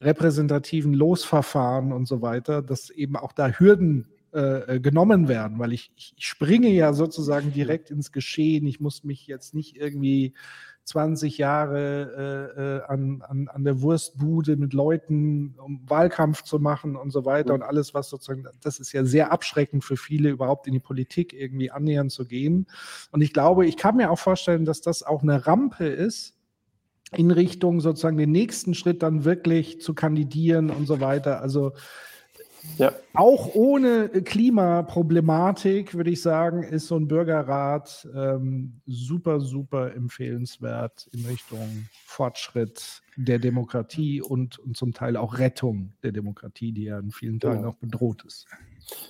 repräsentativen 0.00 0.94
Losverfahren 0.94 1.92
und 1.92 2.06
so 2.06 2.22
weiter, 2.22 2.62
dass 2.62 2.90
eben 2.90 3.16
auch 3.16 3.32
da 3.32 3.48
Hürden 3.48 4.06
äh, 4.34 4.76
äh, 4.76 4.80
genommen 4.80 5.28
werden, 5.28 5.58
weil 5.58 5.72
ich, 5.72 5.92
ich 5.94 6.14
springe 6.18 6.68
ja 6.68 6.94
sozusagen 6.94 7.52
direkt 7.52 7.90
ins 7.90 8.12
Geschehen. 8.12 8.66
Ich 8.66 8.80
muss 8.80 9.04
mich 9.04 9.26
jetzt 9.26 9.54
nicht 9.54 9.76
irgendwie 9.76 10.32
20 10.84 11.38
Jahre 11.38 12.52
äh, 12.56 12.60
äh, 12.60 12.82
an, 12.84 13.22
an, 13.22 13.48
an 13.48 13.64
der 13.64 13.82
Wurstbude 13.82 14.56
mit 14.56 14.72
Leuten, 14.72 15.54
um 15.62 15.82
Wahlkampf 15.86 16.42
zu 16.42 16.58
machen 16.58 16.96
und 16.96 17.10
so 17.10 17.24
weiter 17.24 17.54
und 17.54 17.62
alles, 17.62 17.94
was 17.94 18.08
sozusagen, 18.08 18.46
das 18.62 18.80
ist 18.80 18.92
ja 18.92 19.04
sehr 19.04 19.32
abschreckend 19.32 19.84
für 19.84 19.96
viele, 19.96 20.30
überhaupt 20.30 20.66
in 20.66 20.72
die 20.72 20.80
Politik 20.80 21.32
irgendwie 21.32 21.70
annähern 21.70 22.10
zu 22.10 22.26
gehen. 22.26 22.66
Und 23.10 23.20
ich 23.20 23.32
glaube, 23.32 23.66
ich 23.66 23.76
kann 23.76 23.96
mir 23.96 24.10
auch 24.10 24.18
vorstellen, 24.18 24.64
dass 24.64 24.80
das 24.80 25.02
auch 25.02 25.22
eine 25.22 25.46
Rampe 25.46 25.86
ist, 25.86 26.34
in 27.14 27.30
Richtung 27.30 27.80
sozusagen 27.80 28.16
den 28.16 28.32
nächsten 28.32 28.72
Schritt 28.74 29.02
dann 29.02 29.24
wirklich 29.24 29.80
zu 29.82 29.92
kandidieren 29.92 30.70
und 30.70 30.86
so 30.86 31.00
weiter. 31.00 31.42
Also 31.42 31.72
ja. 32.78 32.92
Auch 33.14 33.54
ohne 33.54 34.08
Klimaproblematik, 34.08 35.94
würde 35.94 36.10
ich 36.10 36.22
sagen, 36.22 36.62
ist 36.62 36.86
so 36.86 36.96
ein 36.96 37.08
Bürgerrat 37.08 38.08
ähm, 38.14 38.80
super, 38.86 39.40
super 39.40 39.94
empfehlenswert 39.94 41.08
in 41.12 41.26
Richtung 41.26 41.86
Fortschritt 42.06 43.02
der 43.16 43.38
Demokratie 43.38 44.22
und, 44.22 44.58
und 44.58 44.76
zum 44.76 44.94
Teil 44.94 45.16
auch 45.16 45.38
Rettung 45.38 45.92
der 46.02 46.12
Demokratie, 46.12 46.72
die 46.72 46.84
ja 46.84 46.98
in 46.98 47.10
vielen 47.10 47.40
Teilen 47.40 47.62
ja. 47.62 47.68
auch 47.68 47.76
bedroht 47.76 48.24
ist. 48.24 48.46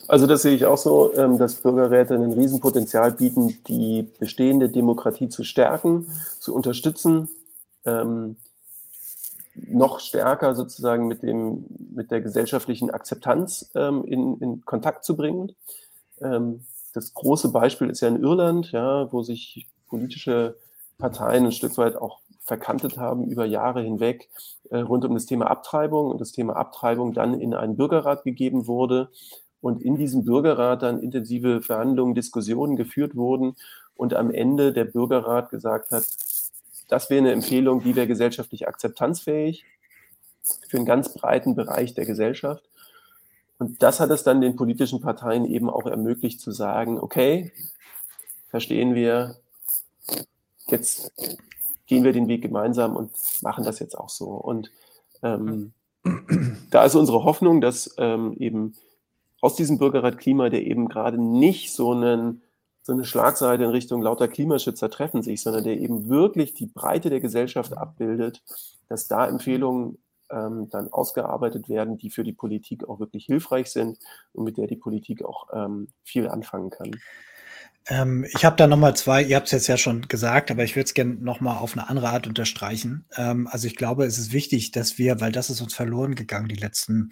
Also 0.09 0.27
das 0.27 0.43
sehe 0.43 0.55
ich 0.55 0.67
auch 0.67 0.79
so, 0.79 1.15
ähm, 1.17 1.39
dass 1.39 1.55
Bürgerräte 1.57 2.15
ein 2.15 2.33
Riesenpotenzial 2.33 3.13
bieten, 3.13 3.59
die 3.67 4.09
bestehende 4.19 4.69
Demokratie 4.69 5.29
zu 5.29 5.45
stärken, 5.45 6.07
zu 6.39 6.55
unterstützen. 6.55 7.29
Ähm, 7.85 8.37
noch 9.55 10.01
stärker 10.01 10.55
sozusagen 10.55 11.09
mit, 11.09 11.23
dem, 11.23 11.67
mit 11.95 12.11
der 12.11 12.21
gesellschaftlichen 12.21 12.91
Akzeptanz 12.91 13.71
ähm, 13.75 14.05
in, 14.05 14.39
in 14.39 14.65
Kontakt 14.65 15.05
zu 15.05 15.17
bringen. 15.17 15.53
Ähm, 16.21 16.65
das 16.95 17.15
große 17.15 17.51
Beispiel 17.51 17.91
ist 17.91 18.01
ja 18.01 18.09
in 18.09 18.23
Irland, 18.23 18.73
ja, 18.73 19.13
wo 19.13 19.23
sich 19.23 19.69
politische 19.89 20.57
Parteien 20.99 21.47
ein 21.47 21.53
Stück 21.53 21.77
weit 21.79 21.97
auch 21.97 22.21
verkantet 22.45 22.99
haben 22.99 23.29
über 23.29 23.45
Jahre 23.45 23.83
hinweg 23.83 24.29
äh, 24.71 24.79
rund 24.79 25.05
um 25.05 25.15
das 25.15 25.27
Thema 25.27 25.47
Abtreibung 25.47 26.11
und 26.11 26.21
das 26.21 26.33
Thema 26.33 26.57
Abtreibung 26.57 27.13
dann 27.13 27.41
in 27.41 27.55
einen 27.55 27.77
Bürgerrat 27.77 28.25
gegeben 28.25 28.67
wurde 28.67 29.11
und 29.61 29.81
in 29.81 29.97
diesem 29.97 30.25
Bürgerrat 30.25 30.83
dann 30.83 31.01
intensive 31.01 31.63
Verhandlungen, 31.63 32.15
Diskussionen 32.15 32.77
geführt 32.77 33.15
wurden 33.15 33.55
und 33.95 34.15
am 34.15 34.31
Ende 34.31 34.73
der 34.73 34.85
Bürgerrat 34.85 35.51
gesagt 35.51 35.93
hat, 35.93 36.05
das 36.93 37.09
wäre 37.09 37.21
eine 37.21 37.33
Empfehlung, 37.33 37.83
die 37.83 37.97
wäre 37.97 38.07
gesellschaftlich 38.07 38.69
akzeptanzfähig 38.69 39.65
für 40.69 40.77
einen 40.77 40.85
ganz 40.85 41.15
breiten 41.15 41.55
Bereich 41.55 41.95
der 41.95 42.05
Gesellschaft. 42.05 42.69
Und 43.59 43.83
das 43.83 43.99
hat 43.99 44.11
es 44.11 44.25
dann 44.25 44.43
den 44.43 44.57
politischen 44.57 45.01
Parteien 45.01 45.47
eben 45.47 45.71
auch 45.71 45.87
ermöglicht 45.87 46.43
zu 46.43 46.53
sagen, 46.53 47.01
okay, 47.01 47.51
verstehen 48.49 48.95
wir, 48.95 49.37
jetzt 50.67 51.13
gehen 51.87 52.05
wir 52.05 52.13
den 52.13 52.29
Weg 52.29 52.43
gemeinsam 52.43 52.95
und 52.95 53.11
machen 53.41 53.65
das 53.65 53.79
jetzt 53.79 53.97
auch 53.97 54.11
so. 54.11 54.27
Und 54.27 54.71
ähm, 55.23 55.73
da 56.71 56.85
ist 56.85 56.95
unsere 56.95 57.25
Hoffnung, 57.25 57.63
dass 57.63 57.95
ähm, 57.97 58.37
eben 58.39 58.75
aus 59.41 59.57
diesem 59.57 59.79
Bürgerrat 59.79 60.19
Klima, 60.19 60.51
der 60.51 60.67
eben 60.67 60.89
gerade 60.89 61.17
nicht 61.17 61.73
so 61.73 61.93
einen 61.93 62.43
so 62.83 62.93
eine 62.93 63.05
Schlagseite 63.05 63.65
in 63.65 63.71
Richtung 63.71 64.03
lauter 64.03 64.29
Klimaschützer 64.29 64.91
treffen 64.91 65.23
sich, 65.23 65.43
sondern 65.43 65.65
der 65.65 65.79
eben 65.79 66.09
wirklich 66.09 66.55
die 66.55 66.67
Breite 66.67 67.11
der 67.11 67.21
Gesellschaft 67.21 67.77
abbildet, 67.77 68.43
dass 68.89 69.07
da 69.07 69.27
Empfehlungen 69.27 69.99
ähm, 70.31 70.69
dann 70.71 70.93
ausgearbeitet 70.93 71.69
werden, 71.69 71.97
die 71.97 72.11
für 72.11 72.25
die 72.25 72.33
Politik 72.33 72.89
auch 72.89 72.99
wirklich 72.99 73.27
hilfreich 73.27 73.71
sind 73.71 73.99
und 74.33 74.45
mit 74.45 74.57
der 74.57 74.67
die 74.67 74.77
Politik 74.77 75.25
auch 75.25 75.49
ähm, 75.53 75.89
viel 76.03 76.29
anfangen 76.29 76.71
kann. 76.71 76.91
Ähm, 77.89 78.25
ich 78.33 78.45
habe 78.45 78.55
da 78.55 78.69
nochmal 78.69 78.95
zwei, 78.95 79.25
ihr 79.25 79.35
habt 79.35 79.47
es 79.47 79.53
jetzt 79.53 79.67
ja 79.67 79.77
schon 79.77 80.03
gesagt, 80.03 80.53
aber 80.53 80.63
ich 80.63 80.77
würde 80.77 80.85
es 80.85 80.95
gerne 80.95 81.15
nochmal 81.15 81.59
auf 81.59 81.73
eine 81.73 81.89
andere 81.89 82.11
Art 82.11 82.29
unterstreichen. 82.29 83.07
Ähm, 83.17 83.49
also 83.49 83.67
ich 83.67 83.75
glaube, 83.75 84.05
es 84.05 84.19
ist 84.19 84.33
wichtig, 84.33 84.71
dass 84.71 84.99
wir, 84.99 85.21
weil 85.21 85.33
das 85.33 85.51
ist 85.51 85.61
uns 85.61 85.75
verloren 85.75 86.15
gegangen, 86.15 86.49
die 86.49 86.55
letzten 86.55 87.11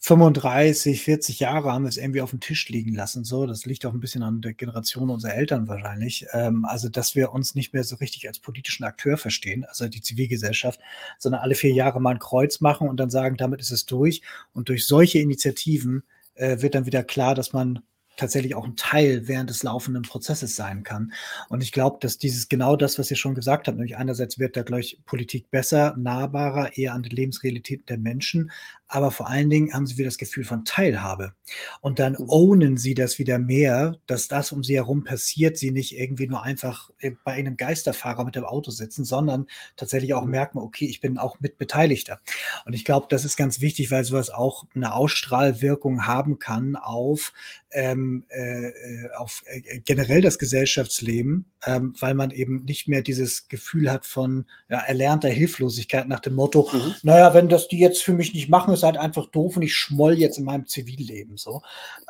35, 0.00 1.02
40 1.02 1.40
Jahre 1.40 1.72
haben 1.72 1.82
wir 1.82 1.88
es 1.88 1.96
irgendwie 1.96 2.20
auf 2.20 2.30
dem 2.30 2.38
Tisch 2.38 2.68
liegen 2.68 2.94
lassen. 2.94 3.24
So, 3.24 3.46
das 3.46 3.66
liegt 3.66 3.84
auch 3.84 3.94
ein 3.94 4.00
bisschen 4.00 4.22
an 4.22 4.42
der 4.42 4.54
Generation 4.54 5.10
unserer 5.10 5.34
Eltern 5.34 5.66
wahrscheinlich. 5.66 6.26
Ähm, 6.32 6.64
also, 6.64 6.88
dass 6.88 7.16
wir 7.16 7.32
uns 7.32 7.56
nicht 7.56 7.74
mehr 7.74 7.82
so 7.82 7.96
richtig 7.96 8.28
als 8.28 8.38
politischen 8.38 8.84
Akteur 8.84 9.16
verstehen, 9.16 9.64
also 9.64 9.88
die 9.88 10.02
Zivilgesellschaft, 10.02 10.80
sondern 11.18 11.40
alle 11.40 11.56
vier 11.56 11.72
Jahre 11.72 12.00
mal 12.00 12.10
ein 12.10 12.20
Kreuz 12.20 12.60
machen 12.60 12.88
und 12.88 12.98
dann 12.98 13.10
sagen, 13.10 13.36
damit 13.36 13.60
ist 13.60 13.72
es 13.72 13.86
durch. 13.86 14.22
Und 14.52 14.68
durch 14.68 14.86
solche 14.86 15.18
Initiativen 15.18 16.04
äh, 16.34 16.60
wird 16.60 16.76
dann 16.76 16.86
wieder 16.86 17.02
klar, 17.02 17.34
dass 17.34 17.52
man 17.52 17.82
tatsächlich 18.16 18.54
auch 18.54 18.64
ein 18.64 18.76
Teil 18.76 19.28
während 19.28 19.50
des 19.50 19.62
laufenden 19.62 20.02
Prozesses 20.02 20.56
sein 20.56 20.82
kann. 20.82 21.12
Und 21.48 21.62
ich 21.62 21.72
glaube, 21.72 21.98
dass 22.00 22.18
dieses 22.18 22.48
genau 22.48 22.76
das, 22.76 22.98
was 22.98 23.10
ihr 23.10 23.16
schon 23.16 23.34
gesagt 23.34 23.68
habt, 23.68 23.76
nämlich 23.76 23.96
einerseits 23.96 24.38
wird 24.38 24.56
da 24.56 24.62
gleich 24.62 24.98
Politik 25.06 25.50
besser, 25.50 25.94
nahbarer, 25.96 26.76
eher 26.76 26.94
an 26.94 27.02
die 27.02 27.14
Lebensrealität 27.14 27.88
der 27.88 27.98
Menschen, 27.98 28.50
aber 28.88 29.10
vor 29.10 29.28
allen 29.28 29.50
Dingen 29.50 29.72
haben 29.72 29.86
sie 29.86 29.98
wieder 29.98 30.06
das 30.06 30.18
Gefühl 30.18 30.44
von 30.44 30.64
Teilhabe. 30.64 31.32
Und 31.80 31.98
dann 31.98 32.12
mhm. 32.12 32.28
ownen 32.28 32.76
sie 32.76 32.94
das 32.94 33.18
wieder 33.18 33.38
mehr, 33.38 33.96
dass 34.06 34.28
das 34.28 34.52
um 34.52 34.62
sie 34.62 34.76
herum 34.76 35.04
passiert, 35.04 35.56
sie 35.56 35.70
nicht 35.70 35.98
irgendwie 35.98 36.28
nur 36.28 36.42
einfach 36.42 36.90
bei 37.24 37.32
einem 37.32 37.56
Geisterfahrer 37.56 38.24
mit 38.24 38.36
dem 38.36 38.44
Auto 38.44 38.70
sitzen, 38.70 39.04
sondern 39.04 39.46
tatsächlich 39.76 40.14
auch 40.14 40.24
mhm. 40.24 40.30
merken, 40.30 40.58
okay, 40.58 40.86
ich 40.86 41.00
bin 41.00 41.18
auch 41.18 41.40
Mitbeteiligter. 41.40 42.20
Und 42.64 42.74
ich 42.74 42.84
glaube, 42.84 43.06
das 43.10 43.24
ist 43.24 43.36
ganz 43.36 43.60
wichtig, 43.60 43.90
weil 43.90 44.04
sowas 44.04 44.30
auch 44.30 44.64
eine 44.74 44.94
Ausstrahlwirkung 44.94 46.06
haben 46.06 46.38
kann 46.38 46.76
auf 46.76 47.32
ähm, 47.76 48.24
äh, 48.28 48.68
äh, 48.68 49.10
auf 49.16 49.42
äh, 49.46 49.80
generell 49.80 50.22
das 50.22 50.38
Gesellschaftsleben, 50.38 51.44
ähm, 51.66 51.94
weil 51.98 52.14
man 52.14 52.30
eben 52.30 52.64
nicht 52.64 52.86
mehr 52.86 53.02
dieses 53.02 53.48
Gefühl 53.48 53.90
hat 53.90 54.06
von 54.06 54.46
ja, 54.70 54.78
erlernter 54.78 55.28
Hilflosigkeit 55.28 56.06
nach 56.06 56.20
dem 56.20 56.34
Motto, 56.34 56.70
mhm. 56.72 56.94
naja, 57.02 57.34
wenn 57.34 57.48
das 57.48 57.66
die 57.68 57.78
jetzt 57.78 58.02
für 58.02 58.12
mich 58.12 58.32
nicht 58.32 58.48
machen, 58.48 58.72
ist 58.72 58.84
halt 58.84 58.96
einfach 58.96 59.26
doof 59.26 59.56
und 59.56 59.62
ich 59.62 59.74
schmoll 59.74 60.14
jetzt 60.14 60.38
in 60.38 60.44
meinem 60.44 60.66
Zivilleben 60.66 61.36
so. 61.36 61.62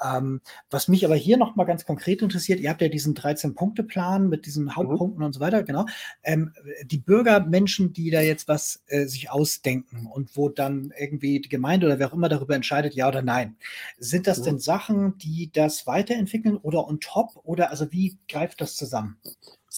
Ähm, 0.04 0.42
was 0.70 0.88
mich 0.88 1.04
aber 1.06 1.16
hier 1.16 1.38
nochmal 1.38 1.66
ganz 1.66 1.86
konkret 1.86 2.20
interessiert, 2.20 2.60
ihr 2.60 2.68
habt 2.68 2.82
ja 2.82 2.88
diesen 2.88 3.14
13-Punkte-Plan 3.14 4.28
mit 4.28 4.44
diesen 4.44 4.64
mhm. 4.64 4.76
Hauptpunkten 4.76 5.20
mhm. 5.20 5.26
und 5.26 5.32
so 5.32 5.40
weiter, 5.40 5.62
genau. 5.62 5.86
Ähm, 6.22 6.52
die 6.84 6.98
Bürgermenschen, 6.98 7.94
die 7.94 8.10
da 8.10 8.20
jetzt 8.20 8.48
was 8.48 8.82
äh, 8.88 9.06
sich 9.06 9.30
ausdenken 9.30 10.06
und 10.06 10.36
wo 10.36 10.50
dann 10.50 10.92
irgendwie 10.98 11.40
die 11.40 11.48
Gemeinde 11.48 11.86
oder 11.86 11.98
wer 11.98 12.08
auch 12.08 12.14
immer 12.14 12.28
darüber 12.28 12.54
entscheidet, 12.54 12.94
ja 12.94 13.08
oder 13.08 13.22
nein, 13.22 13.56
sind 13.98 14.26
das 14.26 14.40
mhm. 14.40 14.44
denn 14.44 14.58
Sachen, 14.58 15.16
die 15.18 15.50
das 15.50 15.86
weiterentwickeln 15.86 16.58
oder 16.58 16.86
on 16.86 17.00
top? 17.00 17.40
Oder 17.44 17.70
also 17.70 17.90
wie 17.90 18.18
greift 18.28 18.60
das 18.60 18.76
zusammen? 18.76 19.16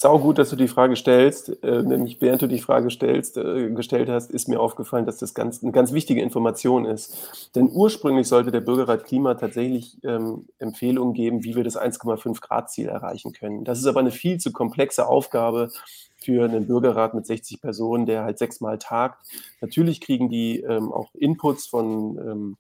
Sau 0.01 0.21
gut, 0.21 0.39
dass 0.39 0.51
du 0.51 0.55
die 0.55 0.69
Frage 0.69 0.95
stellst. 0.95 1.61
Äh, 1.65 1.83
nämlich 1.83 2.21
während 2.21 2.41
du 2.41 2.47
die 2.47 2.61
Frage 2.61 2.89
stellst, 2.89 3.37
äh, 3.37 3.69
gestellt 3.71 4.09
hast, 4.09 4.31
ist 4.31 4.47
mir 4.47 4.61
aufgefallen, 4.61 5.07
dass 5.07 5.19
das 5.19 5.35
ganz, 5.35 5.61
eine 5.61 5.73
ganz 5.73 5.93
wichtige 5.93 6.23
Information 6.23 6.85
ist. 6.85 7.51
Denn 7.57 7.69
ursprünglich 7.69 8.29
sollte 8.29 8.53
der 8.53 8.61
Bürgerrat 8.61 9.05
Klima 9.05 9.35
tatsächlich 9.35 9.99
ähm, 10.05 10.47
Empfehlungen 10.61 11.15
geben, 11.15 11.43
wie 11.43 11.57
wir 11.57 11.65
das 11.65 11.77
1,5 11.77 12.41
Grad 12.41 12.71
Ziel 12.71 12.87
erreichen 12.87 13.33
können. 13.33 13.65
Das 13.65 13.81
ist 13.81 13.87
aber 13.87 13.99
eine 13.99 14.13
viel 14.13 14.39
zu 14.39 14.53
komplexe 14.53 15.05
Aufgabe 15.05 15.73
für 16.17 16.45
einen 16.45 16.69
Bürgerrat 16.69 17.15
mit 17.15 17.27
60 17.27 17.61
Personen, 17.61 18.07
der 18.07 18.23
halt 18.23 18.39
sechsmal 18.39 18.79
tagt. 18.79 19.27
Natürlich 19.61 20.01
kriegen 20.01 20.29
die 20.29 20.61
ähm, 20.61 20.93
auch 20.93 21.13
Inputs 21.15 21.67
von 21.67 22.19
ähm, 22.19 22.57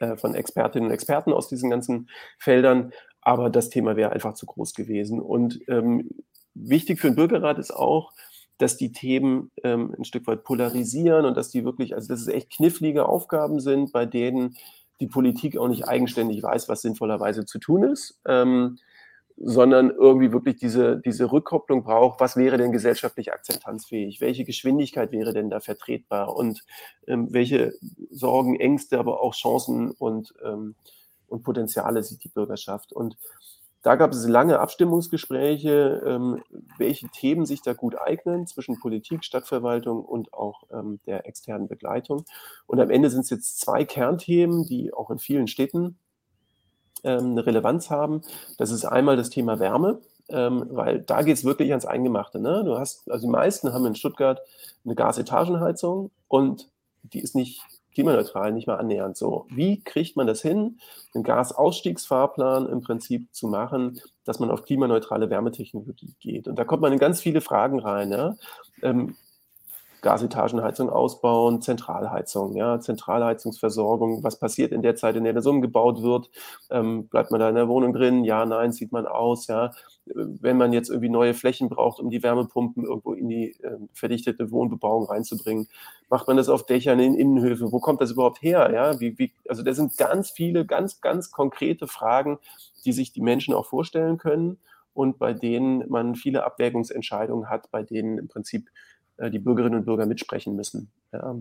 äh, 0.00 0.16
von 0.16 0.34
Expertinnen 0.34 0.88
und 0.88 0.94
Experten 0.94 1.32
aus 1.32 1.48
diesen 1.48 1.70
ganzen 1.70 2.08
Feldern. 2.38 2.92
Aber 3.20 3.50
das 3.50 3.68
Thema 3.68 3.96
wäre 3.96 4.12
einfach 4.12 4.34
zu 4.34 4.46
groß 4.46 4.74
gewesen. 4.74 5.20
Und 5.20 5.60
ähm, 5.68 6.08
wichtig 6.54 7.00
für 7.00 7.08
den 7.08 7.16
Bürgerrat 7.16 7.58
ist 7.58 7.72
auch, 7.72 8.12
dass 8.58 8.76
die 8.76 8.92
Themen 8.92 9.50
ähm, 9.62 9.94
ein 9.96 10.04
Stück 10.04 10.26
weit 10.26 10.44
polarisieren 10.44 11.24
und 11.24 11.36
dass 11.36 11.50
die 11.50 11.64
wirklich, 11.64 11.94
also 11.94 12.08
dass 12.08 12.20
es 12.20 12.28
echt 12.28 12.50
knifflige 12.50 13.06
Aufgaben 13.06 13.60
sind, 13.60 13.92
bei 13.92 14.04
denen 14.04 14.56
die 15.00 15.06
Politik 15.06 15.56
auch 15.56 15.68
nicht 15.68 15.86
eigenständig 15.86 16.42
weiß, 16.42 16.68
was 16.68 16.82
sinnvollerweise 16.82 17.44
zu 17.44 17.58
tun 17.58 17.84
ist. 17.84 18.18
Ähm, 18.26 18.78
sondern 19.40 19.90
irgendwie 19.90 20.32
wirklich 20.32 20.56
diese, 20.56 20.98
diese 20.98 21.30
Rückkopplung 21.30 21.84
braucht, 21.84 22.20
was 22.20 22.36
wäre 22.36 22.56
denn 22.56 22.72
gesellschaftlich 22.72 23.32
akzeptanzfähig, 23.32 24.20
welche 24.20 24.44
Geschwindigkeit 24.44 25.12
wäre 25.12 25.32
denn 25.32 25.48
da 25.48 25.60
vertretbar 25.60 26.34
und 26.34 26.64
ähm, 27.06 27.28
welche 27.30 27.74
Sorgen, 28.10 28.58
Ängste, 28.58 28.98
aber 28.98 29.22
auch 29.22 29.34
Chancen 29.34 29.92
und, 29.92 30.34
ähm, 30.44 30.74
und 31.28 31.42
Potenziale 31.42 32.02
sieht 32.02 32.24
die 32.24 32.28
Bürgerschaft. 32.28 32.92
Und 32.92 33.16
da 33.82 33.94
gab 33.94 34.12
es 34.12 34.26
lange 34.26 34.58
Abstimmungsgespräche, 34.58 36.02
ähm, 36.04 36.42
welche 36.78 37.08
Themen 37.08 37.46
sich 37.46 37.62
da 37.62 37.74
gut 37.74 37.96
eignen 37.98 38.46
zwischen 38.46 38.80
Politik, 38.80 39.24
Stadtverwaltung 39.24 40.04
und 40.04 40.34
auch 40.34 40.64
ähm, 40.72 41.00
der 41.06 41.26
externen 41.26 41.68
Begleitung. 41.68 42.24
Und 42.66 42.80
am 42.80 42.90
Ende 42.90 43.08
sind 43.08 43.20
es 43.20 43.30
jetzt 43.30 43.60
zwei 43.60 43.84
Kernthemen, 43.84 44.66
die 44.66 44.92
auch 44.92 45.10
in 45.10 45.18
vielen 45.18 45.46
Städten 45.46 45.96
ähm, 47.04 47.30
eine 47.32 47.46
Relevanz 47.46 47.88
haben. 47.90 48.22
Das 48.56 48.72
ist 48.72 48.84
einmal 48.84 49.16
das 49.16 49.30
Thema 49.30 49.60
Wärme, 49.60 50.00
ähm, 50.28 50.66
weil 50.70 51.00
da 51.00 51.22
geht 51.22 51.36
es 51.36 51.44
wirklich 51.44 51.70
ans 51.70 51.86
Eingemachte. 51.86 52.40
Ne? 52.40 52.64
Du 52.64 52.76
hast, 52.78 53.08
also 53.10 53.26
die 53.26 53.32
meisten 53.32 53.72
haben 53.72 53.86
in 53.86 53.94
Stuttgart 53.94 54.40
eine 54.84 54.96
Gasetagenheizung 54.96 56.10
und 56.26 56.68
die 57.04 57.20
ist 57.20 57.36
nicht 57.36 57.62
klimaneutral, 57.98 58.52
nicht 58.52 58.68
mal 58.68 58.76
annähernd 58.76 59.16
so. 59.16 59.46
Wie 59.50 59.80
kriegt 59.82 60.16
man 60.16 60.28
das 60.28 60.40
hin, 60.40 60.78
einen 61.14 61.24
Gasausstiegsfahrplan 61.24 62.68
im 62.68 62.80
Prinzip 62.80 63.34
zu 63.34 63.48
machen, 63.48 64.00
dass 64.24 64.38
man 64.38 64.52
auf 64.52 64.62
klimaneutrale 64.62 65.30
Wärmetechnologie 65.30 66.14
geht? 66.20 66.46
Und 66.46 66.56
da 66.56 66.64
kommt 66.64 66.80
man 66.80 66.92
in 66.92 67.00
ganz 67.00 67.20
viele 67.20 67.40
Fragen 67.40 67.80
rein. 67.80 68.12
Ja? 68.12 68.36
Ähm, 68.82 69.16
Gasetagenheizung 70.00 70.90
ausbauen, 70.90 71.60
Zentralheizung, 71.60 72.54
ja, 72.56 72.80
Zentralheizungsversorgung. 72.80 74.22
Was 74.22 74.38
passiert 74.38 74.72
in 74.72 74.82
der 74.82 74.94
Zeit, 74.94 75.16
in 75.16 75.24
der 75.24 75.32
das 75.32 75.46
umgebaut 75.46 76.02
wird? 76.02 76.30
Ähm, 76.70 77.08
bleibt 77.08 77.30
man 77.30 77.40
da 77.40 77.48
in 77.48 77.54
der 77.54 77.68
Wohnung 77.68 77.92
drin? 77.92 78.24
Ja, 78.24 78.46
nein, 78.46 78.72
sieht 78.72 78.92
man 78.92 79.06
aus, 79.06 79.46
ja. 79.48 79.72
Wenn 80.06 80.56
man 80.56 80.72
jetzt 80.72 80.88
irgendwie 80.88 81.08
neue 81.08 81.34
Flächen 81.34 81.68
braucht, 81.68 82.00
um 82.00 82.10
die 82.10 82.22
Wärmepumpen 82.22 82.84
irgendwo 82.84 83.12
in 83.12 83.28
die 83.28 83.50
äh, 83.62 83.78
verdichtete 83.92 84.50
Wohnbebauung 84.50 85.04
reinzubringen, 85.04 85.68
macht 86.08 86.28
man 86.28 86.36
das 86.36 86.48
auf 86.48 86.64
Dächern, 86.64 87.00
in 87.00 87.14
Innenhöfen? 87.14 87.72
Wo 87.72 87.80
kommt 87.80 88.00
das 88.00 88.12
überhaupt 88.12 88.40
her? 88.40 88.70
Ja, 88.72 89.00
wie, 89.00 89.18
wie, 89.18 89.32
also 89.48 89.62
das 89.62 89.76
sind 89.76 89.96
ganz 89.96 90.30
viele, 90.30 90.64
ganz, 90.64 91.00
ganz 91.00 91.30
konkrete 91.30 91.86
Fragen, 91.86 92.38
die 92.84 92.92
sich 92.92 93.12
die 93.12 93.20
Menschen 93.20 93.54
auch 93.54 93.66
vorstellen 93.66 94.18
können 94.18 94.58
und 94.94 95.18
bei 95.18 95.32
denen 95.32 95.88
man 95.88 96.16
viele 96.16 96.44
Abwägungsentscheidungen 96.44 97.48
hat, 97.48 97.70
bei 97.70 97.84
denen 97.84 98.18
im 98.18 98.26
Prinzip 98.26 98.68
die 99.18 99.38
Bürgerinnen 99.38 99.80
und 99.80 99.84
Bürger 99.84 100.06
mitsprechen 100.06 100.56
müssen. 100.56 100.90
Ja. 101.12 101.36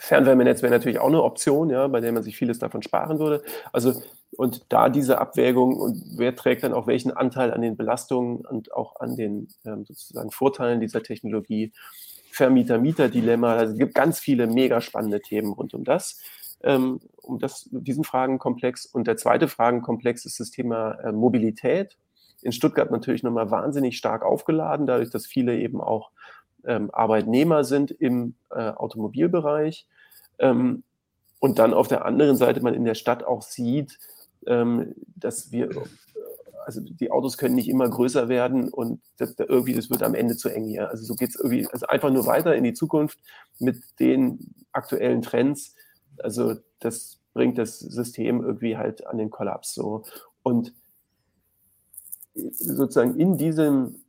Fernwärmenetz 0.00 0.62
wäre 0.62 0.72
natürlich 0.72 0.98
auch 0.98 1.08
eine 1.08 1.22
Option, 1.22 1.70
ja, 1.70 1.86
bei 1.88 2.00
der 2.00 2.12
man 2.12 2.22
sich 2.22 2.36
vieles 2.36 2.58
davon 2.58 2.82
sparen 2.82 3.18
würde. 3.18 3.42
Also, 3.72 4.02
und 4.36 4.66
da 4.68 4.88
diese 4.88 5.18
Abwägung 5.18 5.76
und 5.76 6.02
wer 6.16 6.36
trägt 6.36 6.62
dann 6.62 6.74
auch 6.74 6.86
welchen 6.86 7.10
Anteil 7.10 7.52
an 7.52 7.62
den 7.62 7.76
Belastungen 7.76 8.44
und 8.46 8.72
auch 8.72 9.00
an 9.00 9.16
den 9.16 9.48
ähm, 9.64 9.84
sozusagen 9.84 10.30
Vorteilen 10.30 10.80
dieser 10.80 11.02
Technologie, 11.02 11.72
Vermieter-Mieter-Dilemma, 12.30 13.54
also 13.54 13.72
es 13.72 13.78
gibt 13.78 13.94
ganz 13.94 14.20
viele 14.20 14.46
mega 14.46 14.80
spannende 14.80 15.20
Themen 15.20 15.52
rund 15.52 15.74
um 15.74 15.84
das, 15.84 16.20
ähm, 16.62 17.00
um 17.16 17.38
das, 17.38 17.68
diesen 17.72 18.04
Fragenkomplex. 18.04 18.86
Und 18.86 19.06
der 19.06 19.16
zweite 19.16 19.48
Fragenkomplex 19.48 20.24
ist 20.24 20.38
das 20.38 20.50
Thema 20.50 20.92
äh, 21.00 21.12
Mobilität. 21.12 21.96
In 22.42 22.52
Stuttgart 22.52 22.90
natürlich 22.90 23.22
nochmal 23.22 23.50
wahnsinnig 23.50 23.96
stark 23.96 24.22
aufgeladen, 24.22 24.86
dadurch, 24.86 25.10
dass 25.10 25.26
viele 25.26 25.58
eben 25.58 25.80
auch 25.80 26.10
ähm, 26.64 26.90
Arbeitnehmer 26.92 27.64
sind 27.64 27.90
im 27.90 28.34
äh, 28.50 28.70
Automobilbereich. 28.70 29.86
Ähm, 30.38 30.82
und 31.40 31.58
dann 31.58 31.74
auf 31.74 31.88
der 31.88 32.04
anderen 32.04 32.36
Seite 32.36 32.60
man 32.62 32.74
in 32.74 32.84
der 32.84 32.94
Stadt 32.94 33.24
auch 33.24 33.42
sieht, 33.42 33.98
ähm, 34.46 34.94
dass 35.16 35.52
wir, 35.52 35.70
also 36.66 36.80
die 36.80 37.10
Autos 37.10 37.38
können 37.38 37.54
nicht 37.54 37.68
immer 37.68 37.88
größer 37.88 38.28
werden 38.28 38.68
und 38.68 39.00
das, 39.18 39.34
irgendwie, 39.38 39.74
das 39.74 39.90
wird 39.90 40.02
am 40.02 40.14
Ende 40.14 40.36
zu 40.36 40.48
eng 40.48 40.64
hier. 40.64 40.88
Also 40.88 41.04
so 41.04 41.14
geht 41.14 41.30
es 41.30 41.36
irgendwie, 41.36 41.66
also 41.68 41.86
einfach 41.86 42.10
nur 42.10 42.26
weiter 42.26 42.56
in 42.56 42.64
die 42.64 42.74
Zukunft 42.74 43.18
mit 43.58 43.82
den 44.00 44.54
aktuellen 44.72 45.22
Trends. 45.22 45.74
Also 46.18 46.56
das 46.80 47.20
bringt 47.34 47.58
das 47.58 47.78
System 47.78 48.42
irgendwie 48.42 48.76
halt 48.76 49.06
an 49.06 49.18
den 49.18 49.30
Kollaps 49.30 49.74
so. 49.74 50.04
Und 50.42 50.72
sozusagen 52.34 53.18
in 53.18 53.36
diesem 53.36 54.02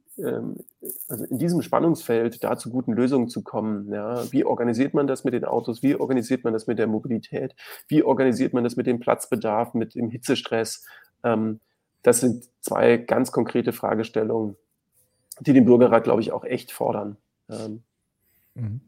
also 1.08 1.26
in 1.26 1.38
diesem 1.38 1.62
Spannungsfeld 1.62 2.44
da 2.44 2.58
zu 2.58 2.70
guten 2.70 2.94
Lösungen 2.94 3.30
zu 3.30 3.44
kommen. 3.44 3.92
Ja, 3.92 4.32
wie 4.32 4.44
organisiert 4.44 4.94
man 4.94 5.08
das 5.08 5.24
mit 5.24 5.34
den 5.34 5.46
Autos? 5.46 5.84
Wie 5.84 5.96
organisiert 5.96 6.44
man 6.44 6.54
das 6.54 6.68
mit 6.68 6.80
der 6.80 6.88
Mobilität? 6.88 7.56
Wie 7.88 8.04
organisiert 8.04 8.54
man 8.54 8.64
das 8.64 8.76
mit 8.76 8.88
dem 8.88 9.00
Platzbedarf, 9.00 9.74
mit 9.74 9.96
dem 9.96 10.10
Hitzestress? 10.10 10.86
Ähm, 11.24 11.60
das 12.04 12.22
sind 12.22 12.46
zwei 12.62 12.98
ganz 12.98 13.32
konkrete 13.32 13.74
Fragestellungen, 13.74 14.56
die 15.40 15.54
den 15.54 15.66
Bürgerrat, 15.66 16.04
glaube 16.04 16.22
ich, 16.22 16.32
auch 16.32 16.44
echt 16.44 16.72
fordern. 16.72 17.18
Ähm. 17.50 17.84
Mhm. 18.56 18.82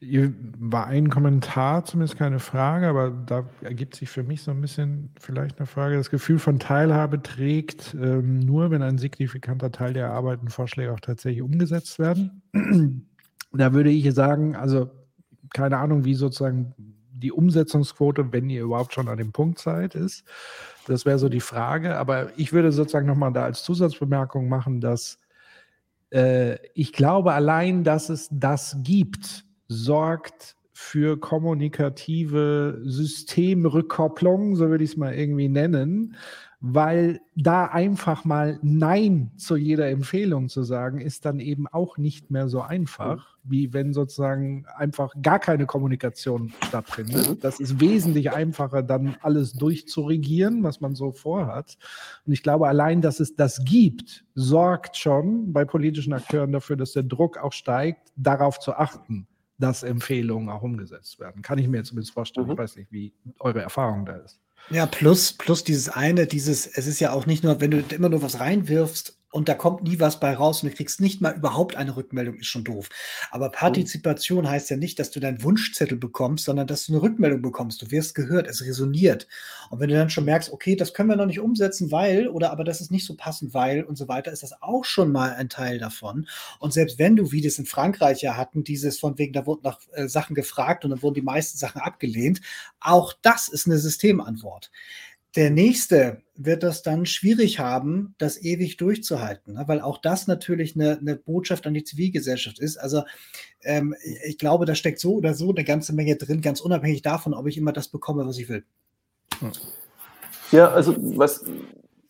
War 0.00 0.86
ein 0.88 1.08
Kommentar, 1.08 1.84
zumindest 1.86 2.18
keine 2.18 2.38
Frage, 2.38 2.86
aber 2.86 3.10
da 3.10 3.48
ergibt 3.62 3.96
sich 3.96 4.10
für 4.10 4.22
mich 4.22 4.42
so 4.42 4.50
ein 4.50 4.60
bisschen 4.60 5.10
vielleicht 5.18 5.58
eine 5.58 5.66
Frage. 5.66 5.96
Das 5.96 6.10
Gefühl 6.10 6.38
von 6.38 6.58
Teilhabe 6.58 7.22
trägt 7.22 7.94
ähm, 7.94 8.40
nur, 8.40 8.70
wenn 8.70 8.82
ein 8.82 8.98
signifikanter 8.98 9.72
Teil 9.72 9.94
der 9.94 10.10
Arbeiten 10.10 10.50
Vorschläge 10.50 10.92
auch 10.92 11.00
tatsächlich 11.00 11.40
umgesetzt 11.40 11.98
werden. 11.98 12.42
da 13.52 13.72
würde 13.72 13.88
ich 13.88 14.12
sagen, 14.12 14.54
also 14.54 14.90
keine 15.54 15.78
Ahnung, 15.78 16.04
wie 16.04 16.14
sozusagen 16.14 16.74
die 17.10 17.32
Umsetzungsquote, 17.32 18.32
wenn 18.32 18.50
ihr 18.50 18.62
überhaupt 18.62 18.92
schon 18.92 19.08
an 19.08 19.16
dem 19.16 19.32
Punkt 19.32 19.58
seid, 19.58 19.94
ist. 19.94 20.24
Das 20.86 21.06
wäre 21.06 21.18
so 21.18 21.30
die 21.30 21.40
Frage. 21.40 21.96
Aber 21.96 22.38
ich 22.38 22.52
würde 22.52 22.70
sozusagen 22.70 23.06
nochmal 23.06 23.32
da 23.32 23.44
als 23.44 23.62
Zusatzbemerkung 23.62 24.48
machen, 24.48 24.82
dass 24.82 25.18
äh, 26.10 26.58
ich 26.74 26.92
glaube, 26.92 27.32
allein, 27.32 27.82
dass 27.82 28.10
es 28.10 28.28
das 28.30 28.76
gibt, 28.82 29.45
sorgt 29.68 30.56
für 30.78 31.18
kommunikative 31.18 32.82
Systemrückkopplung, 32.84 34.56
so 34.56 34.68
würde 34.68 34.84
ich 34.84 34.90
es 34.90 34.96
mal 34.98 35.14
irgendwie 35.14 35.48
nennen, 35.48 36.16
weil 36.60 37.20
da 37.34 37.64
einfach 37.64 38.26
mal 38.26 38.58
Nein 38.60 39.30
zu 39.38 39.56
jeder 39.56 39.88
Empfehlung 39.88 40.50
zu 40.50 40.64
sagen, 40.64 41.00
ist 41.00 41.24
dann 41.24 41.40
eben 41.40 41.66
auch 41.66 41.96
nicht 41.96 42.30
mehr 42.30 42.48
so 42.48 42.60
einfach, 42.60 43.38
wie 43.42 43.72
wenn 43.72 43.94
sozusagen 43.94 44.66
einfach 44.76 45.14
gar 45.22 45.38
keine 45.38 45.64
Kommunikation 45.64 46.52
stattfindet. 46.66 47.30
Mhm. 47.30 47.40
Das 47.40 47.58
ist 47.58 47.80
wesentlich 47.80 48.32
einfacher, 48.32 48.82
dann 48.82 49.16
alles 49.22 49.54
durchzuregieren, 49.54 50.62
was 50.62 50.82
man 50.82 50.94
so 50.94 51.10
vorhat. 51.10 51.78
Und 52.26 52.34
ich 52.34 52.42
glaube, 52.42 52.68
allein, 52.68 53.00
dass 53.00 53.18
es 53.18 53.34
das 53.34 53.64
gibt, 53.64 54.26
sorgt 54.34 54.98
schon 54.98 55.54
bei 55.54 55.64
politischen 55.64 56.12
Akteuren 56.12 56.52
dafür, 56.52 56.76
dass 56.76 56.92
der 56.92 57.04
Druck 57.04 57.38
auch 57.38 57.54
steigt, 57.54 58.12
darauf 58.14 58.58
zu 58.58 58.74
achten 58.74 59.26
dass 59.58 59.82
Empfehlungen 59.82 60.48
auch 60.48 60.62
umgesetzt 60.62 61.18
werden. 61.18 61.42
Kann 61.42 61.58
ich 61.58 61.68
mir 61.68 61.82
zumindest 61.84 62.12
vorstellen. 62.12 62.46
Mhm. 62.46 62.52
Ich 62.52 62.58
weiß 62.58 62.76
nicht, 62.76 62.92
wie 62.92 63.14
eure 63.38 63.62
Erfahrung 63.62 64.04
da 64.04 64.16
ist. 64.16 64.40
Ja, 64.70 64.86
plus, 64.86 65.32
plus 65.32 65.62
dieses 65.64 65.88
eine, 65.88 66.26
dieses, 66.26 66.66
es 66.66 66.86
ist 66.86 66.98
ja 66.98 67.12
auch 67.12 67.26
nicht 67.26 67.44
nur, 67.44 67.60
wenn 67.60 67.70
du 67.70 67.84
immer 67.94 68.08
nur 68.08 68.22
was 68.22 68.40
reinwirfst, 68.40 69.16
und 69.36 69.50
da 69.50 69.54
kommt 69.54 69.82
nie 69.82 70.00
was 70.00 70.18
bei 70.18 70.34
raus 70.34 70.62
und 70.62 70.70
du 70.70 70.74
kriegst 70.74 70.98
nicht 70.98 71.20
mal 71.20 71.36
überhaupt 71.36 71.76
eine 71.76 71.94
Rückmeldung, 71.94 72.36
ist 72.36 72.46
schon 72.46 72.64
doof. 72.64 72.88
Aber 73.30 73.50
Partizipation 73.50 74.48
heißt 74.48 74.70
ja 74.70 74.78
nicht, 74.78 74.98
dass 74.98 75.10
du 75.10 75.20
deinen 75.20 75.42
Wunschzettel 75.42 75.98
bekommst, 75.98 76.46
sondern 76.46 76.66
dass 76.66 76.86
du 76.86 76.94
eine 76.94 77.02
Rückmeldung 77.02 77.42
bekommst. 77.42 77.82
Du 77.82 77.90
wirst 77.90 78.14
gehört, 78.14 78.48
es 78.48 78.64
resoniert. 78.64 79.28
Und 79.68 79.78
wenn 79.78 79.90
du 79.90 79.94
dann 79.94 80.08
schon 80.08 80.24
merkst, 80.24 80.50
okay, 80.50 80.74
das 80.74 80.94
können 80.94 81.10
wir 81.10 81.16
noch 81.16 81.26
nicht 81.26 81.40
umsetzen, 81.40 81.92
weil, 81.92 82.28
oder 82.28 82.50
aber 82.50 82.64
das 82.64 82.80
ist 82.80 82.90
nicht 82.90 83.04
so 83.04 83.14
passend, 83.14 83.52
weil 83.52 83.84
und 83.84 83.96
so 83.96 84.08
weiter, 84.08 84.32
ist 84.32 84.42
das 84.42 84.54
auch 84.62 84.86
schon 84.86 85.12
mal 85.12 85.34
ein 85.34 85.50
Teil 85.50 85.78
davon. 85.78 86.26
Und 86.58 86.72
selbst 86.72 86.98
wenn 86.98 87.14
du, 87.14 87.30
wie 87.30 87.42
das 87.42 87.58
in 87.58 87.66
Frankreich 87.66 88.22
ja 88.22 88.38
hatten, 88.38 88.64
dieses 88.64 88.98
von 88.98 89.18
wegen, 89.18 89.34
da 89.34 89.44
wurden 89.44 89.64
nach 89.64 89.80
äh, 89.92 90.08
Sachen 90.08 90.34
gefragt 90.34 90.86
und 90.86 90.92
dann 90.92 91.02
wurden 91.02 91.14
die 91.14 91.20
meisten 91.20 91.58
Sachen 91.58 91.82
abgelehnt, 91.82 92.40
auch 92.80 93.12
das 93.20 93.48
ist 93.48 93.66
eine 93.66 93.76
Systemantwort. 93.76 94.70
Der 95.36 95.50
nächste 95.50 96.22
wird 96.34 96.62
das 96.62 96.82
dann 96.82 97.06
schwierig 97.06 97.58
haben, 97.58 98.14
das 98.18 98.42
ewig 98.42 98.78
durchzuhalten, 98.78 99.54
ne? 99.54 99.64
weil 99.66 99.80
auch 99.80 99.98
das 99.98 100.26
natürlich 100.26 100.74
eine, 100.74 100.98
eine, 100.98 101.16
Botschaft 101.16 101.66
an 101.66 101.74
die 101.74 101.84
Zivilgesellschaft 101.84 102.58
ist. 102.58 102.78
Also 102.78 103.02
ähm, 103.62 103.94
ich 104.26 104.38
glaube, 104.38 104.64
da 104.66 104.74
steckt 104.74 104.98
so 104.98 105.14
oder 105.14 105.34
so 105.34 105.50
eine 105.50 105.64
ganze 105.64 105.94
Menge 105.94 106.16
drin, 106.16 106.40
ganz 106.40 106.60
unabhängig 106.60 107.02
davon, 107.02 107.34
ob 107.34 107.46
ich 107.46 107.58
immer 107.58 107.72
das 107.72 107.88
bekomme, 107.88 108.26
was 108.26 108.38
ich 108.38 108.48
will. 108.48 108.64
Ja, 110.52 110.70
also 110.70 110.94
was, 111.16 111.44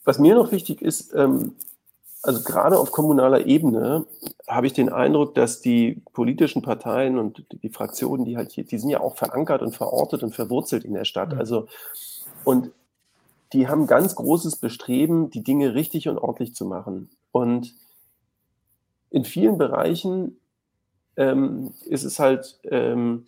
was 0.05 0.19
mir 0.19 0.35
noch 0.35 0.53
wichtig 0.53 0.81
ist, 0.81 1.13
ähm, 1.15 1.57
also 2.23 2.43
gerade 2.43 2.79
auf 2.79 2.91
kommunaler 2.91 3.47
Ebene 3.47 4.07
habe 4.49 4.67
ich 4.67 4.73
den 4.73 4.89
Eindruck, 4.89 5.35
dass 5.35 5.61
die 5.61 6.03
politischen 6.13 6.63
Parteien 6.63 7.19
und 7.19 7.45
die 7.63 7.69
Fraktionen, 7.71 8.25
die 8.25 8.37
halt 8.37 8.51
hier, 8.51 8.65
die 8.65 8.79
sind 8.79 8.91
ja 8.91 9.01
auch 9.01 9.17
verankert 9.17 9.63
und 9.63 9.77
verortet 9.77 10.23
und 10.25 10.35
verwurzelt 10.35 10.85
in 10.85 10.95
der 10.95 11.05
Stadt. 11.05 11.35
Also 11.35 11.69
und 12.45 12.73
die 13.53 13.69
haben 13.69 13.87
ganz 13.87 14.15
großes 14.15 14.57
Bestreben, 14.57 15.31
die 15.31 15.43
Dinge 15.43 15.75
richtig 15.75 16.09
und 16.09 16.19
ordentlich 16.19 16.55
zu 16.55 16.65
machen. 16.65 17.11
Und 17.33 17.75
in 19.11 19.25
vielen 19.25 19.59
Bereichen 19.59 20.39
ähm, 21.17 21.73
ist 21.85 22.05
es 22.05 22.19
halt 22.19 22.59
ähm, 22.65 23.27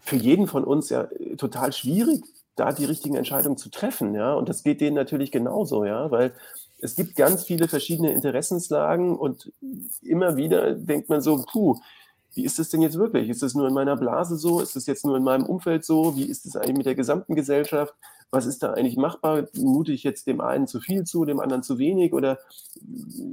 für 0.00 0.16
jeden 0.16 0.46
von 0.46 0.64
uns 0.64 0.90
ja 0.90 1.08
total 1.36 1.72
schwierig, 1.72 2.24
da 2.56 2.72
die 2.72 2.84
richtigen 2.84 3.14
Entscheidungen 3.14 3.56
zu 3.56 3.70
treffen. 3.70 4.14
Ja? 4.14 4.34
Und 4.34 4.48
das 4.48 4.62
geht 4.62 4.80
denen 4.80 4.96
natürlich 4.96 5.30
genauso, 5.30 5.84
ja, 5.84 6.10
weil 6.10 6.32
es 6.80 6.94
gibt 6.94 7.16
ganz 7.16 7.44
viele 7.44 7.68
verschiedene 7.68 8.12
Interessenslagen 8.12 9.16
und 9.16 9.52
immer 10.02 10.36
wieder 10.36 10.74
denkt 10.74 11.08
man 11.08 11.20
so, 11.20 11.44
puh, 11.50 11.76
wie 12.34 12.44
ist 12.44 12.58
es 12.58 12.68
denn 12.68 12.82
jetzt 12.82 12.98
wirklich? 12.98 13.28
Ist 13.28 13.42
es 13.42 13.54
nur 13.54 13.66
in 13.66 13.74
meiner 13.74 13.96
Blase 13.96 14.36
so? 14.36 14.60
Ist 14.60 14.76
es 14.76 14.86
jetzt 14.86 15.04
nur 15.04 15.16
in 15.16 15.24
meinem 15.24 15.44
Umfeld 15.44 15.84
so? 15.84 16.16
Wie 16.16 16.24
ist 16.24 16.46
es 16.46 16.56
eigentlich 16.56 16.76
mit 16.76 16.86
der 16.86 16.94
gesamten 16.94 17.34
Gesellschaft? 17.34 17.94
Was 18.30 18.46
ist 18.46 18.62
da 18.62 18.74
eigentlich 18.74 18.96
machbar? 18.96 19.48
Mute 19.56 19.92
ich 19.92 20.02
jetzt 20.02 20.26
dem 20.26 20.40
einen 20.40 20.66
zu 20.66 20.80
viel 20.80 21.04
zu, 21.04 21.24
dem 21.24 21.40
anderen 21.40 21.62
zu 21.62 21.78
wenig? 21.78 22.12
Oder 22.12 22.38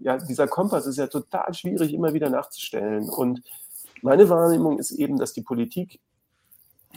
ja, 0.01 0.17
dieser 0.17 0.47
Kompass 0.47 0.85
ist 0.85 0.97
ja 0.97 1.07
total 1.07 1.53
schwierig 1.53 1.93
immer 1.93 2.13
wieder 2.13 2.29
nachzustellen. 2.29 3.09
Und 3.09 3.41
meine 4.01 4.29
Wahrnehmung 4.29 4.79
ist 4.79 4.91
eben, 4.91 5.17
dass 5.17 5.33
die 5.33 5.41
Politik 5.41 5.99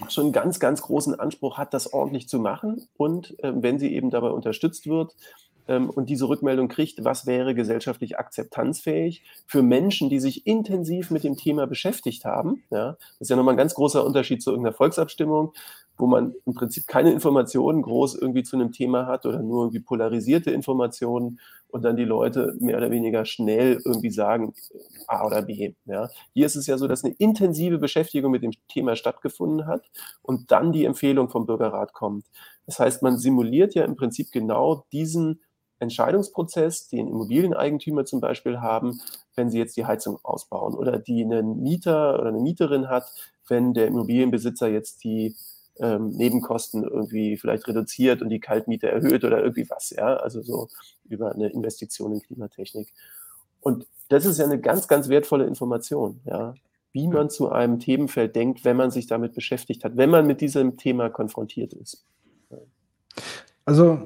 schon 0.09 0.25
einen 0.25 0.33
ganz, 0.33 0.61
ganz 0.61 0.83
großen 0.83 1.19
Anspruch 1.19 1.59
hat, 1.59 1.75
das 1.75 1.93
ordentlich 1.93 2.29
zu 2.29 2.39
machen. 2.39 2.89
Und 2.97 3.39
äh, 3.43 3.53
wenn 3.55 3.79
sie 3.79 3.93
eben 3.95 4.11
dabei 4.11 4.31
unterstützt 4.31 4.87
wird, 4.87 5.15
ähm, 5.69 5.90
und 5.90 6.09
diese 6.09 6.28
Rückmeldung 6.28 6.69
kriegt, 6.69 7.05
was 7.05 7.27
wäre 7.27 7.55
gesellschaftlich 7.55 8.19
akzeptanzfähig 8.19 9.23
für 9.47 9.62
Menschen, 9.62 10.09
die 10.09 10.19
sich 10.19 10.47
intensiv 10.47 11.11
mit 11.11 11.24
dem 11.24 11.36
Thema 11.36 11.66
beschäftigt 11.66 12.24
haben. 12.24 12.65
Ja, 12.70 12.93
das 12.93 13.20
ist 13.20 13.31
ja 13.31 13.36
nochmal 13.36 13.55
ein 13.55 13.59
ganz 13.59 13.74
großer 13.74 14.05
Unterschied 14.05 14.43
zu 14.43 14.51
irgendeiner 14.51 14.74
Volksabstimmung, 14.74 15.53
wo 15.97 16.07
man 16.07 16.35
im 16.47 16.55
Prinzip 16.55 16.86
keine 16.86 17.12
Informationen 17.12 17.82
groß 17.82 18.15
irgendwie 18.16 18.43
zu 18.43 18.57
einem 18.57 18.73
Thema 18.73 19.07
hat 19.07 19.27
oder 19.27 19.43
nur 19.43 19.65
irgendwie 19.65 19.81
polarisierte 19.81 20.51
Informationen 20.51 21.40
und 21.70 21.82
dann 21.85 21.97
die 21.97 22.05
Leute 22.05 22.55
mehr 22.61 22.78
oder 22.78 22.90
weniger 22.90 23.24
schnell 23.24 23.81
irgendwie 23.85 24.11
sagen 24.11 24.55
A 25.07 25.27
oder 25.27 25.43
B. 25.43 25.74
Ja. 25.85 26.09
Hier 26.32 26.47
ist 26.47 26.57
es 26.57 26.66
ja 26.66 26.78
so, 26.78 26.89
dass 26.89 27.05
eine 27.05 27.15
intensive 27.19 27.78
Beschäftigung 27.78 28.31
mit 28.31 28.43
dem 28.43 28.53
Thema 28.69 28.97
stattgefunden 28.97 29.66
hat 29.66 29.90
und 30.23 30.51
dann 30.51 30.73
die 30.73 30.86
Empfehlung 30.86 31.28
vom 31.28 31.47
Bürgerrat 31.47 31.93
kommt. 31.93 32.24
Das 32.65 32.78
heißt, 32.78 33.03
man 33.03 33.19
simuliert 33.19 33.74
ja 33.74 33.85
im 33.85 33.97
Prinzip 33.97 34.31
genau 34.32 34.85
diesen 34.93 35.40
Entscheidungsprozess, 35.79 36.89
den 36.89 37.09
Immobilieneigentümer 37.09 38.05
zum 38.05 38.21
Beispiel 38.21 38.61
haben, 38.61 39.01
wenn 39.37 39.51
sie 39.51 39.59
jetzt 39.59 39.77
die 39.77 39.87
Heizung 39.87 40.19
ausbauen 40.23 40.75
oder 40.75 40.99
die 40.99 41.25
einen 41.25 41.63
Mieter 41.63 42.19
oder 42.19 42.29
eine 42.29 42.41
Mieterin 42.41 42.89
hat, 42.89 43.11
wenn 43.49 43.75
der 43.75 43.87
Immobilienbesitzer 43.87 44.69
jetzt 44.69 45.05
die 45.05 45.37
ähm, 45.79 46.11
Nebenkosten 46.11 46.83
irgendwie 46.83 47.37
vielleicht 47.37 47.67
reduziert 47.69 48.23
und 48.23 48.31
die 48.31 48.41
Kaltmiete 48.41 48.89
erhöht 48.89 49.25
oder 49.25 49.41
irgendwie 49.41 49.69
was, 49.71 49.91
ja, 49.91 50.17
also 50.17 50.43
so 50.43 50.69
über 51.09 51.33
eine 51.33 51.49
Investition 51.49 52.13
in 52.13 52.23
Klimatechnik. 52.23 52.93
Und 53.61 53.87
das 54.09 54.25
ist 54.25 54.39
ja 54.39 54.45
eine 54.45 54.61
ganz, 54.61 54.89
ganz 54.89 55.09
wertvolle 55.09 55.47
Information, 55.47 56.21
ja, 56.25 56.55
wie 56.93 57.07
man 57.07 57.31
zu 57.31 57.51
einem 57.51 57.79
Themenfeld 57.79 58.35
denkt, 58.35 58.65
wenn 58.65 58.77
man 58.77 58.91
sich 58.91 59.07
damit 59.07 59.35
beschäftigt 59.35 59.85
hat, 59.85 59.97
wenn 59.97 60.11
man 60.11 60.27
mit 60.27 60.41
diesem 60.41 60.77
Thema 60.77 61.11
konfrontiert 61.11 61.73
ist. 61.75 62.05
Also 63.65 64.01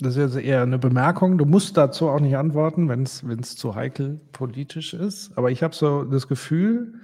das 0.00 0.16
ist 0.16 0.34
jetzt 0.34 0.44
eher 0.44 0.62
eine 0.62 0.78
Bemerkung. 0.78 1.38
Du 1.38 1.44
musst 1.44 1.76
dazu 1.76 2.08
auch 2.08 2.20
nicht 2.20 2.36
antworten, 2.36 2.88
wenn 2.88 3.02
es 3.02 3.56
zu 3.56 3.74
heikel 3.74 4.20
politisch 4.32 4.94
ist. 4.94 5.36
Aber 5.36 5.50
ich 5.50 5.62
habe 5.62 5.74
so 5.74 6.04
das 6.04 6.28
Gefühl, 6.28 6.94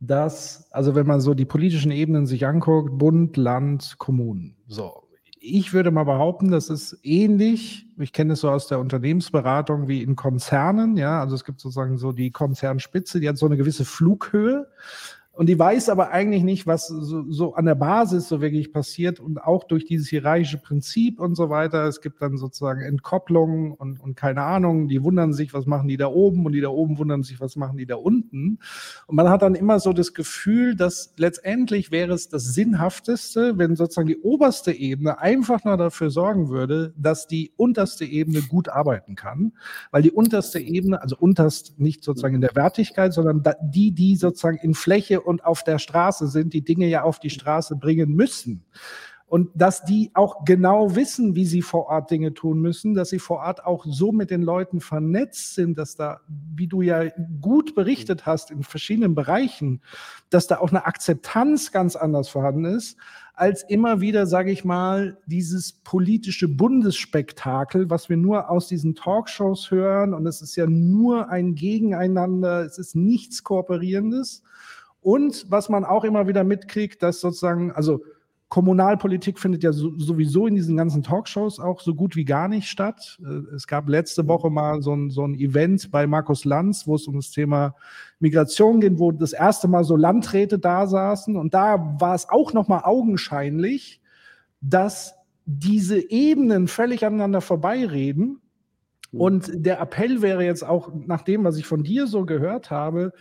dass, 0.00 0.70
also 0.72 0.94
wenn 0.94 1.06
man 1.06 1.20
so 1.20 1.34
die 1.34 1.44
politischen 1.44 1.90
Ebenen 1.90 2.26
sich 2.26 2.46
anguckt, 2.46 2.96
Bund, 2.98 3.36
Land, 3.36 3.96
Kommunen, 3.98 4.56
so. 4.66 5.04
Ich 5.40 5.72
würde 5.72 5.92
mal 5.92 6.04
behaupten, 6.04 6.50
das 6.50 6.68
ist 6.68 6.98
ähnlich, 7.04 7.86
ich 7.98 8.12
kenne 8.12 8.32
es 8.32 8.40
so 8.40 8.50
aus 8.50 8.66
der 8.66 8.80
Unternehmensberatung 8.80 9.86
wie 9.86 10.02
in 10.02 10.16
Konzernen, 10.16 10.96
ja, 10.96 11.20
also 11.20 11.36
es 11.36 11.44
gibt 11.44 11.60
sozusagen 11.60 11.96
so 11.96 12.10
die 12.10 12.32
Konzernspitze, 12.32 13.20
die 13.20 13.28
hat 13.28 13.38
so 13.38 13.46
eine 13.46 13.56
gewisse 13.56 13.84
Flughöhe 13.84 14.66
und 15.38 15.46
die 15.46 15.56
weiß 15.56 15.88
aber 15.88 16.10
eigentlich 16.10 16.42
nicht, 16.42 16.66
was 16.66 16.88
so, 16.88 17.30
so, 17.30 17.54
an 17.54 17.64
der 17.64 17.76
Basis 17.76 18.26
so 18.26 18.40
wirklich 18.40 18.72
passiert 18.72 19.20
und 19.20 19.40
auch 19.40 19.62
durch 19.62 19.84
dieses 19.84 20.08
hierarchische 20.08 20.58
Prinzip 20.58 21.20
und 21.20 21.36
so 21.36 21.48
weiter. 21.48 21.84
Es 21.84 22.00
gibt 22.00 22.20
dann 22.20 22.38
sozusagen 22.38 22.80
Entkopplungen 22.80 23.70
und, 23.70 24.00
und 24.00 24.16
keine 24.16 24.42
Ahnung, 24.42 24.88
die 24.88 25.00
wundern 25.04 25.32
sich, 25.32 25.54
was 25.54 25.64
machen 25.64 25.86
die 25.86 25.96
da 25.96 26.08
oben 26.08 26.44
und 26.44 26.54
die 26.54 26.60
da 26.60 26.70
oben 26.70 26.98
wundern 26.98 27.22
sich, 27.22 27.40
was 27.40 27.54
machen 27.54 27.76
die 27.76 27.86
da 27.86 27.94
unten. 27.94 28.58
Und 29.06 29.14
man 29.14 29.28
hat 29.28 29.42
dann 29.42 29.54
immer 29.54 29.78
so 29.78 29.92
das 29.92 30.12
Gefühl, 30.12 30.74
dass 30.74 31.14
letztendlich 31.18 31.92
wäre 31.92 32.14
es 32.14 32.28
das 32.28 32.42
Sinnhafteste, 32.42 33.58
wenn 33.58 33.76
sozusagen 33.76 34.08
die 34.08 34.18
oberste 34.18 34.72
Ebene 34.72 35.20
einfach 35.20 35.62
nur 35.62 35.76
dafür 35.76 36.10
sorgen 36.10 36.48
würde, 36.48 36.94
dass 36.96 37.28
die 37.28 37.52
unterste 37.56 38.04
Ebene 38.04 38.42
gut 38.42 38.68
arbeiten 38.68 39.14
kann, 39.14 39.52
weil 39.92 40.02
die 40.02 40.10
unterste 40.10 40.58
Ebene, 40.58 41.00
also 41.00 41.16
unterst 41.16 41.78
nicht 41.78 42.02
sozusagen 42.02 42.34
in 42.34 42.40
der 42.40 42.56
Wertigkeit, 42.56 43.12
sondern 43.12 43.44
die, 43.62 43.92
die 43.92 44.16
sozusagen 44.16 44.58
in 44.58 44.74
Fläche 44.74 45.27
und 45.28 45.44
auf 45.44 45.62
der 45.62 45.78
Straße 45.78 46.26
sind, 46.26 46.54
die 46.54 46.64
Dinge 46.64 46.86
ja 46.86 47.02
auf 47.02 47.20
die 47.20 47.30
Straße 47.30 47.76
bringen 47.76 48.14
müssen. 48.14 48.64
und 49.28 49.50
dass 49.54 49.84
die 49.84 50.10
auch 50.14 50.46
genau 50.46 50.96
wissen, 50.96 51.36
wie 51.36 51.44
sie 51.44 51.60
vor 51.60 51.86
Ort 51.88 52.10
Dinge 52.10 52.32
tun 52.32 52.60
müssen, 52.62 52.94
dass 52.94 53.10
sie 53.10 53.18
vor 53.18 53.40
Ort 53.40 53.62
auch 53.64 53.84
so 53.86 54.10
mit 54.10 54.30
den 54.30 54.40
Leuten 54.40 54.80
vernetzt 54.80 55.54
sind, 55.54 55.76
dass 55.76 55.96
da, 55.96 56.20
wie 56.28 56.66
du 56.66 56.80
ja 56.80 57.10
gut 57.42 57.74
berichtet 57.74 58.24
hast 58.24 58.50
in 58.50 58.62
verschiedenen 58.62 59.14
Bereichen, 59.14 59.82
dass 60.30 60.46
da 60.46 60.58
auch 60.60 60.70
eine 60.70 60.86
Akzeptanz 60.86 61.72
ganz 61.72 61.94
anders 61.94 62.30
vorhanden 62.30 62.64
ist, 62.64 62.96
als 63.34 63.62
immer 63.64 64.00
wieder, 64.00 64.26
sage 64.26 64.50
ich 64.50 64.64
mal, 64.64 65.18
dieses 65.26 65.72
politische 65.72 66.48
Bundesspektakel, 66.48 67.90
was 67.90 68.08
wir 68.08 68.16
nur 68.16 68.50
aus 68.50 68.66
diesen 68.66 68.94
Talkshows 68.94 69.70
hören 69.70 70.14
und 70.14 70.26
es 70.26 70.40
ist 70.40 70.56
ja 70.56 70.66
nur 70.66 71.28
ein 71.28 71.54
Gegeneinander, 71.54 72.64
es 72.64 72.78
ist 72.78 72.96
nichts 72.96 73.44
Kooperierendes. 73.44 74.42
Und 75.00 75.46
was 75.48 75.68
man 75.68 75.84
auch 75.84 76.04
immer 76.04 76.26
wieder 76.28 76.44
mitkriegt, 76.44 77.02
dass 77.02 77.20
sozusagen, 77.20 77.72
also 77.72 78.02
Kommunalpolitik 78.48 79.38
findet 79.38 79.62
ja 79.62 79.72
sowieso 79.72 80.46
in 80.46 80.54
diesen 80.54 80.76
ganzen 80.76 81.02
Talkshows 81.02 81.60
auch 81.60 81.80
so 81.80 81.94
gut 81.94 82.16
wie 82.16 82.24
gar 82.24 82.48
nicht 82.48 82.68
statt. 82.68 83.18
Äh, 83.22 83.54
es 83.54 83.66
gab 83.66 83.88
letzte 83.88 84.26
Woche 84.26 84.48
mal 84.48 84.80
so 84.80 84.94
ein, 84.94 85.10
so 85.10 85.26
ein 85.26 85.34
Event 85.34 85.90
bei 85.90 86.06
Markus 86.06 86.44
Lanz, 86.44 86.86
wo 86.86 86.94
es 86.94 87.06
um 87.06 87.16
das 87.16 87.30
Thema 87.30 87.74
Migration 88.20 88.80
ging, 88.80 88.98
wo 88.98 89.12
das 89.12 89.34
erste 89.34 89.68
Mal 89.68 89.84
so 89.84 89.96
Landräte 89.96 90.58
da 90.58 90.86
saßen. 90.86 91.36
Und 91.36 91.52
da 91.52 91.96
war 92.00 92.14
es 92.14 92.28
auch 92.28 92.54
nochmal 92.54 92.82
augenscheinlich, 92.84 94.00
dass 94.62 95.14
diese 95.44 96.10
Ebenen 96.10 96.68
völlig 96.68 97.04
aneinander 97.04 97.42
vorbeireden. 97.42 98.40
Mhm. 99.12 99.20
Und 99.20 99.50
der 99.54 99.78
Appell 99.78 100.22
wäre 100.22 100.44
jetzt 100.44 100.62
auch, 100.62 100.90
nach 101.06 101.22
dem, 101.22 101.44
was 101.44 101.58
ich 101.58 101.66
von 101.66 101.82
dir 101.82 102.06
so 102.06 102.24
gehört 102.24 102.70
habe, 102.70 103.12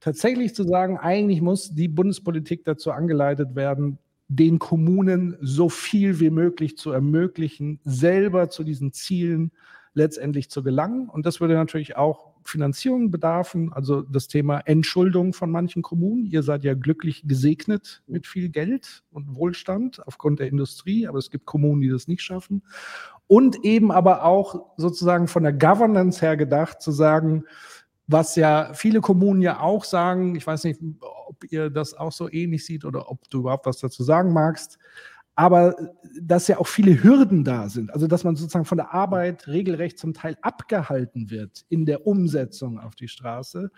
tatsächlich 0.00 0.54
zu 0.54 0.64
sagen, 0.64 0.98
eigentlich 0.98 1.40
muss 1.40 1.74
die 1.74 1.88
Bundespolitik 1.88 2.64
dazu 2.64 2.90
angeleitet 2.90 3.54
werden, 3.54 3.98
den 4.28 4.58
Kommunen 4.58 5.36
so 5.40 5.68
viel 5.68 6.20
wie 6.20 6.30
möglich 6.30 6.76
zu 6.76 6.92
ermöglichen, 6.92 7.80
selber 7.84 8.48
zu 8.48 8.64
diesen 8.64 8.92
Zielen 8.92 9.50
letztendlich 9.92 10.50
zu 10.50 10.62
gelangen. 10.62 11.08
Und 11.08 11.26
das 11.26 11.40
würde 11.40 11.54
natürlich 11.54 11.96
auch 11.96 12.30
Finanzierung 12.44 13.10
bedarfen, 13.10 13.72
also 13.72 14.02
das 14.02 14.28
Thema 14.28 14.60
Entschuldung 14.60 15.32
von 15.32 15.50
manchen 15.50 15.82
Kommunen. 15.82 16.26
Ihr 16.26 16.42
seid 16.42 16.64
ja 16.64 16.74
glücklich 16.74 17.24
gesegnet 17.26 18.02
mit 18.06 18.26
viel 18.26 18.48
Geld 18.48 19.02
und 19.10 19.34
Wohlstand 19.34 20.06
aufgrund 20.06 20.38
der 20.38 20.48
Industrie, 20.48 21.06
aber 21.06 21.18
es 21.18 21.30
gibt 21.30 21.44
Kommunen, 21.44 21.80
die 21.80 21.90
das 21.90 22.08
nicht 22.08 22.22
schaffen. 22.22 22.62
Und 23.26 23.64
eben 23.64 23.92
aber 23.92 24.24
auch 24.24 24.72
sozusagen 24.76 25.28
von 25.28 25.42
der 25.42 25.52
Governance 25.52 26.20
her 26.20 26.36
gedacht, 26.36 26.80
zu 26.80 26.92
sagen, 26.92 27.44
was 28.10 28.34
ja 28.34 28.72
viele 28.74 29.00
Kommunen 29.00 29.40
ja 29.40 29.60
auch 29.60 29.84
sagen, 29.84 30.34
ich 30.34 30.46
weiß 30.46 30.64
nicht, 30.64 30.80
ob 31.00 31.44
ihr 31.50 31.70
das 31.70 31.94
auch 31.94 32.12
so 32.12 32.30
ähnlich 32.30 32.66
seht 32.66 32.84
oder 32.84 33.10
ob 33.10 33.28
du 33.30 33.40
überhaupt 33.40 33.66
was 33.66 33.78
dazu 33.78 34.02
sagen 34.02 34.32
magst, 34.32 34.78
aber 35.36 35.76
dass 36.20 36.48
ja 36.48 36.58
auch 36.58 36.66
viele 36.66 37.02
Hürden 37.02 37.44
da 37.44 37.68
sind, 37.68 37.94
also 37.94 38.08
dass 38.08 38.24
man 38.24 38.34
sozusagen 38.36 38.64
von 38.64 38.78
der 38.78 38.92
Arbeit 38.92 39.46
regelrecht 39.46 39.98
zum 39.98 40.12
Teil 40.12 40.36
abgehalten 40.42 41.30
wird 41.30 41.64
in 41.68 41.86
der 41.86 42.06
Umsetzung 42.06 42.80
auf 42.80 42.96
die 42.96 43.08
Straße, 43.08 43.70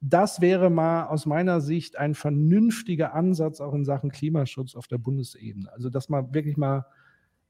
das 0.00 0.40
wäre 0.40 0.70
mal 0.70 1.06
aus 1.06 1.26
meiner 1.26 1.60
Sicht 1.60 1.98
ein 1.98 2.14
vernünftiger 2.14 3.14
Ansatz 3.14 3.60
auch 3.60 3.74
in 3.74 3.84
Sachen 3.84 4.10
Klimaschutz 4.10 4.76
auf 4.76 4.86
der 4.86 4.98
Bundesebene. 4.98 5.72
Also 5.72 5.90
dass 5.90 6.08
man 6.08 6.32
wirklich 6.32 6.56
mal 6.56 6.86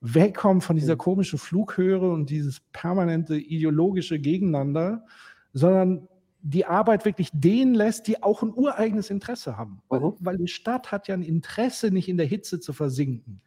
wegkommt 0.01 0.65
von 0.65 0.77
dieser 0.77 0.97
komischen 0.97 1.39
Flughöhe 1.39 2.01
und 2.01 2.31
dieses 2.31 2.61
permanente 2.73 3.37
ideologische 3.37 4.19
Gegeneinander, 4.19 5.05
sondern 5.53 6.09
die 6.45 6.67
Arbeit 6.67 7.05
wirklich 7.05 7.31
denen 7.33 7.75
lässt, 7.75 8.09
die 8.09 8.23
auch 8.23 8.43
ein 8.43 8.53
ureigenes 8.53 9.11
Interesse 9.11 9.57
haben. 9.57 9.81
Mhm. 9.91 10.15
Weil 10.19 10.39
die 10.39 10.49
Stadt 10.49 10.91
hat 10.91 11.07
ja 11.07 11.15
ein 11.15 11.23
Interesse, 11.23 11.91
nicht 11.91 12.09
in 12.09 12.17
der 12.17 12.27
Hitze 12.27 12.59
zu 12.59 12.73
versinken. 12.73 13.41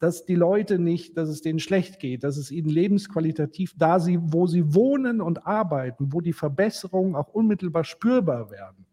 Dass 0.00 0.24
die 0.24 0.34
Leute 0.34 0.78
nicht, 0.78 1.16
dass 1.16 1.28
es 1.28 1.42
denen 1.42 1.60
schlecht 1.60 2.00
geht, 2.00 2.24
dass 2.24 2.36
es 2.36 2.50
ihnen 2.50 2.68
lebensqualitativ, 2.68 3.74
da 3.76 4.00
sie, 4.00 4.18
wo 4.20 4.46
sie 4.46 4.74
wohnen 4.74 5.20
und 5.20 5.46
arbeiten, 5.46 6.12
wo 6.12 6.20
die 6.20 6.32
Verbesserungen 6.32 7.14
auch 7.14 7.28
unmittelbar 7.28 7.84
spürbar 7.84 8.50
werden. 8.50 8.86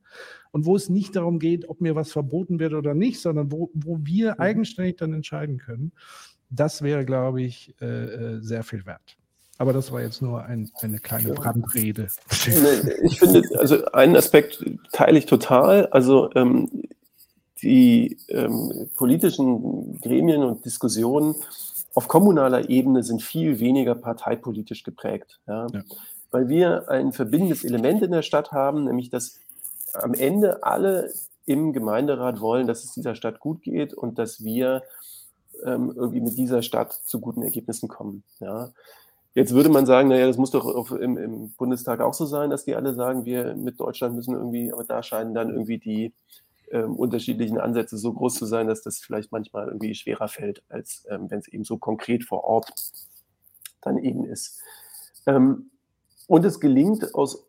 Und 0.52 0.66
wo 0.66 0.76
es 0.76 0.90
nicht 0.90 1.16
darum 1.16 1.40
geht, 1.40 1.68
ob 1.68 1.82
mir 1.82 1.96
was 1.96 2.12
verboten 2.12 2.60
wird 2.60 2.74
oder 2.74 2.94
nicht, 2.94 3.20
sondern 3.20 3.52
wo, 3.52 3.72
wo 3.74 4.00
wir 4.04 4.36
mhm. 4.36 4.40
eigenständig 4.40 4.98
dann 4.98 5.14
entscheiden 5.14 5.58
können. 5.58 5.92
Das 6.50 6.82
wäre, 6.82 7.06
glaube 7.06 7.42
ich, 7.42 7.76
äh, 7.82 7.86
äh 7.86 8.42
sehr 8.42 8.64
viel 8.64 8.86
wert. 8.86 9.18
Aber 9.58 9.74
das 9.74 9.92
war 9.92 10.02
jetzt 10.02 10.22
nur 10.22 10.44
ein, 10.44 10.72
eine 10.82 11.00
kleine 11.00 11.34
Brandrede. 11.34 12.10
Ich 13.04 13.20
finde, 13.20 13.42
also 13.58 13.86
einen 13.92 14.16
Aspekt 14.16 14.64
teile 14.92 15.18
ich 15.18 15.26
total. 15.26 15.88
Also 15.88 16.30
ähm, 16.36 16.70
die 17.62 18.18
ähm, 18.30 18.90
politischen 18.96 20.00
Gremien 20.02 20.44
und 20.44 20.64
Diskussionen 20.64 21.36
auf 21.96 22.08
kommunaler 22.08 22.70
Ebene 22.70 23.02
sind 23.02 23.24
viel 23.24 23.60
weniger 23.60 23.96
parteipolitisch 23.96 24.84
geprägt. 24.84 25.40
Ja? 25.48 25.66
Ja. 25.74 25.84
Weil 26.30 26.48
wir 26.48 26.90
ein 26.90 27.12
verbindendes 27.14 27.64
Element 27.64 28.04
in 28.04 28.12
der 28.12 28.22
Stadt 28.22 28.52
haben, 28.52 28.84
nämlich 28.84 29.10
dass 29.10 29.40
am 29.94 30.14
Ende 30.14 30.64
alle 30.64 31.12
im 31.48 31.74
Gemeinderat 31.74 32.40
wollen, 32.42 32.68
dass 32.68 32.84
es 32.84 32.92
dieser 32.92 33.16
Stadt 33.16 33.40
gut 33.40 33.64
geht 33.64 33.96
und 33.96 34.20
dass 34.20 34.44
wir 34.44 34.84
ähm, 35.66 35.92
irgendwie 35.96 36.22
mit 36.22 36.38
dieser 36.38 36.62
Stadt 36.62 36.94
zu 36.94 37.20
guten 37.20 37.42
Ergebnissen 37.42 37.88
kommen. 37.88 38.24
Ja? 38.40 38.70
Jetzt 39.38 39.54
würde 39.54 39.70
man 39.70 39.86
sagen, 39.86 40.10
naja, 40.10 40.26
das 40.26 40.38
muss 40.38 40.50
doch 40.50 40.66
auf, 40.66 40.90
im, 40.90 41.16
im, 41.16 41.52
Bundestag 41.52 42.00
auch 42.00 42.16
so 42.16 42.26
sein, 42.26 42.50
dass 42.50 42.66
die 42.66 42.74
alle 42.76 42.96
sagen, 42.96 43.24
wir 43.24 43.54
mit 43.54 43.80
Deutschland 43.80 44.16
müssen 44.16 44.34
irgendwie, 44.34 44.74
aber 44.74 44.84
da 44.84 45.04
scheinen 45.04 45.36
dann 45.36 45.52
irgendwie 45.52 45.78
die 45.78 46.12
ähm, 46.72 46.96
unterschiedlichen 46.96 47.60
Ansätze 47.60 48.00
so 48.00 48.12
groß 48.14 48.34
zu 48.34 48.48
sein, 48.48 48.66
dass 48.66 48.82
das 48.82 48.98
vielleicht 48.98 49.32
manchmal 49.32 49.68
irgendwie 49.68 49.94
schwerer 49.94 50.28
fällt, 50.28 50.64
als 50.70 51.06
ähm, 51.12 51.30
wenn 51.30 51.38
es 51.38 51.48
eben 51.50 51.64
so 51.64 51.78
konkret 51.78 52.24
vor 52.24 52.46
Ort 52.46 52.74
dann 53.82 54.00
eben 54.00 54.26
ist. 54.26 54.60
Ähm, 55.28 55.70
und 56.26 56.44
es 56.44 56.60
gelingt 56.60 57.14
aus 57.14 57.46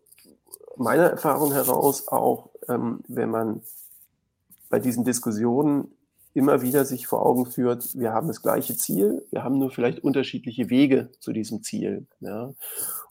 meiner 0.76 1.04
Erfahrung 1.04 1.52
heraus 1.52 2.06
auch, 2.08 2.50
ähm, 2.68 3.00
wenn 3.08 3.30
man 3.30 3.62
bei 4.68 4.78
diesen 4.78 5.04
Diskussionen 5.04 5.90
immer 6.38 6.62
wieder 6.62 6.84
sich 6.84 7.08
vor 7.08 7.26
Augen 7.26 7.46
führt, 7.46 7.98
wir 7.98 8.12
haben 8.12 8.28
das 8.28 8.42
gleiche 8.42 8.76
Ziel, 8.76 9.26
wir 9.32 9.42
haben 9.42 9.58
nur 9.58 9.70
vielleicht 9.70 10.04
unterschiedliche 10.04 10.70
Wege 10.70 11.10
zu 11.18 11.32
diesem 11.32 11.64
Ziel. 11.64 12.06
Ja. 12.20 12.54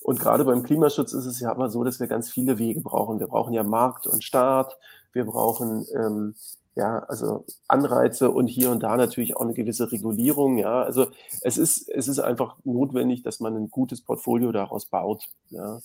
Und 0.01 0.19
gerade 0.19 0.45
beim 0.45 0.63
Klimaschutz 0.63 1.11
ist 1.11 1.25
es 1.25 1.41
ja 1.41 1.51
immer 1.51 1.69
so, 1.69 1.83
dass 1.83 1.99
wir 1.99 2.07
ganz 2.07 2.29
viele 2.29 2.57
Wege 2.57 2.79
brauchen. 2.79 3.19
Wir 3.19 3.27
brauchen 3.27 3.53
ja 3.53 3.63
Markt 3.63 4.07
und 4.07 4.23
Staat, 4.23 4.77
wir 5.11 5.25
brauchen 5.25 5.85
ähm, 5.93 6.35
ja, 6.75 6.99
also 6.99 7.43
Anreize 7.67 8.31
und 8.31 8.47
hier 8.47 8.71
und 8.71 8.81
da 8.81 8.95
natürlich 8.95 9.35
auch 9.35 9.41
eine 9.41 9.53
gewisse 9.53 9.91
Regulierung. 9.91 10.57
Ja, 10.57 10.83
also 10.83 11.07
es 11.41 11.57
ist, 11.57 11.89
es 11.89 12.07
ist 12.07 12.19
einfach 12.19 12.55
notwendig, 12.63 13.23
dass 13.23 13.41
man 13.41 13.57
ein 13.57 13.69
gutes 13.69 14.01
Portfolio 14.01 14.53
daraus 14.53 14.85
baut. 14.85 15.25
Ja, 15.49 15.81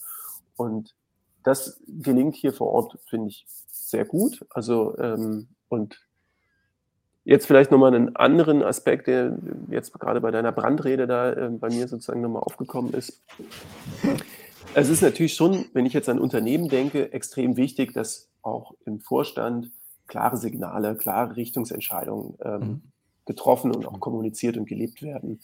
und 0.55 0.95
das 1.43 1.81
gelingt 1.89 2.37
hier 2.37 2.53
vor 2.53 2.69
Ort, 2.69 2.99
finde 3.09 3.29
ich, 3.29 3.47
sehr 3.73 4.05
gut. 4.05 4.47
Also, 4.51 4.97
ähm, 4.99 5.49
und 5.69 5.99
Jetzt 7.25 7.47
vielleicht 7.47 7.71
nochmal 7.71 7.95
einen 7.95 8.17
anderen 8.17 8.63
Aspekt, 8.65 9.07
der 9.07 9.39
jetzt 9.71 9.93
gerade 9.99 10.21
bei 10.21 10.33
deiner 10.33 10.51
Brandrede 10.51 11.07
da 11.07 11.33
äh, 11.33 11.49
bei 11.51 11.69
mir 11.69 11.87
sozusagen 11.87 12.21
nochmal 12.21 12.43
aufgekommen 12.43 12.93
ist. 12.95 13.23
Es 14.75 14.89
ist 14.89 15.03
natürlich 15.03 15.35
schon, 15.35 15.67
wenn 15.73 15.87
ich 15.87 15.93
jetzt 15.93 16.09
an 16.09 16.19
Unternehmen 16.19 16.69
denke, 16.69 17.13
extrem 17.13 17.57
wichtig, 17.57 17.93
dass 17.93 18.29
auch 18.43 18.75
im 18.87 19.01
Vorstand 19.01 19.71
klare 20.09 20.37
Signale, 20.37 20.97
klare 20.97 21.37
Richtungsentscheidungen 21.37 22.35
ähm, 22.43 22.61
mhm. 22.61 22.83
getroffen 23.25 23.71
und 23.71 23.87
auch 23.87 24.01
kommuniziert 24.01 24.57
und 24.57 24.67
gelebt 24.67 25.03
werden. 25.03 25.41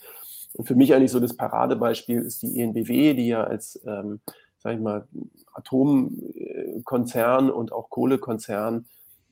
Und 0.55 0.67
für 0.67 0.75
mich 0.75 0.95
eigentlich 0.95 1.13
so 1.13 1.21
das 1.21 1.37
Paradebeispiel 1.37 2.21
ist 2.23 2.43
die 2.43 2.61
ENBW, 2.61 3.15
die 3.15 3.29
ja 3.29 3.45
als, 3.45 3.81
ähm, 3.87 4.21
sag 4.59 4.75
ich 4.75 4.81
mal, 4.81 5.07
Atomkonzern 5.55 7.51
und 7.51 7.71
auch 7.73 7.89
Kohlekonzern 7.91 8.87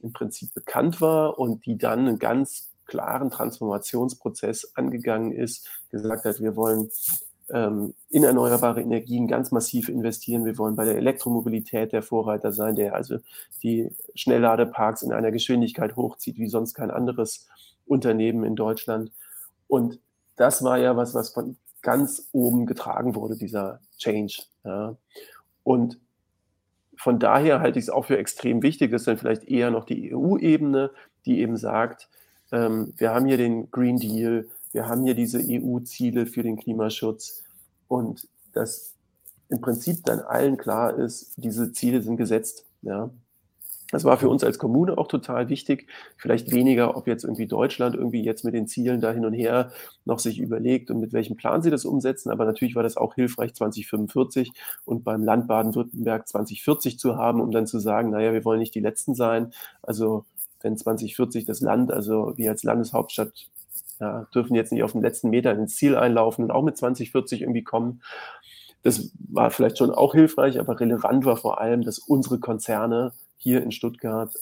im 0.07 0.13
Prinzip 0.13 0.55
bekannt 0.55 1.01
war 1.01 1.39
und 1.39 1.67
die 1.67 1.77
dann 1.77 2.01
einen 2.01 2.19
ganz 2.19 2.73
klaren 2.87 3.31
Transformationsprozess 3.31 4.73
angegangen 4.75 5.33
ist, 5.33 5.69
gesagt 5.91 6.25
hat, 6.25 6.41
wir 6.41 6.57
wollen 6.57 6.91
ähm, 7.51 7.95
in 8.09 8.25
erneuerbare 8.25 8.81
Energien 8.81 9.27
ganz 9.27 9.51
massiv 9.51 9.89
investieren. 9.89 10.45
Wir 10.45 10.59
wollen 10.59 10.77
bei 10.77 10.85
der 10.85 10.97
Elektromobilität 10.97 11.93
der 11.93 12.03
Vorreiter 12.03 12.53
sein, 12.53 12.77
der 12.77 12.95
also 12.95 13.19
die 13.63 13.91
Schnellladeparks 14.15 15.03
in 15.03 15.13
einer 15.13 15.33
Geschwindigkeit 15.33 15.97
hochzieht, 15.97 16.39
wie 16.39 16.49
sonst 16.49 16.75
kein 16.75 16.91
anderes 16.91 17.47
Unternehmen 17.87 18.45
in 18.45 18.57
Deutschland. 18.57 19.13
Und 19.69 20.01
das 20.37 20.63
war 20.63 20.79
ja 20.79 20.97
was, 20.97 21.15
was 21.15 21.31
von 21.31 21.57
ganz 21.83 22.29
oben 22.33 22.67
getragen 22.67 23.15
wurde, 23.15 23.37
dieser 23.37 23.81
Change. 23.99 24.43
Ja. 24.65 24.97
Und 25.63 26.01
von 26.97 27.19
daher 27.19 27.61
halte 27.61 27.79
ich 27.79 27.87
es 27.87 27.91
auch 27.91 28.07
für 28.07 28.19
extrem 28.19 28.63
wichtig, 28.63 28.91
dass 28.91 29.05
dann 29.05 29.19
vielleicht 29.19 29.45
eher 29.45 29.71
noch 29.71 29.85
die 29.85 30.15
EU-Ebene, 30.15 30.91
die 31.25 31.41
eben 31.41 31.57
sagt, 31.57 32.09
ähm, 32.53 32.93
wir 32.97 33.15
haben 33.15 33.27
hier 33.27 33.37
den 33.37 33.71
Green 33.71 33.99
Deal, 33.99 34.49
wir 34.73 34.89
haben 34.89 35.05
hier 35.05 35.15
diese 35.15 35.41
EU-Ziele 35.41 36.27
für 36.27 36.43
den 36.43 36.57
Klimaschutz 36.57 37.43
und 37.89 38.29
dass 38.53 38.95
im 39.49 39.61
Prinzip 39.61 40.05
dann 40.05 40.21
allen 40.21 40.57
klar 40.57 40.99
ist, 40.99 41.33
diese 41.37 41.73
Ziele 41.73 42.03
sind 42.03 42.17
gesetzt. 42.17 42.65
Ja. 42.83 43.11
Das 43.93 44.05
war 44.05 44.17
für 44.19 44.29
uns 44.29 44.43
als 44.43 44.59
Kommune 44.59 44.99
auch 44.99 45.07
total 45.07 45.49
wichtig. 45.49 45.89
Vielleicht 46.17 46.53
weniger, 46.53 46.97
ob 46.97 47.07
jetzt 47.07 47.23
irgendwie 47.25 47.47
Deutschland 47.47 47.95
irgendwie 47.95 48.25
jetzt 48.25 48.45
mit 48.45 48.55
den 48.55 48.67
Zielen 48.67 49.01
da 49.01 49.13
hin 49.13 49.25
und 49.25 49.33
her 49.33 49.71
noch 50.05 50.19
sich 50.19 50.41
überlegt 50.41 50.91
und 50.91 50.99
mit 50.99 51.13
welchem 51.13 51.37
Plan 51.37 51.63
sie 51.63 51.71
das 51.71 51.85
umsetzen. 51.85 52.31
Aber 52.31 52.45
natürlich 52.45 52.75
war 52.75 52.83
das 52.83 52.97
auch 52.97 53.15
hilfreich 53.15 53.55
2045 53.55 54.53
und 54.85 55.05
beim 55.05 55.23
Land 55.23 55.47
Baden-Württemberg 55.47 56.27
2040 56.27 56.99
zu 56.99 57.17
haben, 57.17 57.41
um 57.41 57.53
dann 57.53 57.67
zu 57.67 57.79
sagen, 57.79 58.11
naja, 58.11 58.33
wir 58.33 58.45
wollen 58.45 58.59
nicht 58.59 58.75
die 58.75 58.81
Letzten 58.81 59.15
sein. 59.15 59.53
Also 59.83 60.25
wenn 60.63 60.77
2040 60.77 61.45
das 61.45 61.61
Land, 61.61 61.93
also 61.93 62.33
wir 62.37 62.51
als 62.51 62.65
Landeshauptstadt 62.65 63.51
ja, 64.01 64.27
dürfen 64.35 64.55
jetzt 64.55 64.73
nicht 64.73 64.83
auf 64.83 64.93
den 64.93 65.03
letzten 65.03 65.31
Meter 65.31 65.53
ins 65.53 65.77
Ziel 65.77 65.97
einlaufen 65.97 66.45
und 66.45 66.51
auch 66.51 66.63
mit 66.63 66.77
2040 66.77 67.43
irgendwie 67.43 67.63
kommen. 67.63 68.03
Das 68.83 69.13
war 69.29 69.51
vielleicht 69.51 69.79
schon 69.79 69.91
auch 69.91 70.13
hilfreich, 70.13 70.61
aber 70.61 70.79
relevant 70.79 71.25
war 71.25 71.37
vor 71.37 71.61
allem, 71.61 71.83
dass 71.83 71.99
unsere 71.99 72.39
Konzerne 72.39 73.13
hier 73.47 73.63
in 73.63 73.71
Stuttgart 73.71 74.35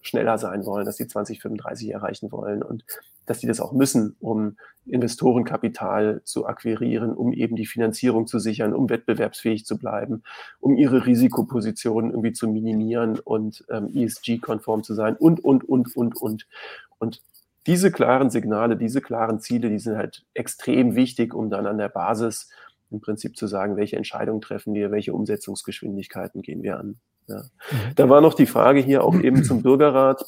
schneller 0.00 0.38
sein 0.38 0.64
wollen, 0.64 0.86
dass 0.86 0.96
sie 0.96 1.06
2035 1.06 1.90
erreichen 1.90 2.32
wollen 2.32 2.62
und 2.62 2.82
dass 3.26 3.40
sie 3.40 3.46
das 3.46 3.60
auch 3.60 3.72
müssen, 3.72 4.16
um 4.20 4.56
Investorenkapital 4.86 6.22
zu 6.24 6.46
akquirieren, 6.46 7.12
um 7.12 7.34
eben 7.34 7.56
die 7.56 7.66
Finanzierung 7.66 8.26
zu 8.26 8.38
sichern, 8.38 8.72
um 8.72 8.88
wettbewerbsfähig 8.88 9.66
zu 9.66 9.76
bleiben, 9.76 10.22
um 10.60 10.78
ihre 10.78 11.04
Risikopositionen 11.04 12.12
irgendwie 12.12 12.32
zu 12.32 12.48
minimieren 12.48 13.18
und 13.18 13.66
ähm, 13.68 13.90
ESG-konform 13.94 14.82
zu 14.82 14.94
sein 14.94 15.14
und, 15.14 15.44
und, 15.44 15.68
und, 15.68 15.94
und, 15.94 16.16
und. 16.16 16.46
Und 16.98 17.20
diese 17.66 17.92
klaren 17.92 18.30
Signale, 18.30 18.78
diese 18.78 19.02
klaren 19.02 19.40
Ziele, 19.40 19.68
die 19.68 19.78
sind 19.78 19.98
halt 19.98 20.24
extrem 20.32 20.94
wichtig, 20.94 21.34
um 21.34 21.50
dann 21.50 21.66
an 21.66 21.76
der 21.76 21.90
Basis 21.90 22.48
im 22.90 23.02
Prinzip 23.02 23.36
zu 23.36 23.46
sagen, 23.46 23.76
welche 23.76 23.96
Entscheidungen 23.96 24.40
treffen 24.40 24.72
wir, 24.72 24.90
welche 24.90 25.12
Umsetzungsgeschwindigkeiten 25.12 26.40
gehen 26.40 26.62
wir 26.62 26.78
an. 26.78 26.98
Ja. 27.28 27.42
Mhm. 27.70 27.94
Da 27.96 28.08
war 28.08 28.20
noch 28.20 28.34
die 28.34 28.46
Frage 28.46 28.80
hier 28.80 29.04
auch 29.04 29.14
eben 29.14 29.44
zum 29.44 29.62
Bürgerrat, 29.62 30.24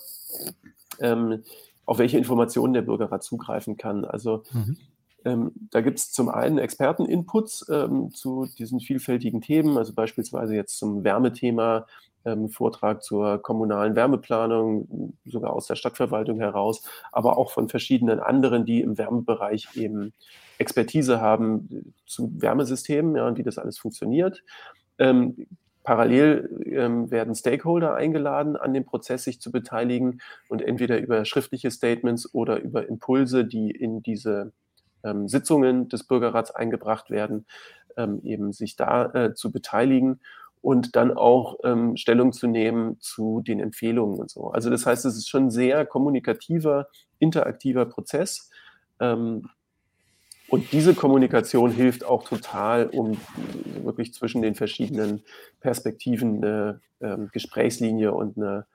ähm, 1.01 1.43
auf 1.87 1.99
welche 1.99 2.19
Informationen 2.19 2.75
der 2.75 2.83
Bürgerrat 2.83 3.25
zugreifen 3.25 3.77
kann. 3.77 4.05
Also 4.05 4.45
mhm. 4.53 4.77
ähm, 5.25 5.53
da 5.71 5.81
gibt 5.81 5.99
es 5.99 6.13
zum 6.13 6.29
einen 6.29 6.59
Experteninputs 6.59 7.67
ähm, 7.71 8.11
zu 8.13 8.47
diesen 8.59 8.81
vielfältigen 8.81 9.41
Themen, 9.41 9.77
also 9.77 9.93
beispielsweise 9.95 10.55
jetzt 10.55 10.79
zum 10.79 11.03
Wärmethema, 11.03 11.87
ähm, 12.25 12.51
Vortrag 12.51 13.03
zur 13.03 13.43
kommunalen 13.43 13.97
Wärmeplanung, 13.97 15.15
sogar 15.25 15.53
aus 15.53 15.67
der 15.67 15.77
Stadtverwaltung 15.77 16.39
heraus, 16.39 16.83
aber 17.13 17.39
auch 17.39 17.51
von 17.51 17.69
verschiedenen 17.69 18.21
anderen, 18.21 18.67
die 18.67 18.83
im 18.83 18.99
Wärmebereich 18.99 19.69
eben 19.75 20.13
Expertise 20.59 21.21
haben 21.21 21.95
zu 22.07 22.31
Wärmesystemen 22.41 23.17
ja, 23.17 23.27
und 23.27 23.39
wie 23.39 23.43
das 23.43 23.59
alles 23.59 23.79
funktioniert. 23.79 24.43
Ähm, 24.99 25.47
Parallel 25.91 26.63
ähm, 26.67 27.11
werden 27.11 27.35
Stakeholder 27.35 27.97
eingeladen, 27.97 28.57
an 28.57 28.73
dem 28.73 28.85
Prozess 28.85 29.25
sich 29.25 29.41
zu 29.41 29.51
beteiligen 29.51 30.21
und 30.49 30.63
entweder 30.63 31.01
über 31.01 31.25
schriftliche 31.25 31.73
Statements 31.73 32.33
oder 32.33 32.61
über 32.61 32.89
Impulse, 32.89 33.45
die 33.45 33.73
in 33.73 34.01
diese 34.01 34.53
ähm, 35.03 35.27
Sitzungen 35.27 35.89
des 35.89 36.05
Bürgerrats 36.05 36.53
eingebracht 36.53 37.11
werden, 37.11 37.45
ähm, 37.97 38.21
eben 38.23 38.53
sich 38.53 38.77
da 38.77 39.07
äh, 39.07 39.35
zu 39.35 39.51
beteiligen 39.51 40.21
und 40.63 40.95
dann 40.95 41.11
auch 41.11 41.59
ähm, 41.65 41.97
Stellung 41.97 42.33
zu 42.33 42.47
nehmen 42.47 43.01
zu 43.01 43.41
den 43.41 43.59
Empfehlungen 43.59 44.21
und 44.21 44.31
so. 44.31 44.53
Also 44.53 44.71
das 44.71 44.87
heißt, 44.87 45.05
es 45.05 45.17
ist 45.17 45.29
schon 45.29 45.47
ein 45.47 45.51
sehr 45.51 45.87
kommunikativer, 45.87 46.87
interaktiver 47.19 47.85
Prozess. 47.87 48.49
Und 50.51 50.73
diese 50.73 50.95
Kommunikation 50.95 51.71
hilft 51.71 52.05
auch 52.05 52.25
total, 52.25 52.87
um 52.87 53.17
wirklich 53.85 54.13
zwischen 54.13 54.43
den 54.43 54.57
verschiedenen 54.57 55.23
Perspektiven 55.61 56.45
eine 56.45 56.81
ähm, 57.01 57.31
Gesprächslinie 57.33 58.13
und 58.13 58.37
eine, 58.37 58.67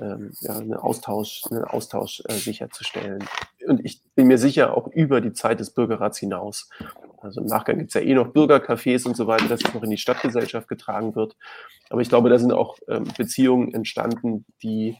ähm, 0.00 0.32
ja, 0.40 0.56
eine 0.56 0.82
Austausch, 0.82 1.42
einen 1.50 1.64
Austausch 1.64 2.22
äh, 2.26 2.32
sicherzustellen. 2.32 3.22
Und 3.66 3.84
ich 3.84 4.00
bin 4.14 4.28
mir 4.28 4.38
sicher, 4.38 4.74
auch 4.74 4.88
über 4.88 5.20
die 5.20 5.34
Zeit 5.34 5.60
des 5.60 5.70
Bürgerrats 5.70 6.18
hinaus. 6.18 6.70
Also 7.20 7.42
im 7.42 7.46
Nachgang 7.48 7.76
gibt 7.76 7.90
es 7.90 7.94
ja 7.94 8.00
eh 8.00 8.14
noch 8.14 8.28
Bürgercafés 8.28 9.06
und 9.06 9.14
so 9.14 9.26
weiter, 9.26 9.46
dass 9.46 9.60
es 9.62 9.74
noch 9.74 9.82
in 9.82 9.90
die 9.90 9.98
Stadtgesellschaft 9.98 10.68
getragen 10.68 11.14
wird. 11.14 11.36
Aber 11.90 12.00
ich 12.00 12.08
glaube, 12.08 12.30
da 12.30 12.38
sind 12.38 12.52
auch 12.52 12.78
ähm, 12.88 13.04
Beziehungen 13.18 13.74
entstanden, 13.74 14.46
die 14.62 14.96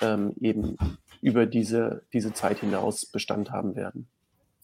ähm, 0.00 0.34
eben 0.40 0.76
über 1.20 1.46
diese, 1.46 2.02
diese 2.12 2.32
Zeit 2.32 2.58
hinaus 2.58 3.06
Bestand 3.06 3.52
haben 3.52 3.76
werden. 3.76 4.08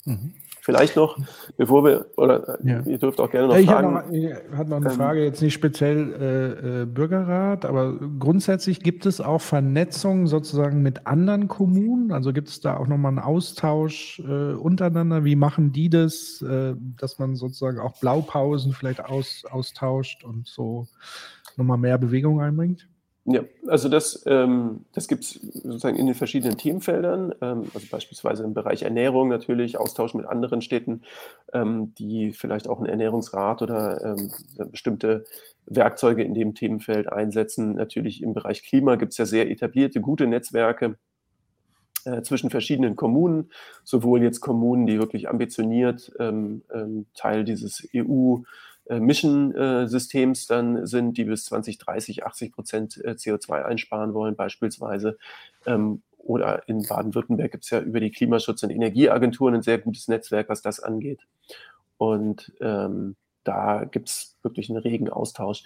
Mhm. 0.05 0.35
Vielleicht 0.69 0.97
noch, 0.97 1.17
bevor 1.57 1.83
wir, 1.83 2.11
oder 2.19 2.59
ja. 2.63 2.83
ihr 2.83 2.99
dürft 2.99 3.19
auch 3.21 3.31
gerne 3.31 3.49
noch 3.49 3.57
ich 3.57 3.65
fragen. 3.65 3.95
Noch, 3.95 4.11
ich 4.13 4.35
hatte 4.55 4.69
noch 4.69 4.77
eine 4.77 4.91
ähm, 4.91 4.97
Frage, 4.97 5.25
jetzt 5.25 5.41
nicht 5.41 5.55
speziell 5.55 6.13
äh, 6.13 6.83
äh, 6.83 6.85
Bürgerrat, 6.85 7.65
aber 7.65 7.99
grundsätzlich 8.19 8.81
gibt 8.81 9.07
es 9.07 9.23
auch 9.23 9.41
Vernetzung 9.41 10.27
sozusagen 10.27 10.83
mit 10.83 11.07
anderen 11.07 11.49
Kommunen? 11.49 12.13
Also 12.13 12.35
gibt 12.35 12.51
es 12.51 12.61
da 12.61 12.77
auch 12.77 12.87
nochmal 12.87 13.13
einen 13.13 13.19
Austausch 13.19 14.21
äh, 14.29 14.53
untereinander? 14.53 15.25
Wie 15.25 15.37
machen 15.37 15.73
die 15.73 15.89
das, 15.89 16.43
äh, 16.43 16.75
dass 16.99 17.19
man 17.19 17.35
sozusagen 17.35 17.79
auch 17.79 17.99
Blaupausen 17.99 18.75
vielleicht 18.75 19.03
aus, 19.03 19.45
austauscht 19.51 20.23
und 20.23 20.47
so 20.49 20.87
nochmal 21.57 21.79
mehr 21.79 21.97
Bewegung 21.97 22.43
einbringt? 22.43 22.87
Ja, 23.31 23.43
also 23.67 23.91
das, 23.91 24.25
ähm, 24.27 24.87
das 24.95 25.07
gibt 25.07 25.23
es 25.25 25.33
sozusagen 25.35 25.97
in 25.99 26.07
den 26.07 26.15
verschiedenen 26.15 26.57
Themenfeldern, 26.57 27.35
ähm, 27.43 27.65
also 27.75 27.87
beispielsweise 27.91 28.43
im 28.43 28.55
Bereich 28.55 28.85
Ernährung 28.85 29.29
natürlich, 29.29 29.79
Austausch 29.79 30.15
mit 30.15 30.25
anderen 30.25 30.63
Städten, 30.63 31.03
ähm, 31.53 31.93
die 31.99 32.33
vielleicht 32.33 32.69
auch 32.69 32.79
einen 32.79 32.89
Ernährungsrat 32.89 33.61
oder 33.61 34.17
ähm, 34.17 34.31
bestimmte 34.71 35.25
Werkzeuge 35.67 36.23
in 36.23 36.33
dem 36.33 36.55
Themenfeld 36.55 37.13
einsetzen. 37.13 37.75
Natürlich 37.75 38.23
im 38.23 38.33
Bereich 38.33 38.63
Klima 38.63 38.97
gibt 38.97 39.13
es 39.13 39.19
ja 39.19 39.27
sehr 39.27 39.51
etablierte, 39.51 40.01
gute 40.01 40.27
Netzwerke 40.27 40.97
äh, 42.07 42.23
zwischen 42.23 42.49
verschiedenen 42.49 42.97
Kommunen, 42.97 43.51
sowohl 43.85 44.23
jetzt 44.23 44.41
Kommunen, 44.41 44.87
die 44.87 44.99
wirklich 44.99 45.29
ambitioniert 45.29 46.13
ähm, 46.19 46.63
ähm, 46.73 47.05
Teil 47.15 47.45
dieses 47.45 47.87
EU- 47.95 48.39
Mission-Systems 48.89 50.47
dann 50.47 50.87
sind, 50.87 51.19
die 51.19 51.25
bis 51.25 51.45
2030 51.47 52.25
80 52.25 52.53
Prozent 52.53 53.05
äh, 53.05 53.11
CO2 53.11 53.65
einsparen 53.65 54.15
wollen, 54.15 54.37
beispielsweise. 54.37 55.19
Ähm, 55.67 56.03
oder 56.19 56.69
in 56.69 56.87
Baden-Württemberg 56.87 57.53
gibt 57.53 57.65
es 57.65 57.71
ja 57.71 57.81
über 57.81 58.01
die 58.01 58.11
Klimaschutz- 58.11 58.63
und 58.63 58.71
Energieagenturen 58.71 59.55
ein 59.55 59.63
sehr 59.63 59.79
gutes 59.79 60.09
Netzwerk, 60.09 60.49
was 60.49 60.63
das 60.63 60.81
angeht. 60.81 61.21
Und 61.97 62.53
ähm, 62.61 63.17
da 63.45 63.85
gibt 63.85 64.09
es 64.09 64.37
wirklich 64.43 64.69
einen 64.69 64.79
regen 64.79 65.09
Austausch. 65.09 65.65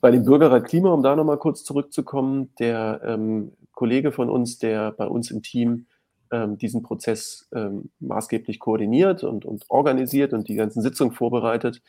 Bei 0.00 0.10
dem 0.10 0.24
Bürgerrat 0.24 0.66
Klima, 0.66 0.90
um 0.90 1.02
da 1.02 1.16
nochmal 1.16 1.38
kurz 1.38 1.64
zurückzukommen, 1.64 2.50
der 2.58 3.00
ähm, 3.04 3.52
Kollege 3.72 4.12
von 4.12 4.30
uns, 4.30 4.58
der 4.58 4.92
bei 4.92 5.06
uns 5.06 5.30
im 5.30 5.42
Team 5.42 5.86
ähm, 6.34 6.58
diesen 6.58 6.82
Prozess 6.82 7.48
ähm, 7.54 7.90
maßgeblich 8.00 8.58
koordiniert 8.58 9.22
und, 9.22 9.44
und 9.44 9.64
organisiert 9.68 10.32
und 10.32 10.48
die 10.48 10.56
ganzen 10.56 10.82
Sitzungen 10.82 11.14
vorbereitet, 11.14 11.80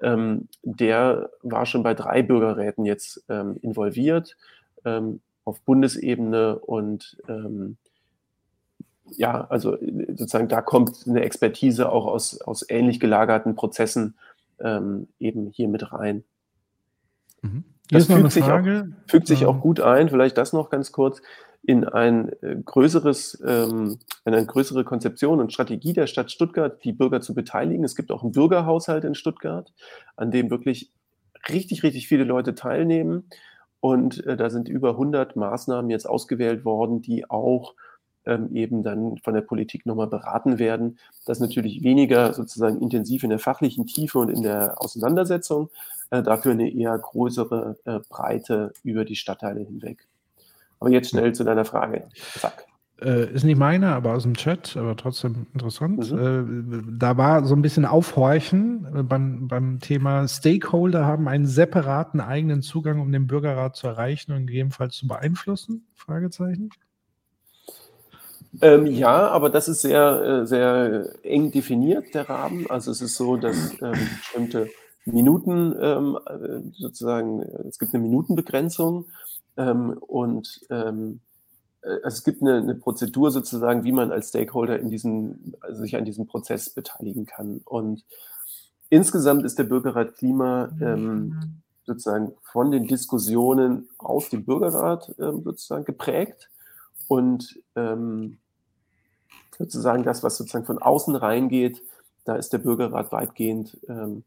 ähm, 0.00 0.48
der 0.62 1.30
war 1.42 1.66
schon 1.66 1.82
bei 1.82 1.94
drei 1.94 2.22
Bürgerräten 2.22 2.84
jetzt 2.84 3.24
ähm, 3.28 3.56
involviert 3.62 4.36
ähm, 4.84 5.20
auf 5.44 5.60
Bundesebene 5.62 6.56
und 6.60 7.18
ähm, 7.28 7.78
ja, 9.16 9.44
also 9.48 9.76
sozusagen 9.80 10.46
da 10.46 10.62
kommt 10.62 11.04
eine 11.08 11.22
Expertise 11.22 11.90
auch 11.90 12.06
aus, 12.06 12.40
aus 12.40 12.64
ähnlich 12.68 13.00
gelagerten 13.00 13.56
Prozessen 13.56 14.14
ähm, 14.60 15.08
eben 15.18 15.50
hier 15.50 15.66
mit 15.66 15.92
rein. 15.92 16.22
Mhm. 17.42 17.64
Das 17.90 18.06
fügt, 18.06 18.30
sich 18.30 18.44
auch, 18.44 18.64
fügt 19.08 19.26
sich 19.26 19.46
auch 19.46 19.60
gut 19.60 19.80
ein, 19.80 20.10
vielleicht 20.10 20.38
das 20.38 20.52
noch 20.52 20.70
ganz 20.70 20.92
kurz 20.92 21.22
in 21.62 21.84
ein 21.84 22.30
äh, 22.42 22.56
größeres, 22.64 23.42
ähm, 23.46 23.98
in 24.24 24.34
eine 24.34 24.46
größere 24.46 24.84
Konzeption 24.84 25.40
und 25.40 25.52
Strategie 25.52 25.92
der 25.92 26.06
Stadt 26.06 26.30
Stuttgart, 26.30 26.82
die 26.84 26.92
Bürger 26.92 27.20
zu 27.20 27.34
beteiligen. 27.34 27.84
Es 27.84 27.96
gibt 27.96 28.10
auch 28.10 28.22
einen 28.22 28.32
Bürgerhaushalt 28.32 29.04
in 29.04 29.14
Stuttgart, 29.14 29.72
an 30.16 30.30
dem 30.30 30.50
wirklich 30.50 30.90
richtig, 31.48 31.82
richtig 31.82 32.08
viele 32.08 32.24
Leute 32.24 32.54
teilnehmen. 32.54 33.28
Und 33.80 34.24
äh, 34.26 34.36
da 34.36 34.50
sind 34.50 34.68
über 34.68 34.90
100 34.90 35.36
Maßnahmen 35.36 35.90
jetzt 35.90 36.08
ausgewählt 36.08 36.64
worden, 36.64 37.02
die 37.02 37.28
auch 37.30 37.74
ähm, 38.26 38.54
eben 38.54 38.82
dann 38.82 39.18
von 39.18 39.34
der 39.34 39.40
Politik 39.42 39.86
nochmal 39.86 40.08
beraten 40.08 40.58
werden. 40.58 40.98
Das 41.26 41.40
natürlich 41.40 41.82
weniger 41.82 42.32
sozusagen 42.32 42.80
intensiv 42.80 43.22
in 43.22 43.30
der 43.30 43.38
fachlichen 43.38 43.86
Tiefe 43.86 44.18
und 44.18 44.30
in 44.30 44.42
der 44.42 44.80
Auseinandersetzung, 44.82 45.70
äh, 46.10 46.22
dafür 46.22 46.52
eine 46.52 46.70
eher 46.70 46.98
größere 46.98 47.76
Breite 48.08 48.72
über 48.82 49.04
die 49.04 49.16
Stadtteile 49.16 49.60
hinweg. 49.60 50.09
Aber 50.80 50.90
jetzt 50.90 51.10
schnell 51.10 51.34
zu 51.34 51.44
deiner 51.44 51.64
Frage. 51.64 52.08
Zack. 52.38 52.66
Äh, 53.02 53.32
ist 53.32 53.44
nicht 53.44 53.58
meine, 53.58 53.94
aber 53.94 54.14
aus 54.14 54.24
dem 54.24 54.34
Chat, 54.34 54.76
aber 54.76 54.94
trotzdem 54.94 55.46
interessant. 55.54 56.12
Mhm. 56.12 56.82
Äh, 56.88 56.98
da 56.98 57.16
war 57.16 57.46
so 57.46 57.54
ein 57.54 57.62
bisschen 57.62 57.86
Aufhorchen 57.86 58.86
äh, 58.94 59.02
beim, 59.02 59.48
beim 59.48 59.80
Thema 59.80 60.28
Stakeholder 60.28 61.06
haben 61.06 61.26
einen 61.26 61.46
separaten 61.46 62.20
eigenen 62.20 62.60
Zugang, 62.60 63.00
um 63.00 63.10
den 63.10 63.26
Bürgerrat 63.26 63.76
zu 63.76 63.86
erreichen 63.86 64.32
und 64.32 64.46
gegebenenfalls 64.46 64.96
zu 64.96 65.08
beeinflussen? 65.08 65.86
Fragezeichen. 65.94 66.70
Ähm, 68.60 68.86
ja, 68.86 69.28
aber 69.28 69.48
das 69.48 69.68
ist 69.68 69.82
sehr, 69.82 70.42
äh, 70.42 70.46
sehr 70.46 71.06
eng 71.22 71.52
definiert, 71.52 72.14
der 72.14 72.28
Rahmen. 72.28 72.66
Also 72.68 72.90
es 72.90 73.00
ist 73.00 73.16
so, 73.16 73.36
dass 73.36 73.80
ähm, 73.80 73.92
bestimmte 74.18 74.68
Minuten 75.06 75.74
ähm, 75.80 76.18
äh, 76.26 76.70
sozusagen, 76.72 77.42
es 77.68 77.78
gibt 77.78 77.94
eine 77.94 78.02
Minutenbegrenzung 78.02 79.06
ähm, 79.56 79.98
und 79.98 80.60
ähm, 80.70 81.20
äh, 81.82 81.88
also 82.02 82.16
es 82.16 82.24
gibt 82.24 82.42
eine, 82.42 82.58
eine, 82.58 82.74
Prozedur 82.74 83.30
sozusagen, 83.30 83.84
wie 83.84 83.92
man 83.92 84.12
als 84.12 84.28
Stakeholder 84.28 84.78
in 84.78 84.90
diesen, 84.90 85.54
also 85.60 85.82
sich 85.82 85.96
an 85.96 86.04
diesem 86.04 86.26
Prozess 86.26 86.70
beteiligen 86.70 87.26
kann. 87.26 87.60
Und 87.64 88.04
insgesamt 88.88 89.44
ist 89.44 89.58
der 89.58 89.64
Bürgerrat 89.64 90.14
Klima 90.16 90.70
ähm, 90.80 91.62
sozusagen 91.84 92.32
von 92.42 92.70
den 92.70 92.86
Diskussionen 92.86 93.88
aus 93.98 94.30
dem 94.30 94.44
Bürgerrat 94.44 95.14
ähm, 95.18 95.42
sozusagen 95.42 95.84
geprägt 95.84 96.50
und 97.08 97.58
ähm, 97.74 98.38
sozusagen 99.58 100.04
das, 100.04 100.22
was 100.22 100.36
sozusagen 100.36 100.64
von 100.64 100.78
außen 100.78 101.16
reingeht, 101.16 101.82
da 102.24 102.36
ist 102.36 102.52
der 102.52 102.58
Bürgerrat 102.58 103.12
weitgehend 103.12 103.76
ähm, 103.88 104.24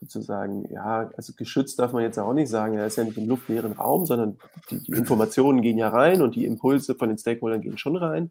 sozusagen, 0.00 0.70
ja, 0.72 1.10
also 1.16 1.32
geschützt 1.36 1.78
darf 1.78 1.92
man 1.92 2.02
jetzt 2.02 2.18
auch 2.18 2.34
nicht 2.34 2.48
sagen, 2.48 2.74
er 2.74 2.86
ist 2.86 2.96
ja 2.96 3.04
nicht 3.04 3.16
im 3.16 3.28
luftleeren 3.28 3.72
Raum, 3.72 4.06
sondern 4.06 4.38
die, 4.70 4.82
die, 4.82 4.92
Informationen 4.92 5.62
gehen 5.62 5.78
ja 5.78 5.88
rein 5.88 6.22
und 6.22 6.34
die 6.34 6.44
Impulse 6.44 6.94
von 6.94 7.08
den 7.08 7.18
Stakeholdern 7.18 7.62
gehen 7.62 7.78
schon 7.78 7.96
rein. 7.96 8.30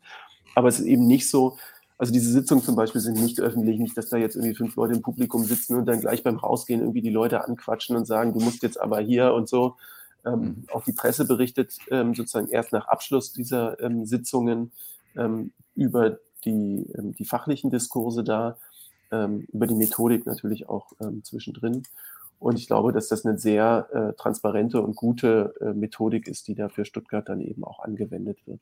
Aber 0.54 0.68
es 0.68 0.80
ist 0.80 0.86
eben 0.86 1.08
nicht 1.08 1.30
so, 1.30 1.58
also 1.98 2.14
diese 2.14 2.32
Sitzungen 2.32 2.64
zum 2.64 2.76
Beispiel 2.76 3.02
sind 3.02 3.20
nicht 3.20 3.40
öffentlich, 3.40 3.80
nicht, 3.80 3.98
dass 3.98 4.10
da 4.10 4.18
jetzt 4.18 4.36
irgendwie 4.36 4.56
fünf 4.56 4.76
Leute 4.76 4.94
im 4.94 5.02
Publikum 5.02 5.44
sitzen 5.44 5.76
und 5.76 5.86
dann 5.86 6.02
gleich 6.02 6.24
beim 6.24 6.38
Rausgehen 6.38 6.82
irgendwie 6.82 7.02
die 7.02 7.10
Leute 7.10 7.44
anquatschen 7.44 7.96
und 7.96 8.06
sagen, 8.06 8.34
du 8.34 8.40
musst 8.40 8.64
jetzt 8.64 8.80
aber 8.80 9.00
hier 9.00 9.34
und 9.34 9.50
so. 9.50 9.76
Ähm, 10.26 10.40
mhm. 10.40 10.66
auch 10.74 10.84
die 10.84 10.92
Presse 10.92 11.26
berichtet 11.26 11.78
ähm, 11.92 12.16
sozusagen 12.16 12.48
erst 12.48 12.72
nach 12.72 12.88
Abschluss 12.88 13.32
dieser 13.32 13.80
ähm, 13.80 14.08
Sitzungen 14.08 14.72
ähm, 15.16 15.52
über 15.76 16.18
die, 16.46 16.88
ähm, 16.98 17.14
die 17.14 17.26
fachlichen 17.26 17.70
Diskurse 17.70 18.24
da 18.24 18.58
ähm, 19.12 19.46
über 19.52 19.68
die 19.68 19.76
Methodik 19.76 20.26
natürlich 20.26 20.70
auch 20.70 20.92
ähm, 21.02 21.24
zwischendrin. 21.24 21.84
Und 22.40 22.60
ich 22.60 22.68
glaube, 22.68 22.92
dass 22.92 23.08
das 23.08 23.26
eine 23.26 23.38
sehr 23.38 23.88
äh, 23.94 24.14
transparente 24.14 24.82
und 24.82 24.96
gute 24.96 25.54
äh, 25.62 25.74
Methodik 25.74 26.28
ist, 26.28 26.48
die 26.48 26.56
da 26.56 26.70
für 26.70 26.86
Stuttgart 26.86 27.28
dann 27.28 27.42
eben 27.42 27.64
auch 27.64 27.80
angewendet 27.80 28.38
wird. 28.46 28.60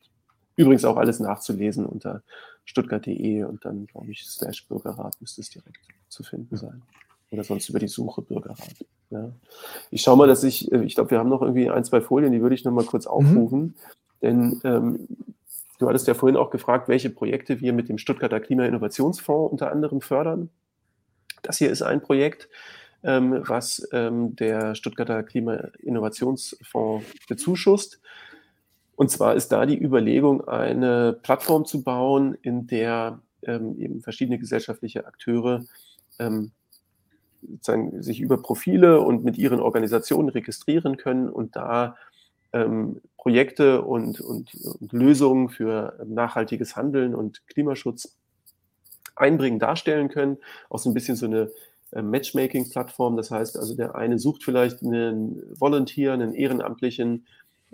Übrigens 0.56 0.84
auch 0.84 0.96
alles 0.96 1.18
nachzulesen 1.18 1.84
unter 1.84 2.22
stuttgart.de 2.64 3.42
und 3.44 3.64
dann, 3.64 3.86
glaube 3.86 4.12
ich, 4.12 4.24
slash 4.24 4.68
Bürgerrat 4.68 5.20
müsste 5.20 5.40
es 5.40 5.50
direkt 5.50 5.80
zu 6.08 6.22
finden 6.22 6.56
sein. 6.56 6.82
Oder 7.30 7.42
sonst 7.42 7.68
über 7.68 7.80
die 7.80 7.88
Suche 7.88 8.22
Bürgerrat. 8.22 8.84
Ja. 9.10 9.32
Ich 9.90 10.02
schaue 10.02 10.16
mal, 10.16 10.28
dass 10.28 10.44
ich, 10.44 10.70
äh, 10.70 10.84
ich 10.84 10.94
glaube, 10.94 11.10
wir 11.10 11.18
haben 11.18 11.28
noch 11.28 11.42
irgendwie 11.42 11.68
ein, 11.68 11.84
zwei 11.84 12.00
Folien, 12.00 12.32
die 12.32 12.40
würde 12.40 12.54
ich 12.54 12.64
noch 12.64 12.72
mal 12.72 12.84
kurz 12.84 13.06
mhm. 13.06 13.10
aufrufen. 13.10 13.60
Mhm. 13.60 13.74
Denn 14.22 14.60
ähm, 14.64 15.08
Du 15.78 15.88
hattest 15.88 16.06
ja 16.06 16.14
vorhin 16.14 16.36
auch 16.36 16.50
gefragt, 16.50 16.88
welche 16.88 17.10
Projekte 17.10 17.60
wir 17.60 17.72
mit 17.72 17.88
dem 17.88 17.98
Stuttgarter 17.98 18.40
Klimainnovationsfonds 18.40 19.52
unter 19.52 19.72
anderem 19.72 20.00
fördern. 20.00 20.50
Das 21.42 21.58
hier 21.58 21.70
ist 21.70 21.82
ein 21.82 22.00
Projekt, 22.00 22.48
ähm, 23.02 23.42
was 23.46 23.86
ähm, 23.92 24.36
der 24.36 24.74
Stuttgarter 24.74 25.22
Klimainnovationsfonds 25.22 27.04
bezuschusst. 27.28 28.00
Und 28.96 29.10
zwar 29.10 29.34
ist 29.34 29.48
da 29.48 29.66
die 29.66 29.80
Überlegung, 29.80 30.46
eine 30.46 31.12
Plattform 31.12 31.64
zu 31.64 31.82
bauen, 31.82 32.36
in 32.42 32.66
der 32.66 33.20
ähm, 33.42 33.76
eben 33.78 34.00
verschiedene 34.00 34.38
gesellschaftliche 34.38 35.06
Akteure 35.06 35.64
ähm, 36.18 36.52
sich 38.00 38.20
über 38.20 38.40
Profile 38.40 39.00
und 39.00 39.24
mit 39.24 39.36
ihren 39.36 39.60
Organisationen 39.60 40.30
registrieren 40.30 40.96
können 40.96 41.28
und 41.28 41.56
da 41.56 41.96
ähm, 42.52 43.02
Projekte 43.24 43.80
und, 43.80 44.20
und, 44.20 44.54
und, 44.54 44.92
Lösungen 44.92 45.48
für 45.48 45.98
nachhaltiges 46.06 46.76
Handeln 46.76 47.14
und 47.14 47.40
Klimaschutz 47.46 48.18
einbringen, 49.16 49.58
darstellen 49.58 50.10
können. 50.10 50.36
Auch 50.68 50.78
so 50.78 50.90
ein 50.90 50.94
bisschen 50.94 51.16
so 51.16 51.24
eine 51.24 51.50
äh, 51.92 52.02
Matchmaking-Plattform. 52.02 53.16
Das 53.16 53.30
heißt 53.30 53.56
also, 53.56 53.74
der 53.74 53.94
eine 53.94 54.18
sucht 54.18 54.44
vielleicht 54.44 54.82
einen 54.82 55.42
Volunteer, 55.58 56.12
einen 56.12 56.34
Ehrenamtlichen, 56.34 57.26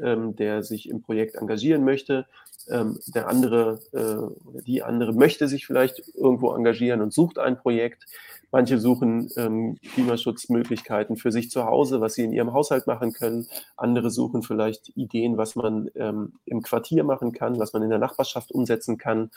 ähm, 0.02 0.36
der 0.36 0.62
sich 0.62 0.88
im 0.88 1.02
Projekt 1.02 1.36
engagieren 1.36 1.84
möchte. 1.84 2.26
Ähm, 2.68 2.98
der 3.06 3.28
andere 3.28 3.80
äh, 3.92 4.48
oder 4.48 4.62
die 4.62 4.82
andere 4.82 5.12
möchte 5.12 5.48
sich 5.48 5.66
vielleicht 5.66 6.02
irgendwo 6.14 6.54
engagieren 6.54 7.00
und 7.00 7.12
sucht 7.12 7.38
ein 7.38 7.58
Projekt. 7.58 8.06
Manche 8.52 8.78
suchen 8.78 9.30
ähm, 9.36 9.78
Klimaschutzmöglichkeiten 9.94 11.16
für 11.16 11.30
sich 11.30 11.50
zu 11.50 11.64
Hause, 11.64 12.00
was 12.00 12.14
sie 12.14 12.24
in 12.24 12.32
ihrem 12.32 12.52
Haushalt 12.52 12.86
machen 12.86 13.12
können. 13.12 13.46
Andere 13.76 14.10
suchen 14.10 14.42
vielleicht 14.42 14.90
Ideen, 14.96 15.36
was 15.36 15.54
man 15.54 15.88
ähm, 15.94 16.32
im 16.46 16.62
Quartier 16.62 17.04
machen 17.04 17.32
kann, 17.32 17.58
was 17.60 17.72
man 17.72 17.82
in 17.82 17.90
der 17.90 18.00
Nachbarschaft 18.00 18.50
umsetzen 18.50 18.98
kann. 18.98 19.30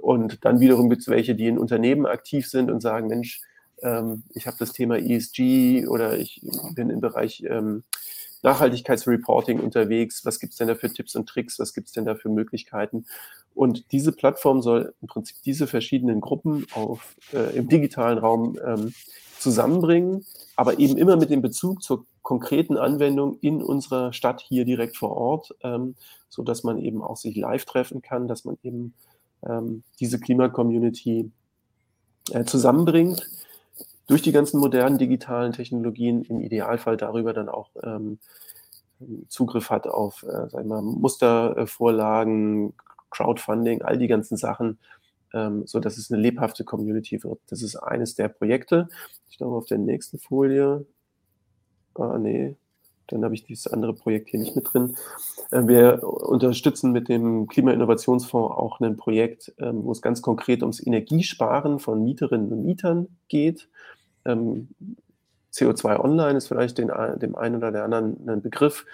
Und 0.00 0.44
dann 0.44 0.60
wiederum 0.60 0.90
gibt 0.90 1.02
es 1.02 1.08
welche, 1.08 1.34
die 1.34 1.46
in 1.46 1.58
Unternehmen 1.58 2.04
aktiv 2.04 2.46
sind 2.46 2.70
und 2.70 2.80
sagen, 2.80 3.08
Mensch, 3.08 3.40
ähm, 3.82 4.24
ich 4.34 4.46
habe 4.46 4.56
das 4.58 4.72
Thema 4.72 4.98
ESG 4.98 5.86
oder 5.86 6.18
ich 6.18 6.42
bin 6.74 6.90
im 6.90 7.00
Bereich 7.00 7.42
ähm, 7.48 7.84
Nachhaltigkeitsreporting 8.42 9.60
unterwegs. 9.60 10.24
Was 10.24 10.38
gibt 10.38 10.52
es 10.52 10.58
denn 10.58 10.68
da 10.68 10.74
für 10.74 10.92
Tipps 10.92 11.16
und 11.16 11.28
Tricks? 11.28 11.58
Was 11.58 11.74
gibt 11.74 11.88
es 11.88 11.92
denn 11.92 12.04
da 12.04 12.14
für 12.14 12.28
Möglichkeiten? 12.28 13.06
Und 13.54 13.90
diese 13.92 14.12
Plattform 14.12 14.62
soll 14.62 14.94
im 15.02 15.08
Prinzip 15.08 15.36
diese 15.44 15.66
verschiedenen 15.66 16.20
Gruppen 16.20 16.66
auf, 16.74 17.16
äh, 17.32 17.56
im 17.56 17.68
digitalen 17.68 18.18
Raum 18.18 18.56
ähm, 18.64 18.94
zusammenbringen, 19.38 20.24
aber 20.56 20.78
eben 20.78 20.96
immer 20.96 21.16
mit 21.16 21.30
dem 21.30 21.42
Bezug 21.42 21.82
zur 21.82 22.06
konkreten 22.22 22.76
Anwendung 22.76 23.38
in 23.40 23.62
unserer 23.62 24.12
Stadt 24.12 24.40
hier 24.40 24.64
direkt 24.64 24.96
vor 24.96 25.16
Ort, 25.16 25.54
ähm, 25.62 25.96
so 26.28 26.42
dass 26.42 26.62
man 26.62 26.78
eben 26.78 27.02
auch 27.02 27.16
sich 27.16 27.34
live 27.36 27.64
treffen 27.64 28.02
kann, 28.02 28.28
dass 28.28 28.44
man 28.44 28.58
eben 28.62 28.94
ähm, 29.48 29.82
diese 29.98 30.20
Klima-Community 30.20 31.30
äh, 32.30 32.44
zusammenbringt 32.44 33.26
durch 34.08 34.22
die 34.22 34.32
ganzen 34.32 34.58
modernen 34.58 34.98
digitalen 34.98 35.52
Technologien 35.52 36.24
im 36.24 36.40
Idealfall 36.40 36.96
darüber 36.96 37.32
dann 37.32 37.48
auch 37.48 37.70
ähm, 37.82 38.18
Zugriff 39.28 39.70
hat 39.70 39.86
auf 39.86 40.24
äh, 40.24 40.48
sagen 40.48 40.68
wir 40.68 40.82
mal, 40.82 40.82
Mustervorlagen, 40.82 42.74
Crowdfunding, 43.10 43.82
all 43.82 43.98
die 43.98 44.08
ganzen 44.08 44.36
Sachen, 44.36 44.78
ähm, 45.32 45.66
so 45.66 45.78
es 45.78 46.10
eine 46.10 46.20
lebhafte 46.20 46.64
Community 46.64 47.22
wird. 47.22 47.40
Das 47.48 47.62
ist 47.62 47.76
eines 47.76 48.14
der 48.14 48.28
Projekte. 48.28 48.88
Ich 49.30 49.38
glaube, 49.38 49.56
auf 49.56 49.66
der 49.66 49.78
nächsten 49.78 50.18
Folie, 50.18 50.86
ah 51.94 52.18
nee, 52.18 52.56
dann 53.08 53.24
habe 53.24 53.34
ich 53.34 53.44
dieses 53.44 53.66
andere 53.66 53.94
Projekt 53.94 54.30
hier 54.30 54.40
nicht 54.40 54.56
mit 54.56 54.72
drin. 54.72 54.96
Äh, 55.50 55.66
wir 55.66 56.02
unterstützen 56.02 56.92
mit 56.92 57.08
dem 57.08 57.46
Klimainnovationsfonds 57.46 58.56
auch 58.56 58.80
ein 58.80 58.96
Projekt, 58.96 59.52
ähm, 59.58 59.84
wo 59.84 59.92
es 59.92 60.02
ganz 60.02 60.22
konkret 60.22 60.62
ums 60.62 60.84
Energiesparen 60.84 61.78
von 61.78 62.02
Mieterinnen 62.02 62.52
und 62.52 62.64
Mietern 62.64 63.08
geht. 63.28 63.68
Ähm, 64.28 64.68
CO2 65.52 65.98
Online 65.98 66.38
ist 66.38 66.46
vielleicht 66.48 66.78
den, 66.78 66.92
dem 67.16 67.34
einen 67.34 67.56
oder 67.56 67.72
der 67.72 67.84
anderen 67.84 68.28
ein 68.28 68.42
Begriff. 68.42 68.84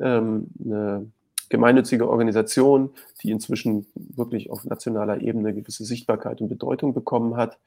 Ähm, 0.00 0.48
eine 0.64 1.10
gemeinnützige 1.48 2.08
Organisation, 2.08 2.90
die 3.22 3.30
inzwischen 3.30 3.86
wirklich 3.94 4.50
auf 4.50 4.64
nationaler 4.64 5.20
Ebene 5.20 5.54
gewisse 5.54 5.84
Sichtbarkeit 5.84 6.40
und 6.40 6.48
Bedeutung 6.48 6.94
bekommen 6.94 7.36
hat 7.36 7.58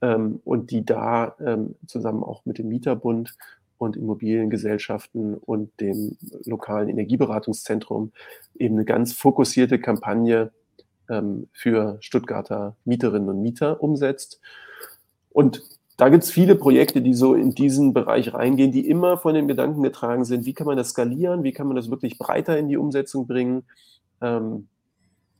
ähm, 0.00 0.40
und 0.44 0.70
die 0.70 0.84
da 0.84 1.34
ähm, 1.40 1.76
zusammen 1.86 2.22
auch 2.22 2.44
mit 2.44 2.58
dem 2.58 2.68
Mieterbund 2.68 3.34
und 3.78 3.96
Immobiliengesellschaften 3.96 5.34
und 5.34 5.80
dem 5.80 6.16
lokalen 6.44 6.88
Energieberatungszentrum 6.88 8.12
eben 8.56 8.76
eine 8.76 8.84
ganz 8.84 9.12
fokussierte 9.12 9.80
Kampagne 9.80 10.52
ähm, 11.08 11.48
für 11.52 11.96
Stuttgarter 12.00 12.76
Mieterinnen 12.84 13.28
und 13.28 13.42
Mieter 13.42 13.82
umsetzt. 13.82 14.40
Und 15.30 15.62
da 16.02 16.08
gibt 16.08 16.24
es 16.24 16.32
viele 16.32 16.56
Projekte, 16.56 17.00
die 17.00 17.14
so 17.14 17.32
in 17.32 17.54
diesen 17.54 17.94
Bereich 17.94 18.34
reingehen, 18.34 18.72
die 18.72 18.88
immer 18.88 19.18
von 19.18 19.34
dem 19.34 19.46
Gedanken 19.46 19.84
getragen 19.84 20.24
sind, 20.24 20.46
wie 20.46 20.52
kann 20.52 20.66
man 20.66 20.76
das 20.76 20.88
skalieren, 20.88 21.44
wie 21.44 21.52
kann 21.52 21.68
man 21.68 21.76
das 21.76 21.90
wirklich 21.90 22.18
breiter 22.18 22.58
in 22.58 22.66
die 22.66 22.76
Umsetzung 22.76 23.28
bringen. 23.28 23.62
Ähm, 24.20 24.66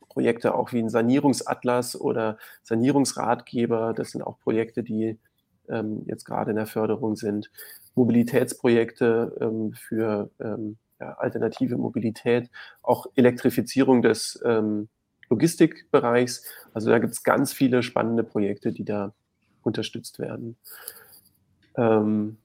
Projekte 0.09 0.55
auch 0.55 0.72
wie 0.72 0.78
ein 0.78 0.89
Sanierungsatlas 0.89 2.01
oder 2.01 2.39
Sanierungsratgeber, 2.62 3.93
das 3.93 4.12
sind 4.12 4.22
auch 4.22 4.39
Projekte, 4.39 4.84
die 4.84 5.18
ähm, 5.68 6.05
jetzt 6.06 6.26
gerade 6.26 6.51
in 6.51 6.56
der 6.56 6.66
Förderung 6.66 7.16
sind. 7.16 7.51
Mobilitätsprojekte 7.97 9.36
ähm, 9.40 9.72
für 9.72 10.30
ähm, 10.39 10.76
ja, 11.01 11.14
alternative 11.14 11.76
Mobilität, 11.76 12.51
auch 12.82 13.06
Elektrifizierung 13.16 14.01
des 14.01 14.40
ähm, 14.47 14.89
Logistikbereichs. 15.28 16.44
Also 16.72 16.89
da 16.89 17.01
gibt 17.01 17.14
es 17.14 17.24
ganz 17.24 17.52
viele 17.52 17.82
spannende 17.82 18.22
Projekte, 18.22 18.70
die 18.70 18.84
da 18.84 19.12
unterstützt 19.62 20.18
werden. 20.18 20.56
Ähm, 21.76 22.36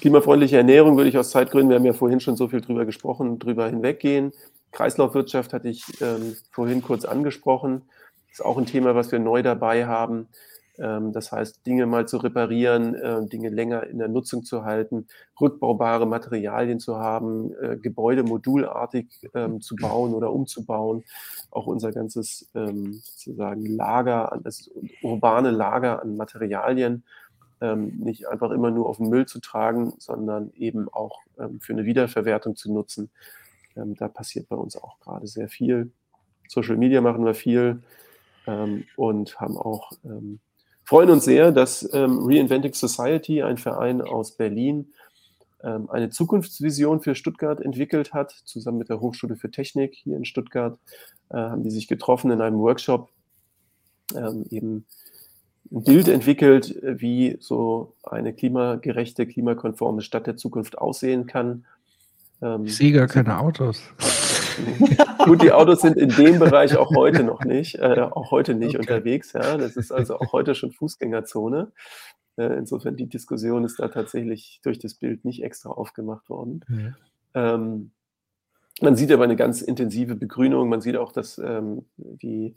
klimafreundliche 0.00 0.56
Ernährung 0.56 0.96
würde 0.96 1.08
ich 1.08 1.18
aus 1.18 1.30
Zeitgründen, 1.30 1.70
wir 1.70 1.76
haben 1.76 1.84
ja 1.84 1.92
vorhin 1.92 2.20
schon 2.20 2.36
so 2.36 2.48
viel 2.48 2.60
drüber 2.60 2.84
gesprochen, 2.84 3.38
drüber 3.38 3.66
hinweggehen. 3.66 4.32
Kreislaufwirtschaft 4.72 5.52
hatte 5.52 5.68
ich 5.68 5.84
ähm, 6.00 6.36
vorhin 6.50 6.82
kurz 6.82 7.04
angesprochen. 7.04 7.82
Ist 8.30 8.44
auch 8.44 8.56
ein 8.56 8.66
Thema, 8.66 8.94
was 8.94 9.12
wir 9.12 9.18
neu 9.18 9.42
dabei 9.42 9.86
haben. 9.86 10.28
Ähm, 10.78 11.12
das 11.12 11.32
heißt, 11.32 11.66
Dinge 11.66 11.86
mal 11.86 12.08
zu 12.08 12.16
reparieren, 12.18 12.94
äh, 12.94 13.26
Dinge 13.26 13.50
länger 13.50 13.86
in 13.86 13.98
der 13.98 14.08
Nutzung 14.08 14.44
zu 14.44 14.64
halten, 14.64 15.06
rückbaubare 15.40 16.06
Materialien 16.06 16.80
zu 16.80 16.98
haben, 16.98 17.54
äh, 17.60 17.76
Gebäude 17.76 18.22
modulartig 18.22 19.06
ähm, 19.34 19.60
zu 19.60 19.76
bauen 19.76 20.14
oder 20.14 20.32
umzubauen. 20.32 21.04
Auch 21.50 21.66
unser 21.66 21.92
ganzes 21.92 22.48
ähm, 22.54 22.94
sozusagen 22.94 23.66
Lager, 23.66 24.40
das 24.42 24.70
urbane 25.02 25.50
Lager 25.50 26.02
an 26.02 26.16
Materialien 26.16 27.04
nicht 27.64 28.26
einfach 28.26 28.50
immer 28.50 28.72
nur 28.72 28.88
auf 28.88 28.96
den 28.96 29.08
Müll 29.08 29.26
zu 29.26 29.38
tragen, 29.38 29.92
sondern 29.98 30.50
eben 30.56 30.88
auch 30.88 31.20
für 31.60 31.72
eine 31.72 31.84
Wiederverwertung 31.84 32.56
zu 32.56 32.72
nutzen. 32.72 33.08
Da 33.76 34.08
passiert 34.08 34.48
bei 34.48 34.56
uns 34.56 34.76
auch 34.76 34.98
gerade 34.98 35.28
sehr 35.28 35.48
viel. 35.48 35.92
Social 36.48 36.76
Media 36.76 37.00
machen 37.00 37.24
wir 37.24 37.34
viel 37.34 37.80
und 38.96 39.40
haben 39.40 39.56
auch, 39.56 39.92
freuen 40.92 41.08
uns 41.08 41.24
sehr, 41.24 41.52
dass 41.52 41.88
ähm, 41.94 42.18
Reinventing 42.22 42.74
Society, 42.74 43.42
ein 43.42 43.56
Verein 43.56 44.02
aus 44.02 44.32
Berlin, 44.32 44.92
eine 45.62 46.10
Zukunftsvision 46.10 47.00
für 47.00 47.14
Stuttgart 47.14 47.60
entwickelt 47.60 48.12
hat. 48.12 48.32
Zusammen 48.44 48.78
mit 48.78 48.88
der 48.88 49.00
Hochschule 49.00 49.36
für 49.36 49.48
Technik 49.48 49.94
hier 49.94 50.16
in 50.16 50.24
Stuttgart 50.24 50.76
äh, 51.30 51.36
haben 51.36 51.62
die 51.62 51.70
sich 51.70 51.86
getroffen 51.86 52.30
in 52.32 52.40
einem 52.40 52.58
Workshop, 52.58 53.08
eben 54.50 54.84
ein 55.70 55.84
Bild 55.84 56.08
entwickelt, 56.08 56.76
wie 56.82 57.38
so 57.40 57.94
eine 58.02 58.34
klimagerechte, 58.34 59.26
klimakonforme 59.26 60.02
Stadt 60.02 60.26
der 60.26 60.36
Zukunft 60.36 60.76
aussehen 60.76 61.26
kann. 61.26 61.64
Ähm, 62.42 62.66
ich 62.66 62.76
sehe 62.76 62.92
gar 62.92 63.06
keine 63.06 63.38
Autos. 63.38 63.80
Gut, 65.24 65.42
die 65.42 65.52
Autos 65.52 65.80
sind 65.80 65.96
in 65.96 66.08
dem 66.10 66.38
Bereich 66.38 66.76
auch 66.76 66.94
heute 66.94 67.22
noch 67.24 67.44
nicht, 67.44 67.76
äh, 67.76 68.00
auch 68.00 68.30
heute 68.30 68.54
nicht 68.54 68.76
okay. 68.76 68.78
unterwegs. 68.78 69.32
Ja, 69.32 69.56
das 69.56 69.76
ist 69.76 69.92
also 69.92 70.18
auch 70.18 70.32
heute 70.32 70.54
schon 70.54 70.72
Fußgängerzone. 70.72 71.72
Äh, 72.36 72.56
insofern 72.56 72.96
die 72.96 73.08
Diskussion 73.08 73.64
ist 73.64 73.78
da 73.78 73.88
tatsächlich 73.88 74.60
durch 74.62 74.78
das 74.78 74.94
Bild 74.94 75.24
nicht 75.24 75.42
extra 75.42 75.70
aufgemacht 75.70 76.28
worden. 76.28 76.64
Mhm. 76.68 76.94
Ähm, 77.34 77.90
man 78.80 78.96
sieht 78.96 79.12
aber 79.12 79.24
eine 79.24 79.36
ganz 79.36 79.62
intensive 79.62 80.16
Begrünung. 80.16 80.68
Man 80.68 80.80
sieht 80.80 80.96
auch, 80.96 81.12
dass 81.12 81.38
ähm, 81.38 81.86
die 81.96 82.54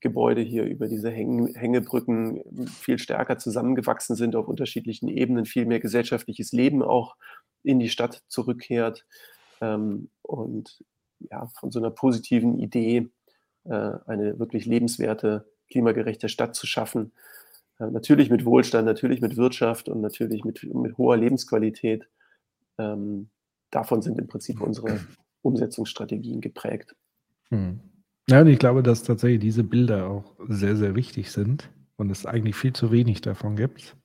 Gebäude 0.00 0.40
hier 0.40 0.64
über 0.64 0.88
diese 0.88 1.10
Häng 1.10 1.54
Hängebrücken 1.54 2.42
viel 2.66 2.98
stärker 2.98 3.36
zusammengewachsen 3.38 4.16
sind 4.16 4.34
auf 4.36 4.48
unterschiedlichen 4.48 5.08
Ebenen, 5.08 5.44
viel 5.44 5.66
mehr 5.66 5.80
gesellschaftliches 5.80 6.52
Leben 6.52 6.82
auch 6.82 7.16
in 7.62 7.78
die 7.78 7.90
Stadt 7.90 8.22
zurückkehrt 8.28 9.04
ähm, 9.60 10.08
und 10.22 10.82
ja, 11.30 11.46
von 11.58 11.70
so 11.70 11.78
einer 11.78 11.90
positiven 11.90 12.58
Idee, 12.58 13.10
äh, 13.64 13.92
eine 14.06 14.38
wirklich 14.38 14.66
lebenswerte, 14.66 15.46
klimagerechte 15.70 16.28
Stadt 16.28 16.54
zu 16.54 16.66
schaffen. 16.66 17.12
Äh, 17.78 17.90
natürlich 17.90 18.30
mit 18.30 18.44
Wohlstand, 18.44 18.86
natürlich 18.86 19.20
mit 19.20 19.36
Wirtschaft 19.36 19.88
und 19.88 20.00
natürlich 20.00 20.44
mit, 20.44 20.62
mit 20.74 20.96
hoher 20.98 21.16
Lebensqualität. 21.16 22.08
Ähm, 22.78 23.30
davon 23.70 24.02
sind 24.02 24.18
im 24.18 24.26
Prinzip 24.26 24.60
unsere 24.60 25.00
Umsetzungsstrategien 25.42 26.40
geprägt. 26.40 26.94
Hm. 27.50 27.80
Ja, 28.28 28.42
und 28.42 28.46
ich 28.46 28.58
glaube, 28.58 28.82
dass 28.82 29.02
tatsächlich 29.02 29.40
diese 29.40 29.64
Bilder 29.64 30.08
auch 30.08 30.36
sehr, 30.48 30.76
sehr 30.76 30.94
wichtig 30.94 31.30
sind 31.32 31.68
und 31.96 32.10
es 32.10 32.26
eigentlich 32.26 32.54
viel 32.54 32.72
zu 32.72 32.92
wenig 32.92 33.22
davon 33.22 33.56
gibt, 33.56 33.96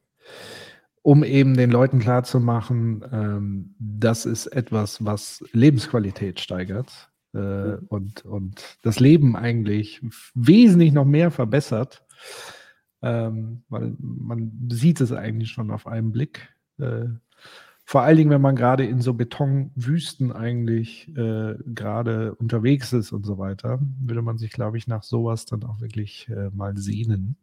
um 1.06 1.24
eben 1.24 1.56
den 1.56 1.70
Leuten 1.70 2.00
klarzumachen, 2.00 3.06
ähm, 3.12 3.76
das 3.78 4.26
ist 4.26 4.48
etwas, 4.48 5.06
was 5.06 5.46
Lebensqualität 5.52 6.40
steigert 6.40 7.12
äh, 7.34 7.76
und, 7.90 8.26
und 8.26 8.80
das 8.82 9.00
Leben 9.00 9.36
eigentlich 9.36 10.02
wesentlich 10.34 10.94
noch 10.94 11.06
mehr 11.06 11.30
verbessert, 11.30 12.04
ähm, 13.04 13.62
weil 13.70 13.96
man 14.00 14.52
sieht 14.72 15.00
es 15.00 15.12
eigentlich 15.12 15.52
schon 15.52 15.70
auf 15.70 15.86
einen 15.86 16.12
Blick. 16.12 16.50
Äh, 16.80 17.06
vor 17.86 18.02
allen 18.02 18.18
Dingen, 18.18 18.32
wenn 18.32 18.42
man 18.42 18.56
gerade 18.56 18.84
in 18.84 19.00
so 19.00 19.14
Betonwüsten 19.14 20.32
eigentlich 20.32 21.16
äh, 21.16 21.54
gerade 21.68 22.34
unterwegs 22.34 22.94
ist 22.94 23.12
und 23.12 23.28
so 23.28 23.38
weiter, 23.38 23.80
würde 24.00 24.24
man 24.24 24.40
sich, 24.40 24.50
glaube 24.50 24.80
ich, 24.80 24.88
nach 24.88 25.04
sowas 25.04 25.46
dann 25.46 25.66
auch 25.66 25.82
wirklich 25.82 26.28
äh, 26.30 26.50
mal 26.52 26.76
sehnen. 26.76 27.38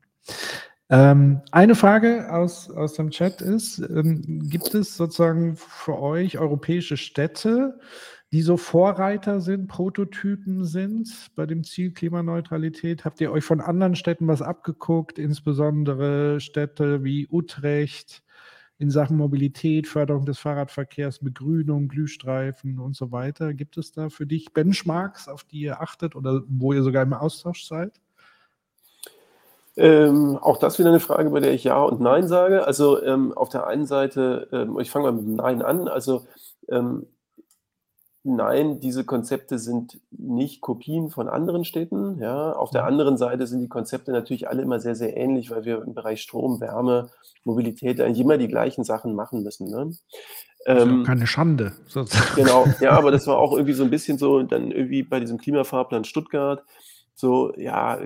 Ähm, 0.93 1.40
eine 1.52 1.74
Frage 1.74 2.31
aus, 2.31 2.70
aus 2.70 2.93
dem 2.93 3.09
Chat 3.09 3.40
ist, 3.40 3.78
ähm, 3.78 4.40
gibt 4.51 4.74
es 4.74 4.94
sozusagen 4.94 5.56
für 5.56 5.98
euch 5.98 6.39
europäische 6.39 6.98
Städte, 6.98 7.78
die 8.31 8.43
so 8.43 8.59
Vorreiter 8.59 9.40
sind, 9.40 9.69
Prototypen 9.69 10.66
sind 10.66 11.31
bei 11.35 11.47
dem 11.47 11.64
Ziel 11.64 11.93
Klimaneutralität? 11.93 13.06
Habt 13.06 13.23
ihr 13.23 13.32
euch 13.32 13.43
von 13.43 13.62
anderen 13.62 13.97
Städten 13.97 14.28
was 14.28 14.43
abgeguckt, 14.43 15.19
insbesondere 15.19 16.40
Städte 16.40 17.02
wie 17.02 17.27
Utrecht, 17.27 18.23
in 18.77 18.90
Sachen 18.90 19.16
Mobilität, 19.16 19.86
Förderung 19.86 20.27
des 20.27 20.40
Fahrradverkehrs, 20.40 21.20
Begrünung, 21.20 21.89
Glühstreifen 21.89 22.78
und 22.78 22.97
so 22.97 23.12
weiter. 23.12 23.55
Gibt 23.55 23.78
es 23.78 23.93
da 23.93 24.10
für 24.10 24.27
dich 24.27 24.52
Benchmarks, 24.52 25.27
auf 25.28 25.44
die 25.44 25.60
ihr 25.60 25.81
achtet 25.81 26.16
oder 26.16 26.43
wo 26.48 26.74
ihr 26.74 26.82
sogar 26.82 27.02
im 27.02 27.14
Austausch 27.14 27.64
seid? 27.64 27.98
Ähm, 29.77 30.39
auch 30.40 30.59
das 30.59 30.78
wieder 30.78 30.90
eine 30.90 31.01
Frage, 31.01 31.31
bei 31.31 31.40
der 31.40 31.53
ich 31.53 31.65
Ja 31.65 31.82
und 31.82 32.01
Nein 32.01 32.28
sage. 32.28 32.66
Also 32.66 33.03
ähm, 33.03 33.32
auf 33.32 33.49
der 33.49 33.66
einen 33.66 33.86
Seite, 33.86 34.49
ähm, 34.53 34.78
ich 34.78 34.90
fange 34.90 35.11
mal 35.11 35.23
mit 35.23 35.36
Nein 35.36 35.62
an. 35.62 35.89
Also 35.89 36.27
ähm, 36.69 37.07
Nein, 38.24 38.78
diese 38.78 39.05
Konzepte 39.05 39.59
sind 39.59 40.01
nicht 40.12 40.61
Kopien 40.61 41.11
von 41.11 41.28
anderen 41.28 41.65
Städten. 41.65 42.20
Ja. 42.20 42.53
Auf 42.53 42.70
der 42.70 42.82
mhm. 42.82 42.89
anderen 42.89 43.16
Seite 43.16 43.49
sind 43.49 43.61
die 43.61 43.69
Konzepte 43.69 44.12
natürlich 44.12 44.49
alle 44.49 44.62
immer 44.62 44.78
sehr, 44.78 44.94
sehr 44.94 45.16
ähnlich, 45.16 45.51
weil 45.51 45.65
wir 45.65 45.82
im 45.82 45.94
Bereich 45.94 46.23
Strom, 46.23 46.61
Wärme, 46.61 47.11
Mobilität 47.43 48.01
eigentlich 48.01 48.20
immer 48.20 48.39
die 48.39 48.47
gleichen 48.47 48.85
Sachen 48.85 49.16
machen 49.16 49.43
müssen. 49.43 49.69
Ne? 49.69 49.93
Ähm, 50.66 51.03
keine 51.03 51.27
Schande. 51.27 51.73
Sozusagen. 51.89 52.36
Genau, 52.36 52.66
ja, 52.81 52.93
aber 52.93 53.11
das 53.11 53.27
war 53.27 53.39
auch 53.39 53.53
irgendwie 53.53 53.73
so 53.73 53.82
ein 53.82 53.90
bisschen 53.90 54.19
so, 54.19 54.40
dann 54.44 54.70
irgendwie 54.70 55.03
bei 55.03 55.19
diesem 55.19 55.39
Klimafahrplan 55.39 56.05
Stuttgart, 56.05 56.62
so, 57.15 57.53
ja, 57.57 57.99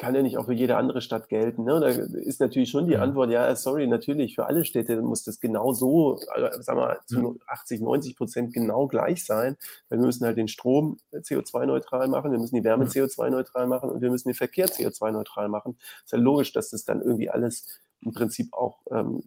kann 0.00 0.14
ja 0.14 0.22
nicht 0.22 0.38
auch 0.38 0.46
für 0.46 0.54
jede 0.54 0.78
andere 0.78 1.02
Stadt 1.02 1.28
gelten. 1.28 1.64
Ne? 1.64 1.78
Da 1.78 1.88
ist 1.88 2.40
natürlich 2.40 2.70
schon 2.70 2.86
die 2.86 2.96
Antwort, 2.96 3.30
ja, 3.30 3.54
sorry, 3.54 3.86
natürlich, 3.86 4.34
für 4.34 4.46
alle 4.46 4.64
Städte 4.64 5.00
muss 5.02 5.24
das 5.24 5.40
genau 5.40 5.74
so, 5.74 6.18
äh, 6.34 6.62
sagen 6.62 6.78
wir 6.78 7.00
zu 7.04 7.38
80, 7.46 7.82
90 7.82 8.16
Prozent 8.16 8.54
genau 8.54 8.86
gleich 8.86 9.26
sein, 9.26 9.58
weil 9.90 9.98
wir 9.98 10.06
müssen 10.06 10.24
halt 10.24 10.38
den 10.38 10.48
Strom 10.48 10.96
CO2-neutral 11.12 12.08
machen, 12.08 12.32
wir 12.32 12.38
müssen 12.38 12.56
die 12.56 12.64
Wärme 12.64 12.86
CO2-neutral 12.86 13.66
machen 13.66 13.90
und 13.90 14.00
wir 14.00 14.10
müssen 14.10 14.30
den 14.30 14.34
Verkehr 14.34 14.68
CO2-neutral 14.68 15.50
machen. 15.50 15.76
Ist 16.02 16.12
ja 16.12 16.18
logisch, 16.18 16.54
dass 16.54 16.70
das 16.70 16.86
dann 16.86 17.02
irgendwie 17.02 17.28
alles 17.28 17.66
im 18.00 18.12
Prinzip 18.12 18.54
auch 18.54 18.78
ähm, 18.90 19.22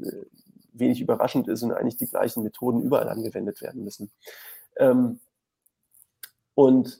wenig 0.73 1.01
überraschend 1.01 1.47
ist 1.49 1.61
und 1.61 1.71
eigentlich 1.71 1.97
die 1.97 2.07
gleichen 2.07 2.41
Methoden 2.41 2.81
überall 2.81 3.09
angewendet 3.09 3.61
werden 3.61 3.83
müssen. 3.83 4.09
Ähm, 4.77 5.19
und 6.55 6.99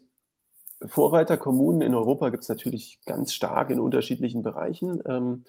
Vorreiterkommunen 0.88 1.82
in 1.82 1.96
Europa 1.96 2.30
gibt 2.30 2.44
es 2.44 2.50
natürlich 2.50 3.00
ganz 3.06 3.34
stark 3.34 3.70
in 3.70 3.80
unterschiedlichen 3.80 4.44
Bereichen. 4.44 5.02
Ähm, 5.06 5.46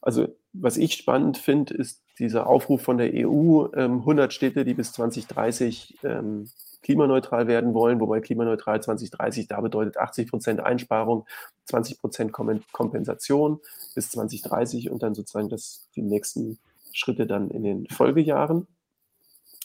also 0.00 0.28
was 0.52 0.76
ich 0.76 0.94
spannend 0.94 1.38
finde, 1.38 1.74
ist 1.74 2.02
dieser 2.18 2.46
Aufruf 2.46 2.82
von 2.82 2.98
der 2.98 3.10
EU, 3.14 3.66
100 3.72 4.24
ähm, 4.24 4.30
Städte, 4.30 4.64
die 4.64 4.74
bis 4.74 4.92
2030 4.92 5.98
ähm, 6.04 6.48
klimaneutral 6.82 7.48
werden 7.48 7.74
wollen, 7.74 8.00
wobei 8.00 8.20
klimaneutral 8.20 8.80
2030 8.80 9.48
da 9.48 9.60
bedeutet 9.60 9.96
80 9.96 10.30
Prozent 10.30 10.60
Einsparung, 10.60 11.26
20 11.66 12.00
Prozent 12.00 12.32
Kompensation 12.32 13.60
bis 13.94 14.10
2030 14.10 14.90
und 14.90 15.02
dann 15.02 15.14
sozusagen 15.14 15.48
das, 15.48 15.88
die 15.96 16.02
nächsten 16.02 16.58
Schritte 16.92 17.26
dann 17.26 17.50
in 17.50 17.62
den 17.62 17.86
Folgejahren. 17.88 18.66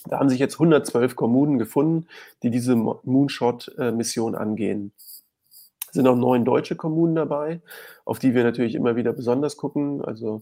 Da 0.05 0.19
haben 0.19 0.29
sich 0.29 0.39
jetzt 0.39 0.55
112 0.55 1.15
Kommunen 1.15 1.57
gefunden, 1.57 2.07
die 2.43 2.49
diese 2.49 2.75
Moonshot-Mission 2.75 4.35
angehen. 4.35 4.91
Es 5.87 5.93
sind 5.93 6.07
auch 6.07 6.15
neun 6.15 6.43
deutsche 6.43 6.75
Kommunen 6.75 7.15
dabei, 7.15 7.61
auf 8.03 8.19
die 8.19 8.33
wir 8.33 8.43
natürlich 8.43 8.75
immer 8.75 8.95
wieder 8.95 9.13
besonders 9.13 9.57
gucken. 9.57 10.03
Also 10.03 10.41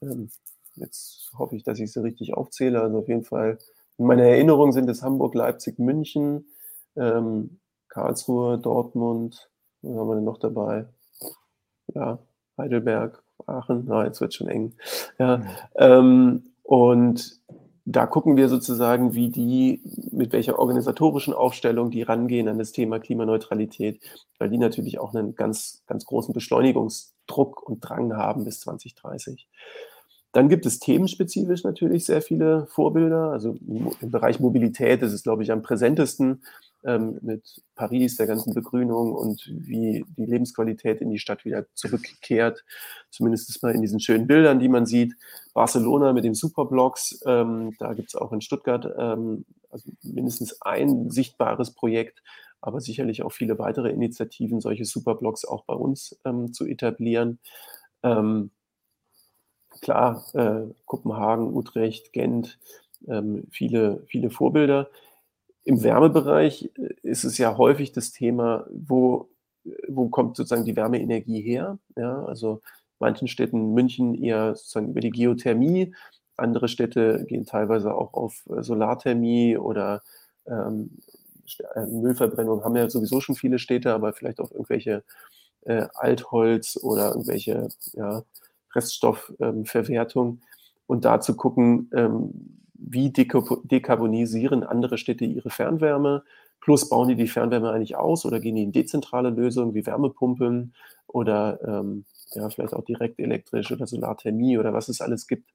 ähm, 0.00 0.30
jetzt 0.76 1.30
hoffe 1.36 1.56
ich, 1.56 1.62
dass 1.62 1.78
ich 1.78 1.92
sie 1.92 2.02
richtig 2.02 2.34
aufzähle. 2.34 2.80
Also 2.80 2.98
auf 2.98 3.08
jeden 3.08 3.24
Fall, 3.24 3.58
in 3.98 4.06
meiner 4.06 4.24
Erinnerung 4.24 4.72
sind 4.72 4.88
es 4.88 5.02
Hamburg, 5.02 5.34
Leipzig, 5.34 5.78
München, 5.78 6.46
ähm, 6.96 7.58
Karlsruhe, 7.88 8.58
Dortmund, 8.58 9.50
was 9.82 9.96
haben 9.96 10.08
wir 10.08 10.14
denn 10.16 10.24
noch 10.24 10.38
dabei? 10.38 10.86
Ja, 11.94 12.18
Heidelberg, 12.56 13.22
Aachen, 13.46 13.84
na, 13.86 14.04
jetzt 14.04 14.20
wird 14.20 14.34
schon 14.34 14.48
eng. 14.48 14.74
Ja, 15.18 15.38
mhm. 15.38 15.46
ähm, 15.76 16.42
und 16.62 17.40
da 17.90 18.04
gucken 18.06 18.36
wir 18.36 18.50
sozusagen, 18.50 19.14
wie 19.14 19.30
die, 19.30 19.80
mit 20.10 20.34
welcher 20.34 20.58
organisatorischen 20.58 21.32
Aufstellung 21.32 21.90
die 21.90 22.02
rangehen 22.02 22.46
an 22.46 22.58
das 22.58 22.72
Thema 22.72 22.98
Klimaneutralität, 22.98 23.98
weil 24.38 24.50
die 24.50 24.58
natürlich 24.58 24.98
auch 24.98 25.14
einen 25.14 25.34
ganz, 25.34 25.82
ganz 25.86 26.04
großen 26.04 26.34
Beschleunigungsdruck 26.34 27.62
und 27.62 27.80
Drang 27.80 28.14
haben 28.14 28.44
bis 28.44 28.60
2030. 28.60 29.48
Dann 30.32 30.50
gibt 30.50 30.66
es 30.66 30.80
themenspezifisch 30.80 31.64
natürlich 31.64 32.04
sehr 32.04 32.20
viele 32.20 32.66
Vorbilder. 32.66 33.30
Also 33.32 33.56
im 33.62 34.10
Bereich 34.10 34.38
Mobilität 34.38 35.00
ist 35.00 35.14
es, 35.14 35.22
glaube 35.22 35.42
ich, 35.42 35.50
am 35.50 35.62
präsentesten 35.62 36.42
ähm, 36.84 37.18
mit 37.22 37.62
Paris, 37.74 38.16
der 38.16 38.26
ganzen 38.26 38.54
Begrünung 38.54 39.12
und 39.12 39.48
wie 39.48 40.04
die 40.16 40.26
Lebensqualität 40.26 41.00
in 41.00 41.10
die 41.10 41.18
Stadt 41.18 41.44
wieder 41.44 41.66
zurückkehrt. 41.74 42.64
Zumindest 43.10 43.62
mal 43.62 43.74
in 43.74 43.82
diesen 43.82 44.00
schönen 44.00 44.26
Bildern, 44.26 44.58
die 44.58 44.68
man 44.68 44.86
sieht. 44.86 45.14
Barcelona 45.54 46.12
mit 46.12 46.24
den 46.24 46.34
Superblocks, 46.34 47.20
ähm, 47.26 47.74
da 47.78 47.94
gibt 47.94 48.08
es 48.08 48.14
auch 48.14 48.32
in 48.32 48.40
Stuttgart 48.40 48.88
ähm, 48.98 49.44
also 49.70 49.90
mindestens 50.02 50.60
ein 50.62 51.10
sichtbares 51.10 51.72
Projekt, 51.72 52.22
aber 52.60 52.80
sicherlich 52.80 53.22
auch 53.22 53.32
viele 53.32 53.58
weitere 53.58 53.90
Initiativen, 53.90 54.60
solche 54.60 54.84
Superblocks 54.84 55.44
auch 55.44 55.64
bei 55.64 55.74
uns 55.74 56.18
ähm, 56.24 56.52
zu 56.52 56.66
etablieren. 56.66 57.38
Ähm, 58.02 58.50
klar, 59.80 60.24
äh, 60.34 60.72
Kopenhagen, 60.86 61.54
Utrecht, 61.54 62.12
Gent, 62.12 62.58
ähm, 63.06 63.44
viele, 63.50 64.04
viele 64.08 64.30
Vorbilder. 64.30 64.90
Im 65.68 65.82
Wärmebereich 65.82 66.70
äh, 66.78 66.94
ist 67.02 67.24
es 67.24 67.36
ja 67.36 67.58
häufig 67.58 67.92
das 67.92 68.10
Thema, 68.10 68.66
wo, 68.70 69.28
wo 69.86 70.08
kommt 70.08 70.34
sozusagen 70.38 70.64
die 70.64 70.74
Wärmeenergie 70.74 71.42
her? 71.42 71.78
Ja, 71.94 72.24
also 72.24 72.62
manchen 72.98 73.28
Städten, 73.28 73.74
München 73.74 74.14
eher 74.14 74.54
sozusagen 74.56 74.88
über 74.88 75.00
die 75.00 75.10
Geothermie, 75.10 75.92
andere 76.38 76.68
Städte 76.68 77.26
gehen 77.28 77.44
teilweise 77.44 77.94
auch 77.94 78.14
auf 78.14 78.48
äh, 78.48 78.62
Solarthermie 78.62 79.58
oder 79.58 80.02
ähm, 80.46 80.88
äh, 81.74 81.84
Müllverbrennung 81.84 82.64
haben 82.64 82.76
ja 82.76 82.88
sowieso 82.88 83.20
schon 83.20 83.34
viele 83.34 83.58
Städte, 83.58 83.92
aber 83.92 84.14
vielleicht 84.14 84.40
auch 84.40 84.50
irgendwelche 84.50 85.04
äh, 85.66 85.86
Altholz 85.92 86.78
oder 86.82 87.10
irgendwelche 87.10 87.68
ja, 87.92 88.22
Reststoffverwertung. 88.74 90.28
Ähm, 90.28 90.40
und 90.86 91.04
da 91.04 91.20
zu 91.20 91.36
gucken, 91.36 91.90
ähm, 91.94 92.58
wie 92.78 93.10
dekarbonisieren 93.10 94.62
andere 94.62 94.98
Städte 94.98 95.24
ihre 95.24 95.50
Fernwärme, 95.50 96.22
plus 96.60 96.88
bauen 96.88 97.08
die 97.08 97.16
die 97.16 97.28
Fernwärme 97.28 97.70
eigentlich 97.70 97.96
aus 97.96 98.24
oder 98.24 98.40
gehen 98.40 98.56
die 98.56 98.62
in 98.62 98.72
dezentrale 98.72 99.30
Lösungen 99.30 99.74
wie 99.74 99.84
Wärmepumpen 99.84 100.74
oder 101.06 101.58
ähm, 101.66 102.04
ja, 102.32 102.48
vielleicht 102.50 102.74
auch 102.74 102.84
direkt 102.84 103.18
elektrisch 103.18 103.70
oder 103.72 103.86
Solarthermie 103.86 104.58
oder 104.58 104.72
was 104.72 104.88
es 104.88 105.00
alles 105.00 105.26
gibt. 105.26 105.50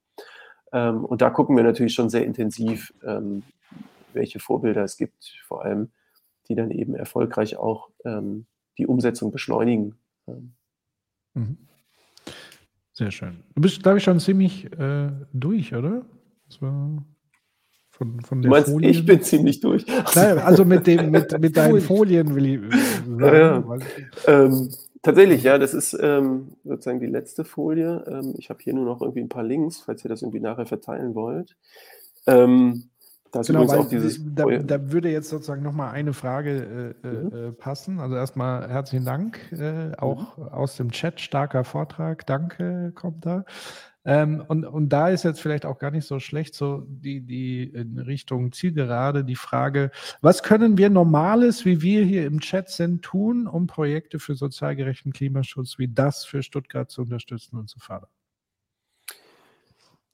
Ähm, 0.72 1.06
und 1.06 1.22
da 1.22 1.30
gucken 1.30 1.56
wir 1.56 1.64
natürlich 1.64 1.94
schon 1.94 2.10
sehr 2.10 2.26
intensiv, 2.26 2.94
ähm, 3.06 3.44
welche 4.14 4.40
Vorbilder 4.40 4.84
es 4.84 4.98
gibt, 4.98 5.40
vor 5.46 5.64
allem, 5.64 5.92
die 6.48 6.56
dann 6.56 6.72
eben 6.72 6.96
erfolgreich 6.96 7.58
auch 7.58 7.90
ähm, 8.06 8.46
die 8.78 8.88
Umsetzung 8.88 9.32
beschleunigen. 9.32 9.96
Ähm. 10.28 10.54
Mhm. 11.36 11.58
Sehr 12.92 13.12
schön. 13.12 13.44
Du 13.56 13.62
bist, 13.62 13.82
glaube 13.82 13.98
ich, 13.98 14.04
schon 14.04 14.20
ziemlich 14.20 14.72
äh, 14.78 15.12
durch, 15.32 15.74
oder? 15.74 16.06
Von, 18.04 18.22
von 18.22 18.42
der 18.42 18.50
du 18.50 18.56
meinst, 18.56 18.72
Folie. 18.72 18.90
ich 18.90 19.06
bin 19.06 19.22
ziemlich 19.22 19.60
durch. 19.60 19.86
Nein, 20.16 20.40
also 20.40 20.66
mit, 20.66 20.88
dem, 20.88 21.12
mit, 21.12 21.40
mit 21.40 21.56
deinen 21.58 21.82
Folien 21.82 22.36
will 22.36 22.46
ich. 22.46 22.62
Ja, 23.20 23.36
ja. 23.36 23.64
Ähm, 24.28 24.70
tatsächlich, 25.02 25.44
ja, 25.44 25.58
das 25.58 25.74
ist 25.74 25.98
ähm, 26.00 26.50
sozusagen 26.64 27.00
die 27.00 27.08
letzte 27.08 27.44
Folie. 27.44 28.04
Ähm, 28.08 28.34
ich 28.38 28.50
habe 28.50 28.60
hier 28.62 28.74
nur 28.74 28.86
noch 28.86 29.02
irgendwie 29.02 29.22
ein 29.22 29.30
paar 29.30 29.44
Links, 29.44 29.82
falls 29.82 30.04
ihr 30.04 30.10
das 30.10 30.22
irgendwie 30.22 30.40
nachher 30.40 30.66
verteilen 30.66 31.16
wollt. 31.16 31.56
Ähm, 32.28 32.90
da 33.32 33.40
ist 33.40 33.48
genau, 33.48 33.64
auch 33.64 33.90
dieses. 33.90 34.22
Da, 34.24 34.46
da, 34.46 34.92
würde 34.92 35.10
jetzt 35.10 35.30
sozusagen 35.30 35.64
nochmal 35.64 35.92
eine 35.92 36.14
Frage 36.14 36.94
äh, 37.04 37.08
mhm. 37.08 37.32
äh, 37.34 37.52
passen. 37.52 38.00
Also 38.00 38.16
erstmal 38.16 38.70
herzlichen 38.70 39.06
Dank, 39.06 39.40
äh, 39.52 39.92
auch 39.98 40.38
mhm. 40.38 40.44
aus 40.50 40.78
dem 40.78 40.92
Chat, 40.92 41.20
starker 41.20 41.64
Vortrag. 41.64 42.28
Danke, 42.28 42.92
kommt 42.94 43.26
da. 43.26 43.44
Ähm, 44.06 44.44
und, 44.48 44.66
und 44.66 44.90
da 44.90 45.10
ist 45.10 45.24
jetzt 45.24 45.40
vielleicht 45.40 45.66
auch 45.66 45.80
gar 45.80 45.92
nicht 45.92 46.06
so 46.06 46.20
schlecht, 46.20 46.56
so 46.56 46.84
die, 46.88 47.22
die 47.22 47.64
in 47.64 48.00
Richtung 48.00 48.52
Zielgerade 48.52 49.24
die 49.24 49.36
Frage, 49.36 49.92
was 50.22 50.44
können 50.44 50.78
wir 50.78 50.90
Normales, 50.90 51.64
wie 51.66 51.82
wir 51.82 52.04
hier 52.04 52.26
im 52.26 52.42
Chat 52.42 52.70
sind, 52.70 53.02
tun, 53.02 53.48
um 53.48 53.68
Projekte 53.68 54.20
für 54.20 54.36
sozial 54.36 54.76
gerechten 54.76 55.14
Klimaschutz 55.14 55.78
wie 55.78 55.88
das 55.88 56.26
für 56.26 56.44
Stuttgart 56.44 56.92
zu 56.92 57.02
unterstützen 57.02 57.58
und 57.58 57.70
zu 57.70 57.80
fördern? 57.80 58.10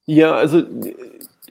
Ja, 0.05 0.33
also 0.33 0.63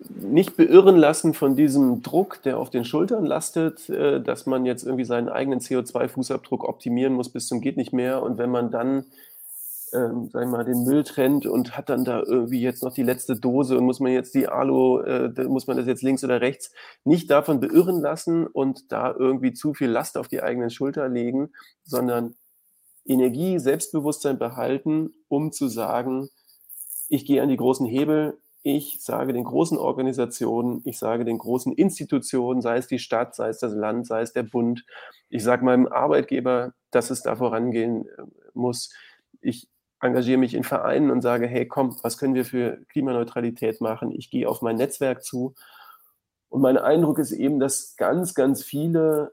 nicht 0.09 0.57
beirren 0.57 0.97
lassen 0.97 1.35
von 1.35 1.57
diesem 1.57 2.03
Druck, 2.03 2.43
der 2.43 2.59
auf 2.59 2.71
den 2.71 2.85
Schultern 2.85 3.25
lastet, 3.25 3.89
äh, 3.89 4.21
dass 4.21 4.47
man 4.47 4.65
jetzt 4.65 4.85
irgendwie 4.85 5.05
seinen 5.05 5.29
eigenen 5.29 5.61
CO2-Fußabdruck 5.61 6.65
optimieren 6.65 7.13
muss 7.13 7.29
bis 7.29 7.49
zum 7.49 7.61
geht 7.61 7.77
nicht 7.77 7.93
mehr. 7.93 8.23
Und 8.23 8.39
wenn 8.39 8.51
man 8.51 8.71
dann, 8.71 9.05
ähm, 9.93 10.31
sagen 10.31 10.51
wir 10.51 10.59
mal, 10.59 10.65
den 10.65 10.85
Müll 10.85 11.05
trennt 11.05 11.47
und 11.47 11.77
hat 11.77 11.89
dann 11.89 12.05
da 12.05 12.23
irgendwie 12.23 12.61
jetzt 12.61 12.83
noch 12.83 12.93
die 12.93 13.03
letzte 13.03 13.37
Dose 13.37 13.77
und 13.77 13.85
muss 13.85 14.01
man 14.01 14.13
jetzt 14.13 14.35
die 14.35 14.49
Alu, 14.49 15.01
äh, 15.01 15.31
muss 15.45 15.67
man 15.67 15.77
das 15.77 15.87
jetzt 15.87 16.03
links 16.03 16.25
oder 16.25 16.41
rechts, 16.41 16.73
nicht 17.05 17.31
davon 17.31 17.61
beirren 17.61 18.01
lassen 18.01 18.47
und 18.47 18.93
da 18.93 19.15
irgendwie 19.17 19.53
zu 19.53 19.75
viel 19.75 19.91
Last 19.91 20.17
auf 20.17 20.29
die 20.29 20.43
eigenen 20.43 20.71
Schulter 20.71 21.09
legen, 21.09 21.51
sondern 21.85 22.35
Energie, 23.05 23.59
Selbstbewusstsein 23.59 24.39
behalten, 24.39 25.15
um 25.29 25.53
zu 25.53 25.69
sagen, 25.69 26.29
ich 27.09 27.25
gehe 27.25 27.43
an 27.43 27.49
die 27.49 27.57
großen 27.57 27.87
Hebel, 27.87 28.39
ich 28.63 28.99
sage 29.01 29.33
den 29.33 29.45
großen 29.45 29.79
Organisationen, 29.79 30.83
ich 30.85 30.99
sage 30.99 31.25
den 31.25 31.39
großen 31.39 31.73
Institutionen, 31.73 32.61
sei 32.61 32.77
es 32.77 32.87
die 32.87 32.99
Stadt, 32.99 33.35
sei 33.35 33.49
es 33.49 33.59
das 33.59 33.73
Land, 33.73 34.07
sei 34.07 34.21
es 34.21 34.33
der 34.33 34.43
Bund, 34.43 34.85
ich 35.31 35.43
sage 35.43 35.65
meinem 35.65 35.87
Arbeitgeber, 35.87 36.75
dass 36.91 37.11
es 37.11 37.23
da 37.23 37.37
vorangehen 37.37 38.07
äh, 38.07 38.23
muss. 38.55 38.93
Ich 39.41 39.69
engagiere 40.01 40.39
mich 40.39 40.55
in 40.55 40.65
Vereinen 40.65 41.11
und 41.11 41.23
sage, 41.23 41.47
hey, 41.47 41.67
komm, 41.67 41.97
was 42.03 42.19
können 42.19 42.35
wir 42.35 42.45
für 42.45 42.79
Klimaneutralität 42.89 43.81
machen? 43.81 44.13
Ich 44.13 44.31
gehe 44.31 44.49
auf 44.49 44.63
mein 44.63 44.77
Netzwerk 44.77 45.25
zu. 45.25 45.55
Und 46.49 46.63
mein 46.63 46.79
Eindruck 46.79 47.19
ist 47.19 47.33
eben, 47.33 47.61
dass 47.61 47.97
ganz, 47.97 48.35
ganz 48.35 48.63
viele 48.63 49.33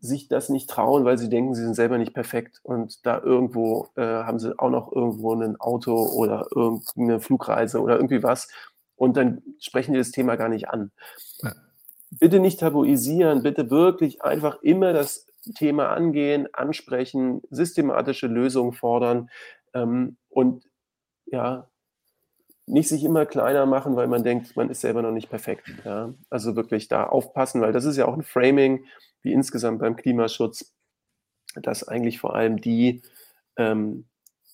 sich 0.00 0.28
das 0.28 0.48
nicht 0.48 0.68
trauen, 0.68 1.04
weil 1.04 1.18
sie 1.18 1.28
denken, 1.28 1.54
sie 1.54 1.62
sind 1.62 1.74
selber 1.74 1.98
nicht 1.98 2.12
perfekt 2.12 2.60
und 2.62 3.06
da 3.06 3.20
irgendwo 3.20 3.88
äh, 3.96 4.02
haben 4.02 4.38
sie 4.38 4.58
auch 4.58 4.70
noch 4.70 4.92
irgendwo 4.92 5.34
ein 5.34 5.60
Auto 5.60 5.94
oder 5.94 6.48
irgendeine 6.54 7.20
Flugreise 7.20 7.80
oder 7.80 7.96
irgendwie 7.96 8.22
was 8.22 8.48
und 8.96 9.16
dann 9.16 9.42
sprechen 9.60 9.92
die 9.92 9.98
das 9.98 10.10
Thema 10.10 10.36
gar 10.36 10.48
nicht 10.48 10.68
an. 10.68 10.90
Ja. 11.40 11.52
Bitte 12.10 12.40
nicht 12.40 12.60
tabuisieren, 12.60 13.42
bitte 13.42 13.70
wirklich 13.70 14.22
einfach 14.22 14.60
immer 14.62 14.92
das 14.92 15.26
Thema 15.54 15.90
angehen, 15.90 16.48
ansprechen, 16.52 17.42
systematische 17.50 18.26
Lösungen 18.26 18.72
fordern 18.72 19.30
ähm, 19.76 20.16
und 20.28 20.64
ja, 21.26 21.68
nicht 22.66 22.88
sich 22.88 23.04
immer 23.04 23.26
kleiner 23.26 23.66
machen, 23.66 23.94
weil 23.96 24.08
man 24.08 24.24
denkt, 24.24 24.56
man 24.56 24.70
ist 24.70 24.80
selber 24.80 25.02
noch 25.02 25.12
nicht 25.12 25.30
perfekt. 25.30 25.72
Ja? 25.84 26.12
Also 26.30 26.56
wirklich 26.56 26.88
da 26.88 27.04
aufpassen, 27.04 27.60
weil 27.60 27.72
das 27.72 27.84
ist 27.84 27.96
ja 27.96 28.06
auch 28.06 28.14
ein 28.14 28.22
Framing, 28.22 28.84
wie 29.22 29.32
insgesamt 29.32 29.78
beim 29.78 29.96
Klimaschutz, 29.96 30.74
dass 31.54 31.86
eigentlich 31.86 32.18
vor 32.18 32.34
allem 32.34 32.60
die, 32.60 33.02
ähm, 33.56 34.06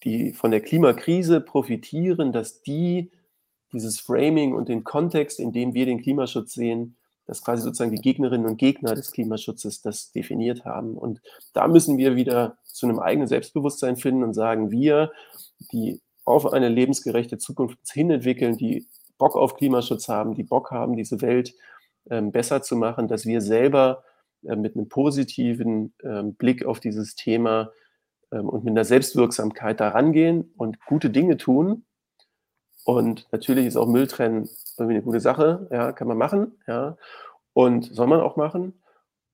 die 0.05 0.33
von 0.33 0.51
der 0.51 0.61
Klimakrise 0.61 1.41
profitieren, 1.41 2.33
dass 2.33 2.63
die 2.63 3.11
dieses 3.73 4.01
Framing 4.01 4.53
und 4.53 4.69
den 4.69 4.85
Kontext, 4.85 5.41
in 5.41 5.53
dem 5.53 5.73
wir 5.73 5.87
den 5.87 6.03
Klimaschutz 6.03 6.53
sehen, 6.53 6.97
dass 7.27 7.43
quasi 7.43 7.63
sozusagen 7.63 7.95
die 7.95 8.03
Gegnerinnen 8.03 8.47
und 8.47 8.57
Gegner 8.57 8.95
des 8.95 9.13
Klimaschutzes 9.13 9.81
das 9.81 10.13
definiert 10.13 10.65
haben. 10.65 10.97
Und 10.97 11.21
da 11.53 11.69
müssen 11.69 11.99
wir 11.99 12.17
wieder 12.17 12.59
zu 12.65 12.87
einem 12.87 12.99
eigenen 12.99 13.29
Selbstbewusstsein 13.29 13.97
finden 13.97 14.25
und 14.25 14.35
sagen, 14.35 14.71
wir, 14.71 15.13
die 15.73 16.01
auf 16.25 16.53
eine 16.53 16.69
lebensgerechte 16.69 17.39
Zukunft 17.39 17.79
hin 17.91 18.11
entwickeln, 18.11 18.57
die 18.57 18.87
Bock 19.19 19.37
auf 19.37 19.55
Klimaschutz 19.55 20.09
haben, 20.09 20.35
die 20.35 20.43
Bock 20.43 20.71
haben, 20.71 20.97
diese 20.97 21.21
Welt 21.21 21.55
ähm, 22.11 22.33
besser 22.33 22.63
zu 22.63 22.77
machen, 22.77 23.09
dass 23.09 23.27
wir 23.27 23.41
selber 23.41 24.05
äh, 24.45 24.57
mit 24.57 24.75
einem 24.75 24.89
positiven 24.89 25.95
ähm, 26.03 26.35
Blick 26.35 26.65
auf 26.65 26.81
dieses 26.81 27.15
Thema 27.15 27.71
ähm, 28.33 28.49
und 28.49 28.65
mit 28.65 28.73
einer 28.73 28.85
Selbstwirksamkeit 28.85 29.81
da 29.81 29.89
rangehen 29.89 30.53
und 30.57 30.85
gute 30.87 31.11
Dinge 31.11 31.37
tun. 31.37 31.85
Und 32.85 33.29
natürlich 33.33 33.67
ist 33.67 33.77
auch 33.77 33.87
Mülltrennen 33.87 34.49
irgendwie 34.79 34.97
eine 34.97 35.05
gute 35.05 35.21
Sache, 35.21 35.69
ja, 35.71 35.93
kann 35.93 36.09
man 36.09 36.19
machen, 36.19 36.59
ja, 36.67 36.97
und 37.53 37.85
soll 37.95 38.07
man 38.07 38.21
auch 38.21 38.37
machen. 38.37 38.83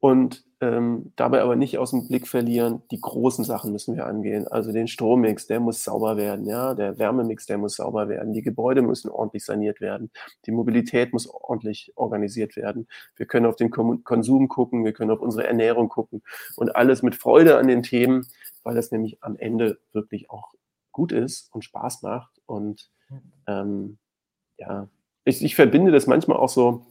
Und 0.01 0.45
ähm, 0.61 1.13
dabei 1.17 1.43
aber 1.43 1.57
nicht 1.57 1.79
aus 1.79 1.91
dem 1.91 2.07
Blick 2.09 2.27
verlieren, 2.27 2.83
die 2.91 3.01
großen 3.01 3.45
Sachen 3.45 3.73
müssen 3.73 3.97
wir 3.97 4.07
angehen. 4.07 4.47
Also 4.47 4.73
den 4.73 4.89
Strommix, 4.89 5.47
der 5.47 5.61
muss 5.61 5.85
sauber 5.85 6.17
werden, 6.17 6.47
ja, 6.47 6.75
der 6.75 6.99
Wärmemix, 6.99 7.47
der 7.47 7.59
muss 7.59 7.77
sauber 7.77 8.09
werden, 8.09 8.33
die 8.33 8.43
Gebäude 8.43 8.83
müssen 8.83 9.09
ordentlich 9.09 9.45
saniert 9.45 9.81
werden, 9.81 10.11
die 10.47 10.53
Mobilität 10.53 11.13
muss 11.13 11.29
ordentlich 11.29 11.93
organisiert 11.97 12.57
werden. 12.57 12.89
Wir 13.17 13.27
können 13.27 13.47
auf 13.47 13.57
den 13.57 13.71
Konsum 13.71 14.49
gucken, 14.49 14.85
wir 14.85 14.93
können 14.93 15.11
auf 15.11 15.21
unsere 15.21 15.47
Ernährung 15.47 15.89
gucken. 15.89 16.23
Und 16.57 16.75
alles 16.77 17.03
mit 17.03 17.15
Freude 17.17 17.57
an 17.59 17.69
den 17.69 17.83
Themen, 17.83 18.27
weil 18.63 18.75
das 18.75 18.93
nämlich 18.93 19.23
am 19.23 19.37
Ende 19.37 19.79
wirklich 19.93 20.31
auch 20.31 20.55
gut 20.99 21.13
ist 21.13 21.55
und 21.55 21.65
Spaß 21.65 22.03
macht. 22.03 22.33
Und 22.45 22.91
ähm, 23.47 23.99
ja, 24.59 24.89
ich, 25.25 25.45
ich 25.45 25.55
verbinde 25.55 25.93
das 25.93 26.09
manchmal 26.09 26.39
auch 26.39 26.49
so 26.49 26.87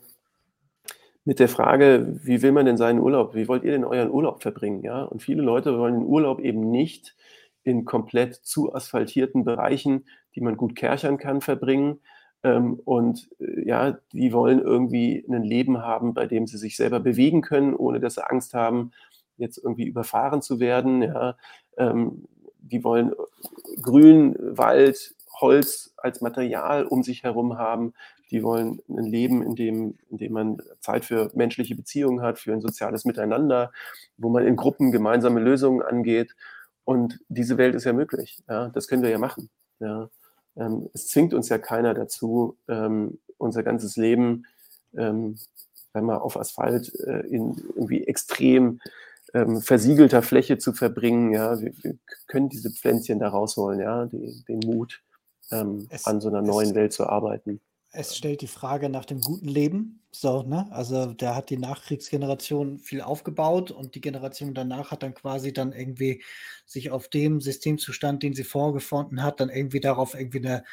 mit 1.25 1.39
der 1.39 1.49
Frage, 1.49 2.17
wie 2.23 2.41
will 2.41 2.53
man 2.53 2.65
denn 2.65 2.77
seinen 2.77 2.99
Urlaub, 2.99 3.35
wie 3.35 3.49
wollt 3.49 3.65
ihr 3.65 3.73
denn 3.73 3.84
euren 3.84 4.09
Urlaub 4.09 4.41
verbringen? 4.41 4.81
Ja? 4.81 5.03
Und 5.03 5.21
viele 5.21 5.41
Leute 5.41 5.77
wollen 5.77 5.95
den 5.95 6.05
Urlaub 6.05 6.39
eben 6.39 6.71
nicht 6.71 7.17
in 7.63 7.84
komplett 7.84 8.35
zu 8.35 8.73
asphaltierten 8.73 9.43
Bereichen, 9.43 10.05
die 10.35 10.41
man 10.41 10.55
gut 10.55 10.77
kerchern 10.77 11.17
kann, 11.17 11.41
verbringen. 11.41 11.99
Ähm, 12.43 12.79
und 12.85 13.29
äh, 13.41 13.67
ja, 13.67 13.97
die 14.13 14.31
wollen 14.31 14.61
irgendwie 14.61 15.25
ein 15.29 15.43
Leben 15.43 15.79
haben, 15.79 16.13
bei 16.13 16.27
dem 16.27 16.47
sie 16.47 16.57
sich 16.57 16.77
selber 16.77 17.01
bewegen 17.01 17.41
können, 17.41 17.75
ohne 17.75 17.99
dass 17.99 18.15
sie 18.15 18.25
Angst 18.25 18.53
haben, 18.53 18.91
jetzt 19.35 19.57
irgendwie 19.57 19.85
überfahren 19.85 20.41
zu 20.41 20.61
werden. 20.61 21.01
Ja? 21.01 21.35
Ähm, 21.77 22.23
die 22.69 22.84
wollen 22.84 23.14
Grün, 23.81 24.35
Wald, 24.39 25.15
Holz 25.39 25.94
als 25.98 26.22
Material 26.22 26.85
um 26.85 27.03
sich 27.03 27.23
herum 27.23 27.57
haben 27.57 27.94
die 28.31 28.44
wollen 28.44 28.81
ein 28.89 29.06
Leben, 29.06 29.41
in 29.41 29.56
dem, 29.56 29.98
in 30.10 30.18
dem 30.18 30.34
man 30.34 30.61
Zeit 30.80 31.06
für 31.06 31.31
menschliche 31.34 31.76
Beziehungen 31.76 32.22
hat, 32.22 32.39
für 32.39 32.53
ein 32.53 32.61
soziales 32.61 33.06
Miteinander, 33.06 33.72
wo 34.18 34.30
man 34.30 34.45
in 34.45 34.56
Gruppen 34.56 34.91
gemeinsame 34.91 35.39
Lösungen 35.39 35.81
angeht. 35.81 36.35
Und 36.84 37.19
diese 37.30 37.57
Welt 37.57 37.76
ist 37.76 37.85
ja 37.85 37.94
möglich. 37.94 38.44
Ja, 38.48 38.69
das 38.69 38.88
können 38.88 39.03
wir 39.03 39.10
ja 39.10 39.18
machen. 39.18 39.49
Ja. 39.80 40.10
ähm, 40.56 40.89
es 40.94 41.07
zwingt 41.07 41.34
uns 41.34 41.49
ja 41.49 41.57
keiner 41.57 41.94
dazu, 41.94 42.57
ähm, 42.68 43.19
unser 43.38 43.64
ganzes 43.64 43.95
Leben, 43.95 44.45
ähm, 44.98 45.38
wenn 45.94 46.06
man 46.06 46.18
auf 46.18 46.38
Asphalt 46.38 46.94
äh, 47.02 47.19
in 47.27 47.56
irgendwie 47.76 48.03
extrem 48.06 48.81
ähm, 49.41 49.61
versiegelter 49.61 50.22
Fläche 50.22 50.57
zu 50.57 50.73
verbringen. 50.73 51.34
Ja, 51.34 51.59
wir, 51.59 51.73
wir, 51.84 51.97
können 52.27 52.49
diese 52.49 52.72
Pflänzchen 52.72 53.19
da 53.19 53.30
rausholen, 53.30 53.80
ja, 53.80 54.05
die, 54.05 54.43
den 54.47 54.59
Mut, 54.59 55.01
ähm, 55.51 55.88
es, 55.89 56.05
an 56.05 56.19
so 56.22 56.30
einer 56.30 56.41
neuen 56.41 56.69
es, 56.69 56.76
Welt 56.76 56.93
zu 56.93 57.07
arbeiten. 57.07 57.61
Es 57.91 58.15
stellt 58.15 58.41
die 58.41 58.47
Frage 58.47 58.89
nach 58.89 59.05
dem 59.05 59.22
guten 59.22 59.47
Leben. 59.47 60.01
So, 60.11 60.43
ne? 60.43 60.68
Also 60.72 61.14
da 61.14 61.35
hat 61.35 61.49
die 61.49 61.57
Nachkriegsgeneration 61.57 62.80
viel 62.80 63.01
aufgebaut 63.01 63.72
und 63.72 63.95
die 63.95 64.01
Generation 64.01 64.53
danach 64.53 64.91
hat 64.91 65.03
dann 65.03 65.14
quasi 65.14 65.53
dann 65.53 65.73
irgendwie 65.73 66.23
sich 66.65 66.91
auf 66.91 67.07
dem 67.07 67.39
Systemzustand, 67.39 68.23
den 68.23 68.34
sie 68.34 68.43
vorgefunden 68.43 69.23
hat, 69.23 69.39
dann 69.39 69.49
irgendwie 69.49 69.80
darauf 69.80 70.15
irgendwie 70.15 70.45
eine 70.45 70.64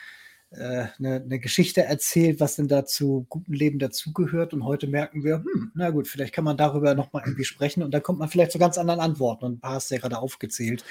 eine, 0.53 1.23
eine, 1.25 1.39
Geschichte 1.41 1.83
erzählt, 1.83 2.41
was 2.41 2.57
denn 2.57 2.69
dazu 2.69 3.27
guten 3.29 3.53
Leben 3.53 3.79
dazugehört. 3.79 4.55
Und 4.55 4.65
heute 4.65 4.87
merken 4.87 5.25
wir, 5.25 5.39
hm, 5.39 5.73
na 5.75 5.91
gut, 5.91 6.07
vielleicht 6.09 6.35
kann 6.35 6.45
man 6.45 6.57
darüber 6.57 6.95
nochmal 6.95 7.23
irgendwie 7.25 7.45
sprechen 7.45 7.83
und 7.83 7.93
da 7.93 8.01
kommt 8.01 8.19
man 8.19 8.29
vielleicht 8.29 8.53
zu 8.53 8.59
ganz 8.59 8.79
anderen 8.79 9.01
Antworten. 9.01 9.45
Und 9.45 9.53
ein 9.55 9.61
paar 9.61 9.75
hast 9.75 9.91
du 9.91 9.97
ja 9.97 10.01
gerade 10.01 10.19
aufgezählt. 10.19 10.85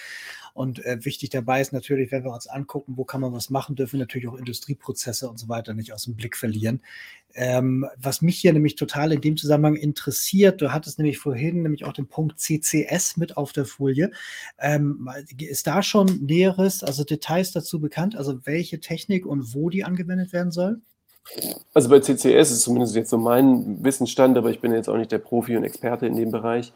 Und 0.54 0.86
äh, 0.86 1.04
wichtig 1.04 1.32
dabei 1.32 1.62
ist 1.62 1.74
natürlich, 1.74 2.12
wenn 2.12 2.24
wir 2.24 2.32
uns 2.32 2.48
angucken, 2.48 2.94
wo 2.96 3.04
kann 3.06 3.22
man 3.22 3.34
was 3.34 3.50
machen, 3.50 3.76
dürfen 3.76 3.94
wir 3.94 4.02
natürlich 4.02 4.28
auch 4.28 4.36
Industrieprozesse 4.36 5.28
und 5.28 5.40
so 5.40 5.50
weiter 5.50 5.74
nicht 5.74 5.94
aus 5.94 6.04
dem 6.04 6.16
Blick 6.16 6.38
verlieren. 6.38 6.82
Ähm, 7.36 7.88
was 7.98 8.22
mich 8.22 8.38
hier 8.38 8.54
nämlich 8.54 8.76
total 8.76 9.12
in 9.12 9.22
dem 9.22 9.36
Zusammenhang 9.38 9.76
interessiert, 9.76 10.62
du 10.62 10.72
hattest 10.72 11.00
nämlich 11.00 11.18
vorhin 11.18 11.64
nämlich 11.64 11.86
auch 11.86 11.94
den 11.94 12.08
Punkt 12.08 12.40
CCS 12.40 13.18
mit 13.18 13.36
auf 13.38 13.52
der 13.52 13.66
Folie. 13.66 14.12
Ähm, 14.60 15.10
ist 15.40 15.66
da 15.66 15.82
schon 15.82 16.20
Näheres, 16.24 16.84
also 16.84 17.04
Details 17.04 17.52
dazu 17.52 17.80
bekannt, 17.80 18.16
also 18.16 18.46
welche 18.46 18.80
Technik 18.80 19.26
und 19.26 19.56
wo 19.56 19.72
die 19.72 19.84
angewendet 19.84 20.32
werden 20.32 20.52
soll? 20.52 20.82
Also 21.74 21.90
bei 21.90 22.00
CCS 22.00 22.52
ist 22.52 22.62
zumindest 22.62 22.96
jetzt 22.96 23.10
so 23.10 23.18
mein 23.18 23.84
Wissensstand, 23.84 24.38
aber 24.38 24.52
ich 24.52 24.60
bin 24.60 24.74
jetzt 24.74 24.90
auch 24.90 24.98
nicht 24.98 25.12
der 25.12 25.20
Profi 25.20 25.58
und 25.58 25.64
Experte 25.64 26.06
in 26.06 26.16
dem 26.16 26.32
Bereich 26.32 26.74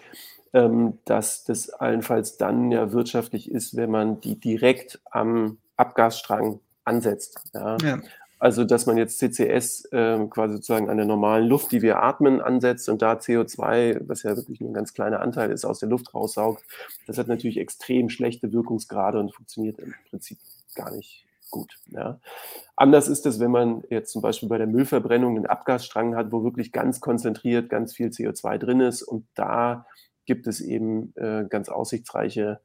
dass 0.52 1.44
das 1.44 1.70
allenfalls 1.70 2.38
dann 2.38 2.72
ja 2.72 2.92
wirtschaftlich 2.92 3.52
ist, 3.52 3.76
wenn 3.76 3.92
man 3.92 4.22
die 4.22 4.40
direkt 4.40 5.00
am 5.12 5.58
Abgasstrang 5.76 6.60
ansetzt. 6.86 7.40
Ja. 7.54 7.78
ja. 7.84 8.00
Also, 8.40 8.64
dass 8.66 8.86
man 8.86 8.98
jetzt 8.98 9.18
CCS 9.18 9.86
äh, 9.86 10.20
quasi 10.30 10.56
sozusagen 10.56 10.90
an 10.90 10.98
der 10.98 11.08
normalen 11.08 11.48
Luft, 11.48 11.72
die 11.72 11.82
wir 11.82 12.04
atmen, 12.04 12.40
ansetzt 12.40 12.88
und 12.88 13.02
da 13.02 13.14
CO2, 13.14 14.02
was 14.08 14.22
ja 14.24 14.36
wirklich 14.36 14.62
nur 14.62 14.70
ein 14.70 14.76
ganz 14.76 14.94
kleiner 14.94 15.22
Anteil 15.22 15.52
ist, 15.52 15.66
aus 15.66 15.80
der 15.80 15.90
Luft 15.90 16.14
raussaugt, 16.14 16.64
das 17.08 17.18
hat 17.18 17.28
natürlich 17.28 17.58
extrem 17.58 18.10
schlechte 18.10 18.54
Wirkungsgrade 18.54 19.20
und 19.20 19.34
funktioniert 19.34 19.80
im 19.80 19.96
Prinzip 20.10 20.38
gar 20.76 20.92
nicht 20.92 21.26
gut. 21.50 21.80
Ja. 21.88 22.20
Anders 22.76 23.08
ist 23.08 23.26
es, 23.26 23.40
wenn 23.40 23.50
man 23.50 23.84
jetzt 23.90 24.12
zum 24.12 24.22
Beispiel 24.22 24.50
bei 24.50 24.60
der 24.60 24.68
Müllverbrennung 24.68 25.36
einen 25.36 25.48
Abgasstrang 25.48 26.16
hat, 26.16 26.32
wo 26.32 26.44
wirklich 26.44 26.72
ganz 26.72 27.00
konzentriert 27.00 27.70
ganz 27.70 27.94
viel 27.94 28.10
CO2 28.10 28.58
drin 28.60 28.82
ist 28.82 29.02
und 29.02 29.26
da 29.34 29.88
gibt 30.28 30.46
es 30.46 30.62
eben 30.62 31.14
äh, 31.16 31.46
ganz 31.50 31.70
aussichtsreiche 31.70 32.60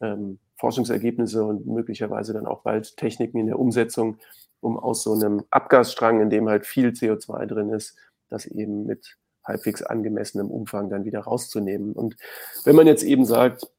ähm, 0.00 0.38
Forschungsergebnisse 0.56 1.44
und 1.44 1.66
möglicherweise 1.66 2.32
dann 2.32 2.46
auch 2.46 2.62
bald 2.62 2.96
Techniken 2.96 3.38
in 3.38 3.46
der 3.46 3.58
Umsetzung, 3.58 4.18
um 4.60 4.78
aus 4.78 5.02
so 5.02 5.12
einem 5.12 5.44
Abgasstrang, 5.50 6.20
in 6.20 6.30
dem 6.30 6.48
halt 6.48 6.66
viel 6.66 6.88
CO2 6.90 7.46
drin 7.46 7.70
ist, 7.70 7.96
das 8.28 8.46
eben 8.46 8.86
mit 8.86 9.16
halbwegs 9.44 9.82
angemessenem 9.82 10.50
Umfang 10.50 10.88
dann 10.88 11.04
wieder 11.04 11.20
rauszunehmen. 11.20 11.92
Und 11.92 12.16
wenn 12.64 12.76
man 12.76 12.86
jetzt 12.86 13.02
eben 13.02 13.24
sagt, 13.24 13.70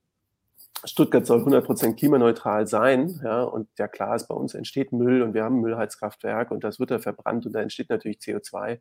Stuttgart 0.84 1.26
soll 1.26 1.44
100% 1.44 1.96
klimaneutral 1.96 2.66
sein, 2.68 3.22
ja, 3.24 3.44
und 3.44 3.68
ja 3.78 3.88
klar 3.88 4.16
ist, 4.16 4.28
bei 4.28 4.36
uns 4.36 4.56
entsteht 4.56 4.92
Müll 4.92 5.22
und 5.22 5.36
wir 5.36 5.44
haben 5.44 5.58
ein 5.58 5.62
Müllheizkraftwerk 5.62 6.50
und 6.50 6.64
das 6.64 6.80
wird 6.80 6.90
da 6.90 7.00
verbrannt 7.00 7.46
und 7.46 7.54
da 7.54 7.62
entsteht 7.62 7.90
natürlich 7.90 8.18
CO2, 8.18 8.80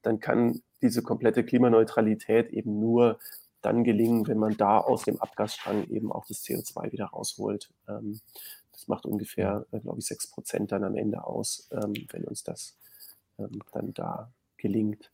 dann 0.00 0.18
kann 0.18 0.62
diese 0.80 1.02
komplette 1.02 1.44
Klimaneutralität 1.44 2.50
eben 2.50 2.80
nur 2.80 3.18
dann 3.62 3.84
gelingen, 3.84 4.26
wenn 4.26 4.38
man 4.38 4.56
da 4.56 4.78
aus 4.78 5.04
dem 5.04 5.20
Abgasstrang 5.20 5.88
eben 5.88 6.12
auch 6.12 6.26
das 6.26 6.44
CO2 6.44 6.92
wieder 6.92 7.06
rausholt. 7.06 7.70
Ähm, 7.88 8.20
das 8.72 8.88
macht 8.88 9.06
ungefähr, 9.06 9.66
äh, 9.72 9.80
glaube 9.80 10.00
ich, 10.00 10.06
6 10.06 10.28
Prozent 10.28 10.72
dann 10.72 10.84
am 10.84 10.96
Ende 10.96 11.24
aus, 11.24 11.68
ähm, 11.70 11.94
wenn 12.10 12.24
uns 12.24 12.42
das 12.42 12.76
ähm, 13.38 13.62
dann 13.72 13.94
da 13.94 14.32
gelingt. 14.56 15.10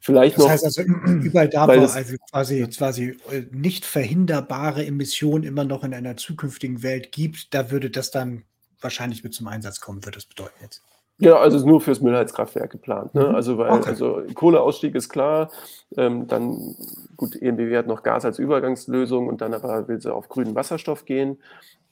Vielleicht 0.00 0.36
das 0.36 0.44
noch, 0.44 0.50
heißt 0.50 0.64
also 0.64 0.82
überall 1.22 1.48
da, 1.48 1.66
wo 1.66 1.72
also 1.72 2.16
quasi, 2.30 2.66
quasi 2.68 3.18
äh, 3.30 3.42
nicht 3.50 3.84
verhinderbare 3.84 4.86
Emissionen 4.86 5.44
immer 5.44 5.64
noch 5.64 5.82
in 5.82 5.94
einer 5.94 6.16
zukünftigen 6.16 6.82
Welt 6.82 7.12
gibt, 7.12 7.52
da 7.54 7.70
würde 7.70 7.90
das 7.90 8.10
dann 8.10 8.44
wahrscheinlich 8.80 9.24
mit 9.24 9.34
zum 9.34 9.48
Einsatz 9.48 9.80
kommen, 9.80 10.04
würde 10.04 10.16
das 10.16 10.26
bedeuten 10.26 10.54
jetzt. 10.62 10.82
Ja, 11.20 11.36
also 11.36 11.56
ist 11.56 11.66
nur 11.66 11.80
fürs 11.80 12.00
Müllheizkraftwerk 12.00 12.70
geplant. 12.70 13.14
Ne? 13.14 13.28
Mhm. 13.28 13.34
Also 13.34 13.58
weil 13.58 13.72
okay. 13.72 13.90
also 13.90 14.22
Kohleausstieg 14.34 14.94
ist 14.94 15.08
klar, 15.08 15.50
ähm, 15.96 16.28
dann 16.28 16.76
gut, 17.16 17.34
ENBW 17.34 17.76
hat 17.76 17.88
noch 17.88 18.04
Gas 18.04 18.24
als 18.24 18.38
Übergangslösung 18.38 19.26
und 19.26 19.40
dann 19.40 19.52
aber 19.52 19.88
will 19.88 20.00
sie 20.00 20.14
auf 20.14 20.28
grünen 20.28 20.54
Wasserstoff 20.54 21.04
gehen. 21.04 21.38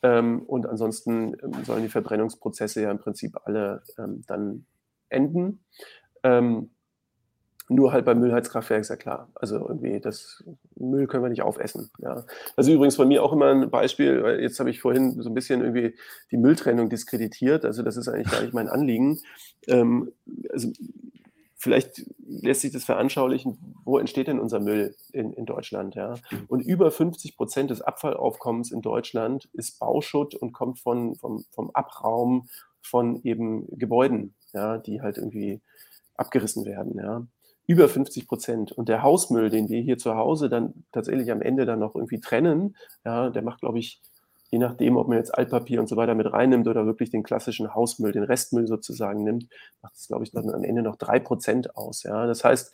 Ähm, 0.02 0.42
und 0.42 0.66
ansonsten 0.66 1.36
ähm, 1.42 1.64
sollen 1.64 1.82
die 1.82 1.88
Verbrennungsprozesse 1.88 2.82
ja 2.82 2.90
im 2.90 2.98
Prinzip 2.98 3.36
alle 3.44 3.82
ähm, 3.98 4.22
dann 4.28 4.66
enden. 5.08 5.60
Ähm, 6.22 6.70
nur 7.68 7.93
halt 7.93 8.05
beim 8.05 8.20
Müllheizkraftwerk 8.20 8.80
ist 8.80 8.90
ja 8.90 8.97
klar. 8.97 9.28
Also 9.34 9.56
irgendwie, 9.56 10.01
das 10.01 10.44
Müll 10.76 11.06
können 11.06 11.24
wir 11.24 11.30
nicht 11.30 11.43
aufessen. 11.43 11.90
Ja. 11.98 12.24
Also 12.56 12.72
übrigens 12.72 12.97
bei 12.97 13.05
mir 13.05 13.22
auch 13.22 13.32
immer 13.32 13.51
ein 13.51 13.70
Beispiel, 13.70 14.22
weil 14.22 14.40
jetzt 14.40 14.60
habe 14.60 14.70
ich 14.70 14.80
vorhin 14.80 15.20
so 15.20 15.28
ein 15.28 15.34
bisschen 15.34 15.62
irgendwie 15.62 15.94
die 16.30 16.36
Mülltrennung 16.36 16.88
diskreditiert. 16.88 17.64
Also 17.64 17.82
das 17.82 17.97
ist 17.97 18.09
eigentlich 18.09 18.30
gar 18.30 18.43
nicht 18.43 18.55
mein 18.55 18.68
Anliegen. 18.68 19.20
Ähm, 19.66 20.12
also 20.51 20.70
vielleicht 21.56 22.05
lässt 22.24 22.60
sich 22.60 22.72
das 22.72 22.84
veranschaulichen, 22.84 23.59
wo 23.84 23.98
entsteht 23.98 24.28
denn 24.28 24.38
unser 24.38 24.60
Müll 24.60 24.94
in, 25.12 25.32
in 25.32 25.44
Deutschland? 25.44 25.97
Ja? 25.97 26.14
Und 26.47 26.60
über 26.60 26.93
50 26.93 27.36
Prozent 27.36 27.70
des 27.70 27.82
Abfallaufkommens 27.82 28.70
in 28.70 28.80
Deutschland 28.80 29.48
ist 29.55 29.80
Bauschutt 29.80 30.36
und 30.36 30.52
kommt 30.52 30.78
von, 30.78 31.16
vom, 31.16 31.44
vom 31.51 31.70
Abraum 31.72 32.48
von 32.80 33.20
eben 33.24 33.66
Gebäuden, 33.76 34.36
ja, 34.52 34.78
die 34.78 35.01
halt 35.01 35.18
irgendwie 35.18 35.60
abgerissen 36.14 36.64
werden. 36.64 36.97
Ja 36.97 37.26
über 37.66 37.88
50 37.88 38.28
Prozent. 38.28 38.72
Und 38.72 38.88
der 38.88 39.02
Hausmüll, 39.02 39.51
den 39.51 39.68
wir 39.68 39.80
hier 39.80 39.98
zu 39.98 40.14
Hause 40.14 40.48
dann 40.48 40.84
tatsächlich 40.93 41.30
am 41.30 41.43
Ende 41.43 41.66
dann 41.66 41.80
noch 41.80 41.94
irgendwie 41.94 42.20
trennen, 42.20 42.76
ja, 43.05 43.30
der 43.30 43.43
macht, 43.43 43.60
glaube 43.60 43.78
ich, 43.78 44.01
je 44.51 44.59
nachdem, 44.59 44.97
ob 44.97 45.09
man 45.09 45.18
jetzt 45.18 45.34
Altpapier 45.36 45.80
und 45.80 45.88
so 45.88 45.97
weiter 45.97 46.14
mit 46.14 46.32
reinnimmt 46.32 46.68
oder 46.68 46.86
wirklich 46.86 47.10
den 47.10 47.22
klassischen 47.22 47.74
Hausmüll, 47.74 48.12
den 48.12 48.22
Restmüll 48.22 48.66
sozusagen 48.66 49.24
nimmt, 49.24 49.47
macht 49.82 49.97
es, 49.97 50.06
glaube 50.06 50.24
ich, 50.24 50.30
dann 50.30 50.51
am 50.51 50.62
Ende 50.62 50.82
noch 50.82 50.97
drei 50.97 51.18
Prozent 51.18 51.76
aus. 51.76 52.05
Ja. 52.05 52.26
Das 52.26 52.44
heißt, 52.44 52.72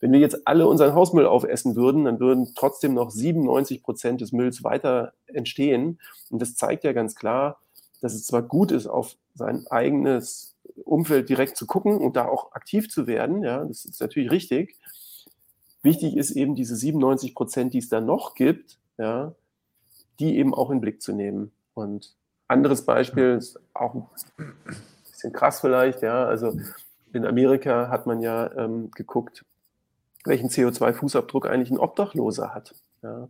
wenn 0.00 0.12
wir 0.12 0.18
jetzt 0.18 0.46
alle 0.46 0.66
unseren 0.66 0.94
Hausmüll 0.94 1.26
aufessen 1.26 1.76
würden, 1.76 2.04
dann 2.06 2.20
würden 2.20 2.52
trotzdem 2.56 2.94
noch 2.94 3.10
97 3.10 3.82
Prozent 3.82 4.22
des 4.22 4.32
Mülls 4.32 4.64
weiter 4.64 5.12
entstehen. 5.26 6.00
Und 6.30 6.40
das 6.40 6.56
zeigt 6.56 6.84
ja 6.84 6.92
ganz 6.92 7.14
klar, 7.14 7.60
dass 8.00 8.14
es 8.14 8.24
zwar 8.24 8.42
gut 8.42 8.72
ist, 8.72 8.86
auf 8.86 9.16
sein 9.34 9.66
eigenes 9.68 10.49
Umfeld 10.84 11.28
direkt 11.28 11.56
zu 11.56 11.66
gucken 11.66 11.98
und 11.98 12.16
da 12.16 12.26
auch 12.26 12.52
aktiv 12.52 12.90
zu 12.90 13.06
werden. 13.06 13.42
Ja, 13.42 13.64
das 13.64 13.84
ist 13.84 14.00
natürlich 14.00 14.30
richtig. 14.30 14.76
Wichtig 15.82 16.16
ist 16.16 16.32
eben 16.32 16.54
diese 16.54 16.76
97 16.76 17.34
Prozent, 17.34 17.74
die 17.74 17.78
es 17.78 17.88
da 17.88 18.00
noch 18.00 18.34
gibt, 18.34 18.78
ja, 18.98 19.34
die 20.18 20.36
eben 20.36 20.54
auch 20.54 20.70
in 20.70 20.76
den 20.76 20.80
Blick 20.82 21.00
zu 21.00 21.12
nehmen. 21.12 21.52
Und 21.74 22.14
anderes 22.48 22.84
Beispiel 22.84 23.36
ist 23.38 23.58
auch 23.72 23.94
ein 23.94 24.06
bisschen 25.10 25.32
krass 25.32 25.60
vielleicht, 25.60 26.02
ja, 26.02 26.24
also 26.24 26.58
in 27.12 27.24
Amerika 27.24 27.88
hat 27.88 28.06
man 28.06 28.20
ja 28.20 28.52
ähm, 28.56 28.90
geguckt, 28.90 29.44
welchen 30.24 30.50
CO2-Fußabdruck 30.50 31.46
eigentlich 31.46 31.70
ein 31.70 31.78
Obdachloser 31.78 32.54
hat. 32.54 32.74
Ja 33.02 33.28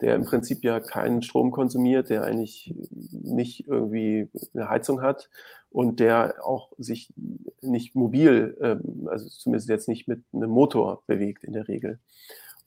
der 0.00 0.14
im 0.14 0.24
Prinzip 0.24 0.64
ja 0.64 0.80
keinen 0.80 1.22
Strom 1.22 1.50
konsumiert, 1.50 2.10
der 2.10 2.24
eigentlich 2.24 2.74
nicht 3.10 3.66
irgendwie 3.68 4.28
eine 4.54 4.68
Heizung 4.68 5.02
hat 5.02 5.28
und 5.70 6.00
der 6.00 6.44
auch 6.44 6.72
sich 6.78 7.12
nicht 7.62 7.94
mobil, 7.94 8.56
ähm, 8.60 9.08
also 9.08 9.28
zumindest 9.28 9.68
jetzt 9.68 9.88
nicht 9.88 10.08
mit 10.08 10.22
einem 10.32 10.50
Motor 10.50 11.02
bewegt 11.06 11.44
in 11.44 11.52
der 11.52 11.68
Regel. 11.68 11.98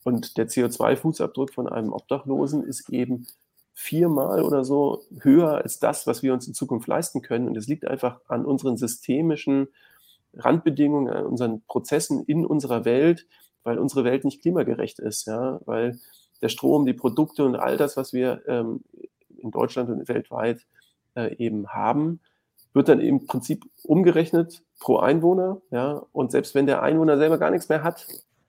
Und 0.04 0.36
der 0.36 0.48
CO2-Fußabdruck 0.48 1.52
von 1.52 1.68
einem 1.68 1.92
Obdachlosen 1.92 2.64
ist 2.64 2.90
eben 2.90 3.26
viermal 3.74 4.42
oder 4.42 4.64
so 4.64 5.02
höher 5.20 5.56
als 5.62 5.80
das, 5.80 6.06
was 6.06 6.22
wir 6.22 6.32
uns 6.32 6.46
in 6.46 6.54
Zukunft 6.54 6.86
leisten 6.88 7.22
können. 7.22 7.48
Und 7.48 7.56
es 7.56 7.66
liegt 7.66 7.86
einfach 7.86 8.20
an 8.28 8.44
unseren 8.44 8.76
systemischen 8.76 9.68
Randbedingungen, 10.34 11.12
an 11.12 11.26
unseren 11.26 11.62
Prozessen 11.66 12.22
in 12.24 12.46
unserer 12.46 12.84
Welt, 12.84 13.26
weil 13.64 13.78
unsere 13.78 14.04
Welt 14.04 14.24
nicht 14.24 14.42
klimagerecht 14.42 14.98
ist, 14.98 15.26
ja, 15.26 15.60
weil 15.64 15.98
der 16.42 16.48
Strom, 16.48 16.86
die 16.86 16.92
Produkte 16.92 17.44
und 17.44 17.56
all 17.56 17.76
das, 17.76 17.96
was 17.96 18.12
wir 18.12 18.42
ähm, 18.46 18.84
in 19.38 19.50
Deutschland 19.50 19.90
und 19.90 20.08
weltweit 20.08 20.66
äh, 21.16 21.34
eben 21.36 21.68
haben, 21.68 22.20
wird 22.74 22.88
dann 22.88 23.00
im 23.00 23.24
Prinzip 23.26 23.64
umgerechnet 23.82 24.62
pro 24.80 24.98
Einwohner. 24.98 25.62
Ja? 25.70 26.04
Und 26.12 26.32
selbst 26.32 26.54
wenn 26.54 26.66
der 26.66 26.82
Einwohner 26.82 27.16
selber 27.16 27.38
gar 27.38 27.50
nichts 27.50 27.68
mehr 27.68 27.82
hat, 27.82 28.06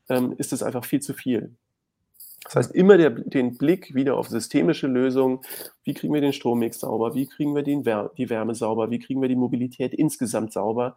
ähm, 0.09 0.33
ist 0.37 0.51
es 0.51 0.63
einfach 0.63 0.83
viel 0.83 0.99
zu 0.99 1.13
viel. 1.13 1.55
Das 2.43 2.55
heißt, 2.55 2.75
immer 2.75 2.97
der, 2.97 3.09
den 3.09 3.57
Blick 3.57 3.95
wieder 3.95 4.17
auf 4.17 4.27
systemische 4.27 4.87
Lösungen. 4.87 5.39
Wie 5.83 5.93
kriegen 5.93 6.13
wir 6.13 6.21
den 6.21 6.33
Strommix 6.33 6.79
sauber? 6.79 7.15
Wie 7.15 7.25
kriegen 7.25 7.55
wir 7.55 7.63
den, 7.63 7.83
die 8.17 8.29
Wärme 8.29 8.53
sauber? 8.53 8.91
Wie 8.91 8.99
kriegen 8.99 9.21
wir 9.21 9.29
die 9.29 9.35
Mobilität 9.35 9.93
insgesamt 9.93 10.53
sauber? 10.53 10.95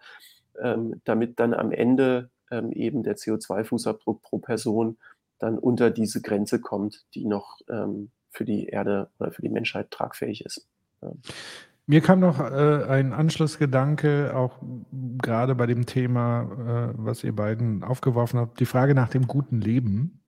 Ähm, 0.60 1.00
damit 1.04 1.38
dann 1.38 1.54
am 1.54 1.70
Ende 1.72 2.30
ähm, 2.50 2.72
eben 2.72 3.02
der 3.02 3.16
CO2-Fußabdruck 3.16 4.20
pro 4.22 4.38
Person 4.38 4.98
dann 5.38 5.58
unter 5.58 5.90
diese 5.90 6.20
Grenze 6.20 6.60
kommt, 6.60 7.06
die 7.14 7.24
noch 7.24 7.60
ähm, 7.70 8.10
für 8.30 8.44
die 8.44 8.66
Erde 8.66 9.08
oder 9.18 9.30
für 9.30 9.42
die 9.42 9.48
Menschheit 9.48 9.90
tragfähig 9.90 10.44
ist. 10.44 10.66
Ja. 11.00 11.12
Mir 11.90 12.02
kam 12.02 12.20
noch 12.20 12.38
äh, 12.38 12.84
ein 12.86 13.14
Anschlussgedanke, 13.14 14.36
auch 14.36 14.58
gerade 14.92 15.54
bei 15.54 15.64
dem 15.64 15.86
Thema, 15.86 16.42
äh, 16.42 16.94
was 16.98 17.24
ihr 17.24 17.34
beiden 17.34 17.82
aufgeworfen 17.82 18.38
habt, 18.38 18.60
die 18.60 18.66
Frage 18.66 18.94
nach 18.94 19.08
dem 19.08 19.26
guten 19.26 19.62
Leben. 19.62 20.20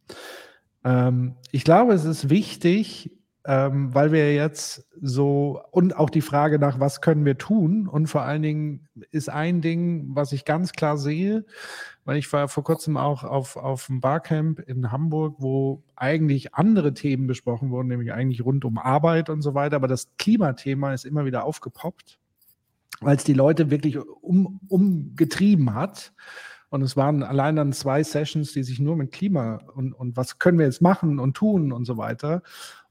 Ähm, 0.84 1.34
ich 1.52 1.62
glaube, 1.64 1.92
es 1.92 2.06
ist 2.06 2.30
wichtig, 2.30 3.10
ähm, 3.46 3.94
weil 3.94 4.12
wir 4.12 4.34
jetzt 4.34 4.86
so 5.00 5.62
und 5.70 5.96
auch 5.96 6.10
die 6.10 6.20
Frage 6.20 6.58
nach, 6.58 6.78
was 6.78 7.00
können 7.00 7.24
wir 7.24 7.38
tun? 7.38 7.88
Und 7.88 8.06
vor 8.06 8.22
allen 8.22 8.42
Dingen 8.42 8.88
ist 9.10 9.30
ein 9.30 9.62
Ding, 9.62 10.08
was 10.10 10.32
ich 10.32 10.44
ganz 10.44 10.72
klar 10.72 10.98
sehe, 10.98 11.44
weil 12.04 12.18
ich 12.18 12.30
war 12.32 12.48
vor 12.48 12.64
kurzem 12.64 12.96
auch 12.96 13.24
auf, 13.24 13.56
auf 13.56 13.86
dem 13.86 14.00
Barcamp 14.00 14.60
in 14.60 14.92
Hamburg, 14.92 15.36
wo 15.38 15.82
eigentlich 15.96 16.54
andere 16.54 16.92
Themen 16.92 17.26
besprochen 17.26 17.70
wurden, 17.70 17.88
nämlich 17.88 18.12
eigentlich 18.12 18.44
rund 18.44 18.64
um 18.64 18.76
Arbeit 18.78 19.30
und 19.30 19.40
so 19.40 19.54
weiter, 19.54 19.76
aber 19.76 19.88
das 19.88 20.08
Klimathema 20.18 20.92
ist 20.92 21.06
immer 21.06 21.24
wieder 21.24 21.44
aufgepoppt, 21.44 22.18
weil 23.00 23.16
es 23.16 23.24
die 23.24 23.34
Leute 23.34 23.70
wirklich 23.70 23.98
um, 24.20 24.60
umgetrieben 24.68 25.74
hat. 25.74 26.12
Und 26.68 26.82
es 26.82 26.96
waren 26.96 27.24
allein 27.24 27.56
dann 27.56 27.72
zwei 27.72 28.04
Sessions, 28.04 28.52
die 28.52 28.62
sich 28.62 28.78
nur 28.78 28.96
mit 28.96 29.10
Klima 29.10 29.56
und, 29.74 29.92
und 29.92 30.16
was 30.16 30.38
können 30.38 30.58
wir 30.58 30.66
jetzt 30.66 30.80
machen 30.80 31.18
und 31.18 31.36
tun 31.36 31.72
und 31.72 31.84
so 31.84 31.96
weiter. 31.96 32.42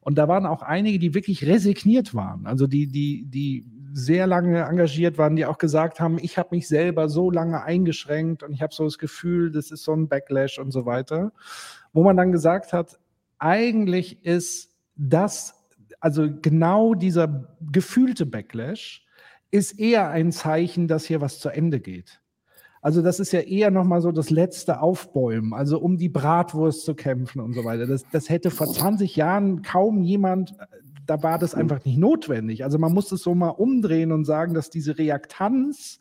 Und 0.01 0.17
da 0.17 0.27
waren 0.27 0.45
auch 0.45 0.61
einige, 0.61 0.99
die 0.99 1.13
wirklich 1.13 1.45
resigniert 1.45 2.15
waren. 2.15 2.45
Also 2.45 2.67
die, 2.67 2.88
die, 2.88 3.26
die 3.26 3.65
sehr 3.93 4.27
lange 4.27 4.61
engagiert 4.61 5.17
waren, 5.17 5.35
die 5.35 5.45
auch 5.45 5.57
gesagt 5.57 5.99
haben, 5.99 6.17
ich 6.21 6.38
habe 6.38 6.55
mich 6.55 6.67
selber 6.67 7.09
so 7.09 7.31
lange 7.31 7.63
eingeschränkt 7.63 8.43
und 8.43 8.53
ich 8.53 8.61
habe 8.61 8.73
so 8.73 8.84
das 8.84 8.97
Gefühl, 8.97 9.51
das 9.51 9.71
ist 9.71 9.84
so 9.84 9.93
ein 9.93 10.07
Backlash 10.07 10.59
und 10.59 10.71
so 10.71 10.85
weiter. 10.85 11.31
Wo 11.93 12.03
man 12.03 12.17
dann 12.17 12.31
gesagt 12.31 12.71
hat, 12.71 12.99
eigentlich 13.39 14.23
ist 14.23 14.73
das, 14.95 15.55
also 15.99 16.30
genau 16.41 16.93
dieser 16.93 17.55
gefühlte 17.71 18.26
Backlash, 18.26 19.05
ist 19.51 19.80
eher 19.80 20.09
ein 20.09 20.31
Zeichen, 20.31 20.88
dass 20.88 21.05
hier 21.05 21.21
was 21.21 21.39
zu 21.39 21.49
Ende 21.49 21.80
geht. 21.80 22.21
Also 22.81 23.01
das 23.01 23.19
ist 23.19 23.31
ja 23.34 23.41
eher 23.41 23.72
nochmal 23.72 24.01
so 24.01 24.11
das 24.11 24.30
letzte 24.30 24.81
Aufbäumen, 24.81 25.53
also 25.53 25.80
um 25.80 25.97
die 25.97 26.10
Bratwurst 26.10 26.85
zu 26.85 26.95
kämpfen 26.95 27.41
und 27.41 27.53
so 27.53 27.65
weiter. 27.65 27.88
Das, 27.88 28.06
das 28.11 28.30
hätte 28.30 28.51
vor 28.51 28.68
20 28.68 29.15
Jahren 29.15 29.61
kaum 29.64 30.01
jemand, 30.01 30.56
da 31.06 31.22
war 31.22 31.39
das 31.39 31.56
einfach 31.56 31.84
nicht 31.84 31.97
notwendig. 31.97 32.64
Also 32.64 32.77
man 32.77 32.93
muss 32.93 33.11
es 33.11 33.22
so 33.22 33.35
mal 33.35 33.49
umdrehen 33.49 34.11
und 34.11 34.26
sagen, 34.26 34.53
dass 34.53 34.69
diese 34.69 34.97
Reaktanz 34.97 35.99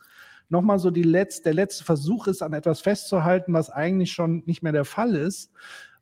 nochmal 0.48 0.78
so 0.78 0.90
die 0.90 1.02
Letz-, 1.02 1.42
der 1.42 1.54
letzte 1.54 1.84
Versuch 1.84 2.26
ist, 2.26 2.42
an 2.42 2.52
etwas 2.52 2.80
festzuhalten, 2.80 3.52
was 3.52 3.70
eigentlich 3.70 4.12
schon 4.12 4.42
nicht 4.46 4.62
mehr 4.62 4.72
der 4.72 4.84
Fall 4.84 5.14
ist. 5.14 5.50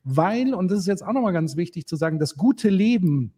Weil, 0.04 0.54
und 0.54 0.70
das 0.70 0.80
ist 0.80 0.86
jetzt 0.86 1.02
auch 1.02 1.12
nochmal 1.12 1.32
ganz 1.32 1.56
wichtig 1.56 1.86
zu 1.86 1.96
sagen, 1.96 2.18
das 2.18 2.36
gute 2.36 2.68
Leben 2.68 3.32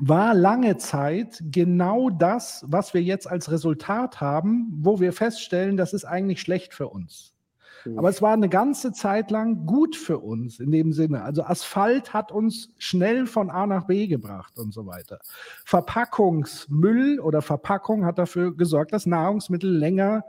war 0.00 0.34
lange 0.34 0.78
Zeit 0.78 1.42
genau 1.50 2.10
das, 2.10 2.64
was 2.66 2.94
wir 2.94 3.02
jetzt 3.02 3.30
als 3.30 3.50
Resultat 3.50 4.20
haben, 4.20 4.72
wo 4.80 4.98
wir 4.98 5.12
feststellen, 5.12 5.76
das 5.76 5.92
ist 5.92 6.04
eigentlich 6.04 6.40
schlecht 6.40 6.74
für 6.74 6.88
uns. 6.88 7.34
Mhm. 7.84 7.98
Aber 7.98 8.08
es 8.08 8.22
war 8.22 8.32
eine 8.32 8.48
ganze 8.48 8.92
Zeit 8.92 9.30
lang 9.30 9.66
gut 9.66 9.96
für 9.96 10.18
uns 10.18 10.58
in 10.58 10.70
dem 10.70 10.92
Sinne. 10.92 11.22
Also 11.22 11.44
Asphalt 11.44 12.14
hat 12.14 12.32
uns 12.32 12.70
schnell 12.78 13.26
von 13.26 13.50
A 13.50 13.66
nach 13.66 13.86
B 13.86 14.06
gebracht 14.06 14.58
und 14.58 14.72
so 14.72 14.86
weiter. 14.86 15.20
Verpackungsmüll 15.64 17.20
oder 17.20 17.42
Verpackung 17.42 18.04
hat 18.04 18.18
dafür 18.18 18.56
gesorgt, 18.56 18.92
dass 18.92 19.06
Nahrungsmittel 19.06 19.70
länger 19.70 20.24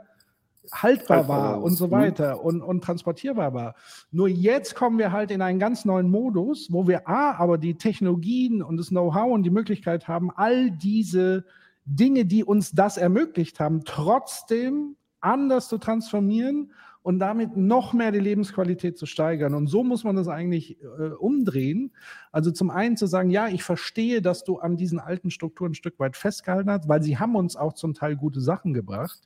haltbar 0.70 1.28
war 1.28 1.62
und 1.62 1.72
so 1.72 1.88
mhm. 1.88 1.92
weiter 1.92 2.44
und, 2.44 2.62
und 2.62 2.84
transportierbar 2.84 3.52
war. 3.52 3.74
Nur 4.10 4.28
jetzt 4.28 4.74
kommen 4.74 4.98
wir 4.98 5.10
halt 5.10 5.30
in 5.30 5.42
einen 5.42 5.58
ganz 5.58 5.84
neuen 5.84 6.08
Modus, 6.08 6.68
wo 6.70 6.86
wir 6.86 7.08
A, 7.08 7.32
aber 7.32 7.58
die 7.58 7.74
Technologien 7.74 8.62
und 8.62 8.76
das 8.76 8.88
Know-how 8.88 9.32
und 9.32 9.42
die 9.42 9.50
Möglichkeit 9.50 10.06
haben, 10.06 10.30
all 10.34 10.70
diese 10.70 11.44
Dinge, 11.84 12.24
die 12.24 12.44
uns 12.44 12.72
das 12.72 12.96
ermöglicht 12.96 13.58
haben, 13.58 13.84
trotzdem 13.84 14.96
anders 15.20 15.68
zu 15.68 15.78
transformieren 15.78 16.72
und 17.02 17.18
damit 17.18 17.56
noch 17.56 17.92
mehr 17.92 18.12
die 18.12 18.20
Lebensqualität 18.20 18.96
zu 18.96 19.06
steigern. 19.06 19.54
Und 19.54 19.66
so 19.66 19.82
muss 19.82 20.04
man 20.04 20.14
das 20.14 20.28
eigentlich 20.28 20.80
äh, 20.80 21.08
umdrehen. 21.18 21.92
Also 22.30 22.52
zum 22.52 22.70
einen 22.70 22.96
zu 22.96 23.06
sagen, 23.06 23.30
ja, 23.30 23.48
ich 23.48 23.64
verstehe, 23.64 24.22
dass 24.22 24.44
du 24.44 24.58
an 24.58 24.76
diesen 24.76 25.00
alten 25.00 25.30
Strukturen 25.30 25.72
ein 25.72 25.74
Stück 25.74 25.98
weit 25.98 26.16
festgehalten 26.16 26.70
hast, 26.70 26.88
weil 26.88 27.02
sie 27.02 27.18
haben 27.18 27.34
uns 27.34 27.56
auch 27.56 27.72
zum 27.72 27.94
Teil 27.94 28.16
gute 28.16 28.40
Sachen 28.40 28.72
gebracht. 28.72 29.20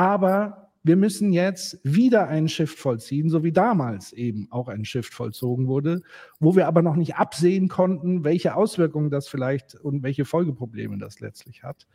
Aber 0.00 0.70
wir 0.82 0.96
müssen 0.96 1.30
jetzt 1.30 1.78
wieder 1.82 2.26
einen 2.26 2.48
Shift 2.48 2.78
vollziehen, 2.78 3.28
so 3.28 3.44
wie 3.44 3.52
damals 3.52 4.14
eben 4.14 4.46
auch 4.50 4.68
ein 4.68 4.86
Shift 4.86 5.12
vollzogen 5.12 5.66
wurde, 5.66 6.00
wo 6.38 6.56
wir 6.56 6.66
aber 6.68 6.80
noch 6.80 6.96
nicht 6.96 7.16
absehen 7.16 7.68
konnten, 7.68 8.24
welche 8.24 8.54
Auswirkungen 8.56 9.10
das 9.10 9.28
vielleicht 9.28 9.74
und 9.74 10.02
welche 10.02 10.24
Folgeprobleme 10.24 10.96
das 10.96 11.20
letztlich 11.20 11.64
hat. 11.64 11.86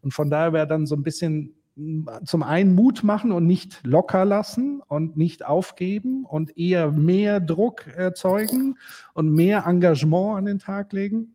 Und 0.00 0.14
von 0.14 0.30
daher 0.30 0.54
wäre 0.54 0.66
dann 0.66 0.86
so 0.86 0.96
ein 0.96 1.02
bisschen 1.02 1.52
mm, 1.76 2.08
zum 2.24 2.42
einen 2.42 2.74
Mut 2.74 3.04
machen 3.04 3.30
und 3.30 3.46
nicht 3.46 3.82
locker 3.84 4.24
lassen 4.24 4.80
und 4.88 5.18
nicht 5.18 5.44
aufgeben 5.44 6.24
und 6.24 6.56
eher 6.56 6.90
mehr 6.92 7.40
Druck 7.40 7.88
erzeugen 7.88 8.78
und 9.12 9.34
mehr 9.34 9.66
Engagement 9.66 10.38
an 10.38 10.46
den 10.46 10.60
Tag 10.60 10.94
legen 10.94 11.34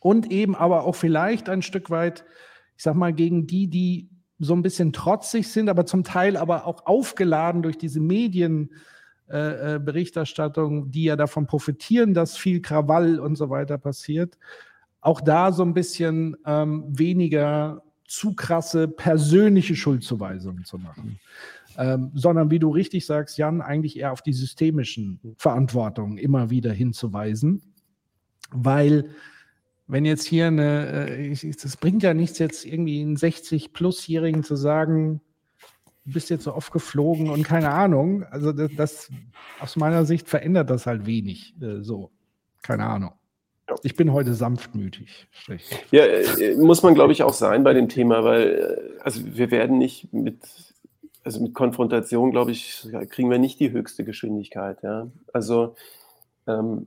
und 0.00 0.28
eben 0.32 0.56
aber 0.56 0.82
auch 0.82 0.96
vielleicht 0.96 1.48
ein 1.48 1.62
Stück 1.62 1.88
weit, 1.88 2.24
ich 2.76 2.82
sag 2.82 2.96
mal, 2.96 3.12
gegen 3.12 3.46
die, 3.46 3.68
die 3.68 4.10
so 4.38 4.54
ein 4.54 4.62
bisschen 4.62 4.92
trotzig 4.92 5.48
sind, 5.48 5.68
aber 5.68 5.86
zum 5.86 6.04
Teil 6.04 6.36
aber 6.36 6.66
auch 6.66 6.86
aufgeladen 6.86 7.62
durch 7.62 7.78
diese 7.78 8.00
Medienberichterstattung, 8.00 10.76
äh, 10.76 10.86
äh 10.86 10.90
die 10.90 11.04
ja 11.04 11.16
davon 11.16 11.46
profitieren, 11.46 12.14
dass 12.14 12.36
viel 12.36 12.60
Krawall 12.60 13.18
und 13.18 13.36
so 13.36 13.50
weiter 13.50 13.78
passiert. 13.78 14.38
Auch 15.00 15.20
da 15.20 15.52
so 15.52 15.62
ein 15.62 15.74
bisschen 15.74 16.36
ähm, 16.44 16.84
weniger 16.88 17.82
zu 18.06 18.34
krasse 18.34 18.88
persönliche 18.88 19.74
Schuldzuweisungen 19.74 20.64
zu 20.64 20.78
machen. 20.78 21.18
Ähm, 21.78 22.10
sondern 22.14 22.50
wie 22.50 22.58
du 22.58 22.70
richtig 22.70 23.04
sagst, 23.04 23.36
Jan, 23.36 23.60
eigentlich 23.60 23.98
eher 23.98 24.12
auf 24.12 24.22
die 24.22 24.32
systemischen 24.32 25.20
Verantwortungen 25.36 26.16
immer 26.16 26.48
wieder 26.48 26.72
hinzuweisen, 26.72 27.60
weil 28.50 29.10
wenn 29.88 30.04
jetzt 30.04 30.24
hier 30.24 30.48
eine, 30.48 31.30
es 31.30 31.76
bringt 31.76 32.02
ja 32.02 32.12
nichts, 32.12 32.38
jetzt 32.38 32.64
irgendwie 32.64 33.00
einen 33.00 33.16
60-Plus-Jährigen 33.16 34.42
zu 34.42 34.56
sagen, 34.56 35.20
du 36.04 36.12
bist 36.12 36.30
jetzt 36.30 36.44
so 36.44 36.54
oft 36.54 36.72
geflogen 36.72 37.30
und 37.30 37.44
keine 37.44 37.70
Ahnung. 37.70 38.24
Also 38.24 38.52
das, 38.52 38.70
das 38.76 39.10
aus 39.60 39.76
meiner 39.76 40.04
Sicht 40.04 40.28
verändert 40.28 40.70
das 40.70 40.86
halt 40.86 41.06
wenig. 41.06 41.54
Äh, 41.60 41.82
so, 41.82 42.10
keine 42.62 42.86
Ahnung. 42.86 43.12
Ich 43.82 43.96
bin 43.96 44.12
heute 44.12 44.34
sanftmütig. 44.34 45.26
Ja, 45.90 46.04
äh, 46.04 46.54
muss 46.56 46.82
man, 46.82 46.94
glaube 46.94 47.12
ich, 47.12 47.22
auch 47.24 47.34
sein 47.34 47.64
bei 47.64 47.72
dem 47.72 47.88
Thema, 47.88 48.22
weil 48.24 48.98
äh, 48.98 49.02
also 49.02 49.20
wir 49.24 49.50
werden 49.50 49.78
nicht 49.78 50.12
mit, 50.12 50.38
also 51.24 51.40
mit 51.42 51.54
Konfrontation, 51.54 52.30
glaube 52.30 52.52
ich, 52.52 52.88
kriegen 53.10 53.30
wir 53.30 53.38
nicht 53.38 53.58
die 53.58 53.72
höchste 53.72 54.04
Geschwindigkeit. 54.04 54.82
Ja? 54.82 55.08
Also 55.32 55.74
ähm, 56.46 56.86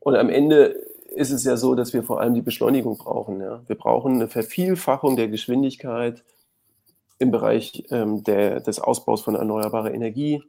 und 0.00 0.14
am 0.14 0.30
Ende 0.30 0.76
ist 1.08 1.30
es 1.30 1.44
ja 1.44 1.56
so, 1.56 1.74
dass 1.74 1.92
wir 1.92 2.02
vor 2.02 2.20
allem 2.20 2.34
die 2.34 2.42
Beschleunigung 2.42 2.98
brauchen. 2.98 3.40
Ja? 3.40 3.62
Wir 3.66 3.76
brauchen 3.76 4.14
eine 4.14 4.28
Vervielfachung 4.28 5.16
der 5.16 5.28
Geschwindigkeit 5.28 6.22
im 7.18 7.30
Bereich 7.30 7.84
ähm, 7.90 8.22
der, 8.22 8.60
des 8.60 8.78
Ausbaus 8.78 9.22
von 9.22 9.34
erneuerbarer 9.34 9.92
Energie, 9.92 10.42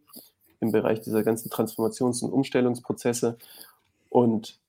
im 0.59 0.71
Bereich 0.71 1.01
dieser 1.01 1.23
ganzen 1.23 1.49
Transformations- 1.49 2.23
und 2.23 2.31
Umstellungsprozesse. 2.31 3.37
Und 4.09 4.59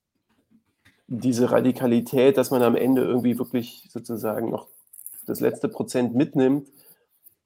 diese 1.09 1.51
Radikalität, 1.51 2.37
dass 2.37 2.53
man 2.53 2.63
am 2.63 2.77
Ende 2.77 3.03
irgendwie 3.03 3.39
wirklich 3.39 3.89
sozusagen 3.91 4.51
noch 4.51 4.69
das 5.27 5.41
letzte 5.41 5.69
Prozent 5.69 6.15
mitnimmt, 6.15 6.69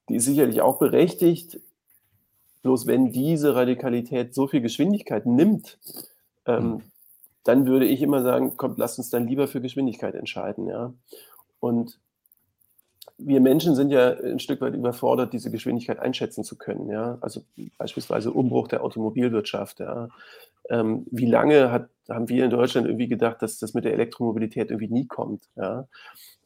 die 0.08 0.16
ist 0.16 0.26
sicherlich 0.26 0.60
auch 0.60 0.78
berechtigt. 0.78 1.60
Bloß 2.62 2.86
wenn 2.86 3.10
diese 3.10 3.54
Radikalität 3.54 4.34
so 4.34 4.46
viel 4.46 4.60
Geschwindigkeit 4.60 5.24
nimmt, 5.24 5.78
ähm, 6.46 6.64
mhm 6.64 6.82
dann 7.44 7.66
würde 7.66 7.86
ich 7.86 8.02
immer 8.02 8.22
sagen, 8.22 8.56
kommt, 8.56 8.78
lasst 8.78 8.98
uns 8.98 9.10
dann 9.10 9.28
lieber 9.28 9.46
für 9.46 9.60
Geschwindigkeit 9.60 10.14
entscheiden, 10.14 10.66
ja. 10.66 10.92
Und 11.60 11.98
wir 13.16 13.40
Menschen 13.40 13.76
sind 13.76 13.90
ja 13.90 14.10
ein 14.18 14.40
Stück 14.40 14.60
weit 14.60 14.74
überfordert, 14.74 15.32
diese 15.32 15.50
Geschwindigkeit 15.50 15.98
einschätzen 15.98 16.42
zu 16.42 16.56
können, 16.56 16.88
ja. 16.90 17.18
Also 17.20 17.44
beispielsweise 17.78 18.32
Umbruch 18.32 18.68
der 18.68 18.82
Automobilwirtschaft, 18.82 19.80
ja. 19.80 20.08
Ähm, 20.70 21.06
wie 21.10 21.26
lange 21.26 21.70
hat, 21.70 21.90
haben 22.08 22.28
wir 22.28 22.44
in 22.44 22.50
Deutschland 22.50 22.86
irgendwie 22.86 23.08
gedacht, 23.08 23.42
dass 23.42 23.58
das 23.58 23.74
mit 23.74 23.84
der 23.84 23.92
Elektromobilität 23.92 24.70
irgendwie 24.70 24.92
nie 24.92 25.06
kommt, 25.06 25.44
ja. 25.56 25.86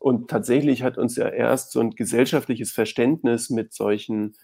Und 0.01 0.31
tatsächlich 0.31 0.83
hat 0.83 0.99
uns 0.99 1.17
ja 1.17 1.29
erst 1.29 1.73
so 1.73 1.81
ein 1.81 1.91
gesellschaftliches 1.91 2.71
Verständnis 2.71 3.51
mit 3.51 3.73
solchen 3.73 4.35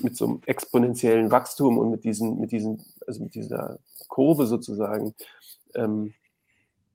mit 0.00 0.16
so 0.16 0.26
einem 0.26 0.40
exponentiellen 0.46 1.30
Wachstum 1.30 1.78
und 1.78 1.90
mit 1.90 2.04
diesen, 2.04 2.40
mit 2.40 2.52
diesen, 2.52 2.82
also 3.06 3.22
mit 3.22 3.34
dieser 3.34 3.78
Kurve 4.08 4.46
sozusagen, 4.46 5.14
ähm, 5.76 6.14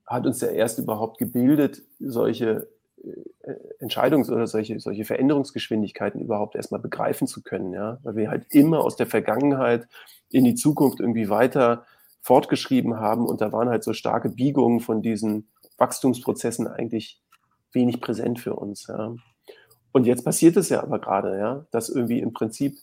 hat 0.06 0.26
uns 0.26 0.40
ja 0.40 0.48
erst 0.48 0.78
überhaupt 0.78 1.18
gebildet, 1.18 1.82
solche 1.98 2.68
äh, 3.02 3.52
Entscheidungs- 3.80 4.30
oder 4.30 4.46
solche, 4.46 4.80
solche 4.80 5.04
Veränderungsgeschwindigkeiten 5.04 6.20
überhaupt 6.20 6.56
erstmal 6.56 6.80
begreifen 6.80 7.26
zu 7.26 7.42
können, 7.42 7.72
ja, 7.72 7.98
weil 8.02 8.16
wir 8.16 8.30
halt 8.30 8.46
immer 8.50 8.80
aus 8.80 8.96
der 8.96 9.06
Vergangenheit 9.06 9.88
in 10.30 10.44
die 10.44 10.54
Zukunft 10.54 11.00
irgendwie 11.00 11.28
weiter 11.28 11.84
fortgeschrieben 12.20 12.98
haben 12.98 13.26
und 13.26 13.40
da 13.40 13.52
waren 13.52 13.68
halt 13.68 13.84
so 13.84 13.92
starke 13.92 14.28
Biegungen 14.28 14.80
von 14.80 15.02
diesen 15.02 15.48
Wachstumsprozessen 15.78 16.66
eigentlich 16.66 17.22
wenig 17.72 18.00
präsent 18.00 18.40
für 18.40 18.54
uns. 18.54 18.86
Ja. 18.88 19.14
Und 19.92 20.06
jetzt 20.06 20.24
passiert 20.24 20.56
es 20.56 20.68
ja 20.68 20.82
aber 20.82 20.98
gerade, 20.98 21.38
ja, 21.38 21.66
dass 21.70 21.88
irgendwie 21.88 22.20
im 22.20 22.32
Prinzip 22.32 22.78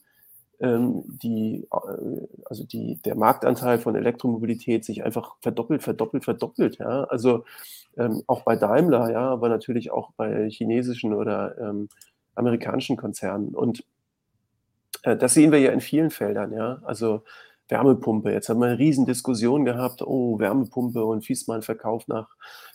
die, 0.60 1.68
äh, 1.72 2.28
also 2.46 2.64
die, 2.64 3.00
der 3.04 3.16
Marktanteil 3.16 3.78
von 3.80 3.96
Elektromobilität 3.96 4.86
sich 4.86 5.04
einfach 5.04 5.36
verdoppelt, 5.42 5.84
verdoppelt, 5.84 6.24
verdoppelt. 6.24 6.78
Ja? 6.78 7.04
Also 7.06 7.44
ähm, 7.98 8.24
auch 8.28 8.44
bei 8.44 8.56
Daimler, 8.56 9.12
ja, 9.12 9.30
aber 9.30 9.50
natürlich 9.50 9.92
auch 9.92 10.12
bei 10.18 10.50
chinesischen 10.50 11.14
oder 11.14 11.58
ähm, 11.60 11.90
amerikanischen 12.36 12.98
Konzernen. 12.98 13.50
Und 13.50 13.84
äh, 15.04 15.18
das 15.18 15.34
sehen 15.34 15.52
wir 15.52 15.60
ja 15.60 15.72
in 15.72 15.82
vielen 15.82 16.10
Feldern, 16.10 16.54
ja. 16.54 16.80
Also 16.84 17.24
Wärmepumpe. 17.68 18.32
Jetzt 18.32 18.50
haben 18.50 18.60
wir 18.60 18.68
eine 18.68 18.80
Riesendiskussion 18.80 19.66
gehabt, 19.66 20.02
oh, 20.02 20.40
Wärmepumpe 20.40 21.04
und 21.04 21.26
Fiesmann 21.26 21.64
verkauft 21.64 22.08
nach 22.08 22.30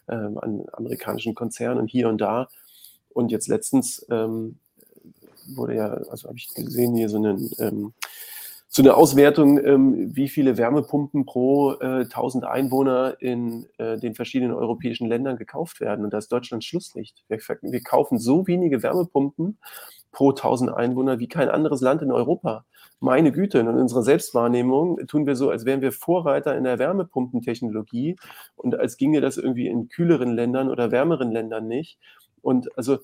ähm, 0.09 0.39
an 0.39 0.65
amerikanischen 0.73 1.35
Konzernen 1.35 1.87
hier 1.87 2.09
und 2.09 2.21
da. 2.21 2.49
Und 3.11 3.31
jetzt 3.31 3.49
letztens 3.49 4.05
ähm, 4.11 4.59
wurde 5.57 5.77
ja, 5.77 5.89
also 5.89 6.29
habe 6.29 6.39
ich 6.39 6.49
gesehen, 6.55 6.95
hier 6.95 7.09
so 7.09 7.17
einen 7.17 7.51
ähm, 7.59 7.93
so 8.73 8.83
eine 8.83 8.95
Auswertung, 8.95 9.59
ähm, 9.59 10.15
wie 10.15 10.29
viele 10.29 10.57
Wärmepumpen 10.57 11.27
pro 11.27 11.73
äh, 11.81 12.03
1000 12.05 12.45
Einwohner 12.45 13.17
in 13.19 13.67
äh, 13.79 13.99
den 13.99 14.15
verschiedenen 14.15 14.55
europäischen 14.55 15.09
Ländern 15.09 15.37
gekauft 15.37 15.81
werden. 15.81 16.05
Und 16.05 16.13
da 16.13 16.19
ist 16.19 16.31
Deutschland 16.31 16.63
Schlusslicht. 16.63 17.25
Wir, 17.27 17.39
wir, 17.63 17.83
kaufen 17.83 18.21
so 18.21 18.47
wenige 18.47 18.85
Wärmepumpen 18.85 19.59
pro 20.13 20.31
1000 20.31 20.73
Einwohner 20.73 21.19
wie 21.19 21.27
kein 21.27 21.49
anderes 21.49 21.81
Land 21.81 22.03
in 22.03 22.13
Europa. 22.13 22.65
Meine 23.01 23.33
Güte, 23.33 23.59
und 23.59 23.67
in 23.67 23.75
unserer 23.75 24.05
Selbstwahrnehmung 24.05 25.05
tun 25.09 25.27
wir 25.27 25.35
so, 25.35 25.51
als 25.51 25.65
wären 25.65 25.81
wir 25.81 25.91
Vorreiter 25.91 26.57
in 26.57 26.63
der 26.63 26.79
Wärmepumpentechnologie 26.79 28.15
und 28.55 28.79
als 28.79 28.97
ginge 28.97 29.21
das 29.21 29.37
irgendwie 29.37 29.67
in 29.67 29.89
kühleren 29.89 30.33
Ländern 30.37 30.71
oder 30.71 30.93
wärmeren 30.93 31.33
Ländern 31.33 31.67
nicht. 31.67 31.99
Und 32.41 32.69
also 32.79 32.99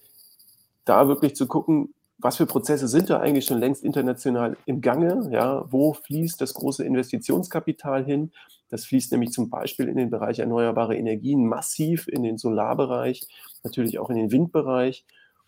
da 0.85 1.09
wirklich 1.09 1.35
zu 1.35 1.48
gucken, 1.48 1.93
was 2.19 2.37
für 2.37 2.47
Prozesse 2.47 2.89
sind 2.89 3.11
da 3.11 3.21
eigentlich 3.21 3.45
schon 3.45 3.59
längst 3.59 3.85
international 3.85 4.57
im 4.67 4.81
Gange? 4.81 5.29
Ja, 5.31 5.65
wo 5.71 5.93
fließt 5.93 6.41
das 6.41 6.55
große 6.55 6.85
Investitionskapital 6.85 8.05
hin? 8.05 8.33
Das 8.69 8.85
fließt 8.87 9.13
nämlich 9.13 9.31
zum 9.33 9.51
Beispiel 9.51 9.89
in 9.89 9.97
den 9.97 10.11
Bereich 10.11 10.39
erneuerbare 10.39 10.97
Energien 10.97 11.47
massiv, 11.47 12.09
in 12.09 12.23
den 12.23 12.39
Solarbereich, 12.39 13.27
natürlich 13.63 13.99
auch 13.99 14.11
in 14.11 14.17
den 14.17 14.33
Windbereich 14.33 15.05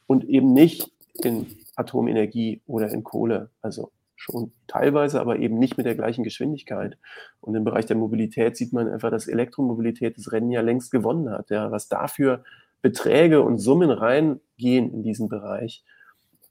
und 0.07 0.25
eben 0.25 0.53
nicht 0.53 0.93
in 1.23 1.47
Atomenergie 1.75 2.61
oder 2.67 2.91
in 2.91 3.03
Kohle. 3.03 3.51
Also 3.63 3.91
schon 4.15 4.53
teilweise, 4.67 5.21
aber 5.21 5.39
eben 5.39 5.59
nicht 5.59 5.77
mit 5.79 5.87
der 5.87 5.95
gleichen 5.95 6.25
Geschwindigkeit. 6.25 6.99
Und 7.41 7.55
im 7.55 7.65
Bereich 7.65 7.87
der 7.87 7.97
Mobilität 7.97 8.57
sieht 8.57 8.73
man 8.73 8.89
einfach, 8.89 9.11
dass 9.11 9.29
Elektromobilität 9.29 10.19
das 10.19 10.33
Rennen 10.33 10.51
ja 10.51 10.61
längst 10.61 10.91
gewonnen 10.91 11.31
hat. 11.31 11.51
Ja, 11.51 11.71
was 11.71 11.89
dafür 11.89 12.45
Beträge 12.83 13.43
und 13.43 13.59
Summen 13.59 13.91
reingehen 13.91 14.93
in 14.93 15.03
diesen 15.03 15.29
Bereich 15.29 15.85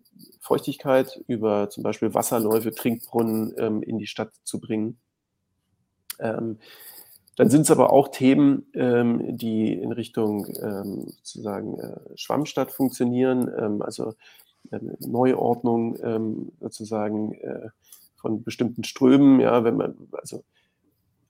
Feuchtigkeit 0.41 1.21
über 1.27 1.69
zum 1.69 1.83
Beispiel 1.83 2.13
Wasserläufe, 2.13 2.71
Trinkbrunnen 2.71 3.53
ähm, 3.57 3.83
in 3.83 3.97
die 3.97 4.07
Stadt 4.07 4.31
zu 4.43 4.59
bringen. 4.59 4.99
Ähm, 6.19 6.59
dann 7.35 7.49
sind 7.49 7.61
es 7.61 7.71
aber 7.71 7.93
auch 7.93 8.09
Themen, 8.09 8.65
ähm, 8.73 9.37
die 9.37 9.71
in 9.73 9.93
Richtung 9.93 10.45
ähm, 10.61 11.05
sozusagen 11.23 11.79
äh, 11.79 11.99
Schwammstadt 12.15 12.71
funktionieren, 12.71 13.81
also 13.81 14.15
Neuordnung 14.99 15.95
sozusagen 16.59 17.33
äh, 17.35 17.69
von 18.17 18.43
bestimmten 18.43 18.83
Strömen, 18.83 19.39
ja, 19.39 19.63
wenn 19.63 19.77
man, 19.77 19.95
also 20.11 20.43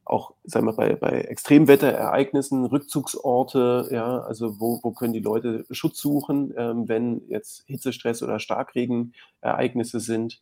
auch, 0.09 0.33
sagen 0.43 0.65
wir, 0.65 0.73
bei, 0.73 0.95
bei 0.95 1.21
Extremwetterereignissen, 1.21 2.65
Rückzugsorte, 2.65 3.89
ja, 3.91 4.19
also 4.21 4.59
wo, 4.59 4.79
wo 4.81 4.91
können 4.91 5.13
die 5.13 5.19
Leute 5.19 5.65
Schutz 5.69 5.99
suchen, 5.99 6.53
ähm, 6.57 6.87
wenn 6.87 7.21
jetzt 7.29 7.63
Hitzestress 7.67 8.23
oder 8.23 8.39
Starkregenereignisse 8.39 9.99
sind. 9.99 10.41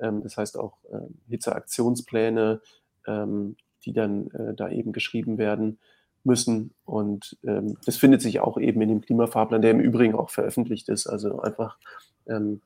Ähm, 0.00 0.22
das 0.22 0.36
heißt 0.36 0.58
auch 0.58 0.78
äh, 0.92 1.00
Hitzeaktionspläne, 1.28 2.60
ähm, 3.06 3.56
die 3.84 3.92
dann 3.92 4.30
äh, 4.30 4.54
da 4.54 4.68
eben 4.70 4.92
geschrieben 4.92 5.36
werden 5.36 5.78
müssen. 6.22 6.72
Und 6.84 7.36
ähm, 7.44 7.76
das 7.84 7.96
findet 7.96 8.22
sich 8.22 8.40
auch 8.40 8.56
eben 8.56 8.80
in 8.82 8.88
dem 8.88 9.00
Klimafahrplan, 9.00 9.62
der 9.62 9.72
im 9.72 9.80
Übrigen 9.80 10.14
auch 10.14 10.30
veröffentlicht 10.30 10.88
ist. 10.88 11.08
Also 11.08 11.40
einfach 11.40 11.76
ähm, 12.28 12.60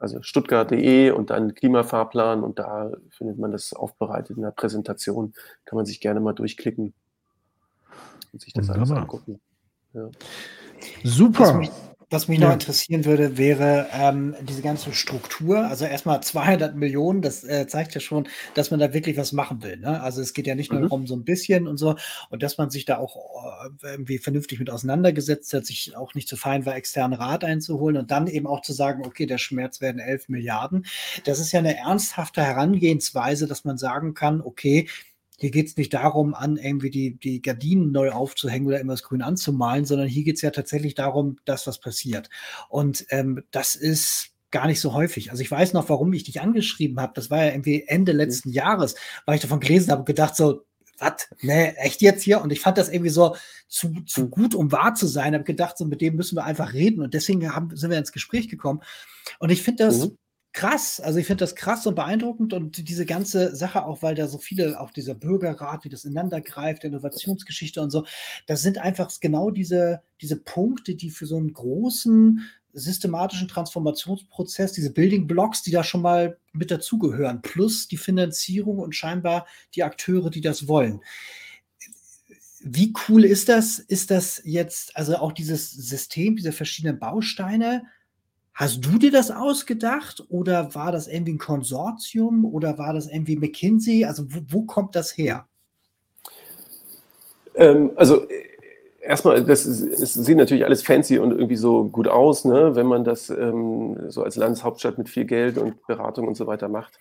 also 0.00 0.22
stuttgart.de 0.22 1.10
und 1.10 1.30
dann 1.30 1.54
Klimafahrplan 1.54 2.42
und 2.42 2.58
da 2.58 2.90
findet 3.10 3.38
man 3.38 3.52
das 3.52 3.72
aufbereitet 3.74 4.36
in 4.36 4.42
der 4.42 4.50
Präsentation. 4.50 5.34
Kann 5.66 5.76
man 5.76 5.86
sich 5.86 6.00
gerne 6.00 6.20
mal 6.20 6.32
durchklicken 6.32 6.94
und 8.32 8.40
sich 8.40 8.52
das 8.52 8.68
Wunderbar. 8.68 8.88
alles 8.88 9.02
angucken. 9.02 9.40
Ja. 9.92 10.08
Super. 11.04 11.62
Was 12.12 12.26
mich 12.26 12.40
ja. 12.40 12.46
noch 12.46 12.54
interessieren 12.54 13.04
würde, 13.04 13.38
wäre 13.38 13.86
ähm, 13.92 14.34
diese 14.42 14.62
ganze 14.62 14.92
Struktur. 14.92 15.60
Also 15.66 15.84
erstmal 15.84 16.20
200 16.20 16.74
Millionen, 16.74 17.22
das 17.22 17.44
äh, 17.44 17.68
zeigt 17.68 17.94
ja 17.94 18.00
schon, 18.00 18.28
dass 18.54 18.72
man 18.72 18.80
da 18.80 18.92
wirklich 18.92 19.16
was 19.16 19.30
machen 19.30 19.62
will. 19.62 19.76
Ne? 19.76 20.02
Also 20.02 20.20
es 20.20 20.32
geht 20.32 20.48
ja 20.48 20.56
nicht 20.56 20.72
nur 20.72 20.80
mhm. 20.80 20.88
um 20.88 21.06
so 21.06 21.14
ein 21.14 21.24
bisschen 21.24 21.68
und 21.68 21.76
so 21.76 21.94
und 22.28 22.42
dass 22.42 22.58
man 22.58 22.68
sich 22.68 22.84
da 22.84 22.98
auch 22.98 23.16
äh, 23.84 23.92
irgendwie 23.92 24.18
vernünftig 24.18 24.58
mit 24.58 24.70
auseinandergesetzt 24.70 25.52
hat, 25.54 25.66
sich 25.66 25.96
auch 25.96 26.14
nicht 26.14 26.26
zu 26.26 26.36
fein 26.36 26.66
war, 26.66 26.74
externen 26.74 27.16
Rat 27.16 27.44
einzuholen 27.44 27.96
und 27.96 28.10
dann 28.10 28.26
eben 28.26 28.48
auch 28.48 28.62
zu 28.62 28.72
sagen, 28.72 29.06
okay, 29.06 29.26
der 29.26 29.38
Schmerz 29.38 29.80
werden 29.80 30.00
11 30.00 30.28
Milliarden. 30.28 30.86
Das 31.24 31.38
ist 31.38 31.52
ja 31.52 31.60
eine 31.60 31.76
ernsthafte 31.76 32.42
Herangehensweise, 32.42 33.46
dass 33.46 33.64
man 33.64 33.78
sagen 33.78 34.14
kann, 34.14 34.40
okay, 34.40 34.88
hier 35.40 35.50
geht 35.50 35.68
es 35.68 35.76
nicht 35.78 35.94
darum, 35.94 36.34
an 36.34 36.58
irgendwie 36.58 36.90
die, 36.90 37.18
die 37.18 37.40
Gardinen 37.40 37.92
neu 37.92 38.10
aufzuhängen 38.10 38.66
oder 38.66 38.76
irgendwas 38.76 39.02
grün 39.02 39.22
anzumalen, 39.22 39.86
sondern 39.86 40.06
hier 40.06 40.22
geht 40.22 40.36
es 40.36 40.42
ja 40.42 40.50
tatsächlich 40.50 40.94
darum, 40.94 41.38
dass 41.46 41.66
was 41.66 41.80
passiert. 41.80 42.28
Und 42.68 43.06
ähm, 43.08 43.42
das 43.50 43.74
ist 43.74 44.32
gar 44.50 44.66
nicht 44.66 44.80
so 44.80 44.92
häufig. 44.92 45.30
Also 45.30 45.42
ich 45.42 45.50
weiß 45.50 45.72
noch, 45.72 45.88
warum 45.88 46.12
ich 46.12 46.24
dich 46.24 46.42
angeschrieben 46.42 47.00
habe. 47.00 47.12
Das 47.14 47.30
war 47.30 47.38
ja 47.38 47.52
irgendwie 47.52 47.84
Ende 47.86 48.12
letzten 48.12 48.50
mhm. 48.50 48.54
Jahres, 48.54 48.96
weil 49.24 49.36
ich 49.36 49.40
davon 49.40 49.60
gelesen 49.60 49.90
habe 49.90 50.00
und 50.00 50.06
gedacht 50.06 50.36
so, 50.36 50.66
was? 50.98 51.28
Ne, 51.40 51.74
echt 51.78 52.02
jetzt 52.02 52.22
hier? 52.22 52.42
Und 52.42 52.52
ich 52.52 52.60
fand 52.60 52.76
das 52.76 52.90
irgendwie 52.90 53.10
so 53.10 53.34
zu, 53.66 53.94
zu 54.04 54.24
mhm. 54.24 54.30
gut, 54.30 54.54
um 54.54 54.70
wahr 54.72 54.94
zu 54.94 55.06
sein. 55.06 55.32
Habe 55.32 55.44
gedacht, 55.44 55.78
so 55.78 55.86
mit 55.86 56.02
dem 56.02 56.16
müssen 56.16 56.36
wir 56.36 56.44
einfach 56.44 56.74
reden. 56.74 57.00
Und 57.00 57.14
deswegen 57.14 57.54
haben, 57.54 57.74
sind 57.74 57.88
wir 57.88 57.96
ins 57.96 58.12
Gespräch 58.12 58.50
gekommen. 58.50 58.82
Und 59.38 59.48
ich 59.48 59.62
finde 59.62 59.84
das 59.84 60.08
mhm 60.08 60.16
krass. 60.52 61.00
Also 61.00 61.18
ich 61.18 61.26
finde 61.26 61.44
das 61.44 61.54
krass 61.54 61.86
und 61.86 61.94
beeindruckend 61.94 62.52
und 62.52 62.88
diese 62.88 63.06
ganze 63.06 63.54
Sache 63.54 63.84
auch, 63.84 64.02
weil 64.02 64.14
da 64.14 64.26
so 64.26 64.38
viele, 64.38 64.80
auch 64.80 64.90
dieser 64.90 65.14
Bürgerrat, 65.14 65.84
wie 65.84 65.88
das 65.88 66.04
ineinander 66.04 66.40
greift, 66.40 66.84
Innovationsgeschichte 66.84 67.80
und 67.80 67.90
so, 67.90 68.04
das 68.46 68.62
sind 68.62 68.78
einfach 68.78 69.10
genau 69.20 69.50
diese, 69.50 70.02
diese 70.20 70.36
Punkte, 70.36 70.94
die 70.94 71.10
für 71.10 71.26
so 71.26 71.36
einen 71.36 71.52
großen 71.52 72.40
systematischen 72.72 73.48
Transformationsprozess, 73.48 74.72
diese 74.72 74.92
Building 74.92 75.26
Blocks, 75.26 75.62
die 75.62 75.72
da 75.72 75.82
schon 75.82 76.02
mal 76.02 76.38
mit 76.52 76.70
dazugehören, 76.70 77.42
plus 77.42 77.88
die 77.88 77.96
Finanzierung 77.96 78.78
und 78.78 78.94
scheinbar 78.94 79.46
die 79.74 79.82
Akteure, 79.82 80.30
die 80.30 80.40
das 80.40 80.68
wollen. 80.68 81.00
Wie 82.62 82.92
cool 83.08 83.24
ist 83.24 83.48
das? 83.48 83.78
Ist 83.78 84.10
das 84.10 84.42
jetzt, 84.44 84.96
also 84.96 85.16
auch 85.16 85.32
dieses 85.32 85.70
System, 85.70 86.36
diese 86.36 86.52
verschiedenen 86.52 86.98
Bausteine? 86.98 87.84
Hast 88.60 88.84
du 88.84 88.98
dir 88.98 89.10
das 89.10 89.30
ausgedacht 89.30 90.22
oder 90.28 90.74
war 90.74 90.92
das 90.92 91.08
irgendwie 91.08 91.32
ein 91.32 91.38
Konsortium 91.38 92.44
oder 92.44 92.76
war 92.76 92.92
das 92.92 93.06
irgendwie 93.06 93.36
McKinsey? 93.36 94.04
Also 94.04 94.24
wo, 94.28 94.40
wo 94.48 94.62
kommt 94.64 94.94
das 94.94 95.16
her? 95.16 95.46
Ähm, 97.54 97.92
also 97.96 98.26
erstmal, 99.00 99.42
das, 99.42 99.64
ist, 99.64 100.02
das 100.02 100.12
sieht 100.12 100.36
natürlich 100.36 100.66
alles 100.66 100.82
fancy 100.82 101.18
und 101.18 101.30
irgendwie 101.30 101.56
so 101.56 101.84
gut 101.84 102.06
aus, 102.06 102.44
ne, 102.44 102.76
wenn 102.76 102.84
man 102.84 103.02
das 103.02 103.30
ähm, 103.30 103.96
so 104.10 104.22
als 104.22 104.36
Landeshauptstadt 104.36 104.98
mit 104.98 105.08
viel 105.08 105.24
Geld 105.24 105.56
und 105.56 105.86
Beratung 105.86 106.28
und 106.28 106.36
so 106.36 106.46
weiter 106.46 106.68
macht. 106.68 106.98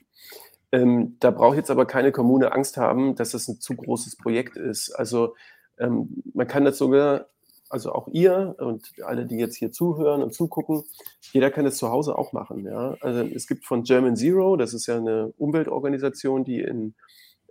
Ähm, 0.72 1.18
da 1.20 1.30
braucht 1.30 1.58
jetzt 1.58 1.72
aber 1.72 1.86
keine 1.86 2.14
Kommune 2.14 2.54
Angst 2.54 2.78
haben, 2.78 3.16
dass 3.16 3.32
das 3.32 3.50
ein 3.50 3.60
zu 3.60 3.76
großes 3.76 4.16
Projekt 4.16 4.56
ist. 4.56 4.94
Also 4.94 5.36
ähm, 5.78 6.24
man 6.34 6.48
kann 6.48 6.64
das 6.64 6.78
sogar, 6.78 7.26
also 7.70 7.94
auch 7.94 8.08
ihr 8.08 8.56
und 8.60 8.92
alle, 9.04 9.26
die 9.26 9.38
jetzt 9.38 9.56
hier 9.56 9.72
zuhören 9.72 10.24
und 10.24 10.34
zugucken, 10.34 10.84
jeder 11.32 11.52
kann 11.52 11.66
das 11.66 11.78
zu 11.78 11.90
Hause 11.90 12.18
auch 12.18 12.34
machen. 12.34 12.66
Ja? 12.66 12.96
Also 13.02 13.22
es 13.22 13.48
gibt 13.48 13.66
von 13.66 13.84
German 13.84 14.16
Zero, 14.16 14.58
das 14.58 14.74
ist 14.74 14.88
ja 14.88 14.98
eine 14.98 15.34
Umweltorganisation, 15.38 16.44
die 16.44 16.62
in 16.62 16.96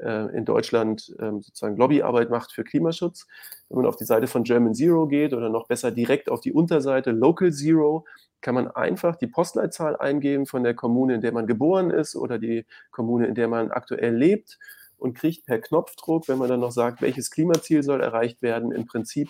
äh, 0.00 0.36
in 0.36 0.44
Deutschland 0.44 1.14
ähm, 1.18 1.42
sozusagen 1.42 1.76
Lobbyarbeit 1.76 2.30
macht 2.30 2.52
für 2.52 2.64
Klimaschutz. 2.64 3.26
Wenn 3.68 3.78
man 3.78 3.86
auf 3.86 3.96
die 3.96 4.04
Seite 4.04 4.26
von 4.26 4.44
German 4.44 4.74
Zero 4.74 5.08
geht 5.08 5.32
oder 5.32 5.48
noch 5.48 5.66
besser 5.66 5.90
direkt 5.90 6.30
auf 6.30 6.40
die 6.40 6.52
Unterseite 6.52 7.10
Local 7.10 7.52
Zero, 7.52 8.04
kann 8.40 8.54
man 8.54 8.68
einfach 8.68 9.16
die 9.16 9.26
Postleitzahl 9.26 9.96
eingeben 9.96 10.46
von 10.46 10.62
der 10.62 10.74
Kommune, 10.74 11.14
in 11.14 11.20
der 11.20 11.32
man 11.32 11.46
geboren 11.46 11.90
ist 11.90 12.14
oder 12.14 12.38
die 12.38 12.64
Kommune, 12.90 13.26
in 13.26 13.34
der 13.34 13.48
man 13.48 13.70
aktuell 13.72 14.14
lebt 14.14 14.58
und 14.96 15.14
kriegt 15.14 15.46
per 15.46 15.60
Knopfdruck, 15.60 16.28
wenn 16.28 16.38
man 16.38 16.48
dann 16.48 16.60
noch 16.60 16.72
sagt, 16.72 17.02
welches 17.02 17.30
Klimaziel 17.30 17.82
soll 17.82 18.00
erreicht 18.00 18.42
werden, 18.42 18.72
im 18.72 18.86
Prinzip 18.86 19.28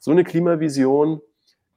so 0.00 0.10
eine 0.10 0.24
Klimavision, 0.24 1.20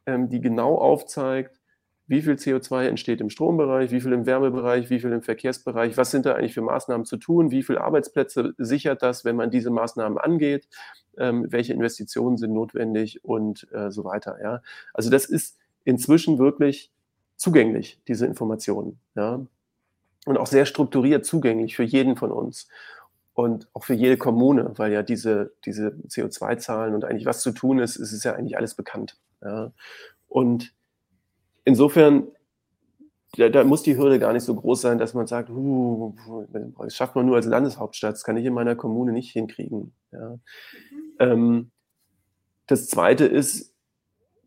ähm, 0.07 0.29
die 0.29 0.41
genau 0.41 0.75
aufzeigt, 0.77 1.59
wie 2.07 2.21
viel 2.21 2.33
CO2 2.33 2.87
entsteht 2.87 3.21
im 3.21 3.29
Strombereich, 3.29 3.91
wie 3.91 4.01
viel 4.01 4.11
im 4.11 4.25
Wärmebereich, 4.25 4.89
wie 4.89 4.99
viel 4.99 5.11
im 5.11 5.21
Verkehrsbereich, 5.21 5.95
was 5.95 6.11
sind 6.11 6.25
da 6.25 6.33
eigentlich 6.33 6.53
für 6.53 6.61
Maßnahmen 6.61 7.05
zu 7.05 7.17
tun, 7.17 7.51
wie 7.51 7.63
viele 7.63 7.81
Arbeitsplätze 7.81 8.53
sichert 8.57 9.01
das, 9.01 9.23
wenn 9.23 9.35
man 9.35 9.51
diese 9.51 9.69
Maßnahmen 9.69 10.17
angeht, 10.17 10.67
ähm, 11.17 11.47
welche 11.49 11.73
Investitionen 11.73 12.37
sind 12.37 12.53
notwendig 12.53 13.23
und 13.23 13.67
äh, 13.71 13.91
so 13.91 14.03
weiter. 14.03 14.37
Ja. 14.41 14.61
Also 14.93 15.09
das 15.09 15.25
ist 15.25 15.57
inzwischen 15.85 16.39
wirklich 16.39 16.91
zugänglich, 17.35 18.01
diese 18.07 18.25
Informationen. 18.25 18.99
Ja. 19.15 19.45
Und 20.25 20.37
auch 20.37 20.47
sehr 20.47 20.65
strukturiert 20.65 21.25
zugänglich 21.25 21.75
für 21.75 21.83
jeden 21.83 22.15
von 22.15 22.31
uns 22.31 22.67
und 23.33 23.67
auch 23.73 23.83
für 23.83 23.93
jede 23.93 24.17
Kommune, 24.17 24.73
weil 24.75 24.91
ja 24.91 25.01
diese, 25.03 25.53
diese 25.65 25.89
CO2-Zahlen 26.07 26.93
und 26.93 27.03
eigentlich 27.03 27.25
was 27.25 27.41
zu 27.41 27.51
tun 27.51 27.79
ist, 27.79 27.95
ist 27.95 28.11
es 28.11 28.23
ja 28.23 28.33
eigentlich 28.33 28.57
alles 28.57 28.75
bekannt. 28.75 29.17
Ja. 29.41 29.71
Und 30.27 30.73
insofern, 31.65 32.27
da, 33.35 33.49
da, 33.49 33.63
muss 33.63 33.83
die 33.83 33.97
Hürde 33.97 34.19
gar 34.19 34.33
nicht 34.33 34.43
so 34.43 34.55
groß 34.55 34.81
sein, 34.81 34.99
dass 34.99 35.15
man 35.15 35.25
sagt, 35.25 35.49
uh, 35.49 36.13
das 36.79 36.95
schafft 36.95 37.15
man 37.15 37.25
nur 37.25 37.35
als 37.35 37.47
Landeshauptstadt, 37.47 38.13
das 38.13 38.23
kann 38.23 38.37
ich 38.37 38.45
in 38.45 38.53
meiner 38.53 38.75
Kommune 38.75 39.11
nicht 39.11 39.31
hinkriegen. 39.31 39.93
Ja. 40.11 40.29
Mhm. 40.29 40.39
Ähm, 41.19 41.71
das 42.67 42.87
Zweite 42.87 43.25
ist, 43.25 43.73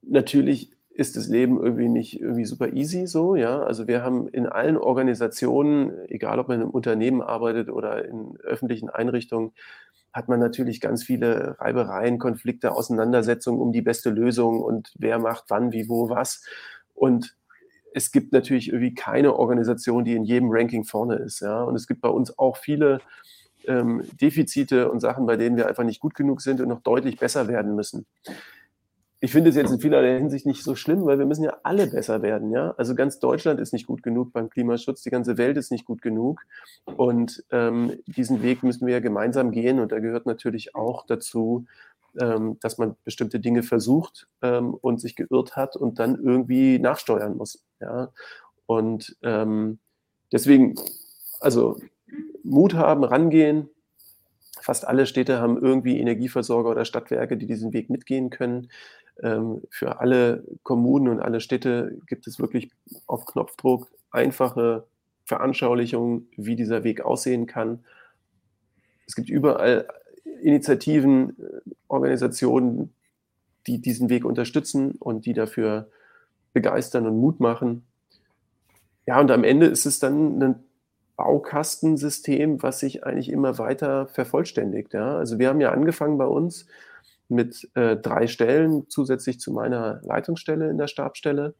natürlich 0.09 0.76
ist 0.97 1.15
das 1.17 1.29
Leben 1.29 1.63
irgendwie 1.63 1.89
nicht 1.89 2.21
irgendwie 2.21 2.47
super 2.47 2.73
easy 2.73 3.07
so, 3.07 3.37
ja. 3.37 3.63
Also 3.63 3.87
wir 3.87 4.03
haben 4.03 4.29
in 4.29 4.47
allen 4.47 4.79
Organisationen, 4.79 5.93
egal 6.09 6.39
ob 6.39 6.49
man 6.49 6.63
im 6.63 6.71
Unternehmen 6.71 7.21
arbeitet 7.21 7.69
oder 7.69 8.05
in 8.07 8.39
öffentlichen 8.43 8.89
Einrichtungen, 8.89 9.53
hat 10.15 10.29
man 10.29 10.41
natürlich 10.41 10.81
ganz 10.81 11.05
viele 11.05 11.57
Reibereien, 11.61 12.19
Konflikte, 12.19 12.73
Auseinandersetzungen 12.73 13.61
um 13.61 13.73
die 13.73 13.83
beste 13.83 14.09
Lösung 14.09 14.63
und 14.63 14.91
wer 14.99 15.19
macht 15.19 15.45
wann, 15.49 15.73
wie, 15.73 15.91
wo, 15.91 16.09
was. 16.09 16.43
Und 16.95 17.37
es 17.93 18.11
gibt 18.11 18.33
natürlich 18.33 18.69
irgendwie 18.69 18.95
keine 18.95 19.37
Organisation, 19.37 20.07
die 20.07 20.15
in 20.15 20.25
jedem 20.25 20.49
Ranking 20.51 20.85
vorne 20.85 21.17
ist. 21.17 21.41
Ja? 21.41 21.63
Und 21.63 21.77
es 21.77 21.87
gibt 21.87 22.01
bei 22.01 22.09
uns 22.09 22.39
auch 22.39 22.57
viele 22.57 23.01
ähm, 23.67 24.03
Defizite 24.19 24.91
und 24.91 25.01
Sachen, 25.01 25.27
bei 25.27 25.37
denen 25.37 25.59
wir 25.59 25.67
einfach 25.69 25.85
nicht 25.85 26.01
gut 26.01 26.15
genug 26.15 26.41
sind 26.41 26.63
und 26.63 26.69
noch 26.69 26.81
deutlich 26.81 27.19
besser 27.19 27.49
werden 27.49 27.75
müssen. 27.75 28.07
Ich 29.21 29.33
finde 29.33 29.49
es 29.49 29.57
jetzt 29.57 29.73
in 29.73 29.81
vielerlei 29.81 30.19
Hinsicht 30.19 30.45
nicht 30.45 30.63
so 30.63 30.75
schlimm, 30.75 31.07
weil 31.07 31.19
wir 31.19 31.25
müssen 31.25 31.45
ja 31.45 31.57
alle 31.63 31.87
besser 31.87 32.21
werden. 32.21 32.51
Ja? 32.51 32.75
Also 32.77 32.95
ganz 32.95 33.19
Deutschland 33.19 33.61
ist 33.61 33.73
nicht 33.73 33.87
gut 33.87 34.03
genug 34.03 34.33
beim 34.33 34.51
Klimaschutz, 34.51 35.03
die 35.03 35.11
ganze 35.11 35.39
Welt 35.39 35.57
ist 35.57 35.71
nicht 35.71 35.87
gut 35.87 36.03
genug. 36.03 36.43
Und 36.85 37.43
ähm, 37.51 37.99
diesen 38.07 38.43
Weg 38.43 38.63
müssen 38.63 38.87
wir 38.87 38.95
ja 38.95 39.01
gemeinsam 39.01 39.53
gehen. 39.53 39.81
Und 39.81 39.91
da 39.91 40.01
gehört 40.01 40.27
natürlich 40.27 40.75
auch 40.75 41.07
dazu, 41.07 41.65
ähm, 42.21 42.59
dass 42.61 42.77
man 42.77 42.97
bestimmte 43.05 43.41
Dinge 43.41 43.63
versucht 43.63 44.29
ähm, 44.43 44.75
und 44.75 45.01
sich 45.01 45.17
geirrt 45.17 45.57
hat 45.57 45.77
und 45.77 45.99
dann 45.99 46.23
irgendwie 46.23 46.79
nachsteuern 46.79 47.37
muss. 47.37 47.65
Ja? 47.81 48.11
Und 48.67 49.17
ähm, 49.23 49.79
deswegen, 50.31 50.75
also 51.41 51.79
Mut 52.43 52.75
haben, 52.75 53.05
rangehen. 53.05 53.71
Fast 54.61 54.87
alle 54.87 55.07
Städte 55.07 55.41
haben 55.41 55.63
irgendwie 55.63 56.01
Energieversorger 56.01 56.71
oder 56.71 56.85
Stadtwerke, 56.85 57.37
die 57.37 57.47
diesen 57.47 57.73
Weg 57.73 57.89
mitgehen 57.89 58.31
können. 58.31 58.69
Ähm, 59.23 59.63
für 59.71 60.01
alle 60.01 60.45
Kommunen 60.63 61.09
und 61.09 61.21
alle 61.21 61.41
Städte 61.41 61.99
gibt 62.07 62.27
es 62.27 62.39
wirklich 62.39 62.71
auf 63.07 63.25
Knopfdruck 63.27 63.89
einfache 64.11 64.85
Veranschaulichungen, 65.25 66.29
wie 66.37 66.57
dieser 66.57 66.85
Weg 66.85 67.01
aussehen 67.01 67.47
kann. 67.47 67.85
Es 69.07 69.15
gibt 69.15 69.29
überall 69.29 69.89
Initiativen, 70.43 71.31
äh, 71.31 71.71
Organisationen, 71.89 72.93
die 73.67 73.81
diesen 73.81 74.09
Weg 74.09 74.25
unterstützen 74.25 74.93
und 74.93 75.27
die 75.27 75.33
dafür 75.33 75.89
begeistern 76.53 77.07
und 77.07 77.19
Mut 77.19 77.41
machen. 77.41 77.85
Ja, 79.07 79.21
und 79.21 79.31
am 79.31 79.45
Ende 79.45 79.67
ist 79.67 79.87
es 79.87 79.99
dann 79.99 80.43
ein 80.43 80.55
Baukastensystem, 81.17 82.63
was 82.63 82.81
sich 82.81 83.05
eigentlich 83.05 83.31
immer 83.31 83.59
weiter 83.59 84.07
vervollständigt. 84.07 84.93
Ja? 84.93 85.17
Also 85.17 85.39
wir 85.39 85.49
haben 85.49 85.61
ja 85.61 85.73
angefangen 85.73 86.19
bei 86.19 86.27
uns 86.27 86.67
mit 87.29 87.69
äh, 87.75 87.97
drei 87.97 88.27
Stellen 88.27 88.89
zusätzlich 88.89 89.41
zu 89.41 89.53
meiner 89.53 90.01
Leitungsstelle 90.03 90.71
in 90.71 90.79
der 90.79 90.87
Stabstelle 90.87 91.55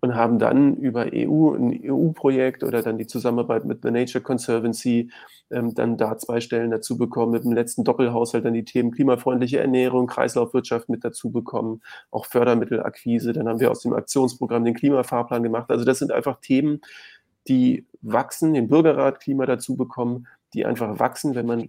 und 0.00 0.14
haben 0.14 0.38
dann 0.38 0.76
über 0.76 1.06
EU, 1.12 1.54
ein 1.54 1.78
EU-Projekt 1.84 2.64
oder 2.64 2.82
dann 2.82 2.98
die 2.98 3.06
Zusammenarbeit 3.06 3.64
mit 3.64 3.82
The 3.82 3.90
Nature 3.90 4.22
Conservancy 4.22 5.10
ähm, 5.50 5.74
dann 5.74 5.96
da 5.96 6.16
zwei 6.16 6.40
Stellen 6.40 6.70
dazu 6.70 6.96
bekommen, 6.96 7.32
mit 7.32 7.44
dem 7.44 7.52
letzten 7.52 7.84
Doppelhaushalt 7.84 8.44
dann 8.44 8.54
die 8.54 8.64
Themen 8.64 8.92
klimafreundliche 8.92 9.60
Ernährung, 9.60 10.06
Kreislaufwirtschaft 10.06 10.88
mit 10.88 11.04
dazu 11.04 11.30
bekommen, 11.30 11.82
auch 12.10 12.26
Fördermittelakquise. 12.26 13.32
Dann 13.32 13.48
haben 13.48 13.60
wir 13.60 13.70
aus 13.70 13.82
dem 13.82 13.92
Aktionsprogramm 13.92 14.64
den 14.64 14.74
Klimafahrplan 14.74 15.42
gemacht. 15.42 15.70
Also 15.70 15.84
das 15.84 15.98
sind 15.98 16.12
einfach 16.12 16.40
Themen, 16.40 16.80
die 17.48 17.86
wachsen, 18.00 18.54
den 18.54 18.68
Bürgerrat 18.68 19.20
Klima 19.20 19.44
dazu 19.44 19.76
bekommen, 19.76 20.26
die 20.54 20.64
einfach 20.64 20.98
wachsen, 20.98 21.34
wenn 21.34 21.46
man 21.46 21.68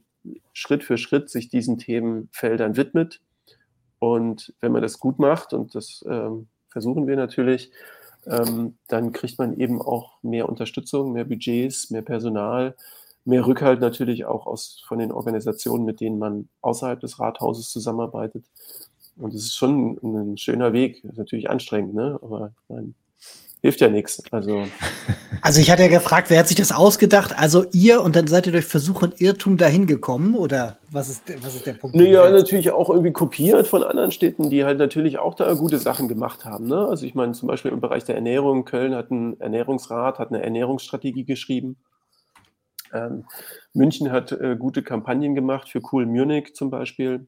Schritt 0.53 0.83
für 0.83 0.97
Schritt 0.97 1.29
sich 1.29 1.49
diesen 1.49 1.77
Themenfeldern 1.77 2.77
widmet. 2.77 3.21
Und 3.99 4.53
wenn 4.61 4.71
man 4.71 4.81
das 4.81 4.99
gut 4.99 5.19
macht, 5.19 5.53
und 5.53 5.75
das 5.75 6.03
ähm, 6.07 6.47
versuchen 6.69 7.07
wir 7.07 7.15
natürlich, 7.15 7.71
ähm, 8.25 8.77
dann 8.87 9.11
kriegt 9.11 9.37
man 9.39 9.57
eben 9.57 9.81
auch 9.81 10.21
mehr 10.23 10.47
Unterstützung, 10.49 11.13
mehr 11.13 11.25
Budgets, 11.25 11.89
mehr 11.89 12.01
Personal, 12.01 12.75
mehr 13.25 13.45
Rückhalt 13.45 13.81
natürlich 13.81 14.25
auch 14.25 14.47
aus, 14.47 14.83
von 14.87 14.99
den 14.99 15.11
Organisationen, 15.11 15.85
mit 15.85 16.01
denen 16.01 16.19
man 16.19 16.49
außerhalb 16.61 16.99
des 16.99 17.19
Rathauses 17.19 17.69
zusammenarbeitet. 17.69 18.45
Und 19.17 19.33
es 19.33 19.43
ist 19.43 19.55
schon 19.55 19.99
ein, 20.03 20.37
schöner 20.37 20.73
Weg, 20.73 21.03
ist 21.03 21.17
natürlich 21.17 21.49
anstrengend, 21.49 21.93
ne? 21.93 22.17
aber 22.21 22.53
mein, 22.69 22.95
hilft 23.61 23.79
ja 23.81 23.89
nichts. 23.89 24.21
Also. 24.31 24.65
also 25.41 25.61
ich 25.61 25.71
hatte 25.71 25.83
ja 25.83 25.89
gefragt, 25.89 26.29
wer 26.29 26.39
hat 26.39 26.47
sich 26.47 26.57
das 26.57 26.71
ausgedacht? 26.71 27.37
Also 27.37 27.65
ihr 27.71 28.01
und 28.01 28.15
dann 28.15 28.27
seid 28.27 28.47
ihr 28.47 28.51
durch 28.51 28.65
Versuch 28.65 29.01
und 29.01 29.21
Irrtum 29.21 29.57
dahin 29.57 29.87
gekommen 29.87 30.35
oder 30.35 30.77
was 30.89 31.09
ist, 31.09 31.23
was 31.43 31.55
ist 31.55 31.65
der 31.65 31.73
Punkt? 31.73 31.95
Naja, 31.95 32.29
natürlich 32.29 32.71
auch 32.71 32.89
irgendwie 32.89 33.13
kopiert 33.13 33.67
von 33.67 33.83
anderen 33.83 34.11
Städten, 34.11 34.49
die 34.49 34.65
halt 34.65 34.79
natürlich 34.79 35.19
auch 35.19 35.35
da 35.35 35.53
gute 35.53 35.77
Sachen 35.77 36.07
gemacht 36.07 36.45
haben. 36.45 36.67
Ne? 36.67 36.87
Also 36.87 37.05
ich 37.05 37.15
meine 37.15 37.33
zum 37.33 37.47
Beispiel 37.47 37.71
im 37.71 37.79
Bereich 37.79 38.03
der 38.03 38.15
Ernährung, 38.15 38.65
Köln 38.65 38.95
hat 38.95 39.11
einen 39.11 39.39
Ernährungsrat, 39.39 40.19
hat 40.19 40.29
eine 40.29 40.43
Ernährungsstrategie 40.43 41.23
geschrieben. 41.23 41.77
Ähm, 42.93 43.25
München 43.73 44.11
hat 44.11 44.33
äh, 44.33 44.57
gute 44.59 44.83
Kampagnen 44.83 45.33
gemacht 45.33 45.69
für 45.69 45.81
Cool 45.91 46.05
Munich 46.05 46.55
zum 46.55 46.69
Beispiel 46.69 47.27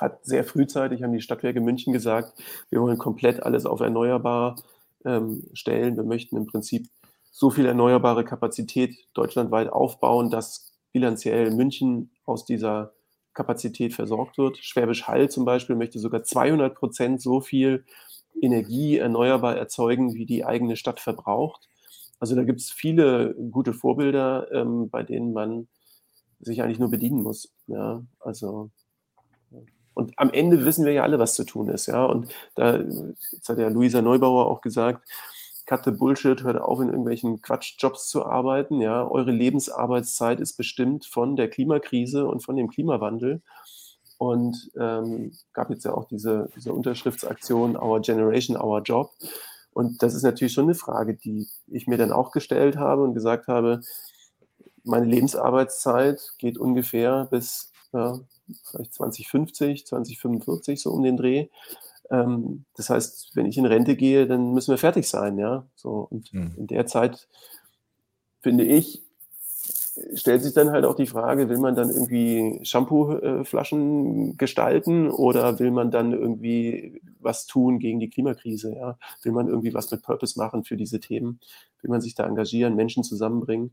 hat 0.00 0.24
sehr 0.24 0.42
frühzeitig, 0.42 1.02
haben 1.02 1.12
die 1.12 1.20
Stadtwerke 1.20 1.60
München 1.60 1.92
gesagt, 1.92 2.32
wir 2.70 2.80
wollen 2.80 2.98
komplett 2.98 3.42
alles 3.42 3.66
auf 3.66 3.80
erneuerbar 3.80 4.56
ähm, 5.04 5.44
stellen. 5.52 5.96
Wir 5.96 6.04
möchten 6.04 6.36
im 6.36 6.46
Prinzip 6.46 6.88
so 7.30 7.50
viel 7.50 7.66
erneuerbare 7.66 8.24
Kapazität 8.24 8.94
deutschlandweit 9.14 9.70
aufbauen, 9.70 10.30
dass 10.30 10.72
bilanziell 10.92 11.50
München 11.50 12.10
aus 12.24 12.44
dieser 12.44 12.92
Kapazität 13.34 13.94
versorgt 13.94 14.38
wird. 14.38 14.58
Schwäbisch 14.58 15.06
Hall 15.08 15.30
zum 15.30 15.44
Beispiel 15.44 15.76
möchte 15.76 15.98
sogar 15.98 16.22
200 16.22 16.74
Prozent 16.74 17.22
so 17.22 17.40
viel 17.40 17.84
Energie 18.40 18.98
erneuerbar 18.98 19.56
erzeugen, 19.56 20.14
wie 20.14 20.26
die 20.26 20.44
eigene 20.44 20.76
Stadt 20.76 21.00
verbraucht. 21.00 21.68
Also 22.18 22.36
da 22.36 22.44
gibt 22.44 22.60
es 22.60 22.70
viele 22.70 23.34
gute 23.50 23.72
Vorbilder, 23.72 24.50
ähm, 24.52 24.90
bei 24.90 25.02
denen 25.02 25.32
man 25.32 25.68
sich 26.40 26.62
eigentlich 26.62 26.78
nur 26.78 26.90
bedienen 26.90 27.22
muss. 27.22 27.52
Ja, 27.66 28.04
also 28.20 28.70
und 29.94 30.12
am 30.16 30.30
Ende 30.30 30.64
wissen 30.64 30.84
wir 30.84 30.92
ja 30.92 31.02
alle, 31.02 31.18
was 31.18 31.34
zu 31.34 31.44
tun 31.44 31.68
ist. 31.68 31.86
Ja, 31.86 32.04
und 32.04 32.32
da 32.54 32.78
jetzt 32.78 33.48
hat 33.48 33.58
ja 33.58 33.68
Luisa 33.68 34.02
Neubauer 34.02 34.46
auch 34.46 34.60
gesagt, 34.60 35.08
cut 35.66 35.84
the 35.84 35.90
bullshit, 35.90 36.42
hört 36.42 36.60
auf, 36.60 36.80
in 36.80 36.88
irgendwelchen 36.88 37.40
Quatschjobs 37.42 38.08
zu 38.08 38.24
arbeiten. 38.24 38.80
Ja, 38.80 39.06
eure 39.06 39.30
Lebensarbeitszeit 39.30 40.40
ist 40.40 40.56
bestimmt 40.56 41.06
von 41.06 41.36
der 41.36 41.48
Klimakrise 41.48 42.26
und 42.26 42.40
von 42.42 42.56
dem 42.56 42.68
Klimawandel. 42.68 43.42
Und 44.18 44.70
ähm, 44.78 45.32
gab 45.52 45.70
jetzt 45.70 45.84
ja 45.84 45.94
auch 45.94 46.04
diese, 46.04 46.48
diese 46.54 46.72
Unterschriftsaktion 46.72 47.76
Our 47.76 48.00
Generation, 48.00 48.56
Our 48.56 48.80
Job. 48.82 49.10
Und 49.72 50.02
das 50.02 50.14
ist 50.14 50.22
natürlich 50.22 50.52
schon 50.52 50.64
eine 50.64 50.74
Frage, 50.74 51.14
die 51.14 51.48
ich 51.66 51.86
mir 51.86 51.96
dann 51.96 52.12
auch 52.12 52.30
gestellt 52.30 52.76
habe 52.76 53.02
und 53.02 53.14
gesagt 53.14 53.48
habe, 53.48 53.80
meine 54.84 55.06
Lebensarbeitszeit 55.06 56.20
geht 56.38 56.58
ungefähr 56.58 57.26
bis 57.30 57.72
vielleicht 58.64 58.94
2050, 58.94 59.86
2045 59.86 60.82
so 60.82 60.90
um 60.90 61.02
den 61.02 61.16
Dreh. 61.16 61.48
Ähm, 62.10 62.64
das 62.76 62.90
heißt, 62.90 63.34
wenn 63.34 63.46
ich 63.46 63.58
in 63.58 63.66
Rente 63.66 63.96
gehe, 63.96 64.26
dann 64.26 64.52
müssen 64.52 64.72
wir 64.72 64.78
fertig 64.78 65.08
sein, 65.08 65.38
ja. 65.38 65.66
So 65.74 66.06
und 66.10 66.32
mhm. 66.32 66.54
in 66.56 66.66
der 66.66 66.86
Zeit 66.86 67.28
finde 68.40 68.64
ich 68.64 69.02
stellt 70.14 70.42
sich 70.42 70.54
dann 70.54 70.70
halt 70.70 70.84
auch 70.84 70.94
die 70.94 71.06
Frage, 71.06 71.48
will 71.48 71.58
man 71.58 71.74
dann 71.74 71.90
irgendwie 71.90 72.60
Shampooflaschen 72.62 74.36
gestalten 74.36 75.10
oder 75.10 75.58
will 75.58 75.70
man 75.70 75.90
dann 75.90 76.12
irgendwie 76.12 77.00
was 77.20 77.46
tun 77.46 77.78
gegen 77.78 78.00
die 78.00 78.08
Klimakrise? 78.08 78.74
Ja? 78.74 78.98
Will 79.22 79.32
man 79.32 79.48
irgendwie 79.48 79.74
was 79.74 79.90
mit 79.90 80.02
Purpose 80.02 80.38
machen 80.38 80.64
für 80.64 80.76
diese 80.76 81.00
Themen? 81.00 81.40
Will 81.82 81.90
man 81.90 82.00
sich 82.00 82.14
da 82.14 82.26
engagieren, 82.26 82.74
Menschen 82.74 83.04
zusammenbringen? 83.04 83.72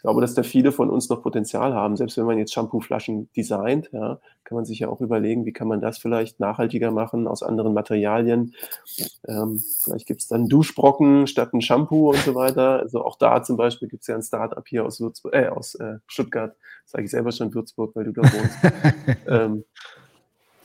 Ich 0.00 0.02
glaube, 0.02 0.22
dass 0.22 0.32
da 0.32 0.42
viele 0.42 0.72
von 0.72 0.88
uns 0.88 1.10
noch 1.10 1.22
Potenzial 1.22 1.74
haben. 1.74 1.94
Selbst 1.94 2.16
wenn 2.16 2.24
man 2.24 2.38
jetzt 2.38 2.54
Shampooflaschen 2.54 3.28
designt, 3.36 3.90
ja, 3.92 4.18
kann 4.44 4.56
man 4.56 4.64
sich 4.64 4.78
ja 4.78 4.88
auch 4.88 5.02
überlegen, 5.02 5.44
wie 5.44 5.52
kann 5.52 5.68
man 5.68 5.82
das 5.82 5.98
vielleicht 5.98 6.40
nachhaltiger 6.40 6.90
machen 6.90 7.28
aus 7.28 7.42
anderen 7.42 7.74
Materialien. 7.74 8.54
Ähm, 9.28 9.62
vielleicht 9.82 10.06
gibt 10.06 10.22
es 10.22 10.28
dann 10.28 10.48
Duschbrocken 10.48 11.26
statt 11.26 11.52
ein 11.52 11.60
Shampoo 11.60 12.08
und 12.08 12.16
so 12.20 12.34
weiter. 12.34 12.78
Also 12.78 13.04
auch 13.04 13.18
da 13.18 13.42
zum 13.42 13.58
Beispiel 13.58 13.88
gibt 13.88 14.00
es 14.00 14.06
ja 14.06 14.14
ein 14.14 14.22
Startup 14.22 14.66
hier 14.66 14.86
aus, 14.86 15.02
Würzburg, 15.02 15.34
äh, 15.34 15.48
aus 15.48 15.74
äh, 15.74 15.98
Stuttgart, 16.06 16.56
sage 16.86 17.04
ich 17.04 17.10
selber 17.10 17.30
schon 17.30 17.52
Würzburg, 17.52 17.94
weil 17.94 18.04
du 18.04 18.12
da 18.12 18.22
wohnst. 18.22 18.58
ähm, 19.28 19.64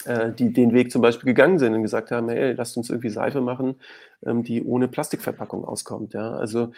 äh, 0.06 0.32
die 0.32 0.54
den 0.54 0.74
Weg 0.74 0.94
zum 0.94 1.02
Beispiel 1.02 1.26
gegangen 1.26 1.60
sind 1.60 1.74
und 1.74 1.82
gesagt 1.82 2.12
haben, 2.12 2.30
hey, 2.30 2.54
lasst 2.54 2.78
uns 2.78 2.90
irgendwie 2.90 3.10
Seife 3.10 3.42
machen, 3.42 3.76
ähm, 4.26 4.44
die 4.44 4.64
ohne 4.64 4.88
Plastikverpackung 4.88 5.66
auskommt. 5.66 6.14
Ja? 6.14 6.32
Also 6.32 6.72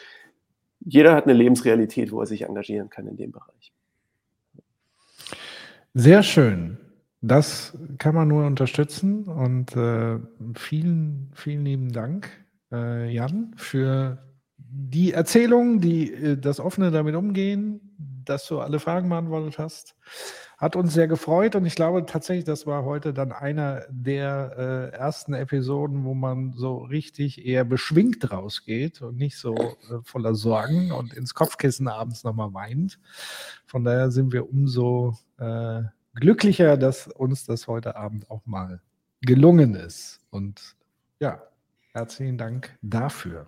jeder 0.79 1.15
hat 1.15 1.25
eine 1.25 1.33
Lebensrealität, 1.33 2.11
wo 2.11 2.21
er 2.21 2.25
sich 2.25 2.43
engagieren 2.43 2.89
kann 2.89 3.07
in 3.07 3.17
dem 3.17 3.31
Bereich. 3.31 3.73
Sehr 5.93 6.23
schön. 6.23 6.77
Das 7.21 7.75
kann 7.97 8.13
man 8.13 8.27
nur 8.27 8.45
unterstützen 8.45 9.25
und 9.25 9.75
äh, 9.75 10.19
vielen, 10.55 11.31
vielen 11.33 11.65
lieben 11.65 11.91
Dank, 11.91 12.29
äh, 12.71 13.11
Jan, 13.11 13.53
für 13.57 14.19
die 14.57 15.13
Erzählung, 15.13 15.81
die 15.81 16.13
äh, 16.13 16.37
das 16.37 16.59
offene 16.59 16.91
damit 16.91 17.15
umgehen, 17.15 17.86
dass 18.29 18.47
du 18.47 18.59
alle 18.59 18.79
Fragen 18.79 19.09
beantwortet 19.09 19.57
hast. 19.59 19.95
Hat 20.57 20.75
uns 20.75 20.93
sehr 20.93 21.07
gefreut 21.07 21.55
und 21.55 21.65
ich 21.65 21.75
glaube 21.75 22.05
tatsächlich, 22.05 22.45
das 22.45 22.65
war 22.65 22.83
heute 22.83 23.13
dann 23.13 23.31
einer 23.31 23.85
der 23.89 24.91
äh, 24.93 24.97
ersten 24.97 25.33
Episoden, 25.33 26.03
wo 26.03 26.15
man 26.15 26.53
so 26.53 26.77
richtig 26.77 27.45
eher 27.45 27.63
beschwingt 27.63 28.31
rausgeht 28.31 29.01
und 29.01 29.17
nicht 29.17 29.37
so 29.37 29.55
äh, 29.55 29.99
voller 30.03 30.33
Sorgen 30.33 30.91
und 30.91 31.13
ins 31.13 31.35
Kopfkissen 31.35 31.87
abends 31.87 32.23
nochmal 32.23 32.53
weint. 32.53 32.99
Von 33.67 33.83
daher 33.83 34.09
sind 34.09 34.33
wir 34.33 34.49
umso 34.49 35.15
äh, 35.37 35.83
glücklicher, 36.15 36.77
dass 36.77 37.07
uns 37.07 37.45
das 37.45 37.67
heute 37.67 37.95
Abend 37.95 38.31
auch 38.31 38.45
mal 38.45 38.81
gelungen 39.21 39.75
ist. 39.75 40.21
Und 40.31 40.75
ja, 41.19 41.43
herzlichen 41.93 42.37
Dank 42.37 42.75
dafür. 42.81 43.47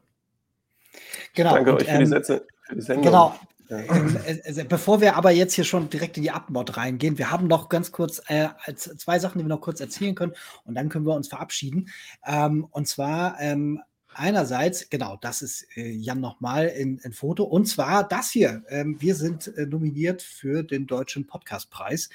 Genau. 1.34 1.56
Danke 1.56 1.72
und, 1.72 1.82
euch 1.82 1.88
für 1.88 1.98
die 1.98 2.04
ähm, 2.04 2.10
Sätze. 2.10 2.48
Für 2.64 2.76
die 2.76 2.82
Sendung. 2.82 3.06
Genau. 3.06 3.40
Ähm, 3.70 4.18
äh, 4.26 4.64
bevor 4.64 5.00
wir 5.00 5.16
aber 5.16 5.32
jetzt 5.32 5.54
hier 5.54 5.64
schon 5.64 5.90
direkt 5.90 6.18
in 6.18 6.24
die 6.24 6.32
Abmod 6.32 6.76
reingehen, 6.76 7.18
wir 7.18 7.30
haben 7.30 7.48
noch 7.48 7.70
ganz 7.70 7.92
kurz 7.92 8.22
äh, 8.28 8.50
zwei 8.76 9.20
Sachen, 9.20 9.38
die 9.38 9.46
wir 9.46 9.50
noch 9.50 9.62
kurz 9.62 9.80
erzählen 9.80 10.16
können 10.16 10.34
und 10.66 10.76
dann 10.76 10.90
können 10.90 11.06
wir 11.06 11.14
uns 11.14 11.28
verabschieden. 11.28 11.90
Ähm, 12.26 12.68
und 12.72 12.88
zwar 12.88 13.40
ähm, 13.40 13.82
einerseits, 14.14 14.90
genau, 14.90 15.18
das 15.22 15.44
ist 15.44 15.68
äh, 15.76 15.90
Jan 15.90 16.20
nochmal 16.20 16.68
in, 16.68 16.98
in 17.00 17.14
Foto 17.14 17.44
und 17.44 17.68
zwar 17.68 18.08
das 18.08 18.32
hier. 18.32 18.64
Ähm, 18.70 18.98
wir 19.00 19.16
sind 19.16 19.56
äh, 19.56 19.68
nominiert 19.68 20.24
für 20.24 20.64
den 20.64 20.88
Deutschen 20.88 21.28
Podcastpreis 21.28 22.10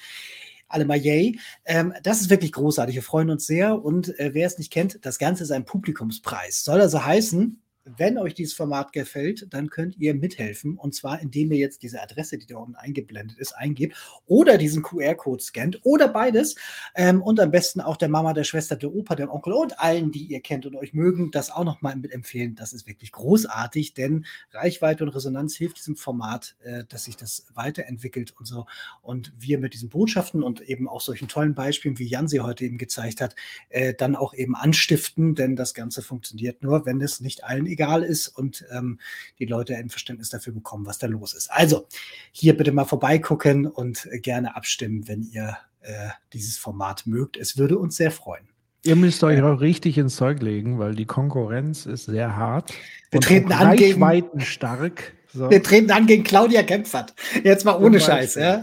alle 0.67 0.87
mal 0.87 0.99
yay. 0.99 1.39
Ähm, 1.65 1.95
das 2.03 2.21
ist 2.21 2.31
wirklich 2.31 2.51
großartig. 2.51 2.97
Wir 2.97 3.03
freuen 3.03 3.31
uns 3.31 3.47
sehr. 3.47 3.85
Und 3.85 4.19
äh, 4.19 4.35
wer 4.35 4.47
es 4.47 4.59
nicht 4.59 4.73
kennt, 4.73 5.05
das 5.07 5.19
Ganze 5.19 5.45
ist 5.45 5.53
ein 5.53 5.65
Publikumspreis. 5.65 6.65
Soll 6.65 6.81
also 6.81 7.05
heißen, 7.05 7.63
wenn 7.85 8.19
euch 8.19 8.35
dieses 8.35 8.55
Format 8.55 8.93
gefällt, 8.93 9.53
dann 9.53 9.69
könnt 9.69 9.97
ihr 9.99 10.15
mithelfen. 10.15 10.79
Und 10.79 10.95
zwar, 10.95 11.21
indem 11.21 11.53
ihr 11.53 11.59
jetzt 11.59 11.83
diese 11.83 12.03
Adresse, 12.03 12.39
die 12.39 12.47
da 12.47 12.57
unten 12.57 12.77
eingeblendet 12.77 13.39
ist, 13.39 13.53
eingebt 13.53 13.97
oder 14.27 14.59
diesen 14.59 14.83
QR-Code 14.83 15.43
scannt 15.43 15.81
oder 15.85 16.09
beides. 16.09 16.57
Ähm, 16.95 17.23
und 17.23 17.41
am 17.41 17.51
besten 17.51 17.81
auch 17.81 17.97
der 17.97 18.09
Mama, 18.09 18.33
der 18.33 18.45
Schwester, 18.45 18.77
der 18.77 18.95
Opa, 18.95 19.15
dem 19.15 19.29
Onkel 19.29 19.53
und 19.53 19.79
allen, 19.79 20.13
die 20.13 20.25
ihr 20.25 20.41
kennt 20.41 20.67
und 20.67 20.77
euch 20.77 20.95
mögen, 20.95 21.31
das 21.31 21.51
auch 21.51 21.65
nochmal 21.65 21.97
mitempfehlen. 21.97 22.55
Das 22.55 22.73
ist 22.73 22.87
wirklich 22.87 23.13
großartig, 23.13 23.95
denn 23.95 24.25
Reichweite 24.53 25.05
und 25.05 25.11
Resonanz 25.11 25.55
hilft 25.55 25.79
diesem 25.79 25.97
Format, 25.97 26.57
äh, 26.63 26.85
dass 26.89 27.05
sich 27.05 27.17
das 27.17 27.47
weiterentwickelt 27.55 28.35
und 28.39 28.47
so. 28.47 28.67
Und 29.03 29.33
wir 29.39 29.59
mit 29.59 29.75
diesen 29.75 29.91
Botschaften 29.91 30.43
und 30.43 30.63
eben 30.63 30.89
auch 30.89 31.01
solchen 31.01 31.29
tollen 31.29 31.55
Beispielen, 31.55 31.99
wie 31.99 32.07
Jan 32.07 32.29
sie 32.29 32.41
heute 32.41 32.65
eben 32.65 32.79
gezeigt 32.79 33.21
hat, 33.21 33.37
äh, 33.69 33.93
dann 33.93 34.17
auch 34.17 34.33
eben 34.33 34.57
anstiften, 34.57 35.35
denn 35.35 35.55
das 35.55 35.75
Ganze 35.75 36.01
funktioniert 36.01 36.63
nur, 36.63 36.87
wenn 36.87 37.01
es 37.01 37.21
nicht 37.21 37.45
allen 37.45 37.67
egal 37.75 38.03
ist 38.03 38.29
und 38.29 38.65
ähm, 38.71 38.99
die 39.39 39.47
Leute 39.47 39.77
ein 39.77 39.91
Verständnis 39.91 40.31
dafür 40.31 40.53
bekommen, 40.53 40.87
was 40.87 40.99
da 40.99 41.07
los 41.07 41.35
ist. 41.35 41.51
Also 41.51 41.87
hier 42.33 42.57
bitte 42.57 42.73
mal 42.73 42.85
vorbeigucken 42.85 43.67
und 43.67 44.09
äh, 44.11 44.19
gerne 44.19 44.57
abstimmen, 44.57 45.07
wenn 45.07 45.23
ihr 45.23 45.59
äh, 45.81 46.09
dieses 46.33 46.57
Format 46.57 47.07
mögt. 47.07 47.37
Es 47.37 47.59
würde 47.59 47.79
uns 47.79 47.97
sehr 47.97 48.11
freuen. 48.11 48.49
Ihr 48.85 48.97
müsst 48.97 49.25
euch 49.25 49.41
auch 49.43 49.61
richtig 49.61 49.97
ins 49.97 50.17
Zeug 50.17 50.43
legen, 50.43 50.79
weil 50.79 50.95
die 50.95 51.07
Konkurrenz 51.07 51.87
ist 51.87 52.05
sehr 52.05 52.37
hart. 52.37 52.73
Wir 53.11 53.21
treten 53.21 53.53
an 53.53 53.77
gegen 53.77 54.41
stark. 54.41 55.15
So. 55.33 55.51
Wir 55.51 55.63
treten 55.63 55.91
an 55.91 56.07
gegen 56.07 56.23
Claudia 56.23 56.63
Kempfert. 56.63 57.15
Jetzt 57.43 57.65
mal 57.65 57.77
ohne 57.83 57.99
Scheiß, 57.99 58.37
ja. 58.37 58.63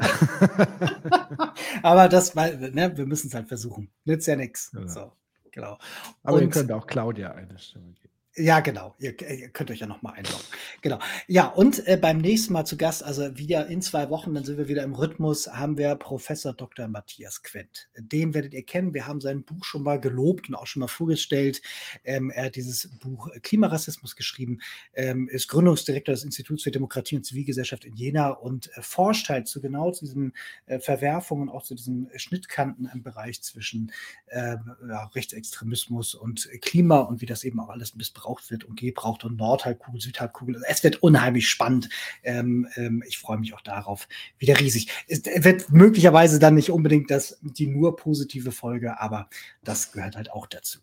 Aber 1.84 2.08
das, 2.08 2.34
ne, 2.34 2.94
wir 2.96 3.06
müssen 3.06 3.28
es 3.28 3.34
halt 3.34 3.48
versuchen. 3.48 3.90
Nützt 4.06 4.28
ja 4.28 4.38
nichts. 4.38 4.72
Ja. 4.74 4.88
So, 4.88 5.12
genau. 5.52 5.78
Aber 6.24 6.38
Und, 6.38 6.44
ihr 6.44 6.50
könnt 6.50 6.72
auch 6.72 6.88
Claudia 6.88 7.32
eine 7.32 7.58
Stimme 7.60 7.92
geben. 7.94 8.11
Ja, 8.38 8.62
genau. 8.62 8.96
Ihr, 8.98 9.20
ihr, 9.30 9.50
könnt 9.50 9.72
euch 9.72 9.80
ja 9.80 9.88
nochmal 9.88 10.14
einloggen. 10.14 10.46
Genau. 10.82 11.00
Ja, 11.28 11.48
und 11.48 11.86
äh, 11.86 11.98
beim 11.98 12.20
nächsten 12.20 12.54
Mal 12.54 12.64
zu 12.64 12.78
Gast, 12.78 13.04
also 13.04 13.38
wieder 13.38 13.68
in 13.68 13.82
zwei 13.82 14.10
Wochen, 14.10 14.34
dann 14.34 14.46
sind 14.46 14.58
wir 14.58 14.70
wieder 14.70 14.84
im 14.84 14.96
Rhythmus, 14.96 15.50
haben 15.50 15.78
wir 15.78 15.96
Professor 15.96 16.54
Dr. 16.54 16.88
Matthias 16.88 17.44
Quent. 17.44 17.90
Den 17.98 18.34
werdet 18.34 18.54
ihr 18.54 18.64
kennen. 18.64 18.94
Wir 18.94 19.06
haben 19.06 19.20
sein 19.20 19.44
Buch 19.44 19.66
schon 19.66 19.84
mal 19.84 20.00
gelobt 20.00 20.48
und 20.48 20.56
auch 20.56 20.66
schon 20.66 20.80
mal 20.80 20.88
vorgestellt. 20.88 21.62
Ähm, 22.06 22.30
er 22.30 22.46
hat 22.46 22.56
dieses 22.56 22.88
Buch 23.00 23.28
Klimarassismus 23.42 24.16
geschrieben, 24.16 24.60
ähm, 24.94 25.28
ist 25.28 25.50
Gründungsdirektor 25.50 26.14
des 26.16 26.24
Instituts 26.24 26.64
für 26.64 26.72
Demokratie 26.72 27.18
und 27.18 27.26
Zivilgesellschaft 27.26 27.84
in 27.84 27.98
Jena 27.98 28.30
und 28.30 28.70
äh, 28.78 28.82
forscht 28.82 29.28
halt 29.28 29.50
zu 29.50 29.60
genau 29.60 29.92
zu 29.92 30.06
diesen 30.06 30.32
äh, 30.68 30.80
Verwerfungen, 30.80 31.50
auch 31.50 31.64
zu 31.64 31.76
diesen 31.76 32.10
Schnittkanten 32.16 32.90
im 32.94 33.04
Bereich 33.04 33.42
zwischen 33.42 33.92
ähm, 34.30 34.72
ja, 34.88 35.04
Rechtsextremismus 35.08 36.16
und 36.16 36.48
Klima 36.62 37.00
und 37.00 37.20
wie 37.20 37.26
das 37.26 37.44
eben 37.44 37.60
auch 37.60 37.68
alles 37.68 37.94
missbraucht 37.94 38.21
missbraucht 38.22 38.52
wird 38.52 38.66
und 38.66 38.80
gebraucht 38.80 39.24
und 39.24 39.38
Nordhalbkugel, 39.38 40.02
Südhalbkugel. 40.02 40.62
Es 40.68 40.84
wird 40.84 41.02
unheimlich 41.02 41.50
spannend. 41.50 41.90
Ähm, 42.24 42.68
ähm, 42.76 43.04
ich 43.08 43.18
freue 43.18 43.38
mich 43.38 43.54
auch 43.54 43.62
darauf. 43.62 44.08
Wieder 44.38 44.60
riesig. 44.60 44.90
Es 45.08 45.24
wird 45.26 45.72
möglicherweise 45.72 46.40
dann 46.40 46.56
nicht 46.56 46.72
unbedingt 46.72 47.10
das, 47.10 47.40
die 47.42 47.68
nur 47.68 47.96
positive 47.96 48.52
Folge, 48.52 49.00
aber 49.00 49.30
das 49.64 49.92
gehört 49.92 50.16
halt 50.16 50.32
auch 50.32 50.48
dazu. 50.48 50.80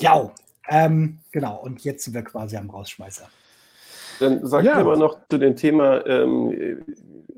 Ja, 0.00 0.32
ähm, 0.68 1.18
genau. 1.32 1.60
Und 1.60 1.84
jetzt 1.84 2.04
sind 2.04 2.14
wir 2.14 2.22
quasi 2.22 2.56
am 2.56 2.70
Rausschmeißer. 2.70 3.28
Dann 4.20 4.46
sagt 4.46 4.64
ja. 4.64 4.82
mir 4.82 4.96
noch 4.96 5.18
zu 5.28 5.38
dem 5.38 5.56
Thema 5.56 6.06
ähm, 6.06 6.84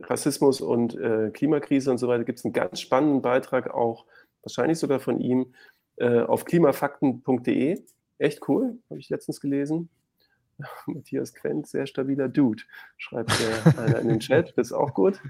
Rassismus 0.02 0.60
und 0.60 0.94
äh, 0.96 1.30
Klimakrise 1.32 1.90
und 1.90 1.98
so 1.98 2.08
weiter, 2.08 2.24
gibt 2.24 2.40
es 2.40 2.44
einen 2.44 2.52
ganz 2.52 2.80
spannenden 2.80 3.22
Beitrag 3.22 3.72
auch, 3.72 4.04
wahrscheinlich 4.42 4.78
sogar 4.78 5.00
von 5.00 5.18
ihm, 5.20 5.54
äh, 5.96 6.20
auf 6.20 6.44
klimafakten.de. 6.44 7.82
Echt 8.18 8.48
cool, 8.48 8.78
habe 8.90 9.00
ich 9.00 9.08
letztens 9.08 9.40
gelesen. 9.40 9.88
Matthias 10.86 11.34
Quent, 11.34 11.66
sehr 11.66 11.86
stabiler 11.86 12.28
Dude, 12.28 12.62
schreibt 12.96 13.32
der 13.40 13.78
einer 13.78 13.98
in 13.98 14.08
den 14.08 14.20
Chat, 14.20 14.54
das 14.56 14.68
ist 14.68 14.72
auch 14.72 14.94
gut. 14.94 15.20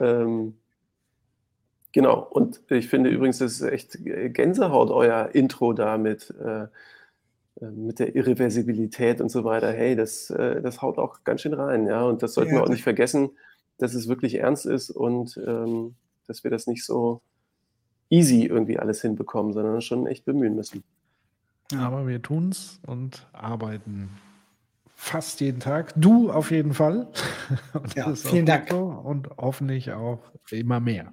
Ähm, 0.00 0.54
Genau, 1.94 2.26
und 2.28 2.60
ich 2.72 2.88
finde 2.88 3.08
übrigens, 3.08 3.38
das 3.38 3.52
ist 3.52 3.62
echt 3.62 3.98
Gänsehaut, 4.02 4.90
euer 4.90 5.30
Intro 5.32 5.72
da 5.72 5.96
mit, 5.96 6.34
äh, 6.44 6.64
äh, 6.64 7.70
mit 7.70 8.00
der 8.00 8.16
Irreversibilität 8.16 9.20
und 9.20 9.28
so 9.28 9.44
weiter. 9.44 9.72
Hey, 9.72 9.94
das, 9.94 10.28
äh, 10.30 10.60
das 10.60 10.82
haut 10.82 10.98
auch 10.98 11.22
ganz 11.22 11.42
schön 11.42 11.54
rein, 11.54 11.86
ja. 11.86 12.02
Und 12.02 12.24
das 12.24 12.34
sollten 12.34 12.50
ja. 12.50 12.56
wir 12.58 12.64
auch 12.64 12.68
nicht 12.68 12.82
vergessen, 12.82 13.30
dass 13.78 13.94
es 13.94 14.08
wirklich 14.08 14.34
ernst 14.34 14.66
ist 14.66 14.90
und 14.90 15.40
ähm, 15.46 15.94
dass 16.26 16.42
wir 16.42 16.50
das 16.50 16.66
nicht 16.66 16.84
so 16.84 17.22
easy 18.10 18.44
irgendwie 18.44 18.80
alles 18.80 19.00
hinbekommen, 19.00 19.52
sondern 19.52 19.80
schon 19.80 20.08
echt 20.08 20.24
bemühen 20.24 20.56
müssen. 20.56 20.82
Aber 21.72 22.06
wir 22.06 22.20
tun 22.20 22.50
es 22.50 22.80
und 22.86 23.26
arbeiten 23.32 24.10
fast 24.94 25.40
jeden 25.40 25.60
Tag. 25.60 25.92
Du 25.96 26.30
auf 26.30 26.50
jeden 26.50 26.74
Fall. 26.74 27.08
ja, 27.96 28.14
vielen 28.14 28.46
Dank. 28.46 28.72
Und 28.72 29.28
hoffentlich 29.36 29.92
auch 29.92 30.22
immer 30.50 30.80
mehr. 30.80 31.12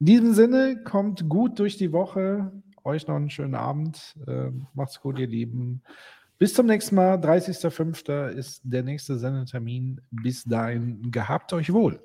In 0.00 0.06
diesem 0.06 0.34
Sinne, 0.34 0.82
kommt 0.84 1.28
gut 1.28 1.58
durch 1.58 1.76
die 1.76 1.92
Woche. 1.92 2.52
Euch 2.84 3.06
noch 3.06 3.16
einen 3.16 3.30
schönen 3.30 3.54
Abend. 3.54 4.16
Äh, 4.26 4.50
macht's 4.74 5.00
gut, 5.00 5.18
ihr 5.18 5.26
Lieben. 5.26 5.82
Bis 6.38 6.54
zum 6.54 6.66
nächsten 6.66 6.94
Mal. 6.94 7.16
30.05. 7.16 8.28
ist 8.28 8.60
der 8.62 8.82
nächste 8.82 9.18
Sendetermin. 9.18 10.00
Bis 10.10 10.44
dahin, 10.44 11.10
gehabt 11.10 11.52
euch 11.52 11.72
wohl. 11.72 12.00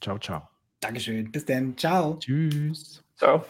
Ciao, 0.00 0.18
ciao. 0.18 0.48
Dankeschön. 0.80 1.32
Bis 1.32 1.44
dann. 1.44 1.76
Ciao. 1.76 2.16
Tschüss. 2.18 3.02
Ciao. 3.16 3.44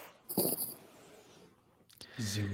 So. 2.17 2.45